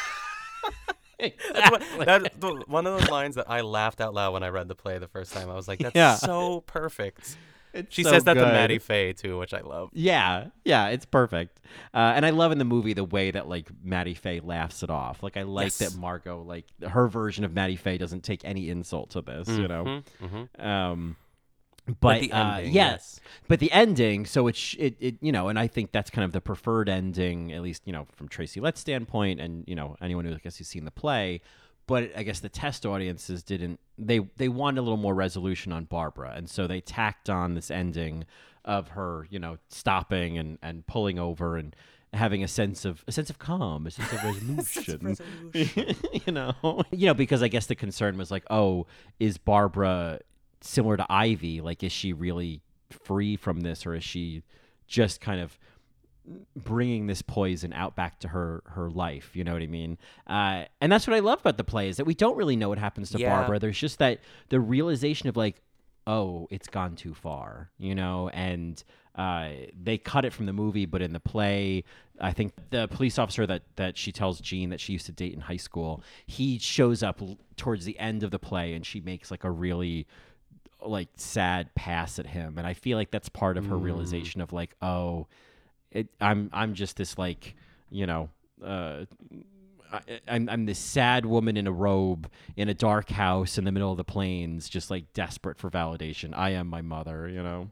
That's, 1.20 1.72
what, 1.72 2.06
that's 2.06 2.38
the, 2.38 2.64
one 2.68 2.88
of 2.88 3.00
those 3.00 3.10
lines 3.10 3.36
that 3.36 3.50
I 3.50 3.62
laughed 3.62 4.02
out 4.02 4.14
loud 4.14 4.34
when 4.34 4.44
I 4.44 4.50
read 4.50 4.68
the 4.68 4.76
play 4.76 4.98
the 5.00 5.08
first 5.08 5.34
time. 5.34 5.50
I 5.50 5.54
was 5.56 5.68
like, 5.68 5.80
that's 5.80 5.96
Yeah. 5.96 6.16
so 6.16 6.62
perfect. 6.62 7.38
It's 7.72 7.94
she 7.94 8.02
so 8.04 8.10
says 8.12 8.24
that 8.24 8.34
to. 8.34 8.42
Mattie 8.42 8.80
Fae 8.80 9.12
too, 9.12 9.38
which 9.38 9.54
I 9.54 9.62
love. 9.62 9.90
Yeah, 9.94 10.48
yeah, 10.66 10.88
it's 10.88 11.06
perfect. 11.06 11.60
Uh, 11.94 12.14
and 12.16 12.26
I 12.26 12.32
love 12.32 12.52
in 12.52 12.58
the 12.58 12.66
movie 12.66 12.94
the 12.94 13.04
way 13.04 13.30
that 13.30 13.48
like 13.48 13.70
Mattie 13.84 14.16
Fae 14.16 14.40
laughs 14.44 14.82
it 14.82 14.90
off. 14.90 15.22
Like 15.22 15.38
I 15.38 15.44
like 15.44 15.66
Yes. 15.66 15.78
that 15.78 15.96
Margot, 15.96 16.42
like 16.42 16.66
her 16.82 17.08
version 17.08 17.44
of 17.44 17.54
Mattie 17.54 17.76
Fae, 17.76 17.98
doesn't 17.98 18.24
take 18.24 18.44
any 18.44 18.70
insult 18.72 19.12
to 19.12 19.22
this. 19.22 19.48
You 19.50 19.68
know. 19.68 19.84
Mhm, 20.22 20.48
mhm. 20.58 20.66
Um, 20.66 21.16
but, 22.00 22.00
But 22.02 22.22
the 22.22 22.32
uh, 22.32 22.58
ending, 22.58 22.74
yeah, 22.74 22.92
yes. 22.92 23.20
but 23.48 23.60
the 23.60 23.72
ending. 23.72 24.26
So 24.26 24.48
it's 24.48 24.58
sh- 24.60 24.76
it, 24.80 24.98
it 25.00 25.16
you 25.22 25.32
know, 25.32 25.48
and 25.48 25.58
I 25.58 25.68
think 25.68 25.92
that's 25.92 26.10
kind 26.10 26.26
of 26.26 26.32
the 26.32 26.42
preferred 26.42 26.90
ending, 26.90 27.52
at 27.52 27.62
least 27.62 27.84
you 27.86 27.94
know 27.94 28.08
from 28.16 28.28
Tracy 28.28 28.60
Letts' 28.60 28.82
standpoint, 28.82 29.40
and 29.40 29.64
you 29.68 29.76
know 29.76 29.96
anyone 30.02 30.26
who 30.26 30.34
I 30.34 30.38
guess 30.38 30.58
has 30.58 30.68
seen 30.68 30.86
the 30.86 30.92
play. 30.92 31.42
But 31.88 32.12
I 32.16 32.22
guess 32.22 32.40
the 32.40 32.50
test 32.50 32.86
audiences 32.86 33.44
didn't. 33.44 33.80
They 33.98 34.20
they 34.38 34.48
wanted 34.50 34.80
a 34.80 34.84
little 34.84 34.98
more 34.98 35.16
resolution 35.16 35.72
on 35.72 35.86
Barbara, 35.86 36.34
and 36.36 36.50
so 36.50 36.68
they 36.68 36.82
tacked 36.82 37.30
on 37.30 37.56
this 37.56 37.72
ending 37.72 38.26
of 38.66 38.90
her, 38.90 39.26
you 39.30 39.40
know, 39.40 39.58
stopping 39.70 40.38
and 40.38 40.60
and 40.62 40.86
pulling 40.86 41.18
over 41.18 41.58
and 41.58 41.76
having 42.14 42.44
a 42.44 42.48
sense 42.48 42.86
of 42.86 43.04
a 43.08 43.12
sense 43.12 43.30
of 43.30 43.40
calm, 43.40 43.88
a 43.88 43.92
sense 43.92 44.12
of 44.14 44.24
resolution. 44.24 45.16
you 46.26 46.32
know, 46.32 46.84
you 46.92 47.08
know, 47.08 47.14
because 47.14 47.42
I 47.42 47.48
guess 47.48 47.66
the 47.68 47.76
concern 47.76 48.18
was 48.18 48.32
like, 48.32 48.44
oh, 48.50 48.88
is 49.20 49.38
Barbara 49.38 50.20
similar 50.62 50.98
to 50.98 51.06
Ivy? 51.10 51.62
Like, 51.62 51.84
is 51.84 51.92
she 51.92 52.14
really 52.14 52.62
free 52.90 53.36
from 53.36 53.62
this, 53.62 53.86
or 53.86 53.96
is 53.96 54.04
she 54.04 54.44
just 54.88 55.22
kind 55.22 55.40
of 55.40 55.58
bringing 56.56 57.08
this 57.08 57.22
poison 57.22 57.74
out 57.74 57.96
back 57.96 58.20
to 58.20 58.28
her 58.30 58.62
her 58.68 58.90
life? 58.90 59.36
You 59.36 59.44
know 59.44 59.54
what 59.54 59.62
I 59.62 59.68
mean? 59.68 59.98
Uh, 60.28 60.66
and 60.82 60.92
that's 60.92 61.08
what 61.08 61.16
I 61.16 61.20
love 61.20 61.40
about 61.42 61.58
the 61.58 61.64
play 61.64 61.90
is 61.90 61.98
that 61.98 62.06
we 62.06 62.14
don't 62.14 62.38
really 62.38 62.56
know 62.56 62.70
what 62.70 62.78
happens 62.78 63.12
to 63.12 63.20
Yeah. 63.20 63.36
Barbara. 63.36 63.60
There's 63.60 63.80
just 63.80 64.00
that 64.00 64.20
the 64.50 64.60
realization 64.60 65.30
of 65.30 65.38
like, 65.38 65.62
oh, 66.08 66.48
it's 66.50 66.68
gone 66.68 66.96
too 66.96 67.14
far, 67.14 67.70
you 67.78 67.96
know, 67.96 68.30
and. 68.30 68.84
Uh, 69.16 69.50
they 69.84 69.98
cut 69.98 70.24
it 70.24 70.32
from 70.32 70.46
the 70.46 70.54
movie, 70.54 70.86
but 70.86 71.02
in 71.02 71.12
the 71.12 71.20
play, 71.20 71.84
I 72.22 72.32
think 72.32 72.54
the 72.70 72.88
police 72.88 73.20
officer 73.20 73.46
that 73.48 73.64
that 73.76 73.98
she 73.98 74.14
tells 74.14 74.40
Jean 74.40 74.70
that 74.70 74.80
she 74.80 74.94
used 74.94 75.08
to 75.08 75.12
date 75.12 75.34
in 75.34 75.42
high 75.42 75.58
school, 75.58 76.04
he 76.26 76.58
shows 76.58 77.04
up 77.04 77.20
towards 77.58 77.84
the 77.84 78.00
end 78.00 78.24
of 78.24 78.32
the 78.32 78.40
play, 78.40 78.76
and 78.76 78.86
she 78.86 79.02
makes 79.02 79.30
like 79.30 79.44
a 79.44 79.52
really 79.52 80.08
like 80.86 81.10
sad 81.16 81.74
pass 81.76 82.20
at 82.20 82.28
him, 82.28 82.58
and 82.58 82.66
I 82.66 82.74
feel 82.74 82.98
like 82.98 83.12
that's 83.12 83.30
part 83.30 83.58
of 83.58 83.66
her 83.68 83.78
realization 83.78 84.42
of 84.42 84.54
like, 84.54 84.76
oh, 84.82 85.28
it, 85.92 86.08
I'm 86.22 86.50
I'm 86.54 86.74
just 86.74 86.98
this 86.98 87.18
like 87.18 87.56
you 87.90 88.06
know. 88.06 88.30
Uh, 88.64 89.06
I, 89.92 90.02
I'm 90.28 90.50
I'm 90.50 90.66
this 90.66 90.80
sad 90.80 91.26
woman 91.26 91.58
in 91.58 91.66
a 91.66 91.72
robe 91.72 92.30
in 92.56 92.70
a 92.70 92.74
dark 92.74 93.10
house 93.10 93.58
in 93.58 93.64
the 93.64 93.72
middle 93.72 93.92
of 93.92 93.98
the 93.98 94.04
plains, 94.04 94.70
just 94.70 94.92
like 94.92 95.14
desperate 95.14 95.58
for 95.58 95.70
validation. 95.70 96.34
I 96.36 96.52
am 96.52 96.68
my 96.68 96.82
mother, 96.82 97.28
you 97.28 97.42
know. 97.42 97.70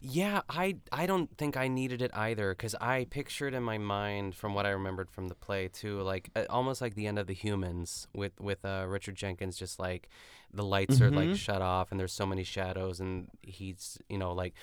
Yeah, 0.00 0.42
I 0.48 0.76
I 0.90 1.06
don't 1.06 1.36
think 1.38 1.56
I 1.56 1.68
needed 1.68 2.02
it 2.02 2.10
either 2.14 2.50
because 2.54 2.74
I 2.80 3.06
pictured 3.10 3.54
in 3.54 3.62
my 3.62 3.78
mind 3.78 4.34
from 4.34 4.54
what 4.54 4.66
I 4.66 4.70
remembered 4.70 5.10
from 5.10 5.28
the 5.28 5.34
play 5.34 5.68
too, 5.68 6.00
like 6.02 6.30
uh, 6.36 6.44
almost 6.50 6.80
like 6.80 6.94
the 6.94 7.06
end 7.06 7.18
of 7.18 7.26
the 7.26 7.34
Humans 7.34 8.08
with 8.14 8.38
with 8.40 8.64
uh, 8.64 8.84
Richard 8.88 9.14
Jenkins, 9.14 9.56
just 9.56 9.78
like 9.78 10.08
the 10.52 10.64
lights 10.64 11.00
are 11.00 11.10
like 11.10 11.30
Mhm. 11.30 11.36
shut 11.36 11.62
off 11.62 11.90
and 11.90 11.98
there's 12.00 12.12
so 12.12 12.26
many 12.26 12.44
shadows 12.44 13.00
and 13.00 13.28
he's 13.42 13.98
you 14.08 14.18
know 14.18 14.32
like 14.32 14.54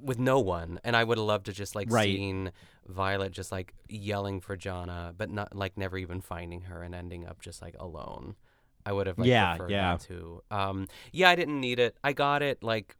with 0.00 0.18
no 0.18 0.38
one 0.38 0.78
and 0.84 0.96
I 0.96 1.02
would 1.02 1.18
have 1.18 1.26
loved 1.26 1.46
to 1.46 1.52
just 1.52 1.74
like 1.74 1.90
Right. 1.90 2.14
seen 2.14 2.52
Violet 2.86 3.32
just 3.32 3.50
like 3.50 3.74
yelling 3.88 4.40
for 4.40 4.56
johnna 4.56 5.12
but 5.16 5.28
not 5.30 5.54
like 5.56 5.76
never 5.76 5.98
even 5.98 6.20
finding 6.20 6.62
her 6.62 6.82
and 6.82 6.94
ending 6.94 7.26
up 7.26 7.40
just 7.40 7.60
like 7.62 7.74
alone. 7.80 8.36
I 8.84 8.92
would 8.92 9.06
have 9.06 9.18
like 9.18 9.28
Yeah, 9.28 9.56
preferred 9.56 9.70
yeah. 9.70 9.92
that 9.94 10.00
too. 10.00 10.42
Um, 10.50 10.88
yeah, 11.12 11.30
I 11.30 11.36
didn't 11.36 11.60
need 11.60 11.78
it. 11.78 11.96
I 12.02 12.12
got 12.12 12.42
it 12.42 12.62
like, 12.64 12.96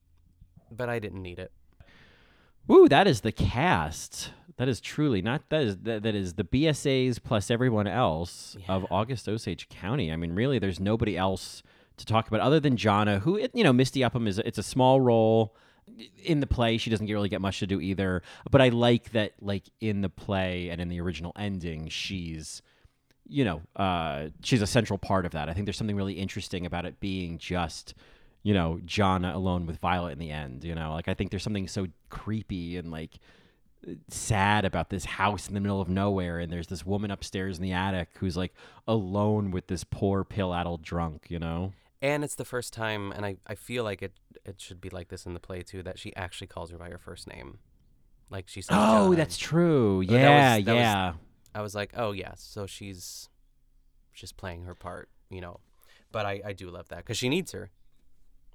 but 0.77 0.89
I 0.89 0.99
didn't 0.99 1.23
need 1.23 1.39
it. 1.39 1.53
Ooh, 2.71 2.89
that 2.89 3.07
is 3.07 3.21
the 3.23 3.33
cast. 3.33 4.31
That 4.57 4.69
is 4.69 4.81
truly 4.81 5.23
not 5.23 5.49
that 5.49 5.63
is 5.63 5.77
that, 5.79 6.03
that 6.03 6.15
is 6.15 6.35
the 6.35 6.45
BSAs 6.45 7.21
plus 7.23 7.51
everyone 7.51 7.87
else 7.87 8.57
of 8.69 8.87
August 8.91 9.29
Osage 9.29 9.69
County. 9.69 10.13
I 10.13 10.17
mean, 10.17 10.35
really, 10.35 10.59
there's 10.59 10.79
nobody 10.79 11.17
else 11.17 11.63
to 11.97 12.07
talk 12.07 12.29
about 12.29 12.41
other 12.41 12.61
than 12.61 12.77
Johnna, 12.77 13.19
who 13.21 13.37
it- 13.37 13.51
you 13.55 13.65
know 13.65 13.73
Misty 13.73 14.05
Upham 14.05 14.27
is. 14.29 14.39
It's 14.39 14.59
a 14.59 14.63
small 14.63 15.01
role 15.01 15.57
in 16.23 16.41
the 16.41 16.47
play. 16.47 16.79
She 16.79 16.91
doesn't 16.91 17.07
really 17.07 17.29
get 17.29 17.41
much 17.41 17.59
to 17.59 17.67
do 17.67 17.81
either. 17.81 18.23
But 18.51 18.61
I 18.61 18.69
like 18.69 19.11
that, 19.13 19.33
like 19.41 19.65
in 19.81 20.01
the 20.03 20.09
play 20.09 20.69
and 20.69 20.81
in 20.81 20.89
the 20.89 21.01
original 21.01 21.33
ending, 21.37 21.89
she's 21.89 22.63
you 23.29 23.45
know, 23.45 23.63
uh, 23.77 24.29
she's 24.43 24.61
a 24.61 24.67
central 24.67 24.99
part 24.99 25.25
of 25.25 25.33
that. 25.33 25.49
I 25.49 25.55
think 25.55 25.65
there's 25.65 25.77
something 25.79 25.97
really 25.97 26.15
interesting 26.15 26.67
about 26.67 26.85
it 26.85 27.01
being 27.01 27.39
just, 27.39 27.95
you 28.43 28.55
know, 28.55 28.81
John 28.85 29.25
alone 29.25 29.67
with 29.67 29.79
Violet 29.79 30.13
in 30.13 30.19
the 30.19 30.31
end. 30.31 30.65
You 30.65 30.75
know, 30.75 30.93
like 30.93 31.09
I 31.09 31.15
think 31.15 31.31
there's 31.31 31.43
something 31.43 31.69
so 31.69 31.87
creepy 32.11 32.77
and 32.77 32.91
like 32.91 33.19
sad 34.09 34.65
about 34.65 34.91
this 34.91 35.05
house 35.05 35.49
in 35.49 35.55
the 35.55 35.61
middle 35.61 35.81
of 35.81 35.89
nowhere, 35.89 36.39
and 36.39 36.53
there's 36.53 36.69
this 36.69 36.87
woman 36.87 37.11
upstairs 37.11 37.57
in 37.59 37.63
the 37.63 37.73
attic 37.73 38.11
who's 38.19 38.37
like 38.37 38.55
alone 38.87 39.51
with 39.51 39.67
this 39.67 39.85
poor 39.85 40.25
pill-addled 40.25 40.83
drunk. 40.83 41.27
You 41.29 41.39
know. 41.39 41.73
And 42.01 42.25
it's 42.25 42.35
the 42.35 42.45
first 42.45 42.73
time, 42.73 43.13
and 43.13 43.25
I, 43.25 43.37
I 43.47 43.55
feel 43.55 43.85
like 43.85 44.03
it 44.03 44.13
it 44.45 44.61
should 44.61 44.81
be 44.81 44.91
like 44.91 45.09
this 45.09 45.25
in 45.27 45.35
the 45.35 45.41
play 45.41 45.63
too, 45.63 45.83
that 45.85 45.99
she 45.99 46.15
actually 46.17 46.49
calls 46.49 46.71
her 46.71 46.79
by 46.79 46.91
her 46.91 46.99
first 46.99 47.29
name. 47.29 47.59
Like 48.31 48.49
she 48.49 48.61
says. 48.63 48.77
Oh, 48.79 49.09
John. 49.09 49.17
that's 49.17 49.37
true. 49.37 50.05
But 50.07 50.13
that 50.15 50.21
Yeah, 50.21 50.57
was- 50.57 50.65
that 50.65 50.73
was- 50.75 50.81
yeah. 50.81 51.13
I 51.55 51.61
was 51.61 51.75
like, 51.75 51.93
oh 51.97 52.13
yeah, 52.13 52.33
so 52.37 52.67
she's 52.67 53.29
just 54.15 54.37
playing 54.39 54.65
her 54.65 54.75
part, 54.75 55.11
you 55.29 55.41
know. 55.43 55.61
But 56.11 56.25
I, 56.25 56.41
I 56.47 56.53
do 56.55 56.71
love 56.71 56.89
that 56.89 56.99
because 56.99 57.19
she 57.19 57.29
needs 57.29 57.53
her. 57.53 57.71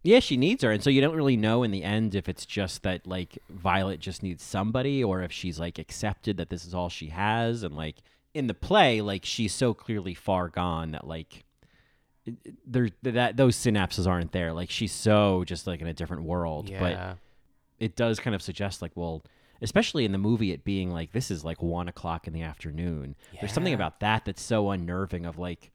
Yeah, 0.04 0.20
she 0.20 0.38
needs 0.38 0.64
her. 0.64 0.72
And 0.72 0.84
so 0.84 0.90
you 0.90 1.02
don't 1.02 1.16
really 1.16 1.38
know 1.38 1.64
in 1.64 1.72
the 1.72 1.84
end 1.84 2.16
if 2.16 2.30
it's 2.30 2.46
just 2.46 2.84
that 2.84 3.06
like 3.06 3.38
Violet 3.50 4.00
just 4.00 4.24
needs 4.24 4.44
somebody 4.44 5.04
or 5.04 5.22
if 5.22 5.32
she's 5.32 5.60
like 5.60 5.80
accepted 5.80 6.38
that 6.38 6.50
this 6.50 6.66
is 6.66 6.74
all 6.74 6.90
she 6.90 7.08
has 7.08 7.64
and 7.64 7.76
like 7.76 7.98
in 8.34 8.48
the 8.48 8.54
play 8.54 9.02
like 9.02 9.26
she's 9.26 9.54
so 9.54 9.74
clearly 9.74 10.14
far 10.14 10.48
gone 10.48 10.92
that 10.92 11.08
like 11.08 11.44
there 12.66 12.90
that 13.04 13.38
those 13.38 13.56
synapses 13.56 14.08
aren't 14.08 14.32
there. 14.32 14.54
Like 14.54 14.70
she's 14.70 14.94
so 14.94 15.44
just 15.46 15.68
like 15.68 15.82
in 15.82 15.88
a 15.88 15.94
different 15.94 16.24
world. 16.24 16.70
Yeah. 16.70 16.80
But 16.80 17.18
it 17.80 17.96
does 17.96 18.20
kind 18.20 18.36
of 18.36 18.42
suggest 18.42 18.82
like 18.82 18.92
well 18.96 19.24
especially 19.62 20.06
in 20.06 20.12
the 20.12 20.18
movie 20.18 20.52
it 20.52 20.64
being 20.64 20.92
like 20.92 21.12
this 21.12 21.32
is 21.32 21.44
like 21.44 21.62
one 21.62 21.88
o'clock 21.88 22.28
in 22.28 22.34
the 22.34 22.42
afternoon 22.42 23.16
there's 23.40 23.52
something 23.52 23.74
about 23.74 24.00
that 24.00 24.26
that's 24.26 24.42
so 24.42 24.70
unnerving 24.70 25.26
of 25.26 25.38
like 25.38 25.72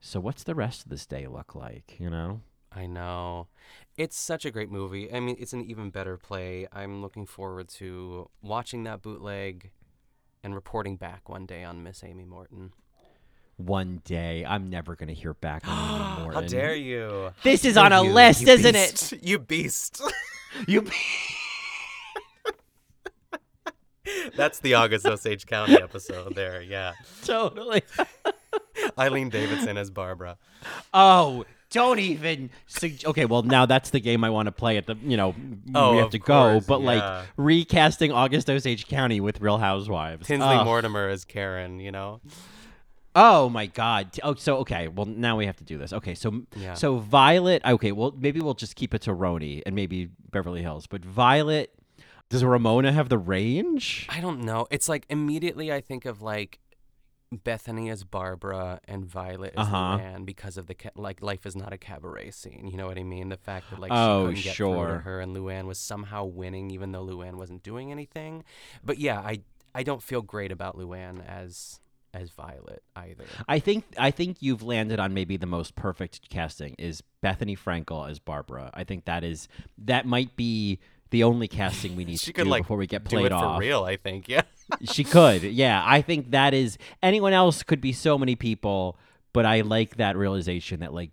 so 0.00 0.20
what's 0.20 0.44
the 0.44 0.54
rest 0.54 0.84
of 0.84 0.90
this 0.90 1.06
day 1.06 1.26
look 1.26 1.54
like 1.54 1.96
you 1.98 2.08
know 2.08 2.40
I 2.78 2.86
know. 2.86 3.48
It's 3.96 4.16
such 4.16 4.44
a 4.44 4.52
great 4.52 4.70
movie. 4.70 5.12
I 5.12 5.18
mean, 5.18 5.34
it's 5.40 5.52
an 5.52 5.64
even 5.64 5.90
better 5.90 6.16
play. 6.16 6.68
I'm 6.72 7.02
looking 7.02 7.26
forward 7.26 7.68
to 7.70 8.30
watching 8.40 8.84
that 8.84 9.02
bootleg 9.02 9.72
and 10.44 10.54
reporting 10.54 10.94
back 10.96 11.28
one 11.28 11.44
day 11.46 11.64
on 11.64 11.82
Miss 11.82 12.04
Amy 12.04 12.24
Morton. 12.24 12.70
one 13.56 14.00
day 14.04 14.44
i'm 14.46 14.70
never 14.70 14.94
going 14.94 15.08
to 15.08 15.14
hear 15.14 15.34
back 15.34 15.66
on 15.66 15.76
Amy 15.76 16.18
Morton. 16.22 16.42
How 16.42 16.48
dare 16.48 16.76
you? 16.76 17.30
This 17.42 17.64
is 17.64 17.76
on 17.76 17.92
a 17.92 18.04
you, 18.04 18.12
list, 18.12 18.42
you 18.42 18.48
isn't 18.52 18.74
beast. 18.74 19.12
it? 19.14 19.24
You 19.24 19.38
beast. 19.40 20.00
you 20.68 20.82
beast. 20.82 20.96
That's 24.36 24.60
the 24.60 24.74
August 24.74 25.04
Osage 25.06 25.46
County 25.46 25.74
episode 25.74 26.36
there, 26.36 26.62
yeah. 26.62 26.92
totally 27.24 27.82
Eileen 28.96 29.28
Davidson 29.28 29.76
as 29.76 29.90
Barbara. 29.90 30.38
oh 30.94 31.44
don't 31.70 31.98
even 31.98 32.50
sug- 32.66 33.04
okay 33.04 33.24
well 33.26 33.42
now 33.42 33.66
that's 33.66 33.90
the 33.90 34.00
game 34.00 34.24
i 34.24 34.30
want 34.30 34.46
to 34.46 34.52
play 34.52 34.76
at 34.78 34.86
the 34.86 34.96
you 35.02 35.16
know 35.16 35.34
Oh, 35.74 35.92
we 35.92 35.96
have 35.98 36.06
of 36.06 36.12
to 36.12 36.18
go 36.18 36.60
but 36.66 36.80
yeah. 36.80 36.86
like 36.86 37.26
recasting 37.36 38.10
august 38.12 38.48
osage 38.48 38.86
county 38.88 39.20
with 39.20 39.40
real 39.40 39.58
housewives 39.58 40.26
Tinsley 40.26 40.48
Ugh. 40.56 40.64
Mortimer 40.64 41.08
as 41.08 41.24
Karen, 41.24 41.78
you 41.80 41.90
know? 41.92 42.20
Oh 43.14 43.48
my 43.48 43.66
God! 43.66 44.10
Oh, 44.22 44.34
so 44.34 44.58
okay. 44.58 44.86
Well, 44.86 45.06
now 45.06 45.36
we 45.36 45.46
have 45.46 45.56
to 45.56 45.64
do 45.64 45.76
this. 45.76 45.92
Okay, 45.92 46.14
so 46.14 46.42
Yeah. 46.54 46.74
so 46.74 46.98
Violet. 46.98 47.62
Okay, 47.64 47.90
well 47.90 48.14
maybe 48.16 48.38
we'll 48.40 48.54
just 48.54 48.76
keep 48.76 48.94
it 48.94 49.00
to 49.02 49.12
RHONY 49.14 49.62
and 49.66 49.74
maybe 49.74 50.08
Beverly 50.30 50.62
Hills. 50.62 50.86
But 50.86 51.04
Violet, 51.04 51.74
does 52.28 52.44
Ramona 52.44 52.92
have 52.92 53.08
the 53.08 53.18
range? 53.18 54.06
I 54.08 54.20
don't 54.20 54.42
know. 54.42 54.68
It's 54.70 54.88
like 54.88 55.04
immediately 55.08 55.72
I 55.72 55.80
think 55.80 56.04
of 56.04 56.22
like 56.22 56.60
Bethenny 57.34 57.90
as 57.90 58.04
Barbara 58.04 58.80
and 58.88 59.04
Violet 59.04 59.52
as 59.56 59.66
Uh-huh. 59.66 59.98
Luann 59.98 60.24
because 60.24 60.56
of 60.56 60.66
the 60.66 60.74
ca- 60.74 60.90
like 60.96 61.20
life 61.22 61.44
is 61.44 61.54
not 61.54 61.72
a 61.72 61.78
cabaret 61.78 62.30
scene. 62.30 62.66
You 62.70 62.76
know 62.78 62.86
what 62.86 62.98
I 62.98 63.02
mean? 63.02 63.28
The 63.28 63.36
fact 63.36 63.70
that 63.70 63.78
like 63.78 63.90
Oh, 63.92 64.22
she 64.22 64.28
couldn't 64.28 64.44
get 64.44 64.56
through 64.56 64.66
to 64.66 64.72
sure. 64.74 64.98
her 65.00 65.20
and 65.20 65.36
Luann 65.36 65.66
was 65.66 65.78
somehow 65.78 66.24
winning 66.24 66.70
even 66.70 66.92
though 66.92 67.04
Luann 67.04 67.34
wasn't 67.34 67.62
doing 67.62 67.92
anything. 67.92 68.44
But 68.84 68.98
yeah, 68.98 69.20
I 69.20 69.40
I 69.74 69.82
don't 69.82 70.02
feel 70.02 70.22
great 70.22 70.50
about 70.50 70.76
Luann 70.76 71.24
as 71.26 71.80
as 72.14 72.30
Violet 72.30 72.82
either. 72.96 73.26
I 73.46 73.58
think 73.58 73.84
I 73.98 74.10
think 74.10 74.38
you've 74.40 74.62
landed 74.62 74.98
on 74.98 75.12
maybe 75.12 75.36
the 75.36 75.46
most 75.46 75.74
perfect 75.76 76.30
casting 76.30 76.74
is 76.78 77.02
Bethenny 77.22 77.58
Frankel 77.58 78.08
as 78.10 78.18
Barbara. 78.18 78.70
I 78.72 78.84
think 78.84 79.04
that 79.04 79.22
is 79.22 79.46
that 79.76 80.06
might 80.06 80.34
be 80.34 80.78
the 81.10 81.24
only 81.24 81.48
casting 81.48 81.96
we 81.96 82.04
need 82.04 82.18
She 82.20 82.26
to 82.26 82.32
could 82.32 82.44
do 82.44 82.50
like 82.50 82.62
before 82.62 82.76
we 82.76 82.86
get 82.86 83.04
played 83.04 83.22
do 83.22 83.26
it 83.26 83.32
off. 83.32 83.56
for 83.56 83.60
real. 83.60 83.84
I 83.84 83.96
think 83.96 84.28
yeah. 84.28 84.42
she 84.90 85.04
could. 85.04 85.42
Yeah, 85.42 85.82
I 85.84 86.02
think 86.02 86.30
that 86.32 86.54
is 86.54 86.78
anyone 87.02 87.32
else 87.32 87.62
could 87.62 87.80
be 87.80 87.92
so 87.92 88.18
many 88.18 88.36
people, 88.36 88.98
but 89.32 89.46
I 89.46 89.62
like 89.62 89.96
that 89.96 90.16
realization 90.16 90.80
that 90.80 90.92
like 90.92 91.10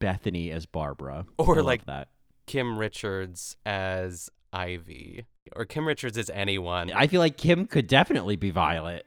Bethenny 0.00 0.50
as 0.50 0.66
Barbara 0.66 1.26
Or 1.38 1.62
like 1.62 1.86
that. 1.86 2.08
Kim 2.46 2.78
Richards 2.78 3.56
as 3.64 4.30
Ivy 4.52 5.26
or 5.54 5.64
Kim 5.64 5.86
Richards 5.86 6.18
as 6.18 6.30
anyone. 6.30 6.90
I 6.92 7.06
feel 7.06 7.20
like 7.20 7.36
Kim 7.36 7.66
could 7.66 7.86
definitely 7.86 8.36
be 8.36 8.50
Violet. 8.50 9.06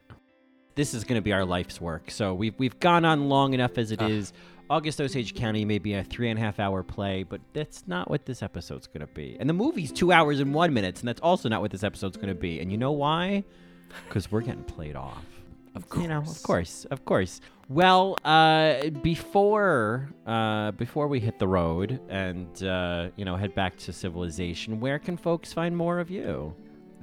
This 0.76 0.94
is 0.94 1.04
going 1.04 1.18
to 1.18 1.22
be 1.22 1.32
our 1.32 1.44
life's 1.44 1.80
work. 1.80 2.10
So 2.10 2.34
we've 2.34 2.54
we've 2.58 2.78
gone 2.80 3.04
on 3.04 3.28
long 3.28 3.54
enough 3.54 3.78
as 3.78 3.90
it 3.92 4.00
is. 4.02 4.32
August 4.70 5.00
Osage 5.00 5.34
County 5.34 5.64
may 5.64 5.78
be 5.78 5.94
a 5.94 6.02
three 6.02 6.30
and 6.30 6.38
a 6.38 6.42
half 6.42 6.58
hour 6.58 6.82
play, 6.82 7.22
but 7.22 7.40
that's 7.52 7.84
not 7.86 8.08
what 8.08 8.24
this 8.24 8.42
episode's 8.42 8.86
going 8.86 9.06
to 9.06 9.12
be. 9.12 9.36
And 9.38 9.48
the 9.48 9.54
movie's 9.54 9.92
two 9.92 10.10
hours 10.10 10.40
and 10.40 10.54
one 10.54 10.72
minutes, 10.72 11.00
and 11.00 11.08
that's 11.08 11.20
also 11.20 11.48
not 11.48 11.60
what 11.60 11.70
this 11.70 11.84
episode's 11.84 12.16
going 12.16 12.28
to 12.28 12.34
be. 12.34 12.60
And 12.60 12.72
you 12.72 12.78
know 12.78 12.92
why? 12.92 13.44
Because 14.08 14.32
we're 14.32 14.40
getting 14.40 14.64
played 14.64 14.96
off. 14.96 15.24
Of 15.74 15.88
course. 15.88 16.02
You 16.02 16.08
know, 16.08 16.18
of 16.18 16.42
course, 16.42 16.84
of 16.86 17.04
course. 17.04 17.40
Well, 17.68 18.16
uh, 18.24 18.90
before 19.02 20.08
uh, 20.26 20.70
before 20.72 21.08
we 21.08 21.18
hit 21.18 21.38
the 21.38 21.48
road 21.48 22.00
and 22.08 22.62
uh, 22.62 23.08
you 23.16 23.24
know 23.24 23.36
head 23.36 23.54
back 23.54 23.76
to 23.78 23.92
civilization, 23.92 24.80
where 24.80 24.98
can 24.98 25.16
folks 25.16 25.52
find 25.52 25.76
more 25.76 25.98
of 25.98 26.10
you? 26.10 26.54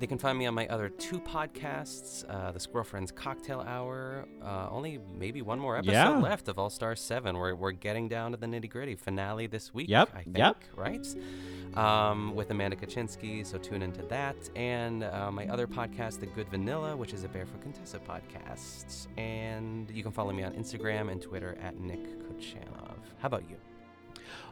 They 0.02 0.08
can 0.08 0.18
find 0.18 0.36
me 0.36 0.48
on 0.48 0.56
my 0.56 0.66
other 0.68 0.90
two 0.90 1.20
podcasts, 1.20 2.26
uh, 2.28 2.52
the 2.52 2.60
Squirrel 2.60 2.84
Friends 2.86 3.12
Cocktail 3.12 3.62
Hour. 3.62 4.26
Uh, 4.44 4.68
only 4.72 5.00
maybe 5.14 5.44
one 5.44 5.60
more 5.60 5.78
episode 5.78 5.92
Yeah. 5.94 6.10
left 6.18 6.48
of 6.48 6.58
All 6.58 6.72
Star 6.72 6.96
7. 6.96 7.38
We're, 7.38 7.54
we're 7.54 7.72
getting 7.72 8.08
down 8.08 8.32
to 8.32 8.38
the 8.38 8.48
nitty 8.48 8.68
gritty. 8.68 8.96
Finale 8.96 9.46
this 9.46 9.76
week, 9.76 9.88
Yep, 9.90 10.10
I 10.16 10.24
think, 10.24 10.38
yep. 10.40 10.58
right? 10.76 11.06
Um, 11.76 12.34
with 12.34 12.50
Amanda 12.50 12.76
Kaczynski, 12.78 13.46
so 13.46 13.60
tune 13.60 13.84
into 13.84 14.02
that. 14.08 14.36
And 14.56 15.04
uh, 15.04 15.32
my 15.32 15.46
other 15.50 15.68
podcast, 15.68 16.20
The 16.20 16.26
Good 16.26 16.50
Vanilla, 16.50 16.98
which 16.98 17.14
is 17.14 17.24
a 17.24 17.28
Barefoot 17.30 17.62
Contessa 17.62 18.00
podcast. 18.00 19.06
And 19.20 19.88
you 19.92 20.02
can 20.02 20.12
follow 20.12 20.34
me 20.34 20.42
on 20.42 20.54
Instagram 20.54 21.12
and 21.12 21.22
Twitter 21.22 21.56
at 21.62 21.80
Nick 21.80 22.04
Kuchanov. 22.28 22.96
How 23.20 23.28
about 23.28 23.48
you? 23.48 23.56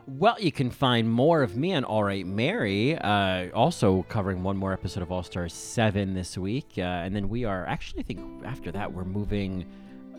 Well, 0.07 0.38
you 0.39 0.51
can 0.51 0.71
find 0.71 1.09
more 1.09 1.43
of 1.43 1.55
me 1.55 1.73
on 1.73 1.84
All 1.84 2.03
Right 2.03 2.26
Mary, 2.26 2.97
uh, 2.97 3.49
also 3.53 4.03
covering 4.09 4.41
one 4.41 4.57
more 4.57 4.73
episode 4.73 5.03
of 5.03 5.11
All 5.11 5.23
Stars 5.23 5.53
7 5.53 6.13
this 6.13 6.38
week. 6.38 6.71
Uh, 6.77 6.81
and 6.81 7.15
then 7.15 7.30
we 7.30 7.45
are 7.45 7.65
actually, 7.67 7.99
I 7.99 8.03
think 8.03 8.45
after 8.45 8.71
that, 8.71 8.91
we're 8.91 9.05
moving. 9.05 9.65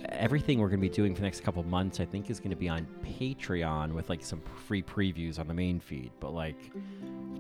Everything 0.09 0.61
we're 0.61 0.69
going 0.69 0.81
to 0.81 0.89
be 0.89 0.94
doing 0.94 1.15
for 1.15 1.20
the 1.20 1.27
next 1.27 1.43
couple 1.43 1.62
months, 1.65 2.01
I 2.01 2.07
think, 2.07 2.31
is 2.31 2.40
going 2.40 2.51
to 2.51 2.57
be 2.57 2.70
on 2.70 2.86
Patreon 3.05 3.93
with 3.93 4.09
like 4.09 4.24
some 4.24 4.40
free 4.66 4.82
previews 4.82 5.39
on 5.39 5.47
the 5.47 5.52
main 5.52 5.78
feed. 5.78 6.11
But 6.20 6.32
like, 6.32 6.57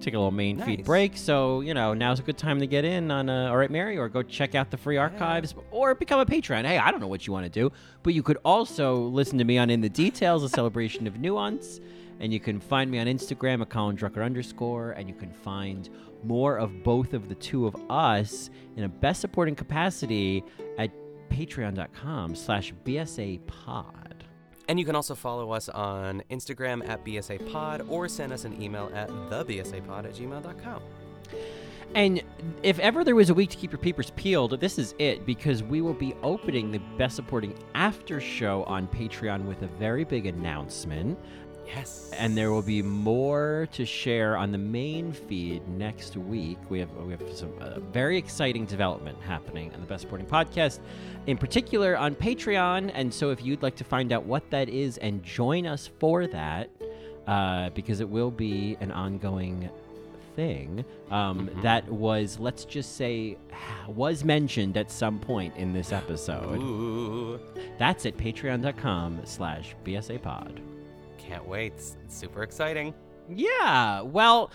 take 0.00 0.12
a 0.12 0.18
little 0.18 0.30
main 0.30 0.58
feed 0.58 0.84
break. 0.84 1.16
So, 1.16 1.60
you 1.62 1.72
know, 1.72 1.94
now's 1.94 2.18
a 2.18 2.22
good 2.22 2.36
time 2.36 2.58
to 2.60 2.66
get 2.66 2.84
in 2.84 3.10
on 3.10 3.30
uh, 3.30 3.48
All 3.48 3.56
Right 3.56 3.70
Mary 3.70 3.96
or 3.96 4.10
go 4.10 4.22
check 4.22 4.54
out 4.54 4.70
the 4.70 4.76
free 4.76 4.98
archives 4.98 5.54
or 5.70 5.94
become 5.94 6.20
a 6.20 6.26
patron. 6.26 6.66
Hey, 6.66 6.76
I 6.78 6.90
don't 6.90 7.00
know 7.00 7.08
what 7.08 7.26
you 7.26 7.32
want 7.32 7.44
to 7.44 7.50
do, 7.50 7.72
but 8.02 8.12
you 8.12 8.22
could 8.22 8.38
also 8.44 8.96
listen 8.96 9.38
to 9.38 9.44
me 9.44 9.56
on 9.56 9.70
In 9.70 9.80
the 9.80 9.88
Details, 9.88 10.42
a 10.42 10.48
celebration 10.48 11.06
of 11.06 11.18
nuance. 11.18 11.80
And 12.20 12.32
you 12.32 12.40
can 12.40 12.60
find 12.60 12.90
me 12.90 12.98
on 12.98 13.06
Instagram 13.06 13.62
at 13.62 13.70
Colin 13.70 13.96
Drucker 13.96 14.24
underscore, 14.24 14.92
and 14.92 15.08
you 15.08 15.14
can 15.14 15.32
find 15.32 15.88
more 16.22 16.58
of 16.58 16.82
both 16.82 17.14
of 17.14 17.28
the 17.28 17.34
two 17.34 17.66
of 17.66 17.74
us 17.90 18.50
in 18.76 18.84
a 18.84 18.88
best 18.88 19.20
supporting 19.20 19.54
capacity 19.54 20.44
at 20.78 20.90
patreon.com 21.30 22.34
slash 22.34 22.72
BSA 22.84 23.46
pod. 23.46 24.24
And 24.68 24.78
you 24.78 24.84
can 24.84 24.94
also 24.94 25.16
follow 25.16 25.50
us 25.50 25.68
on 25.68 26.22
Instagram 26.30 26.88
at 26.88 27.04
BSA 27.04 27.50
Pod 27.50 27.84
or 27.88 28.08
send 28.08 28.32
us 28.32 28.44
an 28.44 28.62
email 28.62 28.88
at 28.94 29.08
thebsapod 29.08 30.04
at 30.04 30.14
gmail.com. 30.14 30.82
And 31.96 32.22
if 32.62 32.78
ever 32.78 33.02
there 33.02 33.16
was 33.16 33.30
a 33.30 33.34
week 33.34 33.50
to 33.50 33.56
keep 33.56 33.72
your 33.72 33.80
peepers 33.80 34.12
peeled, 34.12 34.60
this 34.60 34.78
is 34.78 34.94
it 35.00 35.26
because 35.26 35.64
we 35.64 35.80
will 35.80 35.94
be 35.94 36.14
opening 36.22 36.70
the 36.70 36.78
Best 36.96 37.16
Supporting 37.16 37.52
After 37.74 38.20
Show 38.20 38.62
on 38.64 38.86
Patreon 38.86 39.44
with 39.44 39.62
a 39.62 39.66
very 39.66 40.04
big 40.04 40.26
announcement. 40.26 41.18
Yes. 41.74 42.10
and 42.18 42.36
there 42.36 42.50
will 42.50 42.62
be 42.62 42.82
more 42.82 43.68
to 43.72 43.86
share 43.86 44.36
on 44.36 44.50
the 44.52 44.58
main 44.58 45.12
feed 45.12 45.66
next 45.68 46.16
week. 46.16 46.58
We 46.68 46.80
have 46.80 46.90
we 46.96 47.12
have 47.12 47.22
some 47.32 47.52
uh, 47.60 47.80
very 47.80 48.18
exciting 48.18 48.66
development 48.66 49.18
happening 49.22 49.72
on 49.74 49.80
the 49.80 49.86
Best 49.86 50.02
Sporting 50.02 50.26
Podcast, 50.26 50.80
in 51.26 51.38
particular 51.38 51.96
on 51.96 52.14
Patreon. 52.14 52.90
And 52.94 53.12
so, 53.12 53.30
if 53.30 53.44
you'd 53.44 53.62
like 53.62 53.76
to 53.76 53.84
find 53.84 54.12
out 54.12 54.24
what 54.24 54.48
that 54.50 54.68
is 54.68 54.98
and 54.98 55.22
join 55.22 55.66
us 55.66 55.90
for 56.00 56.26
that, 56.26 56.70
uh, 57.26 57.70
because 57.70 58.00
it 58.00 58.08
will 58.08 58.30
be 58.30 58.76
an 58.80 58.90
ongoing 58.90 59.70
thing 60.36 60.84
um, 61.10 61.50
that 61.62 61.88
was, 61.88 62.38
let's 62.38 62.64
just 62.64 62.96
say, 62.96 63.36
was 63.88 64.24
mentioned 64.24 64.76
at 64.76 64.90
some 64.90 65.18
point 65.18 65.54
in 65.56 65.72
this 65.72 65.92
episode. 65.92 66.58
Ooh. 66.58 67.40
That's 67.78 68.06
at 68.06 68.16
patreon.com 68.16 69.20
slash 69.24 69.74
BSA 69.84 70.22
pod. 70.22 70.60
Can't 71.30 71.46
wait. 71.46 71.74
It's 71.74 71.96
super 72.08 72.42
exciting. 72.42 72.92
Yeah, 73.28 74.00
well, 74.00 74.50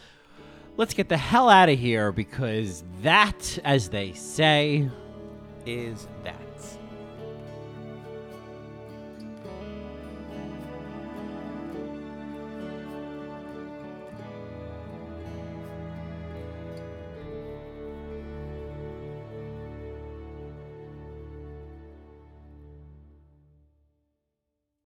let's 0.75 0.93
get 0.93 1.07
the 1.07 1.15
hell 1.15 1.47
out 1.47 1.69
of 1.69 1.79
here 1.79 2.11
because 2.11 2.83
that, 3.01 3.57
as 3.63 3.87
they 3.87 4.11
say, 4.11 4.89
Is 5.65 6.09
that. 6.25 6.44